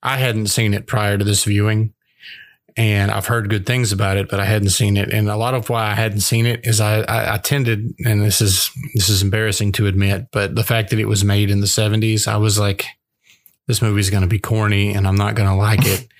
I 0.03 0.17
hadn't 0.17 0.47
seen 0.47 0.73
it 0.73 0.85
prior 0.87 1.17
to 1.17 1.25
this 1.25 1.43
viewing, 1.43 1.93
and 2.77 3.11
I've 3.11 3.25
heard 3.25 3.49
good 3.49 3.65
things 3.65 3.91
about 3.91 4.15
it, 4.15 4.29
but 4.29 4.39
I 4.39 4.45
hadn't 4.45 4.69
seen 4.69 4.95
it. 4.95 5.11
And 5.11 5.27
a 5.27 5.35
lot 5.35 5.55
of 5.55 5.69
why 5.69 5.87
I 5.89 5.95
hadn't 5.95 6.21
seen 6.21 6.45
it 6.45 6.61
is 6.63 6.79
I, 6.79 6.99
I, 7.01 7.33
I 7.33 7.37
tended, 7.39 7.93
and 8.05 8.21
this 8.21 8.39
is 8.39 8.69
this 8.93 9.09
is 9.09 9.21
embarrassing 9.23 9.71
to 9.73 9.87
admit, 9.87 10.27
but 10.31 10.55
the 10.55 10.63
fact 10.63 10.91
that 10.91 10.99
it 10.99 11.07
was 11.07 11.25
made 11.25 11.49
in 11.49 11.59
the 11.59 11.67
'70s, 11.67 12.27
I 12.27 12.37
was 12.37 12.57
like, 12.59 12.85
this 13.67 13.81
movie's 13.81 14.09
going 14.09 14.21
to 14.21 14.27
be 14.27 14.39
corny 14.39 14.93
and 14.93 15.07
I'm 15.07 15.15
not 15.15 15.35
going 15.35 15.49
to 15.49 15.55
like 15.55 15.85
it. 15.85 16.07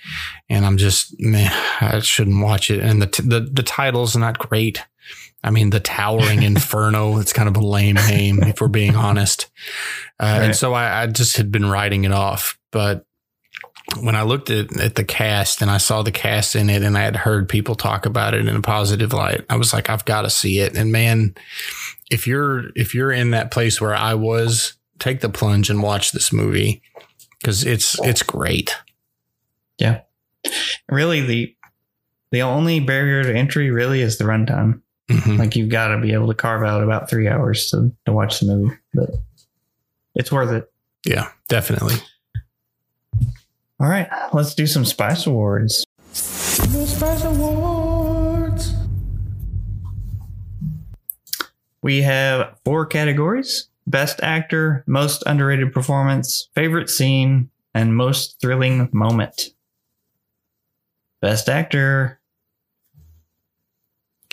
And 0.50 0.64
I'm 0.64 0.78
just, 0.78 1.20
man, 1.20 1.52
I 1.78 1.98
shouldn't 1.98 2.42
watch 2.42 2.70
it. 2.70 2.80
And 2.80 3.02
the, 3.02 3.06
t- 3.06 3.22
the, 3.22 3.40
the 3.40 3.62
title's 3.62 4.16
not 4.16 4.38
great. 4.38 4.82
I 5.44 5.50
mean, 5.50 5.68
The 5.68 5.78
Towering 5.80 6.42
Inferno, 6.42 7.18
it's 7.18 7.34
kind 7.34 7.50
of 7.50 7.56
a 7.58 7.66
lame 7.66 7.96
name, 7.96 8.42
if 8.44 8.62
we're 8.62 8.68
being 8.68 8.96
honest. 8.96 9.50
Uh, 10.18 10.24
Right. 10.24 10.42
And 10.44 10.56
so 10.56 10.72
I, 10.72 11.02
I 11.02 11.06
just 11.06 11.36
had 11.36 11.52
been 11.52 11.66
writing 11.66 12.04
it 12.04 12.12
off. 12.12 12.58
But 12.70 13.04
when 14.00 14.14
I 14.16 14.22
looked 14.22 14.48
at, 14.48 14.80
at 14.80 14.94
the 14.94 15.04
cast 15.04 15.60
and 15.60 15.70
I 15.70 15.76
saw 15.76 16.02
the 16.02 16.12
cast 16.12 16.56
in 16.56 16.70
it 16.70 16.82
and 16.82 16.96
I 16.96 17.02
had 17.02 17.16
heard 17.16 17.46
people 17.46 17.74
talk 17.74 18.06
about 18.06 18.32
it 18.32 18.48
in 18.48 18.56
a 18.56 18.62
positive 18.62 19.12
light, 19.12 19.44
I 19.50 19.56
was 19.56 19.74
like, 19.74 19.90
I've 19.90 20.06
got 20.06 20.22
to 20.22 20.30
see 20.30 20.60
it. 20.60 20.76
And 20.78 20.92
man, 20.92 21.34
if 22.10 22.26
you're, 22.26 22.70
if 22.74 22.94
you're 22.94 23.12
in 23.12 23.32
that 23.32 23.50
place 23.50 23.82
where 23.82 23.94
I 23.94 24.14
was, 24.14 24.74
take 24.98 25.20
the 25.20 25.28
plunge 25.28 25.68
and 25.68 25.82
watch 25.82 26.12
this 26.12 26.32
movie 26.32 26.80
because 27.40 27.64
it's 27.64 27.98
it's 28.00 28.22
great. 28.22 28.74
Yeah, 29.78 30.00
really 30.90 31.20
the 31.20 31.54
the 32.30 32.42
only 32.42 32.80
barrier 32.80 33.22
to 33.24 33.34
entry 33.34 33.70
really 33.70 34.00
is 34.02 34.18
the 34.18 34.24
runtime. 34.24 34.82
Mhm. 35.10 35.38
like 35.38 35.56
you've 35.56 35.70
got 35.70 35.88
to 35.88 35.98
be 35.98 36.12
able 36.12 36.26
to 36.26 36.34
carve 36.34 36.62
out 36.62 36.82
about 36.82 37.08
three 37.08 37.28
hours 37.28 37.70
to, 37.70 37.90
to 38.04 38.12
watch 38.12 38.40
the 38.40 38.46
movie 38.54 38.76
but 38.92 39.08
it's 40.14 40.30
worth 40.30 40.50
it. 40.50 40.70
Yeah, 41.06 41.30
definitely. 41.48 41.94
all 43.80 43.88
right 43.88 44.06
let's 44.34 44.54
do 44.54 44.66
some 44.66 44.84
spice 44.84 45.26
awards. 45.26 45.82
Spice 46.12 47.24
awards! 47.24 48.74
We 51.80 52.02
have 52.02 52.58
four 52.66 52.84
categories 52.84 53.67
best 53.90 54.20
actor 54.22 54.84
most 54.86 55.22
underrated 55.26 55.72
performance 55.72 56.48
favorite 56.54 56.90
scene 56.90 57.50
and 57.74 57.96
most 57.96 58.40
thrilling 58.40 58.88
moment 58.92 59.50
best 61.20 61.48
actor 61.48 62.20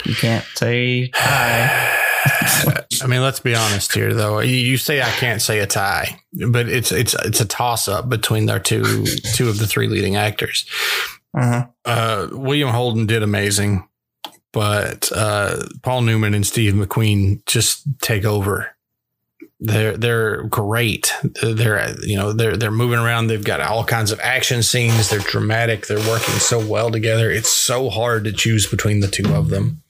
you 0.06 0.16
can't 0.16 0.46
say 0.56 1.08
tie 1.10 1.92
I 3.02 3.08
mean, 3.08 3.22
let's 3.22 3.40
be 3.40 3.56
honest 3.56 3.94
here, 3.94 4.14
though. 4.14 4.40
You, 4.40 4.78
say 4.78 5.02
I 5.02 5.10
can't 5.12 5.42
say 5.42 5.60
a 5.60 5.68
tie, 5.68 6.20
but 6.50 6.68
it's 6.68 6.92
it's 6.92 7.14
it's 7.26 7.42
a 7.42 7.46
toss 7.46 7.88
up 7.88 8.10
between 8.10 8.46
their 8.46 8.60
two 8.60 9.06
two 9.34 9.50
of 9.50 9.60
the 9.60 9.68
three 9.68 9.88
leading 9.88 10.16
actors. 10.16 10.66
uh-huh. 11.38 11.68
Uh, 11.84 12.28
William 12.32 12.70
Holden 12.70 13.06
did 13.06 13.22
amazing, 13.22 13.88
but 14.54 15.12
uh, 15.14 15.64
Paul 15.84 16.02
Newman 16.02 16.34
and 16.34 16.46
Steve 16.46 16.74
McQueen 16.74 17.46
just 17.46 17.84
take 18.02 18.26
over. 18.26 18.75
They're 19.66 19.98
they're 19.98 20.44
great. 20.44 21.12
They're 21.42 21.96
you 22.02 22.16
know 22.18 22.32
they're 22.34 22.58
they're 22.58 22.72
moving 22.72 23.00
around. 23.00 23.28
They've 23.28 23.44
got 23.44 23.62
all 23.62 23.84
kinds 23.84 24.12
of 24.12 24.20
action 24.20 24.64
scenes. 24.64 25.10
They're 25.10 25.20
dramatic. 25.20 25.88
They're 25.88 25.98
working 26.10 26.36
so 26.36 26.66
well 26.66 26.92
together. 26.92 27.30
It's 27.32 27.50
so 27.50 27.90
hard 27.90 28.24
to 28.26 28.32
choose 28.32 28.68
between 28.68 29.00
the 29.00 29.08
two 29.08 29.34
of 29.34 29.50
them. 29.50 29.82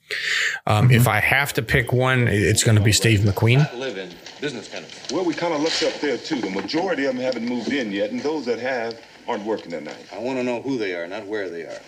Um, 0.66 0.90
If 0.90 1.08
I 1.08 1.20
have 1.20 1.52
to 1.54 1.62
pick 1.62 1.92
one, 1.92 2.28
it's 2.28 2.62
going 2.62 2.76
to 2.78 2.82
be 2.82 2.92
Steve 2.92 3.20
McQueen. 3.20 3.76
live 3.78 3.98
in 3.98 4.10
business 4.40 4.68
kind 4.68 4.84
of. 4.84 5.12
Well, 5.12 5.24
we 5.24 5.34
kind 5.34 5.52
of 5.52 5.60
looked 5.60 5.82
up 5.82 5.94
there 6.00 6.16
too. 6.16 6.40
The 6.40 6.50
majority 6.50 7.04
of 7.06 7.14
them 7.14 7.22
haven't 7.24 7.44
moved 7.46 7.72
in 7.72 7.90
yet, 7.90 8.10
and 8.10 8.20
those 8.20 8.44
that 8.46 8.58
have 8.60 9.00
aren't 9.26 9.44
working 9.44 9.72
at 9.72 9.82
night. 9.82 10.06
I 10.12 10.18
want 10.18 10.38
to 10.38 10.44
know 10.44 10.62
who 10.62 10.78
they 10.78 10.94
are, 10.94 11.06
not 11.08 11.26
where 11.26 11.48
they 11.50 11.62
are. 11.62 11.80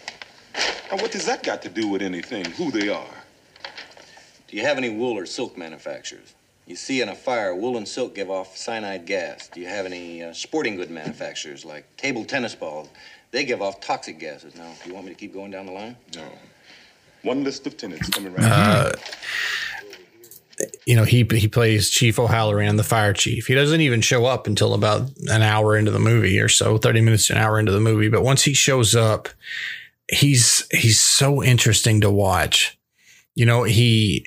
And 0.90 1.00
what 1.00 1.12
does 1.12 1.26
that 1.26 1.42
got 1.44 1.62
to 1.62 1.68
do 1.68 1.86
with 1.88 2.02
anything? 2.02 2.44
Who 2.52 2.70
they 2.72 2.88
are? 2.88 3.14
Do 4.48 4.56
you 4.56 4.62
have 4.64 4.78
any 4.78 4.88
wool 4.88 5.16
or 5.16 5.26
silk 5.26 5.56
manufacturers? 5.58 6.34
You 6.68 6.76
see, 6.76 7.00
in 7.00 7.08
a 7.08 7.14
fire, 7.14 7.54
wool 7.54 7.78
and 7.78 7.88
silk 7.88 8.14
give 8.14 8.30
off 8.30 8.54
cyanide 8.54 9.06
gas. 9.06 9.48
Do 9.48 9.58
you 9.58 9.68
have 9.68 9.86
any 9.86 10.22
uh, 10.22 10.34
sporting 10.34 10.76
good 10.76 10.90
manufacturers 10.90 11.64
like 11.64 11.96
table 11.96 12.26
tennis 12.26 12.54
balls? 12.54 12.90
They 13.30 13.46
give 13.46 13.62
off 13.62 13.80
toxic 13.80 14.18
gases. 14.18 14.54
Now, 14.54 14.70
do 14.82 14.90
you 14.90 14.94
want 14.94 15.06
me 15.06 15.14
to 15.14 15.18
keep 15.18 15.32
going 15.32 15.50
down 15.50 15.64
the 15.64 15.72
line? 15.72 15.96
No. 16.14 16.28
One 17.22 17.42
list 17.42 17.66
of 17.66 17.78
tenants 17.78 18.10
coming 18.10 18.34
right 18.34 18.44
Uh, 18.44 18.92
you 20.84 20.94
know, 20.94 21.04
he 21.04 21.26
he 21.32 21.48
plays 21.48 21.88
Chief 21.88 22.18
O'Hallorhan, 22.18 22.76
the 22.76 22.84
fire 22.84 23.14
chief. 23.14 23.46
He 23.46 23.54
doesn't 23.54 23.80
even 23.80 24.02
show 24.02 24.26
up 24.26 24.46
until 24.46 24.74
about 24.74 25.08
an 25.28 25.40
hour 25.40 25.74
into 25.74 25.90
the 25.90 25.98
movie 25.98 26.38
or 26.38 26.48
so, 26.48 26.76
30 26.76 27.00
minutes 27.00 27.28
to 27.28 27.32
an 27.32 27.38
hour 27.38 27.58
into 27.58 27.72
the 27.72 27.80
movie. 27.80 28.10
But 28.10 28.22
once 28.22 28.42
he 28.42 28.52
shows 28.52 28.94
up, 28.94 29.30
he's 30.12 30.66
he's 30.70 31.00
so 31.00 31.42
interesting 31.42 32.02
to 32.02 32.10
watch. 32.10 32.78
You 33.34 33.46
know, 33.46 33.62
he 33.62 34.26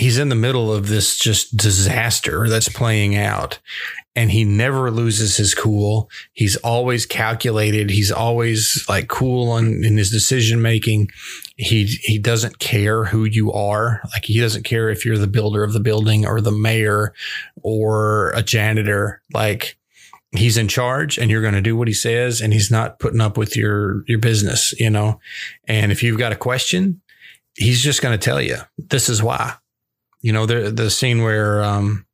he's 0.00 0.16
in 0.16 0.30
the 0.30 0.34
middle 0.34 0.72
of 0.72 0.88
this 0.88 1.18
just 1.18 1.54
disaster 1.54 2.48
that's 2.48 2.70
playing 2.70 3.14
out 3.14 3.58
and 4.16 4.30
he 4.30 4.44
never 4.44 4.90
loses 4.90 5.36
his 5.36 5.54
cool. 5.54 6.08
He's 6.32 6.56
always 6.56 7.04
calculated. 7.04 7.90
He's 7.90 8.10
always 8.10 8.82
like 8.88 9.08
cool 9.08 9.58
in, 9.58 9.84
in 9.84 9.98
his 9.98 10.10
decision 10.10 10.62
making. 10.62 11.10
He 11.56 11.84
he 11.84 12.18
doesn't 12.18 12.58
care 12.58 13.04
who 13.04 13.24
you 13.24 13.52
are. 13.52 14.00
Like 14.14 14.24
he 14.24 14.40
doesn't 14.40 14.64
care 14.64 14.88
if 14.88 15.04
you're 15.04 15.18
the 15.18 15.26
builder 15.26 15.62
of 15.62 15.74
the 15.74 15.80
building 15.80 16.26
or 16.26 16.40
the 16.40 16.50
mayor 16.50 17.12
or 17.62 18.30
a 18.30 18.42
janitor. 18.42 19.20
Like 19.34 19.76
he's 20.32 20.56
in 20.56 20.66
charge 20.66 21.18
and 21.18 21.30
you're 21.30 21.42
going 21.42 21.54
to 21.54 21.60
do 21.60 21.76
what 21.76 21.88
he 21.88 21.94
says 21.94 22.40
and 22.40 22.54
he's 22.54 22.70
not 22.70 23.00
putting 23.00 23.20
up 23.20 23.36
with 23.36 23.54
your 23.54 24.02
your 24.08 24.18
business, 24.18 24.72
you 24.80 24.88
know. 24.88 25.20
And 25.68 25.92
if 25.92 26.02
you've 26.02 26.18
got 26.18 26.32
a 26.32 26.36
question, 26.36 27.02
he's 27.54 27.82
just 27.82 28.00
going 28.00 28.18
to 28.18 28.24
tell 28.24 28.40
you 28.40 28.56
this 28.78 29.10
is 29.10 29.22
why. 29.22 29.56
You 30.20 30.32
know, 30.32 30.46
the 30.46 30.70
the 30.70 30.90
scene 30.90 31.22
where 31.22 31.62
um 31.62 32.06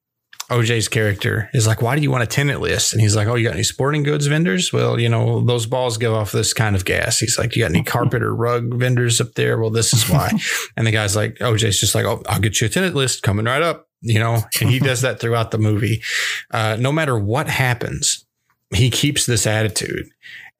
OJ's 0.51 0.87
character 0.87 1.51
is 1.53 1.66
like, 1.66 1.83
why 1.83 1.97
do 1.97 2.03
you 2.03 2.11
want 2.11 2.23
a 2.23 2.27
tenant 2.27 2.61
list? 2.61 2.93
And 2.93 3.03
he's 3.03 3.16
like, 3.16 3.27
oh, 3.27 3.35
you 3.35 3.45
got 3.49 3.55
any 3.55 3.65
sporting 3.65 4.05
goods 4.05 4.27
vendors? 4.27 4.73
Well, 4.73 4.99
you 5.01 5.09
know, 5.09 5.41
those 5.41 5.66
balls 5.66 5.99
give 5.99 6.12
off 6.12 6.31
this 6.31 6.53
kind 6.53 6.77
of 6.77 6.85
gas. 6.85 7.19
He's 7.19 7.37
like, 7.37 7.57
you 7.57 7.62
got 7.62 7.73
any 7.73 7.83
carpet 7.85 8.23
or 8.23 8.35
rug 8.35 8.74
vendors 8.74 9.20
up 9.20 9.33
there? 9.35 9.59
Well, 9.59 9.70
this 9.70 9.93
is 9.93 10.09
why. 10.09 10.31
and 10.77 10.87
the 10.87 10.93
guy's 10.93 11.16
like, 11.16 11.35
OJ's 11.37 11.81
just 11.81 11.97
like, 11.97 12.05
oh, 12.05 12.23
I'll 12.28 12.41
get 12.41 12.61
you 12.61 12.66
a 12.66 12.70
tenant 12.70 12.95
list 12.95 13.24
coming 13.24 13.47
right 13.47 13.62
up, 13.62 13.89
you 14.03 14.20
know, 14.20 14.43
and 14.61 14.70
he 14.70 14.78
does 14.78 15.01
that 15.03 15.19
throughout 15.19 15.51
the 15.51 15.59
movie. 15.59 16.03
Uh, 16.53 16.77
no 16.78 16.93
matter 16.93 17.19
what 17.19 17.49
happens, 17.49 18.24
he 18.73 18.89
keeps 18.89 19.27
this 19.27 19.49
attitude. 19.49 20.09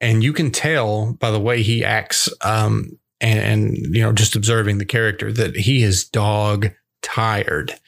And 0.01 0.21
you 0.21 0.33
can 0.33 0.51
tell 0.51 1.13
by 1.13 1.31
the 1.31 1.39
way 1.39 1.63
he 1.63 1.83
acts, 1.83 2.29
um, 2.41 2.99
and, 3.19 3.39
and, 3.39 3.95
you 3.95 4.03
know, 4.03 4.11
just 4.11 4.35
observing 4.35 4.77
the 4.77 4.85
character 4.85 5.31
that 5.31 5.55
he 5.55 5.81
is 5.81 6.07
dog 6.07 6.69
tired 7.07 7.79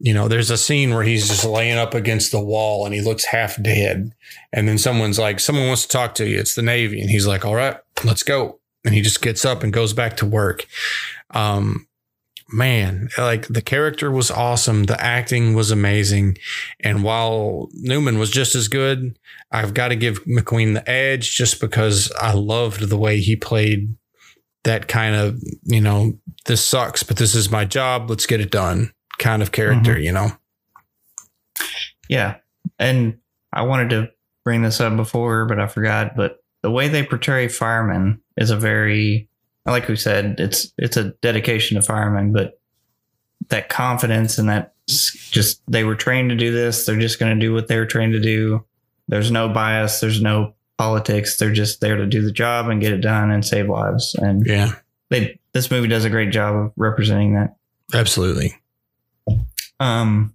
you 0.00 0.14
know, 0.14 0.28
there's 0.28 0.50
a 0.50 0.56
scene 0.56 0.94
where 0.94 1.02
he's 1.02 1.28
just 1.28 1.44
laying 1.44 1.76
up 1.76 1.92
against 1.92 2.30
the 2.30 2.40
wall 2.40 2.86
and 2.86 2.94
he 2.94 3.00
looks 3.00 3.24
half 3.24 3.60
dead. 3.60 4.12
And 4.52 4.68
then 4.68 4.78
someone's 4.78 5.18
like, 5.18 5.40
someone 5.40 5.66
wants 5.66 5.82
to 5.82 5.88
talk 5.88 6.14
to 6.16 6.28
you. 6.28 6.38
It's 6.38 6.54
the 6.54 6.62
Navy. 6.62 7.00
And 7.00 7.10
he's 7.10 7.26
like, 7.26 7.44
all 7.44 7.56
right, 7.56 7.76
let's 8.04 8.22
go. 8.22 8.60
And 8.84 8.94
he 8.94 9.00
just 9.00 9.22
gets 9.22 9.44
up 9.44 9.62
and 9.62 9.72
goes 9.72 9.92
back 9.92 10.16
to 10.18 10.26
work. 10.26 10.66
Um, 11.30 11.88
man, 12.48 13.08
like 13.18 13.48
the 13.48 13.60
character 13.60 14.10
was 14.10 14.30
awesome. 14.30 14.84
The 14.84 15.00
acting 15.02 15.54
was 15.54 15.72
amazing. 15.72 16.38
And 16.78 17.02
while 17.02 17.68
Newman 17.74 18.20
was 18.20 18.30
just 18.30 18.54
as 18.54 18.68
good, 18.68 19.18
I've 19.50 19.74
got 19.74 19.88
to 19.88 19.96
give 19.96 20.24
McQueen 20.26 20.74
the 20.74 20.88
edge 20.88 21.34
just 21.34 21.60
because 21.60 22.12
I 22.20 22.34
loved 22.34 22.88
the 22.88 22.98
way 22.98 23.18
he 23.18 23.34
played 23.34 23.96
that 24.64 24.88
kind 24.88 25.14
of, 25.14 25.40
you 25.64 25.80
know, 25.80 26.18
this 26.46 26.64
sucks, 26.64 27.02
but 27.02 27.16
this 27.16 27.34
is 27.34 27.50
my 27.50 27.64
job. 27.64 28.10
Let's 28.10 28.26
get 28.26 28.40
it 28.40 28.50
done 28.50 28.92
kind 29.18 29.42
of 29.42 29.52
character, 29.52 29.94
Mhm. 29.94 30.04
you 30.04 30.12
know? 30.12 30.32
Yeah. 32.08 32.36
And 32.78 33.18
I 33.52 33.62
wanted 33.62 33.90
to 33.90 34.10
bring 34.44 34.62
this 34.62 34.80
up 34.80 34.96
before, 34.96 35.46
but 35.46 35.58
I 35.60 35.66
forgot. 35.66 36.16
But 36.16 36.38
the 36.62 36.70
way 36.70 36.88
they 36.88 37.02
portray 37.02 37.48
firemen 37.48 38.20
is 38.36 38.50
a 38.50 38.56
very, 38.56 39.28
like 39.66 39.88
we 39.88 39.96
said, 39.96 40.36
it's 40.38 40.72
it's 40.78 40.96
a 40.96 41.10
dedication 41.22 41.76
to 41.76 41.82
firemen, 41.82 42.32
but 42.32 42.60
that 43.48 43.68
confidence 43.68 44.38
and 44.38 44.48
that 44.48 44.74
just 44.86 45.62
they 45.70 45.84
were 45.84 45.94
trained 45.94 46.30
to 46.30 46.36
do 46.36 46.52
this. 46.52 46.84
They're 46.86 46.98
just 46.98 47.18
going 47.18 47.38
to 47.38 47.40
do 47.46 47.52
what 47.52 47.68
they 47.68 47.78
were 47.78 47.86
trained 47.86 48.12
to 48.14 48.20
do. 48.20 48.64
There's 49.08 49.30
no 49.30 49.48
bias. 49.48 50.00
There's 50.00 50.20
no 50.22 50.54
politics. 50.78 51.36
They're 51.36 51.52
just 51.52 51.80
there 51.82 51.96
to 51.96 52.06
do 52.06 52.22
the 52.22 52.32
job 52.32 52.68
and 52.68 52.80
get 52.80 52.92
it 52.92 53.00
done 53.02 53.30
and 53.30 53.44
save 53.44 53.68
lives. 53.68 54.14
And 54.14 54.46
Yeah, 54.46 54.72
they 55.10 55.38
this 55.52 55.70
movie 55.70 55.88
does 55.88 56.04
a 56.04 56.10
great 56.10 56.30
job 56.30 56.54
of 56.56 56.72
representing 56.76 57.34
that. 57.34 57.56
absolutely. 57.92 58.54
Um, 59.80 60.34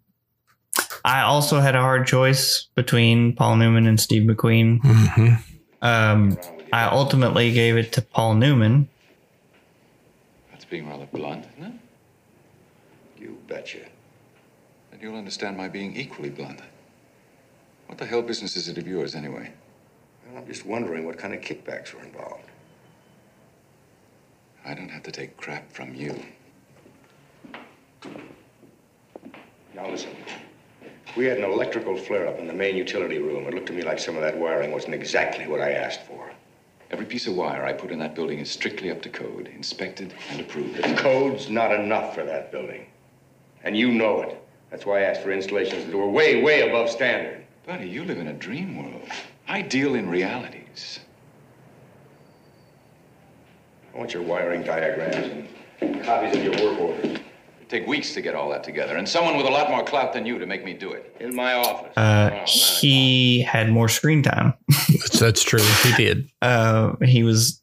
I 1.06 1.22
also 1.22 1.60
had 1.60 1.76
a 1.76 1.82
hard 1.82 2.08
choice 2.08 2.68
between 2.76 3.36
Paul 3.36 3.58
Newman 3.58 3.88
and 3.88 4.00
Steve 4.00 4.24
McQueen. 4.30 4.80
hmm 4.82 5.34
Um, 5.82 6.38
I 6.72 6.86
ultimately 6.86 7.52
gave 7.52 7.76
it 7.78 7.92
to 7.94 8.02
Paul 8.02 8.36
Newman. 8.36 8.88
That's 10.52 10.66
being 10.66 10.88
rather 10.90 11.06
blunt, 11.06 11.46
isn't 11.58 11.74
it? 11.74 13.22
You 13.22 13.38
betcha. 13.48 13.80
Then 14.92 15.00
you'll 15.02 15.18
understand 15.18 15.58
my 15.58 15.68
being 15.68 15.96
equally 15.98 16.30
blunt. 16.30 16.62
What 17.88 17.98
the 17.98 18.06
hell 18.06 18.22
business 18.22 18.56
is 18.56 18.70
it 18.70 18.78
of 18.78 18.88
yours, 18.88 19.14
anyway? 19.14 19.52
I'm 20.36 20.48
just 20.48 20.66
wondering 20.66 21.06
what 21.06 21.18
kind 21.18 21.34
of 21.34 21.42
kickbacks 21.42 21.94
were 21.94 22.04
involved. 22.04 22.50
I 24.66 24.74
don't 24.74 24.90
have 24.90 25.04
to 25.04 25.12
take 25.12 25.38
crap 25.38 25.72
from 25.72 25.94
you. 25.94 26.20
Now 29.76 29.90
listen. 29.90 30.12
We 31.16 31.26
had 31.26 31.38
an 31.38 31.44
electrical 31.44 31.96
flare-up 31.96 32.40
in 32.40 32.48
the 32.48 32.54
main 32.54 32.76
utility 32.76 33.20
room. 33.20 33.46
It 33.46 33.54
looked 33.54 33.68
to 33.68 33.74
me 33.74 33.84
like 33.84 34.00
some 34.00 34.16
of 34.16 34.22
that 34.22 34.36
wiring 34.36 34.72
wasn't 34.72 34.96
exactly 34.96 35.48
what 35.48 35.62
I 35.62 35.72
asked 35.72 36.02
for. 36.08 36.32
Every 36.90 37.06
piece 37.06 37.28
of 37.28 37.36
wire 37.36 37.66
I 37.66 37.74
put 37.74 37.92
in 37.92 38.00
that 38.00 38.16
building 38.16 38.40
is 38.40 38.50
strictly 38.50 38.90
up 38.90 39.02
to 39.04 39.10
code, 39.10 39.48
inspected 39.48 40.14
and 40.32 40.42
approved. 40.42 40.78
The 40.78 40.96
code's 40.96 41.50
not 41.50 41.72
enough 41.72 42.16
for 42.16 42.24
that 42.24 42.52
building. 42.52 42.88
And 43.64 43.78
you 43.78 43.92
know 43.92 44.22
it. 44.22 44.38
That's 44.72 44.86
why 44.86 45.00
I 45.00 45.04
asked 45.04 45.22
for 45.22 45.32
installations 45.32 45.86
that 45.86 45.96
were 45.96 46.10
way, 46.10 46.42
way 46.42 46.68
above 46.68 46.90
standard. 46.90 47.44
Buddy, 47.68 47.88
you 47.88 48.04
live 48.06 48.18
in 48.18 48.28
a 48.28 48.34
dream 48.34 48.78
world. 48.78 49.08
I 49.48 49.62
deal 49.62 49.96
in 49.96 50.10
realities. 50.10 51.00
I 53.94 53.98
want 53.98 54.14
your 54.14 54.24
wiring 54.24 54.64
diagrams 54.64 55.48
and 55.82 56.04
copies 56.04 56.36
of 56.36 56.44
your 56.44 56.54
work 56.54 56.80
orders 56.80 57.06
It'd 57.06 57.70
take 57.70 57.88
weeks 57.88 58.14
to 58.16 58.22
get 58.22 58.36
all 58.36 58.50
that 58.50 58.64
together, 58.64 58.98
and 58.98 59.08
someone 59.08 59.38
with 59.38 59.46
a 59.46 59.50
lot 59.50 59.70
more 59.70 59.84
clout 59.84 60.14
than 60.14 60.26
you 60.26 60.40
to 60.40 60.46
make 60.46 60.66
me 60.66 60.74
do 60.74 60.92
it. 60.94 61.16
in 61.20 61.36
my 61.36 61.54
office. 61.54 61.96
Uh, 61.96 62.30
Oh, 62.34 62.44
he 62.46 63.42
had 63.42 63.70
more 63.70 63.88
screen 63.90 64.24
time. 64.24 64.54
That's, 64.70 65.20
that's 65.20 65.44
true. 65.44 65.62
He 65.84 65.94
did. 65.96 66.30
Uh, 66.42 66.96
he 67.02 67.24
was 67.24 67.62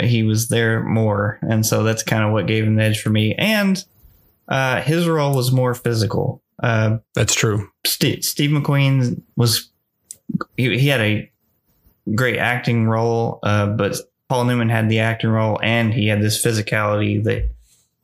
he 0.00 0.22
was 0.22 0.48
there 0.48 0.82
more, 0.82 1.38
and 1.42 1.66
so 1.66 1.82
that's 1.82 2.02
kind 2.02 2.24
of 2.24 2.32
what 2.32 2.46
gave 2.46 2.64
him 2.64 2.76
the 2.76 2.82
edge 2.82 3.00
for 3.02 3.10
me. 3.10 3.34
And 3.34 3.84
uh, 4.48 4.80
his 4.80 5.06
role 5.06 5.34
was 5.34 5.52
more 5.52 5.74
physical. 5.74 6.42
Uh, 6.62 6.98
That's 7.14 7.34
true. 7.34 7.68
Steve, 7.84 8.24
Steve 8.24 8.50
McQueen 8.50 9.20
was 9.36 9.70
he, 10.56 10.78
he 10.78 10.88
had 10.88 11.00
a 11.00 11.30
great 12.14 12.38
acting 12.38 12.86
role, 12.88 13.38
uh, 13.42 13.66
but 13.66 13.96
Paul 14.28 14.44
Newman 14.44 14.68
had 14.68 14.88
the 14.88 15.00
acting 15.00 15.30
role, 15.30 15.58
and 15.62 15.92
he 15.92 16.08
had 16.08 16.22
this 16.22 16.42
physicality 16.42 17.22
that 17.24 17.50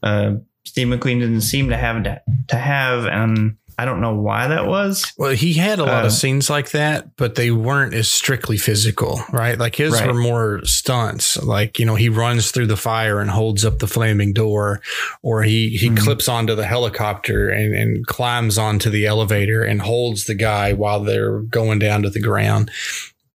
uh, 0.02 0.34
Steve 0.64 0.88
McQueen 0.88 1.20
didn't 1.20 1.40
seem 1.42 1.70
to 1.70 1.76
have 1.76 2.02
to, 2.04 2.20
to 2.48 2.56
have, 2.56 3.06
and 3.06 3.56
I 3.80 3.84
don't 3.84 4.00
know 4.00 4.14
why 4.14 4.48
that 4.48 4.66
was. 4.66 5.12
Well, 5.16 5.30
he 5.30 5.52
had 5.54 5.78
a 5.78 5.84
lot 5.84 6.02
Uh, 6.02 6.06
of 6.06 6.12
scenes 6.12 6.50
like 6.50 6.72
that, 6.72 7.14
but 7.16 7.36
they 7.36 7.52
weren't 7.52 7.94
as 7.94 8.08
strictly 8.08 8.56
physical, 8.58 9.22
right? 9.30 9.56
Like 9.56 9.76
his 9.76 9.92
Right. 9.92 10.08
were 10.08 10.14
more 10.14 10.60
stunts. 10.64 11.36
Like, 11.36 11.78
you 11.78 11.86
know, 11.86 11.94
he 11.94 12.08
runs 12.08 12.50
through 12.50 12.66
the 12.66 12.76
fire 12.76 13.20
and 13.20 13.30
holds 13.30 13.64
up 13.64 13.78
the 13.78 13.86
flaming 13.86 14.32
door, 14.32 14.80
or 15.22 15.44
he, 15.44 15.76
he 15.76 15.90
Mhm. 15.90 15.98
clips 15.98 16.28
onto 16.28 16.56
the 16.56 16.66
helicopter 16.66 17.48
and, 17.48 17.72
and 17.72 18.04
climbs 18.08 18.58
onto 18.58 18.90
the 18.90 19.06
elevator 19.06 19.62
and 19.62 19.80
holds 19.82 20.24
the 20.24 20.34
guy 20.34 20.72
while 20.72 20.98
they're 21.04 21.38
going 21.42 21.78
down 21.78 22.02
to 22.02 22.10
the 22.10 22.20
ground. 22.20 22.72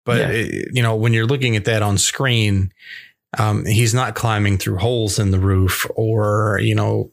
But, 0.06 0.18
Yeah. 0.20 0.28
it- 0.28 0.68
you 0.74 0.84
know, 0.84 0.96
when 0.98 1.14
you're 1.14 1.26
looking 1.26 1.56
at 1.56 1.64
that 1.66 1.82
on 1.82 1.98
screen, 1.98 2.74
um, 3.40 3.66
he's 3.66 3.94
not 3.94 4.14
climbing 4.14 4.58
through 4.58 4.78
holes 4.80 5.18
in 5.20 5.32
the 5.32 5.40
roof 5.40 5.88
or, 5.96 6.60
you 6.62 6.76
know, 6.76 7.12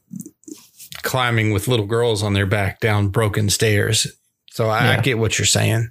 climbing 1.02 1.52
with 1.52 1.68
little 1.68 1.86
girls 1.86 2.22
on 2.22 2.32
their 2.34 2.46
back 2.46 2.80
down 2.80 3.08
broken 3.08 3.50
stairs. 3.50 4.06
So 4.52 4.68
I, 4.68 4.96
I 4.96 5.00
get 5.00 5.18
what 5.18 5.38
you're 5.38 5.46
saying. 5.46 5.90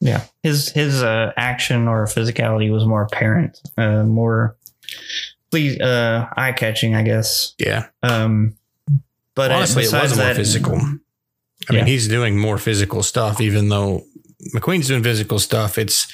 Yeah, 0.00 0.24
his 0.42 0.70
his 0.70 1.02
uh, 1.02 1.32
action 1.36 1.86
or 1.86 2.06
physicality 2.06 2.72
was 2.72 2.86
more 2.86 3.02
apparent, 3.02 3.58
uh, 3.76 4.04
more 4.04 4.56
please 5.50 5.78
uh, 5.80 6.26
eye 6.36 6.52
catching, 6.52 6.94
I 6.94 7.02
guess. 7.02 7.54
Yeah. 7.58 7.88
Um, 8.02 8.56
but 9.34 9.50
Honestly, 9.50 9.84
it 9.84 9.92
was 9.92 10.16
more 10.16 10.24
that- 10.26 10.36
physical. 10.36 10.76
I 10.76 11.72
Yeah. 11.74 11.80
mean, 11.80 11.86
he's 11.86 12.08
doing 12.08 12.38
more 12.38 12.56
physical 12.56 13.02
stuff, 13.02 13.40
even 13.40 13.68
though 13.68 14.04
McQueen's 14.54 14.88
doing 14.88 15.02
physical 15.02 15.38
stuff. 15.38 15.76
It's, 15.76 16.10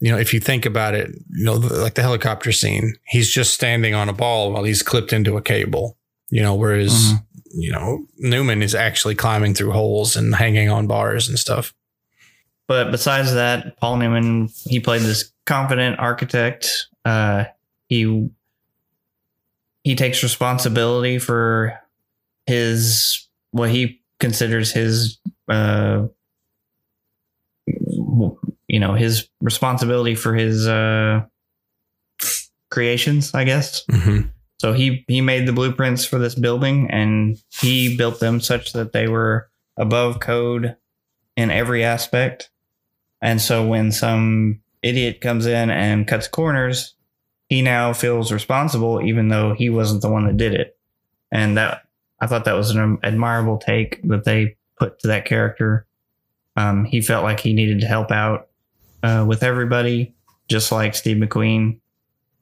you 0.00 0.12
know, 0.12 0.18
if 0.18 0.34
you 0.34 0.40
think 0.40 0.66
about 0.66 0.94
it, 0.94 1.10
you 1.30 1.44
know, 1.44 1.56
the- 1.58 1.74
like 1.80 1.94
the 1.94 2.02
helicopter 2.02 2.52
scene, 2.52 2.94
he's 3.06 3.30
just 3.30 3.54
standing 3.54 3.94
on 3.94 4.08
a 4.10 4.12
ball 4.12 4.52
while 4.52 4.64
he's 4.64 4.82
clipped 4.82 5.12
into 5.14 5.36
a 5.38 5.42
cable, 5.42 5.96
you 6.28 6.42
know, 6.42 6.54
whereas, 6.54 6.92
Mhm. 6.92 7.24
You 7.56 7.72
know, 7.72 8.06
Newman 8.18 8.62
is 8.62 8.74
actually 8.74 9.14
climbing 9.14 9.54
through 9.54 9.72
holes 9.72 10.14
and 10.14 10.34
hanging 10.34 10.68
on 10.68 10.86
bars 10.86 11.28
and 11.28 11.38
stuff. 11.38 11.74
But 12.68 12.90
besides 12.90 13.32
that, 13.32 13.78
Paul 13.78 13.96
Newman, 13.96 14.50
he 14.64 14.80
played 14.80 15.02
this 15.02 15.32
confident 15.46 15.98
architect. 15.98 16.68
Uh, 17.04 17.44
he 17.88 18.28
he 19.84 19.94
takes 19.94 20.22
responsibility 20.22 21.18
for 21.18 21.78
his 22.46 23.28
what 23.52 23.70
he 23.70 24.02
considers 24.20 24.72
his 24.72 25.18
uh, 25.48 26.06
you 27.66 28.80
know 28.80 28.94
his 28.94 29.28
responsibility 29.40 30.14
for 30.14 30.34
his 30.34 30.66
uh, 30.66 31.22
creations, 32.70 33.32
I 33.32 33.44
guess. 33.44 33.84
Mm-hmm. 33.86 34.28
So 34.58 34.72
he 34.72 35.04
he 35.06 35.20
made 35.20 35.46
the 35.46 35.52
blueprints 35.52 36.04
for 36.04 36.18
this 36.18 36.34
building 36.34 36.90
and 36.90 37.36
he 37.50 37.96
built 37.96 38.20
them 38.20 38.40
such 38.40 38.72
that 38.72 38.92
they 38.92 39.06
were 39.06 39.48
above 39.76 40.20
code 40.20 40.76
in 41.36 41.50
every 41.50 41.84
aspect. 41.84 42.50
And 43.20 43.40
so 43.40 43.66
when 43.66 43.92
some 43.92 44.60
idiot 44.82 45.20
comes 45.20 45.46
in 45.46 45.70
and 45.70 46.08
cuts 46.08 46.28
corners, 46.28 46.94
he 47.48 47.60
now 47.60 47.92
feels 47.92 48.32
responsible 48.32 49.00
even 49.02 49.28
though 49.28 49.54
he 49.54 49.68
wasn't 49.68 50.02
the 50.02 50.10
one 50.10 50.26
that 50.26 50.36
did 50.36 50.54
it. 50.54 50.78
And 51.30 51.56
that 51.58 51.82
I 52.20 52.26
thought 52.26 52.46
that 52.46 52.56
was 52.56 52.70
an 52.70 52.98
admirable 53.02 53.58
take 53.58 54.00
that 54.08 54.24
they 54.24 54.56
put 54.78 54.98
to 55.00 55.08
that 55.08 55.26
character. 55.26 55.86
Um, 56.56 56.84
he 56.84 57.02
felt 57.02 57.24
like 57.24 57.40
he 57.40 57.52
needed 57.52 57.80
to 57.80 57.86
help 57.86 58.10
out 58.10 58.48
uh, 59.02 59.24
with 59.28 59.42
everybody, 59.42 60.14
just 60.48 60.72
like 60.72 60.94
Steve 60.94 61.18
McQueen 61.18 61.78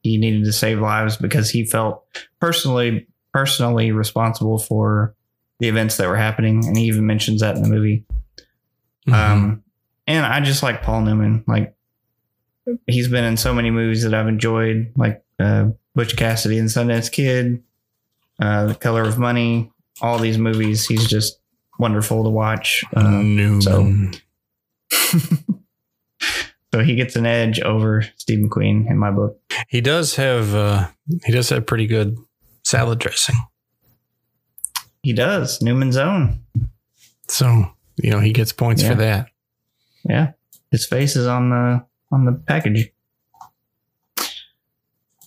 he 0.05 0.17
needed 0.17 0.45
to 0.45 0.53
save 0.53 0.79
lives 0.79 1.17
because 1.17 1.51
he 1.51 1.65
felt 1.65 2.05
personally 2.41 3.09
personally 3.33 3.91
responsible 3.91 4.59
for 4.59 5.17
the 5.59 5.67
events 5.67 5.97
that 5.97 6.07
were 6.09 6.17
happening. 6.17 6.65
And 6.65 6.79
he 6.79 6.85
even 6.85 7.05
mentions 7.05 7.41
that 7.41 7.57
in 7.57 7.63
the 7.63 7.69
movie. 7.69 8.05
Mm-hmm. 9.09 9.13
um 9.13 9.63
and 10.07 10.25
i 10.25 10.41
just 10.41 10.63
like 10.63 10.83
paul 10.83 11.03
newman. 11.03 11.45
Like 11.47 11.75
he's 12.87 13.09
been 13.09 13.25
in 13.25 13.37
so 13.37 13.53
many 13.53 13.71
movies 13.71 14.03
that 14.05 14.15
i've 14.15 14.29
enjoyed 14.29 14.91
like 14.97 15.23
uh 15.39 15.67
butch 15.95 16.17
cassidy 16.17 16.59
and 16.59 16.71
sundance 16.71 17.13
kid 17.13 17.63
uh 18.41 18.65
the 18.65 18.75
color 18.75 19.03
of 19.03 19.19
money 19.19 19.71
all 20.01 20.19
these 20.19 20.39
movies. 20.39 20.87
He's 20.87 21.07
just 21.07 21.39
wonderful 21.79 22.25
to 22.25 22.31
watch. 22.31 22.85
Um, 22.95 23.37
Newman. 23.37 23.61
so 23.63 23.91
so 26.75 26.83
he 26.83 26.97
gets 26.97 27.15
an 27.15 27.25
edge 27.25 27.61
over 27.61 28.05
steve 28.17 28.41
mcqueen 28.45 28.91
in 28.91 28.99
my 28.99 29.11
book 29.13 29.39
He 29.69 29.81
does 29.81 30.17
have, 30.17 30.55
uh, 30.55 30.89
he 31.25 31.31
does 31.31 31.49
have 31.51 31.67
pretty 31.67 31.87
good 31.87 32.17
salad 32.65 32.99
dressing. 32.99 33.37
he 35.05 35.13
does 35.13 35.63
newman's 35.63 35.97
own 35.97 36.41
So, 37.29 37.71
you 38.03 38.11
know, 38.11 38.19
he 38.21 38.33
gets 38.33 38.53
points 38.53 38.83
Yeah. 38.83 38.89
for 38.91 38.95
that. 38.97 39.29
Yeah, 40.09 40.33
his 40.71 40.85
face 40.85 41.15
is 41.17 41.27
on 41.29 41.51
the 41.51 41.85
on 42.13 42.25
the 42.27 42.33
package. 42.33 42.91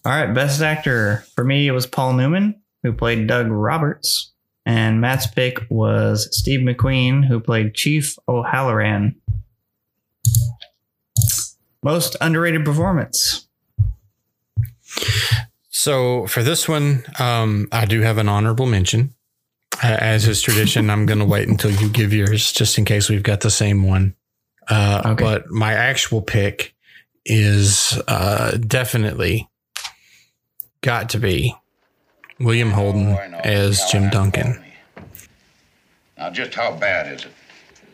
All 0.06 0.12
right, 0.14 0.34
best 0.34 0.62
actor 0.62 1.24
for 1.36 1.44
me 1.44 1.68
it 1.68 1.72
was 1.72 1.86
Paul 1.88 2.14
Newman 2.14 2.62
who 2.84 2.94
played 2.94 3.26
Doug 3.28 3.48
Roberts, 3.50 4.32
and 4.66 5.02
Matt's 5.02 5.28
pick 5.28 5.60
was 5.70 6.28
Steve 6.32 6.60
McQueen 6.62 7.26
who 7.26 7.40
played 7.40 7.74
Chief 7.74 8.16
O'Hallorhan. 8.28 9.16
Most 11.88 12.18
underrated 12.20 12.66
performance. 12.66 13.48
So 15.70 16.28
for 16.28 16.44
this 16.44 16.68
one, 16.68 17.06
um, 17.18 17.70
I 17.72 17.86
do 17.86 18.02
have 18.02 18.18
an 18.18 18.28
honorable 18.28 18.66
mention. 18.66 19.14
Uh, 19.82 19.96
As 19.98 20.28
is 20.28 20.42
tradition, 20.42 20.90
I'm 20.90 21.06
going 21.06 21.20
to 21.20 21.26
wait 21.26 21.48
until 21.48 21.72
you 21.72 21.88
give 21.88 22.12
yours, 22.12 22.52
just 22.52 22.78
in 22.78 22.84
case 22.84 23.08
we've 23.10 23.24
got 23.24 23.40
the 23.40 23.50
same 23.50 23.84
one. 23.88 24.16
Uh, 24.68 25.02
Okay. 25.14 25.24
But 25.24 25.50
my 25.50 25.72
actual 25.76 26.22
pick 26.22 26.76
is 27.26 27.98
uh, 28.10 28.58
definitely 28.58 29.48
got 30.82 31.08
to 31.12 31.20
be 31.20 31.56
William 32.38 32.72
Holden 32.72 33.14
Oh, 33.14 33.40
as 33.46 33.80
Jim 33.90 34.10
Callahan 34.10 34.32
Duncan. 34.32 34.66
Now, 36.18 36.32
just 36.32 36.54
how 36.54 36.74
bad 36.76 37.14
is 37.14 37.24
it? 37.24 37.32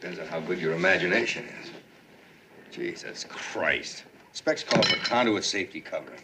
Depends 0.01 0.17
on 0.17 0.25
how 0.25 0.39
good 0.39 0.57
your 0.59 0.73
imagination 0.73 1.45
is. 1.61 1.62
Jesus 2.73 3.25
Christ. 3.29 4.03
Specs 4.31 4.63
call 4.63 4.81
for 4.81 4.95
conduit 5.05 5.43
safety 5.43 5.79
covering. 5.79 6.23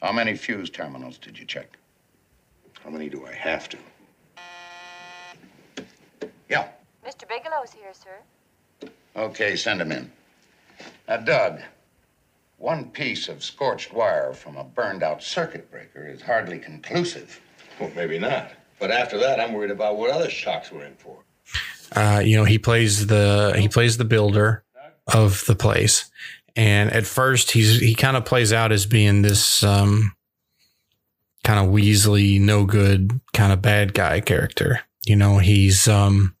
How 0.00 0.10
many 0.10 0.34
fuse 0.34 0.70
terminals 0.70 1.18
did 1.18 1.38
you 1.38 1.44
check? 1.44 1.76
How 2.82 2.88
many 2.88 3.10
do 3.10 3.26
I 3.26 3.34
have 3.34 3.68
to? 3.68 3.76
Yeah. 6.48 6.68
Mr. 7.06 7.28
Bigelow's 7.28 7.72
here, 7.74 7.92
sir. 7.92 8.88
Okay, 9.16 9.54
send 9.54 9.82
him 9.82 9.92
in. 9.92 10.10
Now, 11.06 11.18
Doug, 11.18 11.60
one 12.56 12.86
piece 12.86 13.28
of 13.28 13.44
scorched 13.44 13.92
wire 13.92 14.32
from 14.32 14.56
a 14.56 14.64
burned 14.64 15.02
out 15.02 15.22
circuit 15.22 15.70
breaker 15.70 16.06
is 16.06 16.22
hardly 16.22 16.58
conclusive. 16.58 17.38
Well, 17.78 17.92
maybe 17.94 18.18
not. 18.18 18.52
But 18.78 18.90
after 18.90 19.18
that, 19.18 19.40
I'm 19.40 19.52
worried 19.52 19.70
about 19.70 19.98
what 19.98 20.10
other 20.10 20.30
shocks 20.30 20.72
we're 20.72 20.86
in 20.86 20.96
for. 20.96 21.18
Uh, 21.94 22.22
you 22.24 22.36
know, 22.36 22.44
he 22.44 22.58
plays 22.58 23.06
the 23.06 23.54
he 23.58 23.68
plays 23.68 23.96
the 23.96 24.04
builder 24.04 24.64
of 25.12 25.44
the 25.46 25.56
place, 25.56 26.10
and 26.56 26.90
at 26.92 27.06
first 27.06 27.50
he's 27.50 27.80
he 27.80 27.94
kind 27.94 28.16
of 28.16 28.24
plays 28.24 28.52
out 28.52 28.72
as 28.72 28.86
being 28.86 29.22
this 29.22 29.62
um, 29.62 30.12
kind 31.44 31.64
of 31.64 31.72
Weasley, 31.72 32.40
no 32.40 32.64
good, 32.64 33.20
kind 33.32 33.52
of 33.52 33.62
bad 33.62 33.94
guy 33.94 34.20
character. 34.20 34.80
You 35.04 35.16
know, 35.16 35.38
he's 35.38 35.88
um, 35.88 36.36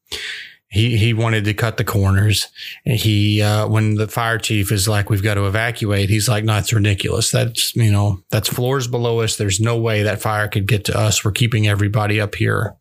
he 0.72 0.96
he 0.96 1.12
wanted 1.12 1.44
to 1.44 1.52
cut 1.52 1.76
the 1.76 1.84
corners. 1.84 2.48
And 2.86 2.98
he 2.98 3.42
uh, 3.42 3.68
when 3.68 3.96
the 3.96 4.08
fire 4.08 4.38
chief 4.38 4.72
is 4.72 4.88
like, 4.88 5.10
"We've 5.10 5.22
got 5.22 5.34
to 5.34 5.46
evacuate," 5.46 6.08
he's 6.08 6.30
like, 6.30 6.44
"No, 6.44 6.56
it's 6.56 6.72
ridiculous. 6.72 7.30
That's 7.30 7.76
you 7.76 7.92
know 7.92 8.22
that's 8.30 8.48
floors 8.48 8.88
below 8.88 9.20
us. 9.20 9.36
There's 9.36 9.60
no 9.60 9.76
way 9.76 10.02
that 10.02 10.22
fire 10.22 10.48
could 10.48 10.66
get 10.66 10.86
to 10.86 10.98
us. 10.98 11.22
We're 11.22 11.32
keeping 11.32 11.68
everybody 11.68 12.20
up 12.22 12.34
here." 12.34 12.74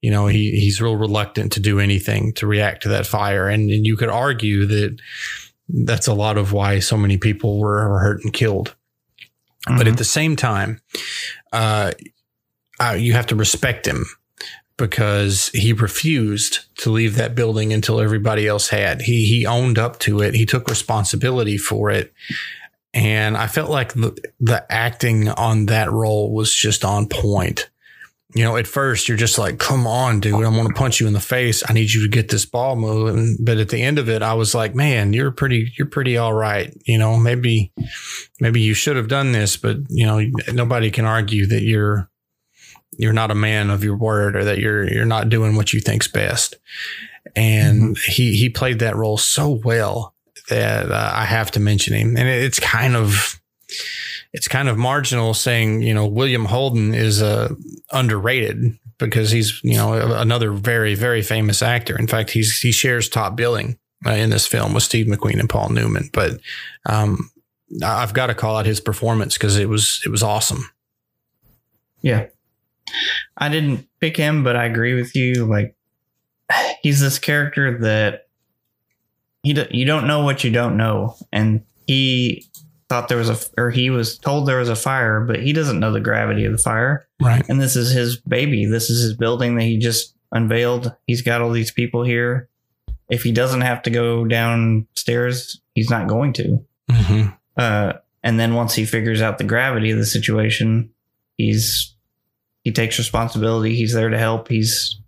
You 0.00 0.10
know, 0.10 0.26
he 0.26 0.50
he's 0.50 0.82
real 0.82 0.96
reluctant 0.96 1.52
to 1.52 1.60
do 1.60 1.78
anything 1.78 2.32
to 2.34 2.46
react 2.48 2.82
to 2.82 2.88
that 2.88 3.06
fire, 3.06 3.48
and, 3.48 3.70
and 3.70 3.86
you 3.86 3.96
could 3.96 4.10
argue 4.10 4.66
that 4.66 4.98
that's 5.68 6.08
a 6.08 6.14
lot 6.14 6.36
of 6.36 6.52
why 6.52 6.80
so 6.80 6.96
many 6.96 7.18
people 7.18 7.60
were, 7.60 8.00
hurt 8.00 8.24
and 8.24 8.32
killed. 8.32 8.74
But 9.68 9.86
at 9.86 9.96
the 9.96 10.04
same 10.04 10.34
time, 10.34 10.80
uh, 11.52 11.92
uh, 12.80 12.96
you 12.98 13.12
have 13.12 13.26
to 13.28 13.36
respect 13.36 13.86
him 13.86 14.06
because 14.82 15.46
he 15.50 15.72
refused 15.72 16.58
to 16.78 16.90
leave 16.90 17.14
that 17.14 17.36
building 17.36 17.72
until 17.72 18.00
everybody 18.00 18.48
else 18.48 18.68
had. 18.68 19.00
He 19.02 19.26
he 19.26 19.46
owned 19.46 19.78
up 19.78 20.00
to 20.00 20.20
it. 20.20 20.34
He 20.34 20.44
took 20.44 20.66
responsibility 20.66 21.56
for 21.56 21.88
it. 21.88 22.12
And 22.92 23.36
I 23.36 23.46
felt 23.46 23.70
like 23.70 23.94
the, 23.94 24.12
the 24.40 24.66
acting 24.68 25.28
on 25.28 25.66
that 25.66 25.92
role 25.92 26.32
was 26.32 26.52
just 26.52 26.84
on 26.84 27.06
point. 27.06 27.70
You 28.34 28.42
know, 28.42 28.56
at 28.56 28.66
first 28.66 29.06
you're 29.06 29.16
just 29.16 29.38
like, 29.38 29.60
come 29.60 29.86
on, 29.86 30.18
dude, 30.18 30.34
I'm 30.34 30.54
going 30.54 30.66
to 30.66 30.74
punch 30.74 30.98
you 30.98 31.06
in 31.06 31.12
the 31.12 31.20
face. 31.20 31.62
I 31.68 31.72
need 31.74 31.92
you 31.92 32.02
to 32.02 32.08
get 32.08 32.28
this 32.28 32.44
ball 32.44 32.74
moving. 32.74 33.36
But 33.40 33.58
at 33.58 33.68
the 33.68 33.80
end 33.80 34.00
of 34.00 34.08
it, 34.08 34.20
I 34.20 34.34
was 34.34 34.52
like, 34.52 34.74
man, 34.74 35.12
you're 35.12 35.30
pretty, 35.30 35.70
you're 35.78 35.86
pretty 35.86 36.16
all 36.16 36.32
right. 36.32 36.76
You 36.86 36.98
know, 36.98 37.16
maybe, 37.16 37.72
maybe 38.40 38.60
you 38.60 38.74
should 38.74 38.96
have 38.96 39.08
done 39.08 39.30
this, 39.30 39.56
but 39.56 39.76
you 39.88 40.06
know, 40.06 40.20
nobody 40.52 40.90
can 40.90 41.04
argue 41.04 41.46
that 41.46 41.62
you're, 41.62 42.10
you're 42.98 43.12
not 43.12 43.30
a 43.30 43.34
man 43.34 43.70
of 43.70 43.82
your 43.82 43.96
word 43.96 44.36
or 44.36 44.44
that 44.44 44.58
you're, 44.58 44.88
you're 44.88 45.04
not 45.04 45.28
doing 45.28 45.56
what 45.56 45.72
you 45.72 45.80
think's 45.80 46.08
best. 46.08 46.56
And 47.34 47.96
he, 48.06 48.36
he 48.36 48.48
played 48.48 48.80
that 48.80 48.96
role 48.96 49.16
so 49.16 49.60
well 49.64 50.14
that 50.48 50.90
uh, 50.90 51.12
I 51.14 51.24
have 51.24 51.50
to 51.52 51.60
mention 51.60 51.94
him. 51.94 52.16
And 52.16 52.28
it's 52.28 52.60
kind 52.60 52.96
of, 52.96 53.40
it's 54.32 54.48
kind 54.48 54.68
of 54.68 54.76
marginal 54.76 55.34
saying, 55.34 55.82
you 55.82 55.94
know, 55.94 56.06
William 56.06 56.46
Holden 56.46 56.94
is 56.94 57.22
uh, 57.22 57.54
underrated 57.92 58.78
because 58.98 59.30
he's, 59.30 59.60
you 59.62 59.76
know, 59.76 59.94
another 59.94 60.52
very, 60.52 60.94
very 60.94 61.22
famous 61.22 61.62
actor. 61.62 61.96
In 61.98 62.06
fact, 62.06 62.30
he's, 62.30 62.58
he 62.58 62.72
shares 62.72 63.08
top 63.08 63.36
billing 63.36 63.78
uh, 64.06 64.10
in 64.10 64.30
this 64.30 64.46
film 64.46 64.74
with 64.74 64.82
Steve 64.82 65.06
McQueen 65.06 65.40
and 65.40 65.48
Paul 65.48 65.70
Newman. 65.70 66.10
But 66.12 66.40
um, 66.86 67.30
I've 67.82 68.14
got 68.14 68.26
to 68.26 68.34
call 68.34 68.56
out 68.56 68.66
his 68.66 68.80
performance 68.80 69.34
because 69.34 69.58
it 69.58 69.68
was, 69.68 70.02
it 70.04 70.10
was 70.10 70.22
awesome. 70.22 70.70
Yeah. 72.02 72.26
I 73.36 73.48
didn't 73.48 73.88
pick 74.00 74.16
him, 74.16 74.44
but 74.44 74.56
I 74.56 74.64
agree 74.64 74.94
with 74.94 75.14
you. 75.16 75.46
Like, 75.46 75.74
he's 76.82 77.00
this 77.00 77.18
character 77.18 77.78
that 77.78 78.28
he 79.42 79.50
you 79.70 79.84
don't 79.86 80.06
know 80.06 80.24
what 80.24 80.44
you 80.44 80.50
don't 80.50 80.76
know, 80.76 81.16
and 81.32 81.64
he 81.86 82.46
thought 82.88 83.08
there 83.08 83.18
was 83.18 83.30
a 83.30 83.38
or 83.56 83.70
he 83.70 83.90
was 83.90 84.18
told 84.18 84.46
there 84.46 84.58
was 84.58 84.68
a 84.68 84.76
fire, 84.76 85.20
but 85.20 85.40
he 85.42 85.52
doesn't 85.52 85.80
know 85.80 85.92
the 85.92 86.00
gravity 86.00 86.44
of 86.44 86.52
the 86.52 86.58
fire. 86.58 87.06
Right. 87.20 87.42
And 87.48 87.60
this 87.60 87.74
is 87.74 87.90
his 87.90 88.16
baby. 88.16 88.66
This 88.66 88.90
is 88.90 89.02
his 89.02 89.16
building 89.16 89.56
that 89.56 89.64
he 89.64 89.78
just 89.78 90.14
unveiled. 90.30 90.94
He's 91.06 91.22
got 91.22 91.40
all 91.40 91.50
these 91.50 91.70
people 91.72 92.04
here. 92.04 92.48
If 93.08 93.22
he 93.22 93.32
doesn't 93.32 93.62
have 93.62 93.82
to 93.82 93.90
go 93.90 94.24
downstairs, 94.24 95.60
he's 95.74 95.90
not 95.90 96.06
going 96.06 96.32
to. 96.34 96.64
hmm 96.90 97.22
Uh, 97.56 97.94
and 98.22 98.38
then 98.38 98.54
once 98.54 98.74
he 98.74 98.84
figures 98.84 99.20
out 99.20 99.38
the 99.38 99.44
gravity 99.44 99.90
of 99.90 99.98
the 99.98 100.06
situation, 100.06 100.90
he's 101.36 101.91
he 102.64 102.72
takes 102.72 102.98
responsibility. 102.98 103.74
He's 103.74 103.92
there 103.94 104.08
to 104.08 104.18
help. 104.18 104.48
He's 104.48 104.98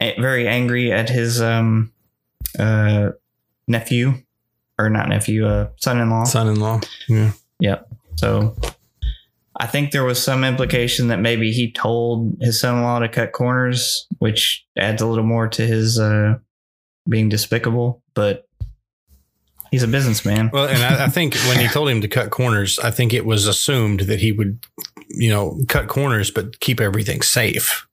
very 0.00 0.46
angry 0.46 0.92
at 0.92 1.08
his 1.08 1.40
um 1.40 1.92
uh 2.58 3.10
nephew 3.66 4.14
or 4.78 4.90
not 4.90 5.08
nephew, 5.08 5.46
uh 5.46 5.68
son-in-law. 5.76 6.24
Son-in-law. 6.24 6.80
Yeah. 7.08 7.32
Yep. 7.60 7.88
So 8.16 8.56
I 9.56 9.66
think 9.66 9.92
there 9.92 10.04
was 10.04 10.22
some 10.22 10.44
implication 10.44 11.08
that 11.08 11.20
maybe 11.20 11.52
he 11.52 11.70
told 11.70 12.36
his 12.40 12.60
son-in-law 12.60 12.98
to 13.00 13.08
cut 13.08 13.32
corners, 13.32 14.06
which 14.18 14.66
adds 14.76 15.00
a 15.00 15.06
little 15.06 15.24
more 15.24 15.48
to 15.48 15.66
his 15.66 15.98
uh 15.98 16.34
being 17.08 17.28
despicable, 17.28 18.02
but 18.14 18.48
he's 19.74 19.82
a 19.82 19.88
businessman. 19.88 20.50
Well, 20.52 20.68
and 20.68 20.80
I, 20.84 21.06
I 21.06 21.08
think 21.08 21.34
when 21.48 21.58
he 21.58 21.66
told 21.66 21.88
him 21.88 22.00
to 22.00 22.06
cut 22.06 22.30
corners, 22.30 22.78
I 22.78 22.92
think 22.92 23.12
it 23.12 23.26
was 23.26 23.48
assumed 23.48 24.00
that 24.02 24.20
he 24.20 24.30
would, 24.30 24.64
you 25.08 25.28
know, 25.28 25.58
cut 25.68 25.88
corners 25.88 26.30
but 26.30 26.60
keep 26.60 26.80
everything 26.80 27.22
safe. 27.22 27.88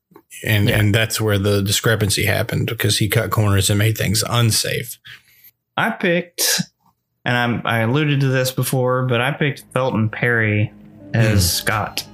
And 0.46 0.70
Yeah. 0.70 0.78
and 0.78 0.94
that's 0.94 1.20
where 1.20 1.40
the 1.40 1.64
discrepancy 1.64 2.26
happened 2.26 2.68
because 2.68 3.00
he 3.00 3.10
cut 3.10 3.32
corners 3.32 3.72
and 3.72 3.80
made 3.80 3.98
things 3.98 4.24
unsafe. 4.30 5.00
I 5.76 5.90
picked, 5.90 6.62
and 7.26 7.36
I'm, 7.36 7.62
I 7.66 7.80
alluded 7.80 8.20
to 8.20 8.28
this 8.28 8.52
before, 8.52 9.08
but 9.08 9.20
I 9.20 9.32
picked 9.32 9.64
Felton 9.74 10.10
Perry 10.10 10.72
as 11.16 11.32
hmm. 11.32 11.64
Scott. 11.64 12.06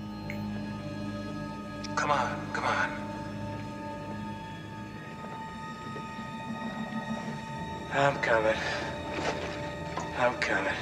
Come 1.98 2.12
on, 2.12 2.54
come 2.54 2.64
on. 2.64 2.90
I'm 7.94 8.16
coming. 8.22 8.56
I'm 10.20 10.34
coming. 10.40 10.74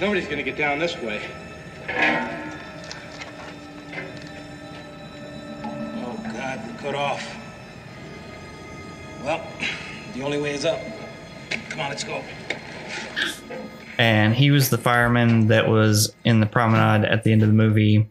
Nobody's 0.00 0.28
gonna 0.28 0.44
get 0.44 0.56
down 0.56 0.78
this 0.78 0.96
way. 0.98 1.20
Oh, 5.98 6.16
God, 6.22 6.60
we're 6.68 6.78
cut 6.78 6.94
off. 6.94 7.36
Well, 9.24 9.44
the 10.16 10.24
only 10.24 10.40
way 10.40 10.54
is 10.54 10.64
up. 10.64 10.80
Come 11.50 11.80
on, 11.80 11.90
let's 11.90 12.04
go. 12.04 12.22
And 13.98 14.34
he 14.34 14.50
was 14.50 14.70
the 14.70 14.78
fireman 14.78 15.48
that 15.48 15.68
was 15.68 16.14
in 16.24 16.40
the 16.40 16.46
promenade 16.46 17.08
at 17.08 17.22
the 17.22 17.32
end 17.32 17.42
of 17.42 17.48
the 17.48 17.54
movie, 17.54 18.08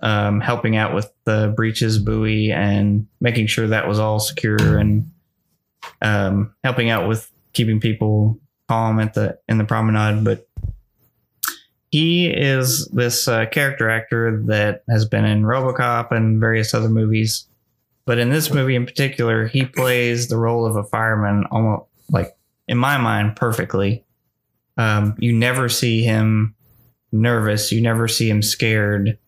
um, 0.00 0.40
helping 0.40 0.76
out 0.76 0.94
with 0.94 1.12
the 1.24 1.52
breeches 1.54 1.98
buoy 1.98 2.50
and 2.50 3.06
making 3.20 3.46
sure 3.46 3.68
that 3.68 3.86
was 3.86 3.98
all 3.98 4.18
secure 4.18 4.78
and 4.78 5.10
um, 6.00 6.54
helping 6.64 6.90
out 6.90 7.08
with 7.08 7.30
keeping 7.52 7.80
people 7.80 8.38
calm 8.68 8.98
at 9.00 9.14
the 9.14 9.38
in 9.48 9.58
the 9.58 9.64
promenade. 9.64 10.24
But 10.24 10.48
he 11.90 12.28
is 12.28 12.86
this 12.88 13.28
uh, 13.28 13.46
character 13.46 13.90
actor 13.90 14.42
that 14.46 14.82
has 14.88 15.04
been 15.04 15.24
in 15.24 15.42
RoboCop 15.42 16.10
and 16.10 16.40
various 16.40 16.72
other 16.74 16.88
movies. 16.88 17.46
But 18.04 18.18
in 18.18 18.30
this 18.30 18.52
movie 18.52 18.74
in 18.74 18.86
particular, 18.86 19.46
he 19.46 19.64
plays 19.64 20.28
the 20.28 20.36
role 20.36 20.66
of 20.66 20.76
a 20.76 20.84
fireman 20.84 21.44
almost 21.50 21.84
like 22.10 22.36
in 22.66 22.78
my 22.78 22.98
mind 22.98 23.36
perfectly. 23.36 24.04
Um, 24.76 25.14
you 25.18 25.32
never 25.32 25.68
see 25.68 26.02
him 26.02 26.54
nervous. 27.12 27.70
You 27.70 27.80
never 27.80 28.08
see 28.08 28.28
him 28.28 28.42
scared. 28.42 29.18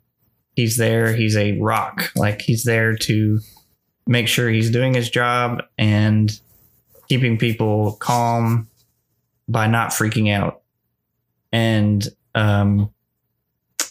He's 0.56 0.76
there. 0.76 1.14
He's 1.14 1.36
a 1.36 1.58
rock. 1.60 2.10
Like 2.16 2.42
he's 2.42 2.64
there 2.64 2.96
to 2.96 3.40
make 4.06 4.28
sure 4.28 4.48
he's 4.48 4.70
doing 4.70 4.94
his 4.94 5.10
job 5.10 5.62
and 5.78 6.38
keeping 7.08 7.38
people 7.38 7.92
calm 8.00 8.68
by 9.48 9.66
not 9.66 9.90
freaking 9.90 10.32
out. 10.32 10.62
And 11.52 12.06
um, 12.34 12.92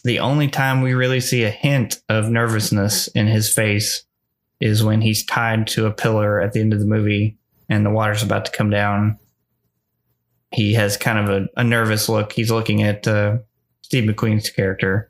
the 0.03 0.19
only 0.19 0.47
time 0.47 0.81
we 0.81 0.93
really 0.93 1.21
see 1.21 1.43
a 1.43 1.49
hint 1.49 2.01
of 2.09 2.29
nervousness 2.29 3.07
in 3.07 3.27
his 3.27 3.53
face 3.53 4.03
is 4.59 4.83
when 4.83 5.01
he's 5.01 5.25
tied 5.25 5.67
to 5.67 5.85
a 5.85 5.91
pillar 5.91 6.39
at 6.41 6.53
the 6.53 6.59
end 6.59 6.73
of 6.73 6.79
the 6.79 6.85
movie 6.85 7.37
and 7.69 7.85
the 7.85 7.89
water's 7.89 8.23
about 8.23 8.45
to 8.45 8.51
come 8.51 8.69
down. 8.69 9.17
He 10.51 10.73
has 10.73 10.97
kind 10.97 11.17
of 11.17 11.29
a, 11.29 11.47
a 11.59 11.63
nervous 11.63 12.07
look. 12.07 12.31
He's 12.31 12.51
looking 12.51 12.83
at 12.83 13.07
uh, 13.07 13.37
Steve 13.81 14.09
McQueen's 14.09 14.49
character 14.49 15.09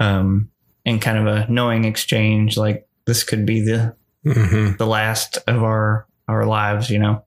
um, 0.00 0.50
in 0.84 0.98
kind 0.98 1.18
of 1.18 1.26
a 1.26 1.50
knowing 1.50 1.84
exchange, 1.84 2.56
like 2.56 2.86
this 3.06 3.24
could 3.24 3.46
be 3.46 3.60
the 3.60 3.96
Mm-hmm. 4.26 4.76
the 4.76 4.86
last 4.86 5.38
of 5.46 5.62
our 5.62 6.06
our 6.26 6.44
lives, 6.44 6.90
you 6.90 6.98
know. 6.98 7.24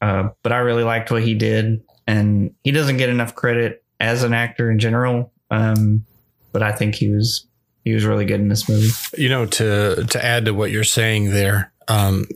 Uh, 0.00 0.28
but 0.42 0.52
I 0.52 0.58
really 0.58 0.84
liked 0.84 1.10
what 1.10 1.24
he 1.24 1.34
did, 1.34 1.82
and 2.06 2.54
he 2.62 2.70
doesn't 2.70 2.96
get 2.96 3.08
enough 3.08 3.34
credit 3.34 3.82
as 3.98 4.22
an 4.22 4.32
actor 4.32 4.70
in 4.70 4.78
general. 4.78 5.32
Um, 5.50 6.06
but 6.52 6.62
I 6.62 6.72
think 6.72 6.94
he 6.94 7.10
was 7.10 7.46
he 7.86 7.94
was 7.94 8.04
really 8.04 8.24
good 8.24 8.40
in 8.40 8.48
this 8.48 8.68
movie. 8.68 8.90
You 9.16 9.28
know, 9.28 9.46
to 9.46 10.04
to 10.04 10.24
add 10.24 10.44
to 10.46 10.52
what 10.52 10.70
you're 10.72 10.84
saying 10.84 11.30
there, 11.30 11.72
um, 11.88 12.26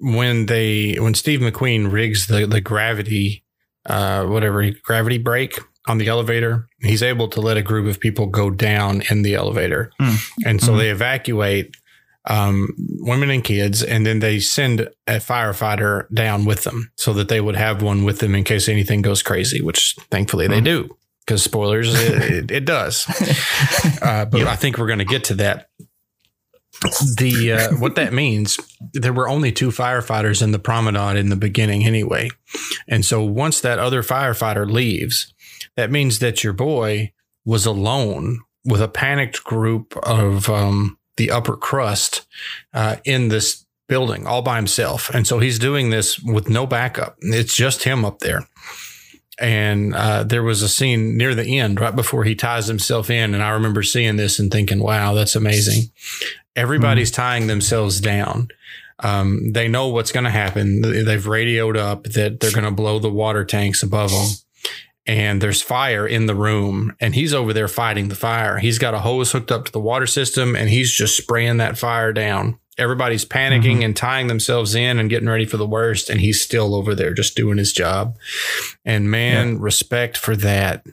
when 0.00 0.46
they 0.46 0.94
when 0.98 1.14
Steve 1.14 1.40
McQueen 1.40 1.92
rigs 1.92 2.26
the 2.26 2.46
the 2.46 2.60
gravity, 2.60 3.44
uh, 3.86 4.24
whatever 4.24 4.68
gravity 4.82 5.18
brake 5.18 5.58
on 5.86 5.98
the 5.98 6.08
elevator, 6.08 6.68
he's 6.80 7.02
able 7.02 7.28
to 7.28 7.40
let 7.40 7.56
a 7.56 7.62
group 7.62 7.86
of 7.86 8.00
people 8.00 8.26
go 8.26 8.50
down 8.50 9.02
in 9.10 9.22
the 9.22 9.34
elevator, 9.34 9.90
Mm. 10.00 10.16
and 10.46 10.60
so 10.62 10.72
Mhm. 10.72 10.78
they 10.78 10.90
evacuate 10.90 11.76
um, 12.30 12.68
women 13.00 13.30
and 13.30 13.42
kids, 13.42 13.82
and 13.82 14.04
then 14.04 14.18
they 14.18 14.38
send 14.38 14.80
a 15.06 15.14
firefighter 15.18 16.04
down 16.12 16.44
with 16.44 16.64
them 16.64 16.90
so 16.94 17.14
that 17.14 17.28
they 17.28 17.40
would 17.40 17.56
have 17.56 17.80
one 17.80 18.04
with 18.04 18.18
them 18.18 18.34
in 18.34 18.44
case 18.44 18.68
anything 18.68 19.00
goes 19.00 19.22
crazy, 19.22 19.62
which 19.62 19.96
thankfully 20.10 20.46
they 20.46 20.60
do. 20.60 20.94
Because 21.28 21.42
spoilers, 21.42 21.92
it, 21.92 22.22
it, 22.32 22.50
it 22.50 22.64
does. 22.64 23.06
Uh, 24.00 24.24
but 24.24 24.46
I 24.46 24.54
think 24.54 24.78
we're 24.78 24.86
going 24.86 25.00
to 25.00 25.04
get 25.04 25.24
to 25.24 25.34
that. 25.34 25.68
The 27.16 27.52
uh, 27.52 27.76
what 27.78 27.96
that 27.96 28.12
means, 28.12 28.58
there 28.92 29.12
were 29.12 29.28
only 29.28 29.50
two 29.50 29.68
firefighters 29.70 30.40
in 30.40 30.52
the 30.52 30.58
promenade 30.60 31.16
in 31.16 31.28
the 31.28 31.36
beginning, 31.36 31.84
anyway, 31.84 32.30
and 32.86 33.04
so 33.04 33.22
once 33.22 33.60
that 33.60 33.80
other 33.80 34.02
firefighter 34.04 34.70
leaves, 34.70 35.34
that 35.76 35.90
means 35.90 36.20
that 36.20 36.44
your 36.44 36.52
boy 36.52 37.12
was 37.44 37.66
alone 37.66 38.40
with 38.64 38.80
a 38.80 38.88
panicked 38.88 39.42
group 39.42 39.96
of 40.04 40.48
um, 40.48 40.96
the 41.16 41.32
upper 41.32 41.56
crust 41.56 42.26
uh, 42.72 42.96
in 43.04 43.28
this 43.28 43.66
building 43.88 44.26
all 44.26 44.42
by 44.42 44.56
himself, 44.56 45.10
and 45.12 45.26
so 45.26 45.40
he's 45.40 45.58
doing 45.58 45.90
this 45.90 46.20
with 46.20 46.48
no 46.48 46.66
backup. 46.66 47.16
It's 47.20 47.54
just 47.54 47.82
him 47.82 48.04
up 48.04 48.20
there. 48.20 48.46
And 49.40 49.94
uh, 49.94 50.24
there 50.24 50.42
was 50.42 50.62
a 50.62 50.68
scene 50.68 51.16
near 51.16 51.34
the 51.34 51.58
end, 51.58 51.80
right 51.80 51.94
before 51.94 52.24
he 52.24 52.34
ties 52.34 52.66
himself 52.66 53.08
in. 53.08 53.34
And 53.34 53.42
I 53.42 53.50
remember 53.50 53.82
seeing 53.82 54.16
this 54.16 54.38
and 54.38 54.50
thinking, 54.50 54.80
wow, 54.80 55.14
that's 55.14 55.36
amazing. 55.36 55.90
Everybody's 56.56 57.12
tying 57.12 57.46
themselves 57.46 58.00
down. 58.00 58.48
Um, 59.00 59.52
they 59.52 59.68
know 59.68 59.88
what's 59.88 60.10
going 60.10 60.24
to 60.24 60.30
happen. 60.30 60.82
They've 60.82 61.24
radioed 61.24 61.76
up 61.76 62.02
that 62.04 62.40
they're 62.40 62.50
going 62.50 62.64
to 62.64 62.72
blow 62.72 62.98
the 62.98 63.10
water 63.10 63.44
tanks 63.44 63.82
above 63.84 64.10
them. 64.10 64.28
And 65.06 65.40
there's 65.40 65.62
fire 65.62 66.06
in 66.06 66.26
the 66.26 66.34
room, 66.34 66.94
and 67.00 67.14
he's 67.14 67.32
over 67.32 67.52
there 67.52 67.68
fighting 67.68 68.08
the 68.08 68.14
fire. 68.14 68.58
He's 68.58 68.78
got 68.78 68.92
a 68.92 68.98
hose 68.98 69.32
hooked 69.32 69.50
up 69.52 69.64
to 69.66 69.72
the 69.72 69.80
water 69.80 70.06
system, 70.06 70.54
and 70.54 70.68
he's 70.68 70.92
just 70.92 71.16
spraying 71.16 71.56
that 71.58 71.78
fire 71.78 72.12
down. 72.12 72.58
Everybody's 72.78 73.24
panicking 73.24 73.84
and 73.84 73.96
tying 73.96 74.28
themselves 74.28 74.74
in 74.74 74.98
and 74.98 75.10
getting 75.10 75.28
ready 75.28 75.44
for 75.44 75.56
the 75.56 75.66
worst, 75.66 76.08
and 76.08 76.20
he's 76.20 76.40
still 76.40 76.74
over 76.74 76.94
there 76.94 77.12
just 77.12 77.34
doing 77.36 77.58
his 77.58 77.72
job. 77.72 78.16
And 78.84 79.10
man, 79.10 79.58
respect 79.58 80.16
for 80.16 80.36
that. 80.36 80.86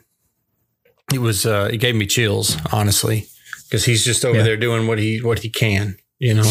It 1.14 1.18
was 1.20 1.46
uh, 1.46 1.68
it 1.72 1.76
gave 1.78 1.94
me 1.94 2.06
chills, 2.06 2.56
honestly, 2.72 3.26
because 3.64 3.84
he's 3.84 4.04
just 4.04 4.24
over 4.24 4.38
Yeah. 4.38 4.42
there 4.44 4.56
doing 4.56 4.86
what 4.88 4.98
he 4.98 5.22
what 5.22 5.38
he 5.40 5.48
can, 5.50 5.96
you 6.18 6.34
know. 6.34 6.50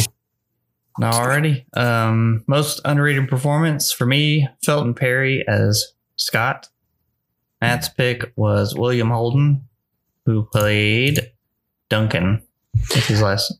Alrighty. 0.99 1.65
Um, 1.77 2.43
most 2.47 2.79
underrated 2.85 3.27
performance 3.27 3.91
for 3.91 4.05
me, 4.05 4.47
Felton 4.63 4.93
Perry 4.93 5.43
as 5.47 5.91
Scott. 6.15 6.69
Matt's 7.59 7.89
pick 7.89 8.31
was 8.37 8.75
William 8.75 9.09
Holden, 9.09 9.67
who 10.25 10.43
played 10.45 11.31
Duncan. 11.89 12.41
That's 12.93 13.07
his 13.07 13.21
last 13.21 13.53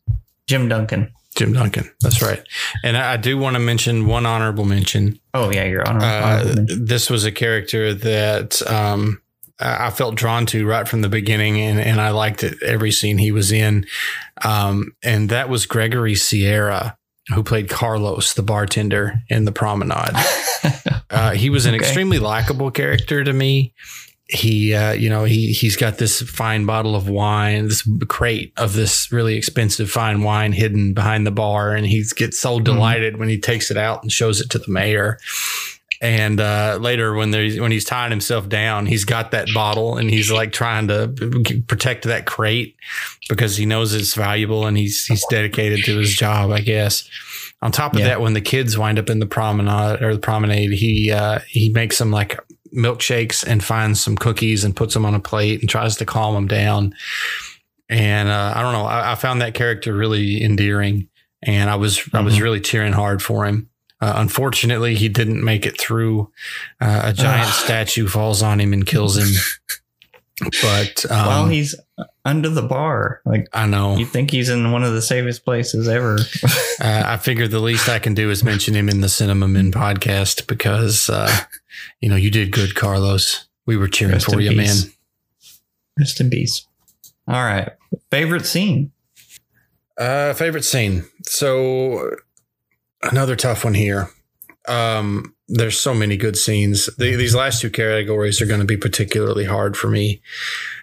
Jim 0.46 0.68
Duncan. 0.68 1.12
Jim 1.36 1.52
Duncan. 1.52 1.88
That's 2.00 2.20
right. 2.22 2.42
And 2.82 2.96
I, 2.96 3.12
I 3.12 3.16
do 3.16 3.38
want 3.38 3.54
to 3.54 3.60
mention 3.60 4.06
one 4.06 4.26
honorable 4.26 4.64
mention. 4.64 5.20
Oh 5.34 5.50
yeah, 5.50 5.64
your 5.64 5.86
honor. 5.88 6.00
Uh, 6.04 6.54
this 6.66 7.08
was 7.10 7.24
a 7.24 7.32
character 7.32 7.94
that 7.94 8.60
um, 8.70 9.20
I 9.60 9.86
I 9.86 9.90
felt 9.90 10.14
drawn 10.16 10.46
to 10.46 10.66
right 10.66 10.88
from 10.88 11.02
the 11.02 11.08
beginning, 11.08 11.60
and, 11.60 11.78
and 11.78 12.00
I 12.00 12.10
liked 12.10 12.42
it 12.42 12.62
every 12.62 12.90
scene 12.90 13.18
he 13.18 13.32
was 13.32 13.52
in. 13.52 13.86
Um, 14.44 14.94
and 15.04 15.28
that 15.30 15.48
was 15.48 15.66
Gregory 15.66 16.14
Sierra, 16.14 16.96
who 17.34 17.42
played 17.42 17.68
Carlos, 17.68 18.34
the 18.34 18.42
bartender 18.42 19.22
in 19.28 19.44
the 19.44 19.52
Promenade. 19.52 20.14
uh, 21.10 21.32
he 21.32 21.50
was 21.50 21.66
an 21.66 21.74
Okay. 21.74 21.84
extremely 21.84 22.18
likable 22.18 22.70
character 22.70 23.22
to 23.24 23.32
me. 23.32 23.72
He, 24.28 24.74
uh, 24.74 24.92
you 24.92 25.08
know, 25.08 25.22
he 25.24 25.52
he's 25.52 25.76
got 25.76 25.98
this 25.98 26.20
fine 26.22 26.66
bottle 26.66 26.96
of 26.96 27.08
wine, 27.08 27.68
this 27.68 27.88
crate 28.08 28.52
of 28.56 28.72
this 28.72 29.12
really 29.12 29.36
expensive 29.36 29.88
fine 29.88 30.22
wine 30.22 30.52
hidden 30.52 30.94
behind 30.94 31.26
the 31.26 31.30
bar, 31.30 31.74
and 31.74 31.86
he 31.86 32.04
gets 32.16 32.38
so 32.40 32.58
delighted 32.58 33.18
when 33.18 33.28
he 33.28 33.38
takes 33.38 33.70
it 33.70 33.76
out 33.76 34.02
and 34.02 34.10
shows 34.10 34.40
it 34.40 34.50
to 34.50 34.58
the 34.58 34.68
mayor. 34.68 35.18
And 36.02 36.40
uh, 36.40 36.78
later, 36.80 37.14
when 37.14 37.30
there's 37.30 37.58
when 37.60 37.70
he's 37.70 37.84
tying 37.84 38.10
himself 38.10 38.48
down, 38.48 38.86
he's 38.86 39.04
got 39.04 39.30
that 39.30 39.48
bottle 39.54 39.96
and 39.96 40.10
he's 40.10 40.30
like 40.30 40.52
trying 40.52 40.88
to 40.88 41.08
protect 41.68 42.04
that 42.04 42.26
crate 42.26 42.76
because 43.28 43.56
he 43.56 43.64
knows 43.64 43.94
it's 43.94 44.14
valuable 44.14 44.66
and 44.66 44.76
he's 44.76 45.06
he's 45.06 45.24
dedicated 45.30 45.84
to 45.84 45.96
his 45.98 46.12
job, 46.12 46.50
I 46.50 46.60
guess. 46.60 47.08
On 47.62 47.72
top 47.72 47.94
of 47.94 48.00
Yeah. 48.00 48.08
that, 48.08 48.20
when 48.20 48.34
the 48.34 48.42
kids 48.42 48.76
wind 48.76 48.98
up 48.98 49.08
in 49.08 49.18
the 49.20 49.26
promenade 49.26 50.02
or 50.02 50.12
the 50.12 50.20
promenade, 50.20 50.72
he 50.72 51.10
uh, 51.10 51.38
he 51.48 51.70
makes 51.70 51.96
them 51.96 52.10
like 52.10 52.38
milkshakes 52.76 53.44
and 53.46 53.64
finds 53.64 54.00
some 54.00 54.16
cookies 54.16 54.62
and 54.64 54.76
puts 54.76 54.94
them 54.94 55.04
on 55.06 55.14
a 55.14 55.20
plate 55.20 55.60
and 55.60 55.68
tries 55.68 55.96
to 55.96 56.04
calm 56.06 56.34
him 56.36 56.46
down. 56.46 56.94
And 57.88 58.28
uh, 58.28 58.52
I 58.54 58.62
don't 58.62 58.72
know, 58.72 58.84
I, 58.84 59.12
I 59.12 59.14
found 59.14 59.40
that 59.40 59.54
character 59.54 59.94
really 59.94 60.42
endearing, 60.42 61.08
and 61.42 61.70
I 61.70 61.76
was 61.76 62.02
I 62.12 62.20
was 62.20 62.36
Mhm. 62.36 62.42
really 62.42 62.60
cheering 62.60 62.92
hard 62.92 63.22
for 63.22 63.44
him. 63.46 63.70
Uh, 64.00 64.12
unfortunately, 64.16 64.94
he 64.94 65.08
didn't 65.08 65.42
make 65.42 65.64
it 65.64 65.80
through. 65.80 66.30
Uh, 66.80 67.00
a 67.04 67.12
giant 67.12 67.48
statue 67.54 68.06
falls 68.08 68.42
on 68.42 68.60
him 68.60 68.72
and 68.72 68.84
kills 68.86 69.16
him. 69.16 69.28
But 70.40 71.10
um, 71.10 71.26
While 71.26 71.46
he's 71.48 71.74
under 72.24 72.50
the 72.50 72.62
bar, 72.62 73.22
like 73.24 73.48
I 73.54 73.66
know, 73.66 73.96
you 73.96 74.04
think 74.04 74.30
he's 74.30 74.50
in 74.50 74.70
one 74.70 74.84
of 74.84 74.92
the 74.92 75.00
safest 75.00 75.44
places 75.44 75.88
ever. 75.88 76.18
uh, 76.80 77.02
I 77.06 77.16
figure 77.16 77.48
the 77.48 77.60
least 77.60 77.88
I 77.88 77.98
can 77.98 78.12
do 78.12 78.30
is 78.30 78.44
mention 78.44 78.74
him 78.74 78.90
in 78.90 79.00
the 79.00 79.08
Cinema 79.08 79.48
Men 79.48 79.72
podcast 79.72 80.46
because 80.46 81.08
uh, 81.08 81.34
you 82.00 82.10
know 82.10 82.16
you 82.16 82.30
did 82.30 82.52
good, 82.52 82.74
Carlos. 82.74 83.48
We 83.64 83.78
were 83.78 83.88
cheering 83.88 84.12
Rest 84.12 84.26
for 84.30 84.40
you, 84.40 84.50
peace. 84.50 84.84
man. 84.84 84.92
Rest 85.98 86.20
in 86.20 86.28
peace. 86.28 86.66
All 87.26 87.42
right, 87.42 87.70
favorite 88.10 88.44
scene. 88.44 88.92
Uh, 89.96 90.34
favorite 90.34 90.64
scene. 90.64 91.04
So 91.24 92.10
another 93.02 93.36
tough 93.36 93.64
one 93.64 93.72
here. 93.74 94.10
Um, 94.68 95.34
there's 95.48 95.78
so 95.78 95.94
many 95.94 96.16
good 96.16 96.36
scenes. 96.36 96.86
The, 96.96 97.14
these 97.14 97.34
last 97.34 97.60
two 97.60 97.70
categories 97.70 98.40
are 98.40 98.46
going 98.46 98.60
to 98.60 98.66
be 98.66 98.76
particularly 98.76 99.44
hard 99.44 99.76
for 99.76 99.88
me. 99.88 100.20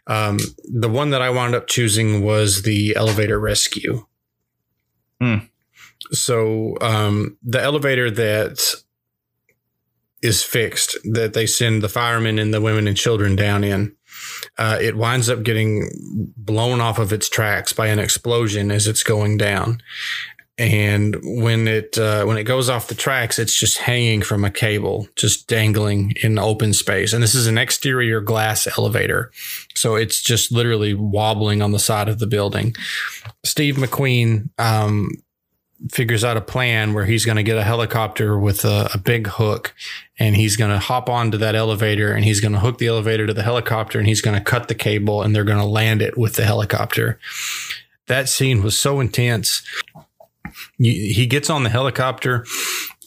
Um, 0.08 0.40
the 0.64 0.90
one 0.90 1.10
that 1.10 1.22
I 1.22 1.30
wound 1.30 1.56
up 1.56 1.68
choosing 1.68 2.24
was 2.24 2.62
the 2.62 2.96
elevator 2.96 3.40
rescue. 3.40 4.06
Hmm. 5.20 5.38
So 6.12 6.78
um, 6.82 7.38
the 7.44 7.62
elevator 7.62 8.10
that 8.12 8.76
is 10.22 10.44
fixed, 10.44 10.98
that 11.04 11.34
they 11.34 11.46
send 11.46 11.82
the 11.82 11.90
firemen 11.90 12.40
and 12.40 12.54
the 12.54 12.62
women 12.62 12.88
and 12.88 12.96
children 12.96 13.36
down 13.36 13.64
in, 13.64 13.96
uh, 14.58 14.78
it 14.82 14.96
winds 14.96 15.30
up 15.30 15.44
getting 15.44 15.90
blown 16.38 16.80
off 16.80 17.00
of 17.00 17.12
its 17.12 17.28
tracks 17.28 17.74
by 17.74 17.88
an 17.88 18.00
explosion 18.00 18.72
as 18.72 18.88
it's 18.88 19.04
going 19.04 19.38
down. 19.38 19.82
And 20.58 21.18
when 21.24 21.68
it 21.68 21.98
uh, 21.98 22.26
when 22.26 22.38
it 22.38 22.44
goes 22.44 22.70
off 22.70 22.88
the 22.88 22.94
tracks, 22.94 23.40
it's 23.40 23.58
just 23.58 23.80
hanging 23.80 24.22
from 24.22 24.46
a 24.46 24.52
cable, 24.52 25.08
just 25.16 25.48
dangling 25.48 26.14
in 26.22 26.38
open 26.38 26.74
space. 26.74 27.12
And 27.12 27.24
this 27.24 27.34
is 27.34 27.48
an 27.48 27.58
exterior 27.58 28.22
glass 28.22 28.68
elevator, 28.78 29.32
so 29.74 29.96
it's 29.96 30.22
just 30.22 30.52
literally 30.52 30.94
wobbling 30.94 31.64
on 31.64 31.72
the 31.72 31.80
side 31.80 32.08
of 32.08 32.20
the 32.20 32.28
building. 32.28 32.76
Steve 33.44 33.76
McQueen 33.76 34.50
um, 34.60 35.10
figures 35.92 36.24
out 36.24 36.38
a 36.38 36.42
plan 36.42 36.94
where 36.94 37.06
he's 37.06 37.26
going 37.26 37.36
to 37.36 37.44
get 37.44 37.58
a 37.58 37.64
helicopter 37.64 38.38
with 38.38 38.64
a, 38.64 38.90
a 38.94 38.98
big 38.98 39.28
hook 39.28 39.74
and 40.18 40.36
he's 40.36 40.56
going 40.56 40.72
to 40.72 40.80
hop 40.80 41.10
onto 41.10 41.38
that 41.38 41.56
elevator 41.56 42.14
and 42.14 42.24
he's 42.24 42.40
going 42.40 42.54
to 42.54 42.60
hook 42.60 42.78
the 42.78 42.88
elevator 42.88 43.28
to 43.28 43.34
the 43.34 43.44
helicopter 43.44 44.00
and 44.00 44.08
he's 44.08 44.22
going 44.22 44.38
to 44.38 44.44
cut 44.44 44.68
the 44.68 44.76
cable 44.76 45.22
and 45.22 45.36
they're 45.36 45.44
going 45.44 45.60
to 45.60 45.66
land 45.66 46.02
it 46.02 46.18
with 46.18 46.36
the 46.36 46.46
helicopter. 46.46 47.20
That 48.08 48.30
scene 48.30 48.64
was 48.64 48.78
so 48.78 49.00
intense. 49.00 49.64
He 50.78 51.26
gets 51.26 51.50
on 51.50 51.64
the 51.64 51.70
helicopter. 51.70 52.46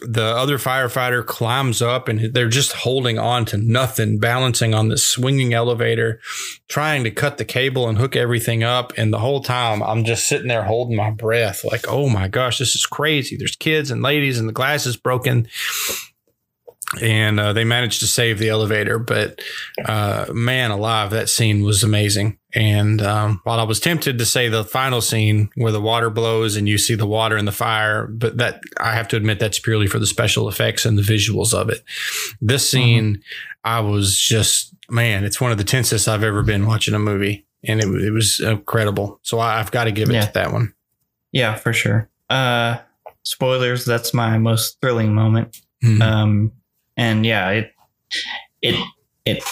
The 0.03 0.25
other 0.25 0.59
firefighter 0.59 1.25
climbs 1.25 1.81
up 1.81 2.07
and 2.07 2.35
they're 2.35 2.49
just 2.51 2.73
holding 2.73 3.19
on 3.19 3.47
to 3.47 3.57
nothing, 3.57 4.19
balancing 4.19 4.75
on 4.75 4.89
this 4.89 5.07
swinging 5.07 5.55
elevator, 5.55 6.21
trying 6.69 7.03
to 7.05 7.11
cut 7.11 7.39
the 7.39 7.47
cable 7.47 7.89
and 7.89 7.97
hook 7.97 8.15
everything 8.15 8.63
up. 8.63 8.93
And 8.99 9.11
the 9.11 9.21
whole 9.21 9.41
time 9.43 9.83
I'm 9.83 10.05
just 10.05 10.29
sitting 10.29 10.49
there 10.49 10.65
holding 10.65 10.97
my 10.97 11.11
breath, 11.11 11.65
like, 11.65 11.87
oh 11.89 12.11
my 12.11 12.29
gosh, 12.29 12.59
this 12.59 12.75
is 12.75 12.85
crazy. 12.85 13.37
There's 13.37 13.57
kids 13.57 13.91
and 13.91 14.03
ladies 14.03 14.39
and 14.39 14.47
the 14.47 14.53
glass 14.53 14.85
is 14.85 14.99
broken 14.99 15.49
and 17.03 17.41
uh, 17.41 17.53
they 17.53 17.65
managed 17.65 18.01
to 18.01 18.07
save 18.07 18.39
the 18.39 18.49
elevator. 18.49 18.99
But 18.99 19.41
uh, 19.85 20.27
man, 20.33 20.71
alive, 20.71 21.11
that 21.11 21.29
scene 21.29 21.63
was 21.63 21.83
amazing. 21.83 22.39
And 22.55 23.03
um, 23.03 23.41
while 23.45 23.59
I 23.61 23.65
was 23.65 23.81
tempted 23.81 24.19
to 24.19 24.25
say 24.25 24.49
the 24.49 24.65
final 24.65 25.01
scene 25.01 25.51
where 25.57 25.73
the 25.73 25.81
water 25.81 26.09
blows 26.11 26.57
and 26.57 26.69
you 26.69 26.79
see 26.79 26.95
the 26.95 27.07
water 27.07 27.37
and 27.37 27.47
the 27.47 27.53
fire, 27.53 28.07
but 28.07 28.39
that 28.39 28.61
I 28.81 28.93
have 28.95 29.09
to 29.09 29.17
admit 29.17 29.39
that's 29.41 29.59
purely 29.59 29.87
for 29.89 29.99
the 29.99 30.07
special 30.07 30.49
effects 30.49 30.87
and 30.87 30.97
the 30.97 31.03
visuals 31.03 31.53
of 31.53 31.69
it. 31.69 31.83
This 32.41 32.71
scene, 32.71 33.23
I 33.65 33.81
was 33.81 34.17
just 34.17 34.73
man, 34.89 35.25
it's 35.25 35.41
one 35.41 35.51
of 35.53 35.59
the 35.59 35.65
tensest 35.65 36.07
I've 36.09 36.23
ever 36.23 36.43
been 36.45 36.65
watching 36.67 36.95
a 36.95 36.99
movie, 37.01 37.45
and 37.65 37.81
it, 37.81 37.89
it 38.05 38.13
was 38.13 38.39
incredible. 38.41 39.19
So 39.23 39.39
I, 39.41 39.59
I've 39.59 39.73
got 39.73 39.85
to 39.85 39.93
give 39.93 40.09
it 40.09 40.15
Yeah. 40.15 40.27
to 40.27 40.33
that 40.35 40.53
one. 40.53 40.73
Yeah, 41.33 41.57
for 41.57 41.73
sure. 41.73 42.09
Uh, 42.31 42.79
spoilers. 43.25 43.85
That's 43.85 44.15
my 44.15 44.39
most 44.39 44.81
thrilling 44.81 45.13
moment. 45.15 45.57
Mhm. 45.85 46.01
Um, 46.01 46.53
and 46.97 47.27
yeah, 47.27 47.51
it 47.51 47.73
it 48.63 48.75
it 49.25 49.43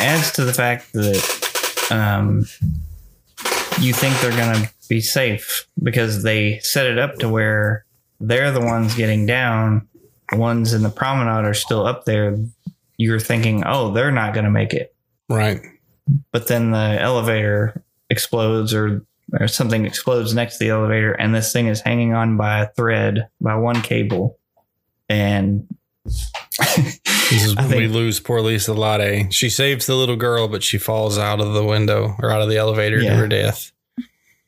adds 0.00 0.32
to 0.32 0.44
the 0.44 0.52
fact 0.52 0.92
that 0.92 1.88
um, 1.90 2.46
you 3.80 3.92
think 3.92 4.18
they're 4.20 4.30
gonna 4.30 4.70
be 4.88 5.00
safe 5.00 5.66
because 5.82 6.22
they 6.22 6.58
set 6.60 6.86
it 6.86 6.98
up 6.98 7.16
to 7.16 7.28
where 7.28 7.84
they're 8.20 8.52
the 8.52 8.60
ones 8.60 8.94
getting 8.94 9.26
down. 9.26 9.88
The 10.30 10.38
ones 10.38 10.72
in 10.72 10.82
the 10.82 10.90
promenade 10.90 11.44
are 11.44 11.54
still 11.54 11.86
up 11.86 12.04
there. 12.04 12.36
You're 12.96 13.20
thinking, 13.20 13.64
oh, 13.66 13.92
they're 13.92 14.12
not 14.12 14.34
gonna 14.34 14.50
make 14.50 14.72
it. 14.72 14.94
Right. 15.28 15.60
But 16.32 16.48
then 16.48 16.70
the 16.70 16.98
elevator 17.00 17.82
explodes 18.10 18.72
or 18.74 19.04
or 19.40 19.48
something 19.48 19.86
explodes 19.86 20.34
next 20.34 20.58
to 20.58 20.64
the 20.64 20.70
elevator 20.70 21.12
and 21.12 21.34
this 21.34 21.50
thing 21.50 21.66
is 21.66 21.80
hanging 21.80 22.12
on 22.12 22.36
by 22.36 22.60
a 22.60 22.68
thread 22.68 23.26
by 23.40 23.54
one 23.54 23.80
cable 23.80 24.38
and 25.08 25.66
This 26.04 27.44
is 27.46 27.56
when 27.56 27.68
we 27.70 27.88
lose 27.88 28.20
poor 28.20 28.40
Lisolette. 28.40 29.32
She 29.32 29.48
saves 29.50 29.86
the 29.86 29.94
little 29.94 30.16
girl, 30.16 30.48
but 30.48 30.62
she 30.62 30.78
falls 30.78 31.18
out 31.18 31.40
of 31.40 31.52
the 31.54 31.64
window 31.64 32.14
or 32.20 32.30
out 32.30 32.42
of 32.42 32.48
the 32.48 32.56
elevator 32.58 33.00
to 33.00 33.14
her 33.16 33.26
death. 33.28 33.72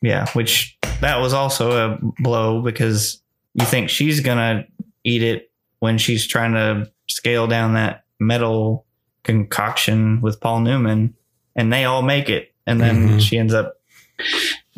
yeah 0.02 0.28
which 0.32 0.76
that 1.00 1.18
was 1.20 1.32
also 1.32 1.70
a 1.94 1.98
blow 2.18 2.60
because 2.62 3.20
you 3.54 3.64
think 3.64 3.88
she's 3.88 4.20
gonna 4.20 4.66
eat 5.04 5.22
it 5.22 5.50
when 5.80 5.96
she's 5.98 6.26
trying 6.26 6.52
to 6.52 6.90
scale 7.08 7.46
down 7.46 7.74
that 7.74 8.04
metal 8.20 8.84
concoction 9.24 10.20
with 10.20 10.38
paul 10.40 10.60
newman 10.60 11.14
and 11.54 11.72
they 11.72 11.84
all 11.84 12.02
make 12.02 12.28
it 12.28 12.52
and 12.66 12.80
then 12.80 13.08
Mhm. 13.08 13.20
she 13.20 13.38
ends 13.38 13.54
up 13.54 13.74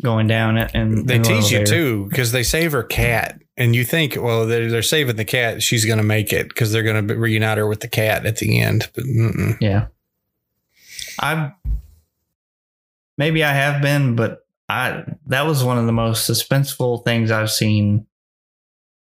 going 0.01 0.27
down 0.27 0.57
it 0.57 0.71
and 0.73 1.07
They 1.07 1.19
tease 1.19 1.51
you 1.51 1.65
too 1.65 2.07
because 2.09 2.31
they 2.31 2.43
save 2.43 2.71
her 2.71 2.83
cat, 2.83 3.39
and 3.57 3.75
you 3.75 3.83
think, 3.83 4.15
well, 4.15 4.47
they're, 4.47 4.69
they're 4.69 4.81
saving 4.81 5.17
the 5.17 5.25
cat. 5.25 5.61
She's 5.61 5.85
going 5.85 5.97
to 5.97 6.03
make 6.03 6.31
it 6.31 6.47
because 6.47 6.71
they're 6.71 6.83
going 6.83 7.07
to 7.07 7.15
reunite 7.15 7.57
her 7.57 7.67
with 7.67 7.81
the 7.81 7.87
cat 7.87 8.25
at 8.25 8.37
the 8.37 8.59
end. 8.59 8.89
But 8.95 9.03
mm-mm. 9.03 9.57
Yeah. 9.59 9.87
I 11.19 11.51
maybe 13.17 13.43
I 13.43 13.51
have 13.51 13.81
been, 13.81 14.15
but 14.15 14.45
I 14.69 15.03
that 15.27 15.45
was 15.45 15.63
one 15.63 15.77
of 15.77 15.85
the 15.85 15.91
most 15.91 16.29
suspenseful 16.29 17.03
things 17.03 17.31
I've 17.31 17.51
seen 17.51 18.05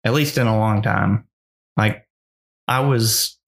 at 0.04 0.14
least 0.14 0.38
in 0.38 0.46
a 0.46 0.58
long 0.58 0.82
time. 0.82 1.26
Like 1.76 2.06
I 2.66 2.80
was 2.80 3.38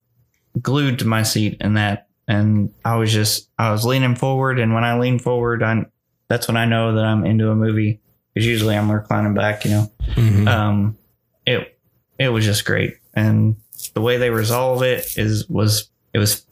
glued 0.61 0.99
to 0.99 1.05
my 1.05 1.23
seat 1.23 1.57
in 1.59 1.73
that 1.73 2.07
and 2.27 2.73
I 2.83 2.95
was 2.95 3.11
just 3.11 3.49
I 3.57 3.71
was 3.71 3.85
leaning 3.85 4.15
forward 4.15 4.59
and 4.59 4.73
when 4.73 4.83
I 4.83 4.97
leaned 4.97 5.21
forward 5.21 5.61
I 5.61 5.85
that's 6.27 6.47
when 6.47 6.57
I 6.57 6.65
know 6.65 6.95
that 6.95 7.03
I'm 7.05 7.25
into 7.25 7.49
a 7.51 7.55
movie 7.55 7.99
because 8.33 8.45
usually 8.47 8.75
I'm 8.75 8.91
reclining 8.91 9.33
back, 9.33 9.65
you 9.65 9.71
know 9.71 9.91
Mhm. 10.15 10.47
um 10.47 10.97
it 11.45 11.77
it 12.19 12.29
was 12.29 12.45
just 12.45 12.65
great 12.65 12.95
and 13.13 13.55
the 13.93 14.01
way 14.01 14.17
they 14.17 14.29
resolve 14.29 14.81
it 14.83 15.17
is 15.17 15.47
was 15.49 15.89
it 16.13 16.19
was 16.19 16.45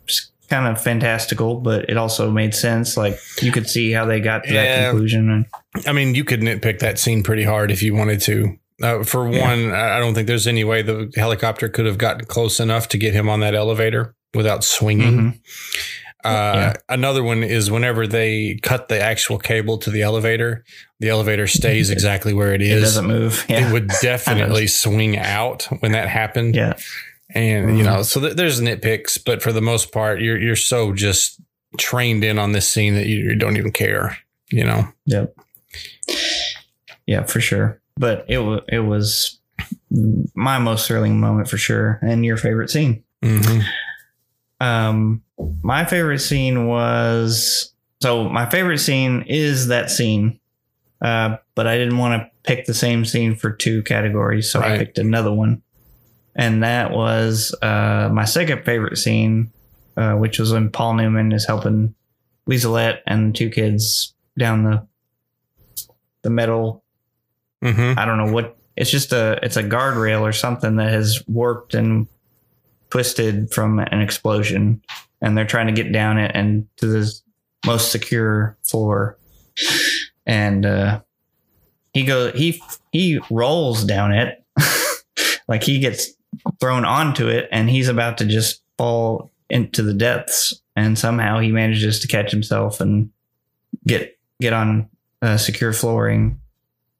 kind 0.49 0.67
of 0.67 0.81
fantastical, 0.81 1.55
but 1.61 1.89
it 1.89 1.97
also 1.97 2.29
made 2.29 2.53
sense. 2.53 2.95
Like 2.97 3.17
you 3.41 3.51
could 3.51 3.67
see 3.67 3.91
how 3.91 4.05
they 4.05 4.19
got 4.19 4.43
to 4.43 4.53
Yeah. 4.53 4.63
that 4.63 4.89
conclusion. 4.91 5.29
And 5.31 5.45
I 5.87 5.93
mean, 5.93 6.13
you 6.15 6.23
could 6.23 6.41
nitpick 6.41 6.79
that 6.79 6.99
scene 6.99 7.23
pretty 7.23 7.43
hard 7.43 7.71
if 7.71 7.81
you 7.81 7.95
wanted 7.95 8.21
to. 8.21 8.57
Uh, 8.81 9.03
for 9.03 9.31
Yeah. 9.31 9.41
one, 9.47 9.71
I 9.71 9.99
don't 9.99 10.13
think 10.13 10.27
there's 10.27 10.45
any 10.45 10.63
way 10.63 10.81
the 10.83 11.09
helicopter 11.15 11.69
could 11.69 11.85
have 11.85 11.97
gotten 11.97 12.25
close 12.25 12.59
enough 12.59 12.87
to 12.89 12.97
get 12.97 13.13
him 13.13 13.29
on 13.29 13.39
that 13.39 13.55
elevator 13.55 14.13
without 14.35 14.63
swinging. 14.63 15.13
Mhm. 15.17 15.39
Uh, 16.23 16.53
Yeah. 16.55 16.73
Another 16.89 17.23
one 17.23 17.43
is 17.43 17.69
whenever 17.71 18.07
they 18.07 18.59
cut 18.61 18.87
the 18.87 19.01
actual 19.01 19.37
cable 19.37 19.77
to 19.79 19.89
the 19.89 20.01
elevator, 20.01 20.63
the 20.99 21.09
elevator 21.09 21.47
stays 21.47 21.89
exactly 21.97 22.33
where 22.33 22.53
it 22.53 22.61
is. 22.61 22.77
it 22.77 22.85
doesn't 22.85 23.07
move. 23.07 23.45
Yeah. 23.49 23.67
It 23.67 23.71
would 23.73 23.87
definitely 24.01 24.67
swing 24.67 25.17
out 25.17 25.63
when 25.79 25.91
that 25.93 26.07
happened. 26.07 26.55
yeah. 26.55 26.73
And 27.35 27.77
you 27.77 27.83
Mhm. 27.83 27.87
know, 27.87 28.01
so 28.03 28.19
th- 28.21 28.35
there's 28.35 28.61
nitpicks, 28.61 29.19
but 29.25 29.41
for 29.41 29.51
the 29.51 29.61
most 29.61 29.91
part, 29.91 30.21
you're 30.21 30.37
you're 30.39 30.55
so 30.55 30.93
just 30.93 31.41
trained 31.79 32.23
in 32.23 32.37
on 32.37 32.51
this 32.51 32.67
scene 32.67 32.93
that 32.93 33.07
you, 33.07 33.17
you 33.31 33.35
don't 33.35 33.57
even 33.57 33.71
care. 33.71 34.17
You 34.51 34.63
know. 34.65 34.87
Yep. 35.07 35.35
Yeah, 37.07 37.23
for 37.23 37.41
sure. 37.41 37.81
But 37.97 38.25
it 38.29 38.37
was 38.39 38.61
it 38.69 38.79
was 38.79 39.39
my 40.35 40.59
most 40.59 40.87
thrilling 40.87 41.19
moment 41.19 41.49
for 41.49 41.57
sure, 41.57 41.99
and 42.03 42.23
your 42.23 42.37
favorite 42.37 42.69
scene. 42.69 43.03
hmm 43.23 43.59
Um, 44.59 45.21
my 45.63 45.85
favorite 45.85 46.19
scene 46.19 46.67
was 46.67 47.73
so 48.01 48.27
my 48.27 48.45
favorite 48.49 48.79
scene 48.79 49.23
is 49.27 49.67
that 49.67 49.89
scene, 49.89 50.39
uh, 51.01 51.37
but 51.55 51.67
I 51.67 51.77
didn't 51.77 51.97
want 51.97 52.21
to 52.21 52.29
pick 52.43 52.65
the 52.65 52.73
same 52.73 53.05
scene 53.05 53.35
for 53.35 53.51
two 53.51 53.81
categories, 53.83 54.51
so 54.51 54.59
I 54.61 54.77
picked 54.77 54.97
another 54.97 55.31
one, 55.31 55.61
and 56.35 56.63
that 56.63 56.91
was 56.91 57.55
uh, 57.61 58.09
my 58.11 58.25
second 58.25 58.65
favorite 58.65 58.97
scene, 58.97 59.51
uh, 59.95 60.13
which 60.13 60.39
was 60.39 60.51
when 60.51 60.69
Paul 60.69 60.95
Newman 60.95 61.31
is 61.31 61.45
helping 61.45 61.95
Lisolette 62.49 62.99
and 63.07 63.33
the 63.33 63.37
two 63.37 63.49
kids 63.49 64.13
down 64.37 64.63
the 64.63 64.87
the 66.23 66.29
metal 66.29 66.83
hmm 67.61 67.93
I 67.97 68.05
don't 68.05 68.17
know 68.17 68.31
what 68.33 68.57
it's 68.75 68.89
just 68.89 69.13
a 69.13 69.39
it's 69.43 69.57
a 69.57 69.63
guardrail 69.63 70.21
or 70.21 70.31
something 70.33 70.75
that 70.77 70.91
has 70.91 71.23
warped 71.27 71.73
and 71.73 72.07
twisted 72.89 73.51
from 73.53 73.79
an 73.79 74.01
explosion 74.01 74.81
and 75.23 75.35
they're 75.35 75.45
trying 75.45 75.67
to 75.67 75.73
get 75.73 75.91
down 75.91 76.19
it 76.19 76.31
and 76.35 76.67
to 76.77 76.85
the 76.85 77.11
most 77.65 77.91
secure 77.91 78.55
floor. 78.61 79.17
And 80.27 80.65
uh 80.65 81.01
he 81.93 82.05
goes 82.05 82.33
he 82.35 82.61
he 82.91 83.19
rolls 83.31 83.83
down 83.83 84.13
it. 84.13 84.43
Like 85.47 85.63
he 85.63 85.79
gets 85.79 86.09
thrown 86.59 86.85
onto 86.85 87.27
it 87.27 87.47
and 87.51 87.69
he's 87.69 87.89
about 87.89 88.17
to 88.19 88.25
just 88.25 88.61
fall 88.77 89.31
into 89.49 89.81
the 89.81 89.93
depths. 89.93 90.61
And 90.75 90.97
somehow 90.97 91.39
he 91.39 91.51
manages 91.51 91.99
to 91.99 92.07
catch 92.07 92.31
himself 92.31 92.81
and 92.81 93.11
get 93.85 94.17
get 94.41 94.53
on 94.53 94.89
uh, 95.21 95.37
secure 95.37 95.73
flooring. 95.73 96.39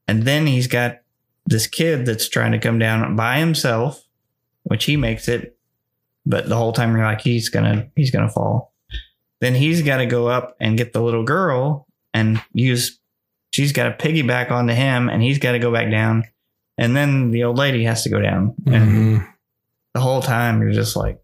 And 0.07 0.23
then 0.23 0.45
he's 0.45 0.67
got 0.67 0.99
this 1.45 1.67
kid 1.67 2.05
that's 2.05 2.29
trying 2.29 2.51
to 2.51 2.59
come 2.59 2.77
down 2.79 3.15
by 3.15 3.39
himself, 3.39 4.05
which 4.63 4.85
he 4.85 4.97
makes 4.97 5.27
it. 5.27 5.52
But 6.25 6.47
the 6.47 6.55
whole 6.55 6.71
time 6.73 6.95
you're 6.95 7.05
like, 7.05 7.21
he's 7.21 7.49
gonna, 7.49 7.89
he's 7.95 8.11
gonna 8.11 8.29
fall. 8.29 8.73
Then 9.41 9.55
he's 9.55 9.81
got 9.81 9.97
to 9.97 10.05
go 10.05 10.27
up 10.27 10.55
and 10.61 10.77
get 10.77 10.93
the 10.93 11.01
little 11.01 11.23
girl 11.23 11.85
and 12.13 12.41
use. 12.53 12.97
She's 13.51 13.73
got 13.73 13.97
to 13.97 14.07
piggyback 14.07 14.51
onto 14.51 14.73
him, 14.73 15.09
and 15.09 15.21
he's 15.21 15.37
got 15.37 15.51
to 15.51 15.59
go 15.59 15.71
back 15.71 15.91
down. 15.91 16.23
And 16.77 16.95
then 16.95 17.31
the 17.31 17.43
old 17.43 17.57
lady 17.57 17.83
has 17.83 18.03
to 18.03 18.09
go 18.09 18.21
down. 18.21 18.55
And 18.65 18.83
hmm 18.83 19.17
the 19.93 19.99
whole 19.99 20.21
time 20.21 20.61
you're 20.61 20.71
just 20.71 20.95
like, 20.95 21.21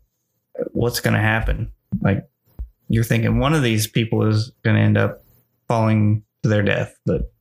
what's 0.72 1.00
gonna 1.00 1.20
happen? 1.20 1.72
Like 2.02 2.30
you're 2.88 3.04
thinking 3.04 3.40
one 3.40 3.54
of 3.54 3.64
these 3.64 3.88
people 3.88 4.28
is 4.28 4.52
gonna 4.64 4.80
end 4.80 4.98
up 4.98 5.24
falling 5.68 6.24
to 6.44 6.50
their 6.50 6.62
death, 6.62 6.96
but 7.06 7.32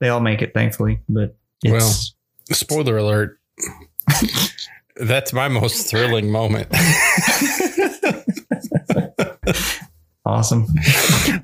they 0.00 0.08
all 0.08 0.20
make 0.20 0.42
it, 0.42 0.54
thankfully. 0.54 1.00
But 1.08 1.36
it's 1.62 2.14
Spoiler 2.52 2.98
alert. 2.98 3.38
That's 4.96 5.32
my 5.32 5.48
most 5.48 5.90
thrilling 5.90 6.30
moment. 6.30 6.68
awesome. 10.24 10.66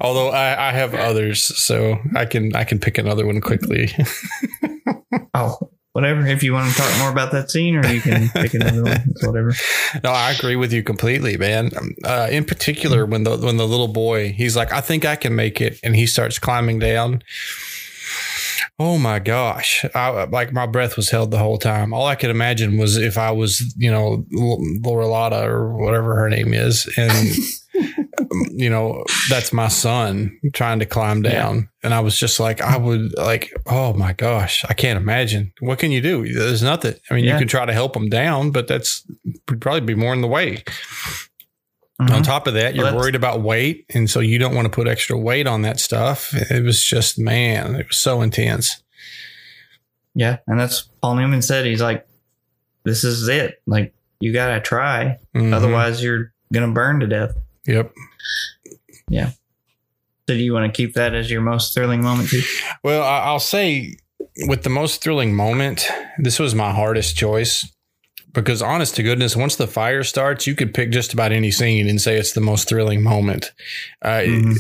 Although 0.01 0.31
I, 0.31 0.69
I 0.69 0.73
have 0.73 0.95
others, 0.95 1.43
so 1.43 1.99
I 2.15 2.27
can 2.27 2.55
I 2.55 2.65
can 2.65 2.79
pick 2.79 2.99
another 2.99 3.27
one 3.27 3.41
quickly. 3.41 3.91
Oh, 5.35 5.71
whatever. 5.93 6.27
If 6.27 6.43
you 6.43 6.53
want 6.53 6.73
to 6.73 6.77
talk 6.77 6.99
more 6.99 7.11
about 7.11 7.33
that 7.33 7.51
scene, 7.51 7.77
or 7.77 7.87
you 7.87 8.01
can 8.01 8.29
pick 8.31 8.55
another 8.55 8.83
one. 8.83 9.05
It's 9.09 9.27
whatever. 9.27 9.55
no, 10.05 10.11
I 10.11 10.33
agree 10.33 10.57
with 10.57 10.73
you 10.73 10.83
completely, 10.83 11.37
man. 11.37 11.71
Uh, 12.05 12.29
in 12.31 12.45
particular, 12.45 13.07
when 13.07 13.25
the 13.25 13.37
when 13.37 13.57
the 13.57 13.67
little 13.67 13.89
boy, 13.89 14.33
he's 14.33 14.57
like, 14.57 14.73
"I 14.73 14.81
think 14.81 15.05
I 15.05 15.17
can 15.17 15.35
make 15.35 15.61
it," 15.61 15.79
and 15.83 15.95
he 15.95 16.07
starts 16.07 16.39
climbing 16.39 16.79
down. 16.79 17.23
Oh 18.83 18.97
my 18.97 19.19
gosh! 19.19 19.85
I, 19.95 20.25
like 20.25 20.55
my 20.55 20.65
breath 20.67 20.97
was 20.97 21.11
held 21.11 21.31
the 21.31 21.39
whole 21.39 21.59
time. 21.59 21.93
All 21.93 22.07
I 22.07 22.15
could 22.15 22.31
imagine 22.31 22.79
was 22.79 22.97
if 22.97 23.19
I 23.19 23.31
was, 23.31 23.75
you 23.77 23.91
know, 23.91 24.25
L- 24.35 24.63
or 24.87 25.77
whatever 25.77 26.17
her 26.17 26.31
name 26.31 26.55
is, 26.55 26.89
and 26.97 27.13
you 28.53 28.71
know, 28.71 29.05
that's 29.29 29.53
my 29.53 29.69
son 29.69 30.35
trying 30.55 30.79
to 30.79 30.87
climb 30.87 31.21
down, 31.21 31.69
and 31.83 31.93
I 31.93 32.01
was 32.01 32.19
just 32.19 32.41
like, 32.41 32.63
I 32.63 32.79
would 32.79 33.13
like, 33.19 33.53
oh 33.67 33.93
my 33.93 34.15
gosh, 34.15 34.65
I 34.67 34.73
can't 34.73 34.97
imagine. 34.97 35.53
What 35.61 35.79
can 35.79 35.91
you 35.91 36.01
do? 36.01 36.33
There's 36.33 36.63
nothing. 36.63 36.95
I 37.11 37.15
mean, 37.15 37.25
Yeah. 37.25 37.35
you 37.35 37.39
can 37.39 37.49
try 37.49 37.67
to 37.67 37.75
help 37.75 37.95
him 37.95 38.09
down, 38.09 38.51
but 38.51 38.67
that's 38.67 39.05
probably 39.47 39.83
be 39.83 39.95
more 39.95 40.15
in 40.15 40.23
the 40.23 40.27
way. 40.29 40.65
On 42.01 42.07
Mhm. 42.09 42.25
top 42.25 42.47
of 42.47 42.55
that, 42.55 42.75
you're 42.75 42.85
Well, 42.87 42.97
worried 42.97 43.15
about 43.15 43.43
weight, 43.43 43.85
and 43.91 44.09
so 44.09 44.21
you 44.21 44.39
don't 44.39 44.55
want 44.55 44.65
to 44.65 44.71
put 44.71 44.89
extra 44.89 45.19
weight 45.19 45.47
on 45.47 45.63
that 45.63 45.79
stuff. 45.79 46.33
It 46.51 46.65
was 46.65 46.83
just, 46.83 47.19
man, 47.19 47.75
it 47.75 47.89
was 47.89 47.99
so 47.99 48.23
intense. 48.23 48.83
Yeah, 50.15 50.39
and 50.47 50.59
that's 50.59 50.89
Paul 51.03 51.17
Newman 51.17 51.43
said. 51.43 51.67
He's 51.67 51.83
like, 51.83 52.07
"This 52.85 53.05
is 53.05 53.29
it. 53.29 53.61
Like 53.67 53.93
you 54.19 54.33
gotta 54.33 54.61
try, 54.61 55.19
Mhm. 55.37 55.53
otherwise 55.53 56.03
you're 56.03 56.33
gonna 56.53 56.73
burn 56.73 57.01
to 57.01 57.07
death." 57.07 57.33
Yep. 57.67 57.93
Yeah. 59.09 59.31
So 60.29 60.35
do 60.35 60.37
you 60.37 60.53
want 60.55 60.73
to 60.73 60.77
keep 60.77 60.95
that 60.95 61.15
as 61.15 61.31
your 61.31 61.41
most 61.43 61.75
thrilling 61.75 62.03
moment 62.03 62.31
too? 62.31 62.43
Well, 62.83 63.03
I'll 63.03 63.41
say 63.41 63.97
with 64.47 64.63
the 64.63 64.71
most 64.71 65.03
thrilling 65.03 65.35
moment, 65.35 65.87
this 66.19 66.39
was 66.39 66.55
my 66.55 66.73
hardest 66.73 67.17
choice 67.17 67.67
because, 68.33 68.63
honest 68.63 68.97
to 68.97 69.03
goodness, 69.03 69.37
once 69.37 69.57
the 69.57 69.67
fire 69.67 70.05
starts, 70.05 70.47
you 70.47 70.55
could 70.55 70.75
pick 70.75 70.91
just 70.91 71.13
about 71.13 71.33
any 71.33 71.51
scene 71.51 71.89
and 71.89 72.01
say 72.01 72.17
it's 72.17 72.33
the 72.33 72.41
most 72.41 72.69
thrilling 72.69 73.03
moment. 73.03 73.53
Uh, 74.03 74.21
Mhm. 74.27 74.57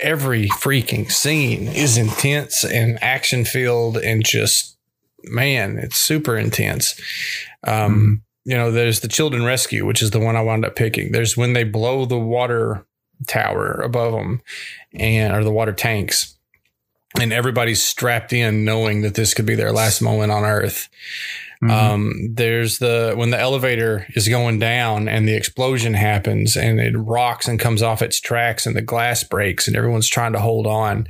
Every 0.00 0.48
freaking 0.48 1.10
scene 1.10 1.66
is 1.66 1.98
intense 1.98 2.64
and 2.64 2.96
action 3.02 3.44
filled 3.44 3.96
and 3.98 4.24
just, 4.24 4.76
man, 5.24 5.78
it's 5.78 5.98
super 5.98 6.36
intense. 6.36 6.94
Um, 7.64 8.22
You 8.46 8.56
know, 8.58 8.70
there's 8.70 9.00
the 9.00 9.08
children 9.08 9.42
rescue, 9.42 9.86
which 9.86 10.02
is 10.02 10.10
the 10.10 10.20
one 10.20 10.36
I 10.36 10.42
wound 10.42 10.66
up 10.66 10.76
picking. 10.76 11.12
There's 11.12 11.34
when 11.34 11.54
they 11.54 11.64
blow 11.64 12.04
the 12.04 12.18
water 12.18 12.84
tower 13.26 13.80
above 13.82 14.12
them 14.12 14.42
and 14.92 15.32
or 15.34 15.42
the 15.42 15.50
water 15.50 15.72
tanks 15.72 16.36
and 17.18 17.32
everybody's 17.32 17.82
strapped 17.82 18.32
in 18.34 18.64
knowing 18.66 19.00
that 19.00 19.14
this 19.14 19.32
could 19.32 19.46
be 19.46 19.54
their 19.54 19.72
last 19.72 20.02
moment 20.02 20.30
on 20.30 20.44
earth 20.44 20.88
Mhm. 21.62 21.70
um 21.70 22.12
there's 22.34 22.78
the 22.78 23.12
when 23.16 23.30
the 23.30 23.38
elevator 23.40 24.06
is 24.14 24.28
going 24.28 24.58
down 24.58 25.08
and 25.08 25.26
the 25.28 25.34
explosion 25.34 25.94
happens 25.94 26.56
and 26.56 26.80
it 26.80 26.96
rocks 26.96 27.46
and 27.48 27.58
comes 27.60 27.82
off 27.82 28.02
its 28.02 28.20
tracks 28.20 28.66
and 28.66 28.74
the 28.76 28.82
glass 28.82 29.22
breaks 29.24 29.66
and 29.68 29.76
everyone's 29.76 30.08
trying 30.08 30.32
to 30.32 30.40
hold 30.40 30.66
on 30.66 31.06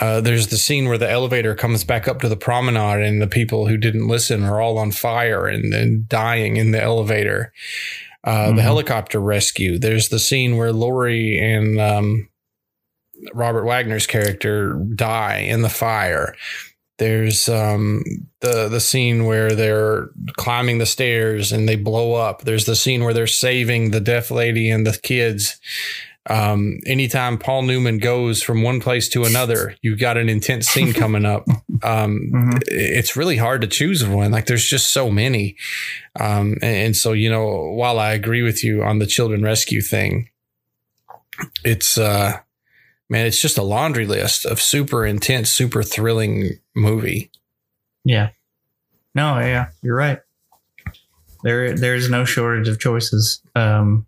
uh, 0.00 0.20
there's 0.20 0.46
the 0.46 0.56
scene 0.56 0.86
where 0.88 0.96
the 0.98 1.10
elevator 1.10 1.54
comes 1.54 1.82
back 1.84 2.06
up 2.08 2.20
to 2.20 2.28
the 2.28 2.36
promenade 2.36 3.02
and 3.04 3.20
the 3.20 3.26
people 3.26 3.66
who 3.66 3.76
didn't 3.76 4.06
listen 4.06 4.44
are 4.44 4.60
all 4.60 4.78
on 4.78 4.90
fire 4.92 5.46
and, 5.46 5.74
and 5.74 6.08
dying 6.08 6.56
in 6.56 6.70
the 6.70 6.80
elevator 6.82 7.52
uh, 8.24 8.48
the 8.48 8.60
Mhm. 8.60 8.62
helicopter 8.62 9.18
rescue. 9.18 9.78
There's 9.78 10.10
the 10.10 10.18
scene 10.18 10.56
where 10.58 10.72
Lori 10.72 11.38
and 11.38 11.80
um, 11.80 12.28
Robert 13.34 13.64
Wagner's 13.64 14.06
character 14.06 14.74
die 14.94 15.38
in 15.38 15.62
the 15.62 15.68
fire. 15.70 16.34
There's 17.00 17.48
um, 17.48 18.04
the 18.40 18.68
the 18.68 18.78
scene 18.78 19.24
where 19.24 19.54
they're 19.54 20.10
climbing 20.36 20.76
the 20.76 20.84
stairs 20.86 21.50
and 21.50 21.66
they 21.66 21.76
blow 21.76 22.12
up. 22.12 22.42
There's 22.42 22.66
the 22.66 22.76
scene 22.76 23.02
where 23.02 23.14
they're 23.14 23.26
saving 23.26 23.90
the 23.90 24.00
deaf 24.00 24.30
lady 24.30 24.70
and 24.70 24.86
the 24.86 24.98
kids. 25.02 25.58
Um, 26.28 26.78
anytime 26.86 27.38
Paul 27.38 27.62
Newman 27.62 27.96
goes 27.98 28.42
from 28.42 28.62
one 28.62 28.80
place 28.80 29.08
to 29.08 29.24
another, 29.24 29.74
you've 29.80 29.98
got 29.98 30.18
an 30.18 30.28
intense 30.28 30.68
scene 30.68 30.92
coming 30.92 31.24
up. 31.24 31.46
Um, 31.82 32.30
Mhm. 32.34 32.62
It's 32.66 33.16
really 33.16 33.38
hard 33.38 33.62
to 33.62 33.66
choose 33.66 34.04
one. 34.06 34.30
Like 34.30 34.44
there's 34.44 34.68
just 34.68 34.92
so 34.92 35.10
many. 35.10 35.56
Um, 36.18 36.58
and, 36.60 36.76
and 36.86 36.96
so, 36.96 37.12
you 37.14 37.30
know, 37.30 37.70
while 37.72 37.98
I 37.98 38.12
agree 38.12 38.42
with 38.42 38.62
you 38.62 38.82
on 38.84 38.98
the 38.98 39.06
children 39.06 39.42
rescue 39.42 39.80
thing, 39.80 40.28
it's, 41.64 41.96
uh, 41.96 42.40
man, 43.10 43.26
it's 43.26 43.40
just 43.42 43.58
a 43.58 43.62
laundry 43.62 44.06
list 44.06 44.46
of 44.46 44.60
super 44.62 45.04
intense, 45.04 45.50
super 45.50 45.82
thrilling 45.82 46.58
movie. 46.74 47.30
Yeah. 48.04 48.30
No, 49.14 49.38
yeah, 49.40 49.70
you're 49.82 49.96
right. 49.96 50.20
There, 51.42 51.74
there's 51.76 52.08
no 52.08 52.24
shortage 52.24 52.68
of 52.68 52.78
choices. 52.78 53.42
Um, 53.54 54.06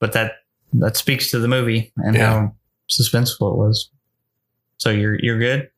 but 0.00 0.12
that 0.14 0.32
that 0.74 0.96
speaks 0.96 1.30
to 1.30 1.38
the 1.38 1.48
movie 1.48 1.92
and 1.96 2.16
Yeah. 2.16 2.28
how 2.30 2.54
suspenseful 2.90 3.52
it 3.52 3.58
was. 3.58 3.90
So 4.78 4.90
you're 4.90 5.18
you're 5.20 5.38
good. 5.38 5.70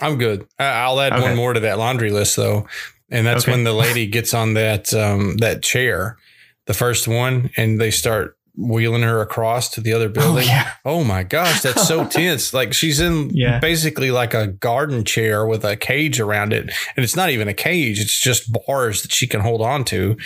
I'm 0.00 0.18
good. 0.18 0.46
I'll 0.58 1.00
add 1.00 1.12
Okay. 1.12 1.22
one 1.22 1.36
more 1.36 1.52
to 1.52 1.60
that 1.60 1.78
laundry 1.78 2.10
list 2.10 2.36
though, 2.36 2.66
and 3.10 3.26
that's 3.26 3.44
Okay. 3.44 3.52
when 3.52 3.64
the 3.64 3.72
lady 3.72 4.06
gets 4.06 4.34
on 4.34 4.54
that 4.54 4.92
um, 4.92 5.36
that 5.36 5.62
chair, 5.62 6.16
the 6.66 6.74
first 6.74 7.06
one, 7.06 7.50
and 7.56 7.80
they 7.80 7.92
start 7.92 8.33
wheeling 8.56 9.02
her 9.02 9.20
across 9.20 9.68
to 9.70 9.80
the 9.80 9.92
other 9.92 10.08
building. 10.08 10.46
yeah. 10.46 10.70
Oh 10.84 11.02
my 11.02 11.24
gosh, 11.24 11.60
that's 11.62 11.88
so 11.88 12.04
tense. 12.08 12.54
Like 12.54 12.72
she's 12.72 13.00
in 13.00 13.30
Yeah. 13.32 13.58
basically 13.58 14.12
like 14.12 14.32
a 14.32 14.46
garden 14.46 15.04
chair 15.04 15.44
with 15.44 15.64
a 15.64 15.76
cage 15.76 16.20
around 16.20 16.52
it. 16.52 16.70
And 16.96 17.02
it's 17.02 17.16
not 17.16 17.30
even 17.30 17.48
a 17.48 17.54
cage, 17.54 17.98
it's 18.00 18.18
just 18.20 18.52
bars 18.66 19.02
that 19.02 19.10
she 19.10 19.26
can 19.26 19.40
hold 19.40 19.60
on 19.60 19.84
to. 19.86 20.16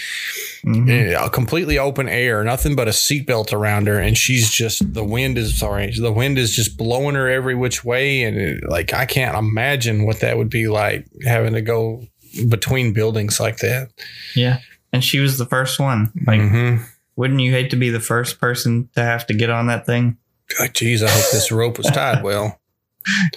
Mhm. 0.67 1.11
Yeah, 1.13 1.27
completely 1.29 1.79
open 1.79 2.07
air, 2.09 2.45
nothing 2.45 2.77
but 2.77 2.87
a 2.87 2.91
seatbelt 2.91 3.53
around 3.53 3.87
her. 3.87 3.99
And 3.99 4.17
she's 4.19 4.51
just, 4.51 4.93
the 4.93 5.05
wind 5.05 5.39
is, 5.39 5.59
sorry, 5.59 5.91
the 5.99 6.13
wind 6.13 6.37
is 6.39 6.55
just 6.55 6.77
blowing 6.77 7.15
her 7.15 7.31
every 7.31 7.55
which 7.55 7.83
way. 7.85 8.23
And 8.25 8.37
it, 8.37 8.65
like, 8.69 8.93
I 8.93 9.07
can't 9.07 9.39
imagine 9.39 10.05
what 10.05 10.21
that 10.21 10.37
would 10.37 10.51
be 10.51 10.69
like 10.69 11.07
having 11.25 11.55
to 11.55 11.63
go 11.63 12.03
between 12.51 12.93
buildings 12.93 13.41
like 13.41 13.57
that. 13.59 13.89
Yeah. 14.37 14.59
And 14.93 15.03
she 15.03 15.19
was 15.19 15.39
the 15.39 15.47
first 15.47 15.81
one. 15.81 16.13
Like, 16.27 16.41
Mhm. 16.41 16.85
Wouldn't 17.19 17.40
you 17.40 17.51
hate 17.51 17.69
to 17.70 17.77
be 17.77 17.90
the 17.90 17.99
first 17.99 18.39
person 18.40 18.89
to 18.95 19.03
have 19.03 19.27
to 19.27 19.35
get 19.35 19.51
on 19.51 19.66
that 19.66 19.85
thing? 19.85 20.16
Like, 20.61 20.73
geez, 20.73 21.03
I 21.03 21.11
hope 21.11 21.32
this 21.32 21.51
rope 21.51 21.77
was 21.77 21.89
tied 21.89 22.23
well. 22.23 22.59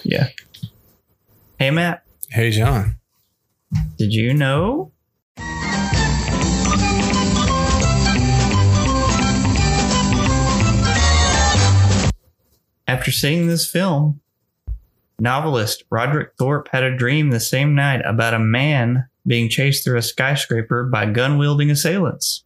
Yeah. 0.04 0.28
Hey 1.58 1.70
Matt, 1.70 2.04
Hey, 2.30 2.50
John. 2.50 2.96
did 3.96 4.12
you 4.12 4.34
know? 4.34 4.92
After 12.86 13.10
seeing 13.10 13.46
this 13.46 13.70
film, 13.70 14.20
novelist 15.18 15.84
Roderick 15.90 16.32
Thorpe 16.38 16.68
had 16.72 16.82
a 16.82 16.96
dream 16.96 17.30
the 17.30 17.40
same 17.40 17.74
night 17.74 18.02
about 18.04 18.34
a 18.34 18.38
man 18.38 19.06
being 19.26 19.48
chased 19.48 19.84
through 19.84 19.96
a 19.98 20.02
skyscraper 20.02 20.84
by 20.84 21.06
gun 21.06 21.38
wielding 21.38 21.70
assailants. 21.70 22.41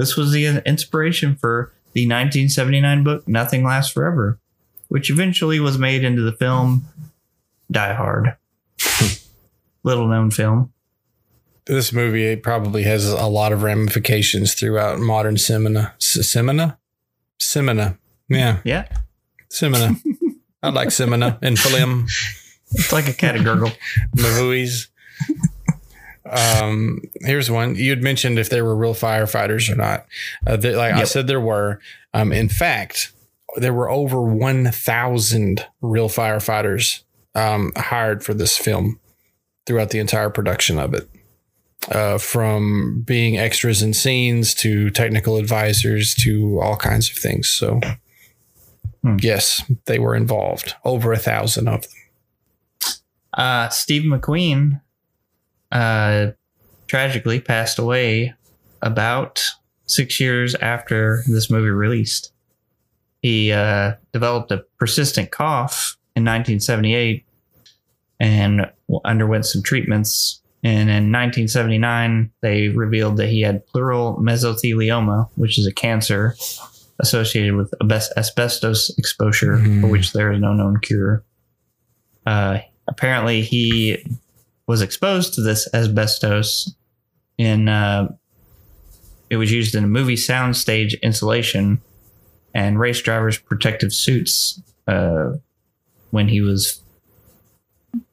This 0.00 0.16
was 0.16 0.32
the 0.32 0.62
inspiration 0.66 1.36
for 1.36 1.72
the 1.92 2.06
1979 2.06 3.04
book 3.04 3.28
Nothing 3.28 3.64
Lasts 3.64 3.92
Forever, 3.92 4.38
which 4.88 5.10
eventually 5.10 5.60
was 5.60 5.76
made 5.76 6.04
into 6.04 6.22
the 6.22 6.32
film 6.32 6.86
Die 7.70 7.92
Hard. 7.92 8.34
Little 9.82 10.08
known 10.08 10.30
film. 10.30 10.72
This 11.66 11.92
movie 11.92 12.34
probably 12.36 12.82
has 12.84 13.06
a 13.12 13.26
lot 13.26 13.52
of 13.52 13.62
ramifications 13.62 14.54
throughout 14.54 14.98
modern 15.00 15.36
cinema. 15.36 15.92
S- 16.00 16.26
Cinema? 16.26 16.78
Cinema. 17.38 17.98
Yeah, 18.30 18.60
Yeah, 18.64 18.88
cinema. 19.50 19.96
I 20.62 20.70
like 20.70 20.92
cinema 20.92 21.38
and 21.42 21.58
film 21.58 22.06
it's 22.72 22.90
like 22.90 23.06
a 23.08 23.12
cat 23.12 23.36
a 23.36 23.42
gurgle. 23.42 23.70
movies. 24.14 24.88
Um, 26.30 27.00
here's 27.20 27.50
one. 27.50 27.74
You 27.74 27.90
had 27.90 28.02
mentioned 28.02 28.38
if 28.38 28.50
there 28.50 28.64
were 28.64 28.76
real 28.76 28.94
firefighters 28.94 29.70
or 29.70 29.76
not. 29.76 30.06
Uh, 30.46 30.56
that, 30.56 30.76
like 30.76 30.94
I 30.94 31.04
said, 31.04 31.26
there 31.26 31.40
were. 31.40 31.80
Um, 32.14 32.32
in 32.32 32.48
fact, 32.48 33.12
there 33.56 33.74
were 33.74 33.90
over 33.90 34.20
1,000 34.22 35.66
real 35.80 36.08
firefighters 36.08 37.02
um, 37.34 37.72
hired 37.76 38.24
for 38.24 38.34
this 38.34 38.56
film 38.56 39.00
throughout 39.66 39.90
the 39.90 39.98
entire 39.98 40.30
production 40.30 40.78
of 40.78 40.94
it. 40.94 41.08
Uh, 41.90 42.18
from 42.18 43.02
being 43.06 43.38
extras 43.38 43.80
in 43.82 43.94
scenes 43.94 44.52
to 44.54 44.90
technical 44.90 45.36
advisors 45.38 46.14
to 46.14 46.60
all 46.60 46.76
kinds 46.76 47.10
of 47.10 47.16
things. 47.16 47.48
So, 47.48 47.80
Hmm. 49.02 49.16
yes, 49.22 49.62
they 49.86 49.98
were 49.98 50.14
involved. 50.14 50.74
Over 50.84 51.12
a 51.14 51.18
thousand 51.18 51.68
of 51.68 51.82
them. 51.82 51.90
Uh, 53.32 53.68
Steve 53.70 54.02
McQueen 54.02 54.82
uh, 55.72 56.28
tragically 56.86 57.40
passed 57.40 57.78
away 57.78 58.34
about 58.82 59.42
six 59.86 60.20
years 60.20 60.54
after 60.56 61.22
this 61.26 61.50
movie 61.50 61.68
released. 61.70 62.32
He 63.22 63.52
uh, 63.52 63.94
developed 64.12 64.50
a 64.50 64.64
persistent 64.78 65.30
cough 65.30 65.96
in 66.16 66.24
1978 66.24 67.24
and 68.18 68.70
underwent 69.04 69.46
some 69.46 69.62
treatments. 69.62 70.40
And 70.62 70.90
in 70.90 71.10
1979, 71.12 72.30
they 72.42 72.68
revealed 72.68 73.16
that 73.18 73.28
he 73.28 73.40
had 73.40 73.66
pleural 73.66 74.16
mesothelioma, 74.20 75.28
which 75.36 75.58
is 75.58 75.66
a 75.66 75.72
cancer 75.72 76.34
associated 76.98 77.54
with 77.54 77.72
asbestos 78.16 78.90
exposure, 78.98 79.56
for 79.56 79.62
Mhm. 79.64 79.90
which 79.90 80.12
there 80.12 80.32
is 80.32 80.40
no 80.40 80.52
known 80.52 80.78
cure. 80.80 81.24
Uh, 82.26 82.58
apparently, 82.88 83.40
he 83.40 84.04
was 84.70 84.82
exposed 84.82 85.34
to 85.34 85.42
this 85.42 85.68
asbestos 85.74 86.76
in. 87.36 87.68
Uh, 87.68 88.08
it 89.28 89.36
was 89.36 89.50
used 89.50 89.74
in 89.74 89.82
a 89.84 89.88
movie 89.88 90.14
soundstage 90.14 91.00
insulation 91.02 91.80
and 92.54 92.78
race 92.78 93.00
drivers' 93.00 93.36
protective 93.36 93.92
suits 93.92 94.62
uh, 94.86 95.32
when 96.10 96.28
he 96.28 96.40
was 96.40 96.82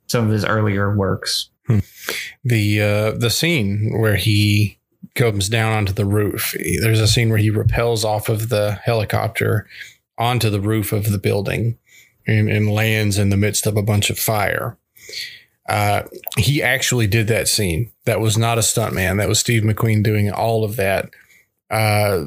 some 0.07 0.25
of 0.25 0.31
his 0.31 0.43
earlier 0.43 0.95
works. 0.95 1.49
the 2.43 2.81
uh, 2.81 3.11
the 3.11 3.29
scene 3.29 3.93
where 3.99 4.15
he 4.15 4.79
comes 5.13 5.49
down 5.49 5.73
onto 5.73 5.93
the 5.93 6.05
roof. 6.05 6.55
There's 6.81 6.99
a 6.99 7.07
scene 7.07 7.29
where 7.29 7.37
he 7.37 7.51
repels 7.51 8.03
off 8.03 8.29
of 8.29 8.49
the 8.49 8.79
helicopter 8.83 9.67
onto 10.17 10.49
the 10.49 10.61
roof 10.61 10.91
of 10.91 11.11
the 11.11 11.19
building 11.19 11.77
and, 12.25 12.49
and 12.49 12.71
lands 12.71 13.19
in 13.19 13.29
the 13.29 13.37
midst 13.37 13.67
of 13.67 13.77
a 13.77 13.83
bunch 13.83 14.09
of 14.09 14.17
fire. 14.17 14.75
Uh, 15.67 16.03
he 16.37 16.63
actually 16.63 17.07
did 17.07 17.27
that 17.27 17.47
scene. 17.47 17.91
That 18.05 18.19
was 18.19 18.37
not 18.37 18.57
a 18.57 18.61
stuntman. 18.61 19.17
That 19.17 19.27
was 19.27 19.39
Steve 19.39 19.63
McQueen 19.63 20.03
doing 20.03 20.31
all 20.31 20.63
of 20.63 20.75
that. 20.77 21.09
Uh, 21.69 22.25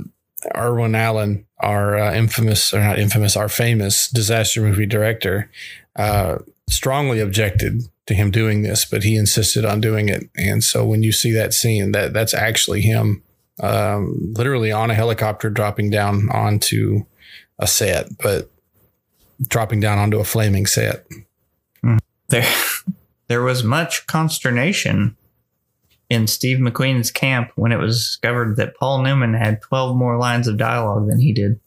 Irwin 0.56 0.94
Allen, 0.94 1.46
our 1.58 1.98
uh, 1.98 2.14
infamous, 2.14 2.72
or 2.74 2.80
not 2.80 2.98
infamous, 2.98 3.36
our 3.36 3.48
famous 3.48 4.08
disaster 4.08 4.60
movie 4.60 4.86
director, 4.86 5.50
uh, 5.96 6.38
strongly 6.68 7.20
objected 7.20 7.82
to 8.06 8.14
him 8.14 8.30
doing 8.30 8.62
this, 8.62 8.84
but 8.84 9.04
he 9.04 9.16
insisted 9.16 9.64
on 9.64 9.80
doing 9.80 10.08
it. 10.08 10.28
And 10.36 10.64
so 10.64 10.84
when 10.84 11.02
you 11.02 11.12
see 11.12 11.32
that 11.32 11.54
scene, 11.54 11.92
that 11.92 12.12
that's 12.12 12.34
actually 12.34 12.82
him, 12.82 13.22
um, 13.62 14.32
literally 14.36 14.72
on 14.72 14.90
a 14.90 14.94
helicopter 14.94 15.50
dropping 15.50 15.90
down 15.90 16.28
onto 16.30 17.04
a 17.58 17.66
set, 17.66 18.18
but 18.18 18.50
dropping 19.46 19.80
down 19.80 19.98
onto 19.98 20.18
a 20.18 20.24
flaming 20.24 20.66
set. 20.66 21.06
There, 22.28 22.46
there 23.30 23.42
was 23.42 23.62
much 23.62 24.08
consternation 24.08 25.16
in 26.08 26.26
Steve 26.26 26.58
McQueen's 26.58 27.12
camp 27.12 27.52
when 27.54 27.70
it 27.70 27.78
was 27.78 27.98
discovered 27.98 28.56
that 28.56 28.74
Paul 28.74 29.04
Newman 29.04 29.34
had 29.34 29.62
12 29.62 29.96
more 29.96 30.18
lines 30.18 30.48
of 30.48 30.56
dialogue 30.56 31.06
than 31.08 31.20
he 31.20 31.32
did. 31.32 31.60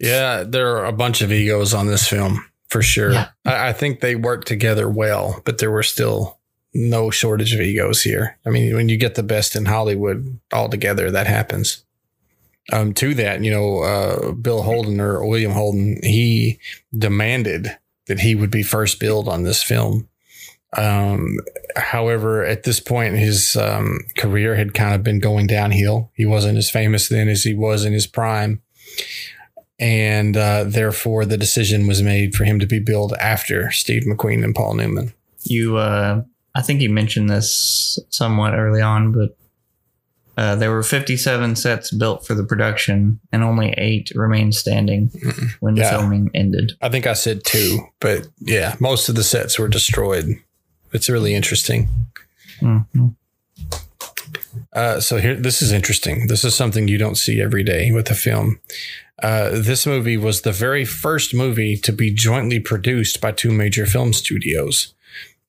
Yeah, 0.00 0.42
there 0.42 0.76
are 0.76 0.86
a 0.86 0.92
bunch 0.92 1.22
of 1.22 1.30
egos 1.30 1.72
on 1.72 1.86
this 1.86 2.08
film 2.08 2.44
for 2.68 2.82
sure. 2.82 3.12
Yeah. 3.12 3.28
I, 3.44 3.68
I 3.68 3.72
think 3.72 4.00
they 4.00 4.16
work 4.16 4.44
together 4.44 4.90
well, 4.90 5.40
but 5.44 5.58
there 5.58 5.70
were 5.70 5.84
still 5.84 6.40
no 6.74 7.08
shortage 7.12 7.54
of 7.54 7.60
egos 7.60 8.02
here. 8.02 8.38
I 8.44 8.50
mean, 8.50 8.74
when 8.74 8.88
you 8.88 8.96
get 8.96 9.14
the 9.14 9.22
best 9.22 9.54
in 9.54 9.66
Hollywood 9.66 10.40
all 10.52 10.68
together, 10.68 11.12
that 11.12 11.28
happens. 11.28 11.84
Um, 12.72 12.92
to 12.94 13.14
that, 13.14 13.44
you 13.44 13.52
know, 13.52 13.84
uh, 13.84 14.32
Bill 14.32 14.62
Holden 14.62 15.00
or 15.00 15.24
William 15.24 15.52
Holden, 15.52 16.00
he 16.02 16.58
demanded 16.92 17.78
that 18.06 18.20
he 18.20 18.34
would 18.34 18.50
be 18.50 18.62
first 18.62 19.00
billed 19.00 19.28
on 19.28 19.42
this 19.42 19.62
film. 19.62 20.08
Um, 20.76 21.38
however, 21.76 22.44
at 22.44 22.64
this 22.64 22.80
point, 22.80 23.16
his 23.16 23.56
um, 23.56 24.00
career 24.18 24.56
had 24.56 24.74
kind 24.74 24.94
of 24.94 25.02
been 25.02 25.20
going 25.20 25.46
downhill. 25.46 26.10
He 26.14 26.26
wasn't 26.26 26.58
as 26.58 26.70
famous 26.70 27.08
then 27.08 27.28
as 27.28 27.44
he 27.44 27.54
was 27.54 27.84
in 27.84 27.92
his 27.92 28.06
prime 28.06 28.62
and 29.78 30.36
uh, 30.36 30.64
therefore 30.64 31.24
the 31.24 31.36
decision 31.36 31.86
was 31.86 32.02
made 32.02 32.34
for 32.34 32.44
him 32.44 32.58
to 32.58 32.66
be 32.66 32.78
billed 32.78 33.12
after 33.14 33.70
Steve 33.70 34.04
McQueen 34.04 34.42
and 34.42 34.54
Paul 34.54 34.74
Newman. 34.74 35.12
You, 35.42 35.76
uh, 35.76 36.22
I 36.54 36.62
think 36.62 36.80
you 36.80 36.88
mentioned 36.88 37.28
this 37.28 37.98
somewhat 38.10 38.54
early 38.54 38.80
on, 38.80 39.12
but 39.12 39.36
uh, 40.36 40.54
there 40.56 40.70
were 40.70 40.82
57 40.82 41.56
sets 41.56 41.90
built 41.90 42.26
for 42.26 42.34
the 42.34 42.44
production, 42.44 43.20
and 43.32 43.42
only 43.42 43.70
eight 43.78 44.10
remained 44.14 44.54
standing 44.54 45.10
when 45.60 45.74
the 45.74 45.80
Yeah. 45.82 45.90
filming 45.90 46.30
ended. 46.34 46.72
I 46.82 46.88
think 46.88 47.06
I 47.06 47.14
said 47.14 47.42
two, 47.44 47.80
but 48.00 48.26
yeah, 48.40 48.74
most 48.80 49.08
of 49.08 49.14
the 49.14 49.24
sets 49.24 49.58
were 49.58 49.68
destroyed. 49.68 50.26
It's 50.92 51.08
really 51.08 51.34
interesting. 51.34 51.88
Mhm. 52.60 53.14
Uh, 54.72 55.00
so 55.00 55.18
here, 55.18 55.34
this 55.34 55.62
is 55.62 55.72
interesting. 55.72 56.26
This 56.26 56.44
is 56.44 56.54
something 56.54 56.88
you 56.88 56.98
don't 56.98 57.16
see 57.16 57.40
every 57.40 57.62
day 57.64 57.90
with 57.92 58.10
a 58.10 58.14
film. 58.14 58.60
Uh, 59.22 59.50
this 59.50 59.86
movie 59.86 60.16
was 60.18 60.42
the 60.42 60.52
very 60.52 60.84
first 60.84 61.32
movie 61.32 61.76
to 61.78 61.92
be 61.92 62.12
jointly 62.12 62.60
produced 62.60 63.20
by 63.20 63.32
two 63.32 63.50
major 63.50 63.86
film 63.86 64.12
studios. 64.12 64.92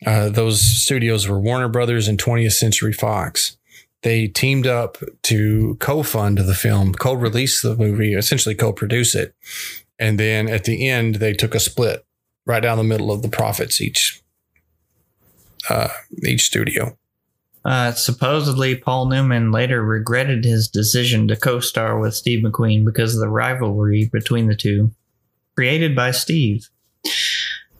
Uh, 0.06 0.30
those 0.30 0.62
studios 0.62 1.28
were 1.28 1.40
Warner 1.40 1.68
Brothers 1.68 2.08
and 2.08 2.18
20th 2.18 2.54
Century 2.54 2.94
Fox. 2.94 3.58
They 4.08 4.26
teamed 4.26 4.66
up 4.66 4.98
to 5.22 5.76
co-fund 5.82 6.38
the 6.38 6.56
film, 6.56 6.94
co-release 6.94 7.62
the 7.62 7.76
movie, 7.76 8.14
essentially 8.14 8.56
co-produce 8.56 9.14
it, 9.14 9.36
and 10.00 10.18
then 10.18 10.48
at 10.48 10.64
the 10.64 10.88
end 10.88 11.16
they 11.16 11.34
took 11.34 11.54
a 11.54 11.60
split 11.60 12.06
right 12.46 12.64
down 12.64 12.78
the 12.78 12.86
middle 12.86 13.12
of 13.12 13.22
the 13.22 13.28
profits 13.28 13.82
each 13.82 14.22
uh, 15.70 15.90
each 16.26 16.44
studio. 16.44 16.98
Uh, 17.66 17.92
supposedly, 17.92 18.78
Paul 18.78 19.08
Newman 19.08 19.52
later 19.52 19.84
regretted 19.84 20.46
his 20.46 20.70
decision 20.70 21.28
to 21.28 21.36
co 21.36 21.60
star 21.60 22.00
with 22.00 22.16
Steve 22.16 22.46
McQueen 22.46 22.86
because 22.86 23.14
of 23.14 23.20
the 23.20 23.28
rivalry 23.28 24.10
between 24.14 24.48
the 24.48 24.56
two, 24.56 24.90
created 25.54 25.98
by 25.98 26.12
Steve. 26.12 26.70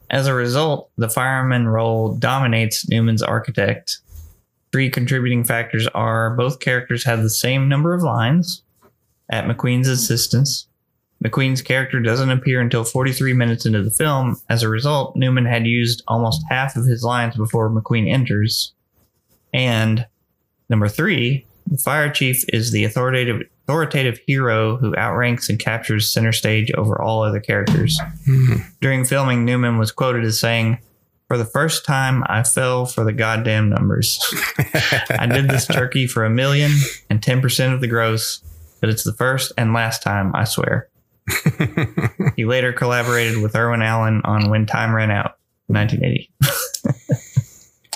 As 0.10 0.28
a 0.28 0.34
result, 0.34 0.92
the 0.98 1.08
fireman 1.08 1.70
role 1.70 2.16
dominates 2.16 2.90
Newman's 2.90 3.24
architect. 3.24 4.00
Three 4.72 4.90
contributing 4.90 5.44
factors 5.44 5.88
are 5.94 6.36
both 6.36 6.60
characters 6.60 7.06
have 7.06 7.24
the 7.24 7.30
same 7.30 7.70
number 7.70 7.94
of 7.94 8.04
lines 8.04 8.64
at 9.30 9.46
McQueen's 9.46 9.88
insistence. 9.88 10.68
McQueen's 11.24 11.62
character 11.62 12.00
doesn't 12.00 12.30
appear 12.30 12.62
until 12.62 12.84
43 12.84 13.34
minutes 13.34 13.66
into 13.66 13.82
the 13.82 13.90
film. 13.90 14.40
As 14.50 14.62
a 14.62 14.70
result, 14.70 15.16
Newman 15.16 15.46
had 15.46 15.66
used 15.66 16.04
almost 16.08 16.44
half 16.50 16.76
of 16.76 16.86
his 16.86 17.04
lines 17.04 17.36
before 17.36 17.70
McQueen 17.70 18.12
enters. 18.12 18.74
And 19.54 20.06
number 20.70 20.88
three, 20.88 21.46
the 21.66 21.78
fire 21.78 22.10
chief 22.10 22.46
is 22.54 22.72
the 22.72 22.84
authoritative 22.84 23.42
authoritative 23.64 24.18
hero 24.26 24.78
who 24.78 24.96
outranks 24.96 25.50
and 25.50 25.60
captures 25.60 26.10
center 26.10 26.32
stage 26.32 26.72
over 26.78 27.02
all 27.02 27.22
other 27.22 27.42
characters. 27.42 28.00
Hmm. 28.26 28.56
During 28.80 29.04
filming, 29.04 29.44
Newman 29.44 29.78
was 29.78 29.92
quoted 29.92 30.24
as 30.24 30.40
saying, 30.40 30.80
For 31.28 31.38
the 31.38 31.46
first 31.46 31.86
time, 31.86 32.24
I 32.28 32.44
fell 32.44 32.86
for 32.86 33.04
the 33.04 33.12
goddamn 33.12 33.70
numbers. 33.70 34.20
I 35.10 35.28
did 35.30 35.50
this 35.50 35.68
turkey 35.72 36.08
for 36.08 36.24
a 36.24 36.30
million 36.30 36.72
and 37.10 37.22
10% 37.22 37.74
of 37.74 37.82
the 37.82 37.88
gross, 37.88 38.42
but 38.80 38.90
it's 38.90 39.04
the 39.04 39.14
first 39.14 39.52
and 39.58 39.74
last 39.74 40.02
time, 40.02 40.34
I 40.36 40.46
swear. 40.46 40.90
he 42.38 42.46
later 42.46 42.72
collaborated 42.72 43.42
with 43.42 43.56
Irwin 43.56 43.82
Allen 43.82 44.22
on 44.24 44.50
When 44.50 44.66
Time 44.66 44.96
Ran 44.96 45.12
Out, 45.12 45.38
1980. 45.68 46.32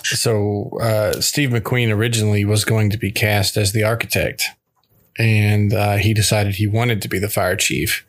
So 0.04 0.78
uh, 0.82 1.22
Steve 1.22 1.52
McQueen 1.52 1.94
originally 1.94 2.44
was 2.44 2.66
going 2.66 2.90
to 2.90 2.98
be 2.98 3.12
cast 3.12 3.56
as 3.56 3.72
the 3.72 3.84
architect, 3.84 4.44
and 5.18 5.74
uh, 5.74 5.98
he 5.98 6.14
decided 6.14 6.56
he 6.56 6.68
wanted 6.68 7.02
to 7.04 7.08
be 7.08 7.18
the 7.18 7.30
fire 7.30 7.56
chief. 7.56 8.06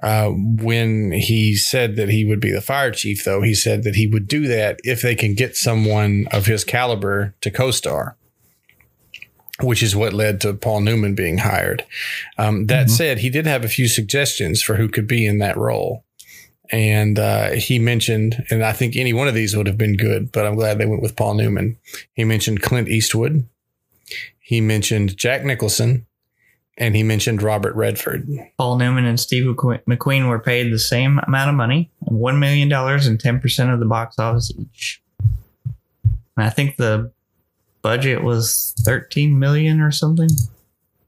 Uh, 0.00 0.28
when 0.30 1.10
he 1.10 1.56
said 1.56 1.96
that 1.96 2.08
he 2.08 2.24
would 2.24 2.40
be 2.40 2.52
the 2.52 2.60
fire 2.60 2.92
chief, 2.92 3.24
though, 3.24 3.42
he 3.42 3.54
said 3.54 3.82
that 3.82 3.96
he 3.96 4.06
would 4.06 4.28
do 4.28 4.46
that 4.46 4.78
if 4.84 5.02
they 5.02 5.14
can 5.14 5.34
get 5.34 5.56
someone 5.56 6.26
of 6.30 6.46
his 6.46 6.62
caliber 6.62 7.34
to 7.40 7.50
co-star, 7.50 8.16
which 9.60 9.82
is 9.82 9.96
what 9.96 10.12
led 10.12 10.40
to 10.40 10.54
Paul 10.54 10.82
Newman 10.82 11.16
being 11.16 11.38
hired. 11.38 11.84
Um, 12.36 12.66
that 12.66 12.90
said, 12.90 13.18
he 13.18 13.30
did 13.30 13.46
have 13.46 13.64
a 13.64 13.68
few 13.68 13.88
suggestions 13.88 14.62
for 14.62 14.76
who 14.76 14.88
could 14.88 15.08
be 15.08 15.26
in 15.26 15.38
that 15.38 15.56
role. 15.56 16.04
And 16.70 17.18
uh, 17.18 17.52
he 17.52 17.78
mentioned, 17.78 18.44
and 18.50 18.62
I 18.62 18.72
think 18.72 18.94
any 18.94 19.12
one 19.12 19.26
of 19.26 19.34
these 19.34 19.56
would 19.56 19.66
have 19.66 19.78
been 19.78 19.96
good, 19.96 20.30
but 20.30 20.46
I'm 20.46 20.54
glad 20.54 20.78
they 20.78 20.86
went 20.86 21.02
with 21.02 21.16
Paul 21.16 21.34
Newman. 21.34 21.76
He 22.12 22.24
mentioned 22.24 22.62
Clint 22.62 22.88
Eastwood. 22.88 23.48
He 24.38 24.60
mentioned 24.60 25.16
Jack 25.16 25.44
Nicholson. 25.44 26.06
And 26.78 26.94
he 26.94 27.02
mentioned 27.02 27.42
Robert 27.42 27.74
Redford. 27.74 28.28
Paul 28.56 28.78
Newman 28.78 29.04
and 29.04 29.18
Steve 29.18 29.44
McQueen 29.44 30.28
were 30.28 30.38
paid 30.38 30.72
the 30.72 30.78
same 30.78 31.18
amount 31.26 31.50
of 31.50 31.56
money, 31.56 31.90
$1 32.04 32.38
million 32.38 32.72
and 32.72 33.18
10% 33.18 33.74
of 33.74 33.80
the 33.80 33.84
box 33.84 34.18
office 34.18 34.52
each. 34.56 35.02
And 36.36 36.46
I 36.46 36.50
think 36.50 36.76
the 36.76 37.10
budget 37.82 38.22
was 38.22 38.74
13 38.84 39.38
million 39.38 39.80
or 39.80 39.90
something. 39.90 40.28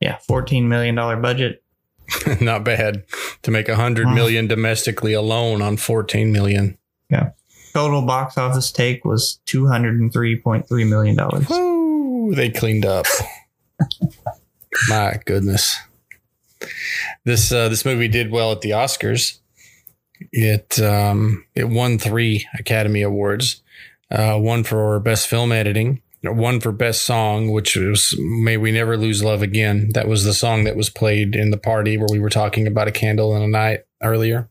Yeah, 0.00 0.18
14 0.18 0.68
million 0.68 0.96
dollar 0.96 1.16
budget. 1.16 1.62
Not 2.40 2.64
bad 2.64 3.04
to 3.42 3.52
make 3.52 3.68
a 3.68 3.76
hundred 3.76 4.08
million 4.08 4.48
domestically 4.48 5.12
alone 5.12 5.62
on 5.62 5.76
14 5.76 6.32
million. 6.32 6.78
Yeah. 7.08 7.30
Total 7.72 8.02
box 8.02 8.36
office 8.36 8.72
take 8.72 9.04
was 9.04 9.40
$203.3 9.46 10.88
million. 10.88 11.46
Woo, 11.48 12.34
they 12.34 12.50
cleaned 12.50 12.84
up. 12.84 13.06
My 14.88 15.20
goodness. 15.24 15.76
This 17.24 17.52
uh, 17.52 17.68
this 17.68 17.84
movie 17.84 18.08
did 18.08 18.30
well 18.30 18.52
at 18.52 18.60
the 18.60 18.70
Oscars. 18.70 19.38
It 20.32 20.80
um, 20.80 21.44
it 21.54 21.68
won 21.68 21.98
three 21.98 22.46
Academy 22.58 23.02
Awards. 23.02 23.62
Uh, 24.10 24.38
one 24.38 24.64
for 24.64 24.98
best 25.00 25.28
film 25.28 25.52
editing, 25.52 26.02
one 26.22 26.60
for 26.60 26.72
best 26.72 27.02
song, 27.02 27.50
which 27.50 27.76
was 27.76 28.14
"May 28.18 28.56
We 28.56 28.72
Never 28.72 28.96
Lose 28.96 29.22
Love 29.22 29.42
Again." 29.42 29.90
That 29.94 30.08
was 30.08 30.24
the 30.24 30.34
song 30.34 30.64
that 30.64 30.76
was 30.76 30.90
played 30.90 31.34
in 31.34 31.50
the 31.50 31.58
party 31.58 31.96
where 31.96 32.08
we 32.10 32.18
were 32.18 32.30
talking 32.30 32.66
about 32.66 32.88
a 32.88 32.92
candle 32.92 33.34
in 33.36 33.42
a 33.42 33.48
night 33.48 33.80
earlier. 34.02 34.48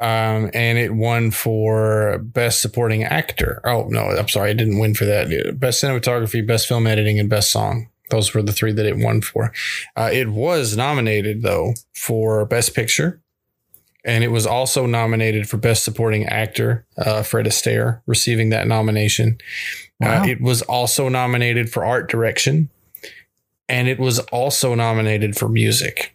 Um, 0.00 0.50
and 0.54 0.78
it 0.78 0.94
won 0.94 1.30
for 1.30 2.18
best 2.22 2.62
supporting 2.62 3.04
actor. 3.04 3.60
Oh 3.64 3.86
no, 3.88 4.04
I'm 4.04 4.28
sorry, 4.28 4.50
it 4.50 4.56
didn't 4.56 4.78
win 4.78 4.94
for 4.94 5.04
that. 5.04 5.58
Best 5.58 5.82
cinematography, 5.82 6.46
best 6.46 6.66
film 6.66 6.86
editing, 6.86 7.18
and 7.18 7.28
best 7.28 7.50
song. 7.50 7.88
Those 8.10 8.34
were 8.34 8.42
the 8.42 8.52
three 8.52 8.72
that 8.72 8.86
it 8.86 8.96
won 8.96 9.20
for. 9.20 9.52
Uh, 9.96 10.10
it 10.12 10.30
was 10.30 10.76
nominated 10.76 11.42
though 11.42 11.74
for 11.94 12.44
best 12.44 12.74
picture, 12.74 13.20
and 14.04 14.24
it 14.24 14.28
was 14.28 14.46
also 14.46 14.86
nominated 14.86 15.48
for 15.48 15.56
best 15.56 15.84
supporting 15.84 16.26
actor. 16.26 16.86
Uh, 16.96 17.22
Fred 17.22 17.46
Astaire 17.46 18.02
receiving 18.06 18.50
that 18.50 18.66
nomination. 18.66 19.38
Wow. 20.00 20.22
Uh, 20.22 20.26
it 20.26 20.40
was 20.40 20.62
also 20.62 21.08
nominated 21.08 21.70
for 21.70 21.84
art 21.84 22.10
direction, 22.10 22.70
and 23.68 23.88
it 23.88 23.98
was 23.98 24.18
also 24.18 24.74
nominated 24.74 25.36
for 25.36 25.48
music. 25.48 26.14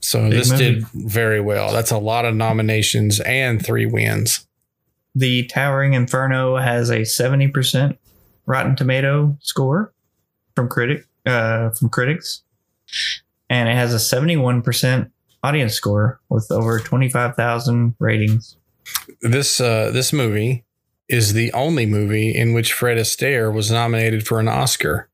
So 0.00 0.22
Big 0.24 0.32
this 0.32 0.50
movie. 0.50 0.74
did 0.74 0.86
very 0.88 1.40
well. 1.40 1.72
That's 1.72 1.90
a 1.90 1.98
lot 1.98 2.24
of 2.24 2.34
nominations 2.34 3.20
and 3.20 3.64
three 3.64 3.86
wins. 3.86 4.46
The 5.14 5.46
Towering 5.46 5.94
Inferno 5.94 6.56
has 6.56 6.90
a 6.90 7.00
70% 7.00 7.96
Rotten 8.46 8.76
Tomato 8.76 9.36
score 9.40 9.92
from 10.60 10.68
critic 10.68 11.06
uh, 11.26 11.70
from 11.70 11.88
critics, 11.88 12.42
and 13.48 13.68
it 13.68 13.74
has 13.74 13.94
a 13.94 13.96
71% 13.96 15.10
audience 15.42 15.72
score 15.72 16.20
with 16.28 16.50
over 16.50 16.78
25,000 16.78 17.94
ratings. 17.98 18.56
This 19.22 19.60
uh, 19.60 19.90
this 19.90 20.12
movie 20.12 20.64
is 21.08 21.32
the 21.32 21.52
only 21.52 21.86
movie 21.86 22.34
in 22.34 22.52
which 22.52 22.72
Fred 22.72 22.98
Astaire 22.98 23.52
was 23.52 23.70
nominated 23.70 24.26
for 24.26 24.38
an 24.38 24.48
Oscar, 24.48 25.08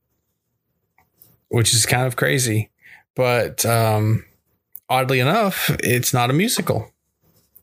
which 1.49 1.73
is 1.73 1.87
kind 1.87 2.07
of 2.07 2.17
crazy. 2.17 2.71
But 3.15 3.65
um, 3.65 4.25
oddly 4.89 5.21
enough, 5.21 5.71
it's 5.81 6.13
not 6.13 6.31
a 6.31 6.33
musical, 6.33 6.91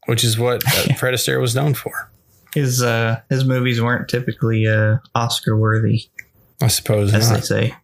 which 0.05 0.23
is 0.23 0.37
what 0.39 0.63
uh, 0.65 0.93
Fred 0.97 1.13
Astaire 1.13 1.41
was 1.41 1.55
known 1.55 1.73
for. 1.73 2.11
His 2.53 2.81
uh, 2.81 3.19
his 3.29 3.43
movies 3.43 3.81
weren't 3.81 4.07
typically 4.07 4.67
uh, 4.67 4.97
Oscar 5.15 5.57
worthy. 5.57 6.05
I 6.63 6.67
suppose 6.67 7.13
as 7.13 7.29
not. 7.29 7.39
they 7.39 7.45
say. 7.45 7.75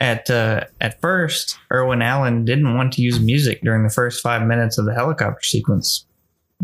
At 0.00 0.28
uh, 0.28 0.64
at 0.80 1.00
first, 1.00 1.58
Irwin 1.72 2.02
Allen 2.02 2.44
didn't 2.44 2.74
want 2.74 2.92
to 2.94 3.02
use 3.02 3.20
music 3.20 3.60
during 3.62 3.84
the 3.84 3.90
first 3.90 4.22
five 4.22 4.46
minutes 4.46 4.78
of 4.78 4.86
the 4.86 4.94
helicopter 4.94 5.42
sequence. 5.42 6.06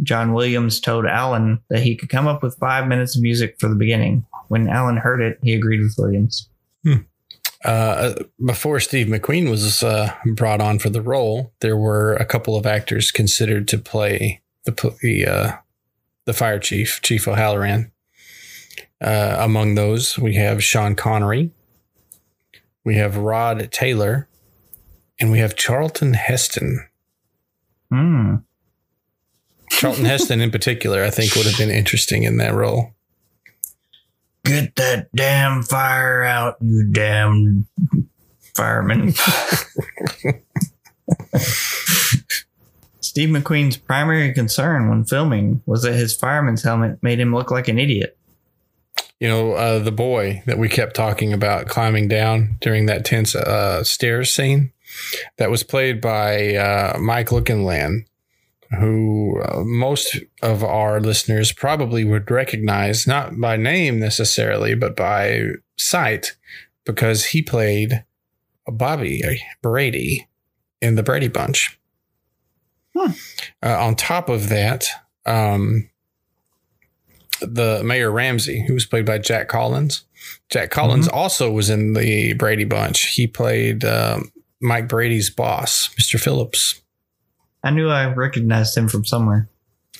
John 0.03 0.33
Williams 0.33 0.81
told 0.81 1.07
Allen 1.07 1.61
that 1.69 1.83
he 1.83 1.95
could 1.95 2.09
come 2.09 2.27
up 2.27 2.43
with 2.43 2.59
five 2.59 2.89
minutes 2.89 3.17
of 3.17 3.23
music 3.23 3.57
for 3.59 3.69
the 3.69 3.75
beginning. 3.75 4.25
When 4.49 4.69
Allen 4.69 4.97
heard 4.97 5.21
it, 5.21 5.39
he 5.43 5.53
agreed 5.53 5.81
with 5.81 5.95
Williams. 5.99 6.49
Uh, 7.65 8.15
before 8.45 8.81
Steve 8.81 9.07
McQueen 9.09 9.51
was 9.51 9.83
uh, 9.83 10.15
brought 10.35 10.63
on 10.63 10.79
for 10.79 10.89
the 10.89 11.03
role, 11.03 11.53
there 11.61 11.77
were 11.77 12.15
a 12.15 12.25
couple 12.25 12.57
of 12.57 12.65
actors 12.65 13.11
considered 13.11 13.69
to 13.69 13.79
play 13.79 14.41
the 14.65 14.97
the, 15.03 15.27
uh, 15.27 15.53
the 16.25 16.33
fire 16.33 16.59
chief, 16.59 17.01
Chief 17.03 17.29
O'Hallorhan. 17.29 17.93
Uh, 19.01 19.37
among 19.39 19.75
those, 19.77 20.19
we 20.19 20.35
have 20.35 20.63
Sean 20.63 20.95
Connery, 20.95 21.51
we 22.85 22.97
have 22.97 23.17
Rod 23.17 23.71
Taylor, 23.73 24.29
and 25.19 25.31
we 25.31 25.39
have 25.39 25.57
Charlton 25.57 26.15
Heston. 26.15 26.87
Hmm. 27.91 28.37
Charlton 29.71 30.05
Heston, 30.05 30.41
in 30.41 30.51
particular, 30.51 31.03
I 31.03 31.11
think 31.11 31.35
would 31.35 31.47
have 31.47 31.57
been 31.57 31.71
interesting 31.71 32.25
in 32.25 32.37
that 32.39 32.55
role. 32.55 32.93
Get 34.45 34.77
that 34.77 35.09
damn 35.15 35.63
fire 35.63 36.23
out, 36.25 36.57
you 36.61 36.85
damn 36.91 37.67
fireman. 38.55 39.13
Steve 43.01 43.31
McQueen's 43.31 43.77
primary 43.77 44.33
concern 44.33 44.89
when 44.89 45.05
filming 45.05 45.63
was 45.67 45.83
that 45.83 45.95
his 45.95 46.15
fireman's 46.15 46.63
helmet 46.63 47.03
made 47.03 47.19
him 47.19 47.35
look 47.35 47.51
like 47.51 47.69
an 47.69 47.79
idiot. 47.79 48.17
You 49.21 49.29
know, 49.29 49.53
uh, 49.53 49.79
the 49.81 49.93
boy 49.93 50.43
that 50.47 50.59
we 50.59 50.71
kept 50.71 50.97
talking 50.97 51.35
about 51.35 51.69
climbing 51.69 52.09
down 52.09 52.57
during 52.61 52.87
that 52.87 53.05
tense 53.05 53.35
uh, 53.35 53.85
stairs 53.85 54.33
scene 54.33 54.73
that 55.37 55.51
was 55.51 55.63
played 55.63 56.01
by 56.01 56.55
uh, 56.57 56.99
Mike 56.99 57.29
Lookinland, 57.29 58.07
who 58.79 59.41
uh, 59.43 59.61
most 59.63 60.17
of 60.43 60.65
our 60.65 61.01
listeners 61.01 61.53
probably 61.53 62.03
would 62.03 62.31
recognize, 62.31 63.07
not 63.07 63.39
by 63.39 63.57
name 63.57 63.99
necessarily, 63.99 64.75
but 64.75 64.97
by 64.97 65.43
sight, 65.77 66.37
because 66.87 67.27
he 67.27 67.43
played 67.43 68.05
Bobby 68.67 69.23
Brady 69.61 70.29
in 70.81 70.95
the 70.95 71.03
Brady 71.03 71.29
Bunch. 71.29 71.79
Uh, 73.63 73.79
on 73.79 73.97
top 73.97 74.31
of 74.31 74.49
that, 74.49 74.89
um, 75.27 75.90
the 77.41 77.83
Mayor 77.85 78.11
Ramsey, 78.11 78.65
who 78.67 78.75
was 78.75 78.87
played 78.87 79.07
by 79.07 79.19
Jack 79.19 79.49
Collins. 79.49 80.05
Jack 80.49 80.71
Collins 80.71 81.09
also 81.09 81.51
was 81.51 81.71
in 81.71 81.95
the 81.95 82.35
Brady 82.35 82.65
Bunch. 82.65 83.15
He 83.15 83.27
played 83.27 83.85
um, 83.85 84.31
Mike 84.61 84.89
Brady's 84.89 85.31
boss, 85.31 85.89
Mr. 85.99 86.21
Phillips. 86.21 86.81
I 87.63 87.71
knew 87.71 87.89
I 87.89 88.13
recognized 88.13 88.77
him 88.77 88.89
from 88.89 89.05
somewhere. 89.05 89.49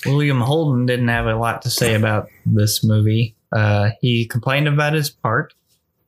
William 0.07 0.41
Holden 0.41 0.87
didn't 0.87 1.09
have 1.09 1.27
a 1.27 1.37
lot 1.37 1.63
to 1.63 1.71
say 1.71 1.95
about 1.95 2.29
this 2.47 2.83
movie. 2.83 3.37
Uh, 3.53 3.91
he 4.01 4.27
complained 4.27 4.69
about 4.69 4.95
his 4.95 5.11
part 5.11 5.53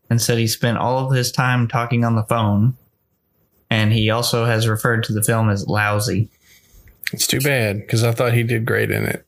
and 0.09 0.21
said 0.21 0.39
he 0.39 0.47
spent 0.47 0.79
all 0.79 1.07
of 1.07 1.15
his 1.15 1.33
time 1.33 1.69
talking 1.69 2.05
on 2.05 2.17
the 2.17 2.23
phone. 2.25 2.77
And 3.71 3.93
he 3.93 4.11
also 4.11 4.45
has 4.45 4.69
referred 4.69 5.05
to 5.05 5.13
the 5.13 5.23
film 5.23 5.49
as 5.49 5.67
lousy. 5.67 6.31
It's 7.13 7.27
too 7.27 7.41
bad 7.41 7.81
because 7.81 8.05
I 8.05 8.13
thought 8.13 8.35
he 8.35 8.43
did 8.43 8.65
great 8.65 8.91
in 8.91 9.05
it. 9.05 9.27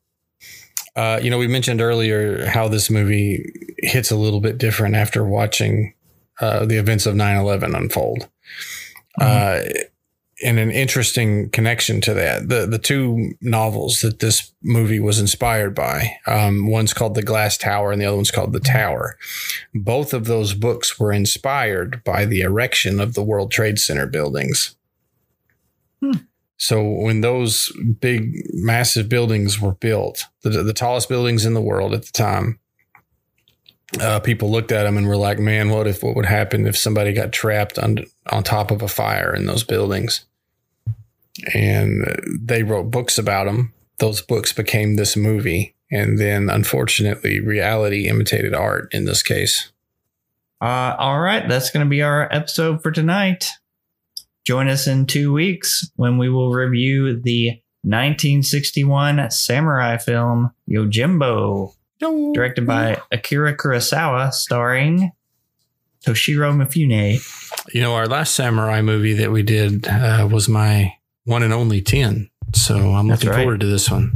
Uh, 0.97 1.19
you 1.23 1.31
know, 1.31 1.39
we 1.39 1.49
mentioned 1.49 1.81
earlier 1.81 2.47
how 2.47 2.69
this 2.69 2.89
movie 2.89 3.53
hits 3.79 4.11
a 4.11 4.17
little 4.17 4.41
bit 4.41 4.59
different 4.59 4.95
after 4.95 5.25
watching 5.25 5.95
uh, 6.41 6.65
the 6.65 6.77
events 6.77 7.07
of 7.07 7.15
9 7.15 7.37
11 7.37 7.75
unfold. 7.75 8.29
Uh, 9.21 9.61
and 10.43 10.59
an 10.59 10.71
interesting 10.71 11.49
connection 11.51 12.01
to 12.01 12.15
that. 12.15 12.49
The 12.49 12.67
the 12.67 12.79
two 12.79 13.35
novels 13.41 14.01
that 14.01 14.19
this 14.19 14.53
movie 14.63 15.01
was 15.01 15.21
inspired 15.21 15.75
by, 15.75 16.17
um, 16.27 16.67
one's 16.67 16.93
called 16.93 17.15
The 17.15 17.23
Glass 17.23 17.57
Tower 17.57 17.93
and 17.93 18.01
the 18.01 18.07
other 18.07 18.17
one's 18.17 18.31
called 18.31 18.53
The 18.53 18.61
Tower. 18.61 19.17
Both 19.75 20.13
of 20.13 20.27
those 20.27 20.55
books 20.55 20.99
were 20.99 21.13
inspired 21.13 22.03
by 22.05 22.25
the 22.25 22.41
erection 22.41 23.01
of 23.01 23.15
the 23.15 23.23
World 23.23 23.53
Trade 23.53 23.79
Center 23.79 24.07
buildings. 24.07 24.77
So 26.57 26.83
when 26.83 27.21
those 27.21 27.73
big, 28.01 28.33
massive 28.53 29.09
buildings 29.09 29.61
were 29.61 29.75
built, 29.75 30.25
the, 30.43 30.63
the 30.63 30.73
tallest 30.73 31.09
buildings 31.09 31.45
in 31.45 31.55
the 31.55 31.61
world 31.61 31.95
at 31.95 32.05
the 32.05 32.13
time, 32.13 32.61
uh, 34.01 34.21
people 34.21 34.51
looked 34.51 34.73
at 34.73 34.85
them 34.85 34.97
and 34.97 35.07
were 35.07 35.17
like, 35.17 35.39
"Man, 35.39 35.71
what 35.71 35.87
if 35.87 36.03
what 36.03 36.17
would 36.17 36.27
happen 36.27 36.67
if 36.67 36.77
somebody 36.77 37.13
got 37.13 37.33
trapped 37.33 37.79
on 37.79 38.05
on 38.31 38.43
top 38.43 38.71
of 38.71 38.83
a 38.83 38.89
fire 38.89 39.35
in 39.35 39.47
those 39.47 39.65
buildings?" 39.65 40.25
And 41.53 42.05
they 42.41 42.63
wrote 42.63 42.91
books 42.91 43.19
about 43.19 43.47
them. 43.47 43.73
Those 43.99 44.21
books 44.21 44.53
became 44.53 44.97
this 44.97 45.17
movie, 45.17 45.75
and 45.91 46.19
then 46.19 46.51
unfortunately, 46.51 47.41
reality 47.41 48.09
imitated 48.09 48.55
art 48.55 48.93
in 48.93 49.05
this 49.05 49.23
case. 49.23 49.71
Uh, 50.61 50.97
all 50.99 51.21
right, 51.21 51.49
that's 51.49 51.71
going 51.71 51.85
to 51.85 51.91
be 51.91 52.03
our 52.03 52.29
episode 52.33 52.83
for 52.83 52.91
tonight. 52.91 53.49
Join 54.45 54.69
us 54.69 54.87
in 54.87 55.07
two 55.07 55.33
weeks 55.33 55.91
when 55.97 56.19
we 56.19 56.29
will 56.29 56.53
review 56.53 57.19
the 57.21 57.61
1961 57.83 59.31
samurai 59.31 59.97
film 59.97 60.51
Yojimbo, 60.71 61.73
directed 62.35 62.67
by 62.67 63.01
Akira 63.11 63.57
Kurosawa, 63.57 64.33
starring 64.33 65.13
Toshiro 66.05 66.53
Mifune. 66.55 67.21
You 67.75 67.81
know, 67.81 67.95
our 67.95 68.07
last 68.07 68.35
samurai 68.35 68.83
movie 68.83 69.15
that 69.15 69.33
we 69.33 69.43
did 69.43 69.87
uh, 69.89 70.29
was 70.31 70.49
my 70.49 70.95
one 71.25 71.43
and 71.43 71.53
only 71.53 71.81
ten. 71.81 72.31
So 72.55 72.77
I'm 72.77 73.09
That's 73.09 73.23
looking 73.23 73.37
right. 73.37 73.43
forward 73.43 73.61
to 73.61 73.67
this 73.67 73.91
one. 73.91 74.13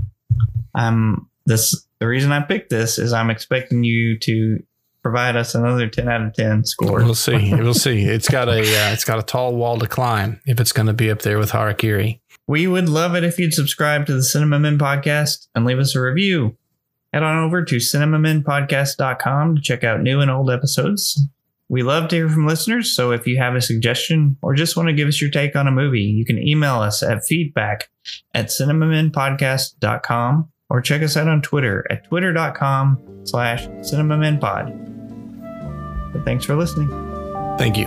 Um, 0.75 1.29
this 1.47 1.87
the 2.01 2.07
reason 2.07 2.33
I 2.33 2.41
picked 2.41 2.71
this 2.71 2.99
is 2.99 3.13
I'm 3.13 3.31
expecting 3.31 3.83
you 3.83 4.19
to 4.21 4.63
provide 5.09 5.37
us 5.37 5.55
another 5.55 5.89
10 5.89 6.07
out 6.07 6.21
of 6.21 6.35
10 6.35 6.67
score. 6.67 7.03
We'll 7.03 7.15
see. 7.15 7.55
We'll 7.55 7.73
see. 7.73 8.03
It's 8.03 8.29
got 8.29 8.51
a 8.51 8.61
uh, 8.61 8.93
it's 8.93 9.07
got 9.07 9.19
a 9.19 9.23
tall 9.23 9.57
wall 9.57 9.79
to 9.79 9.87
climb 9.87 10.39
if 10.47 10.61
it's 10.61 10.71
going 10.71 10.87
to 10.87 10.93
be 10.93 11.11
up 11.11 11.23
there 11.23 11.39
with 11.39 11.53
Harakiri. 11.53 12.21
We 12.47 12.67
would 12.67 12.91
love 12.91 13.15
it 13.15 13.25
if 13.25 13.39
you'd 13.39 13.55
subscribe 13.55 14.05
to 14.07 14.15
the 14.15 14.23
Cinema 14.23 14.59
Men 14.59 14.77
podcast 14.79 15.49
and 15.55 15.65
leave 15.65 15.79
us 15.79 15.97
a 15.97 16.03
review. 16.03 16.59
Head 17.15 17.23
on 17.23 17.43
over 17.43 17.65
to 17.65 17.77
cinemamenpodcast.com 17.77 19.57
to 19.57 19.63
check 19.63 19.83
out 19.83 20.03
new 20.03 20.21
and 20.21 20.31
old 20.31 20.51
episodes. 20.51 21.27
We 21.71 21.83
love 21.83 22.09
to 22.09 22.17
hear 22.17 22.29
from 22.29 22.47
listeners, 22.47 22.93
so 22.93 23.13
if 23.13 23.27
you 23.27 23.39
have 23.39 23.55
a 23.55 23.63
suggestion 23.63 24.37
or 24.43 24.53
just 24.55 24.77
want 24.77 24.91
to 24.91 24.95
give 24.95 25.09
us 25.09 25.23
your 25.23 25.31
take 25.31 25.57
on 25.57 25.67
a 25.67 25.71
movie, 25.71 26.03
you 26.03 26.27
can 26.27 26.37
email 26.39 26.81
us 26.81 27.03
at 27.03 27.25
feedback 27.25 27.89
at 28.35 28.49
cinemamenpodcast.com 28.49 30.51
or 30.71 30.81
check 30.83 31.01
us 31.03 31.17
out 31.17 31.29
on 31.29 31.41
Twitter 31.41 31.87
at 31.91 32.05
twitter.com 32.05 32.99
slash 33.25 33.67
cinemamenpod. 33.69 34.88
But 36.13 36.25
thanks 36.25 36.45
for 36.45 36.55
listening. 36.55 36.89
Thank 37.59 37.77
you. 37.77 37.87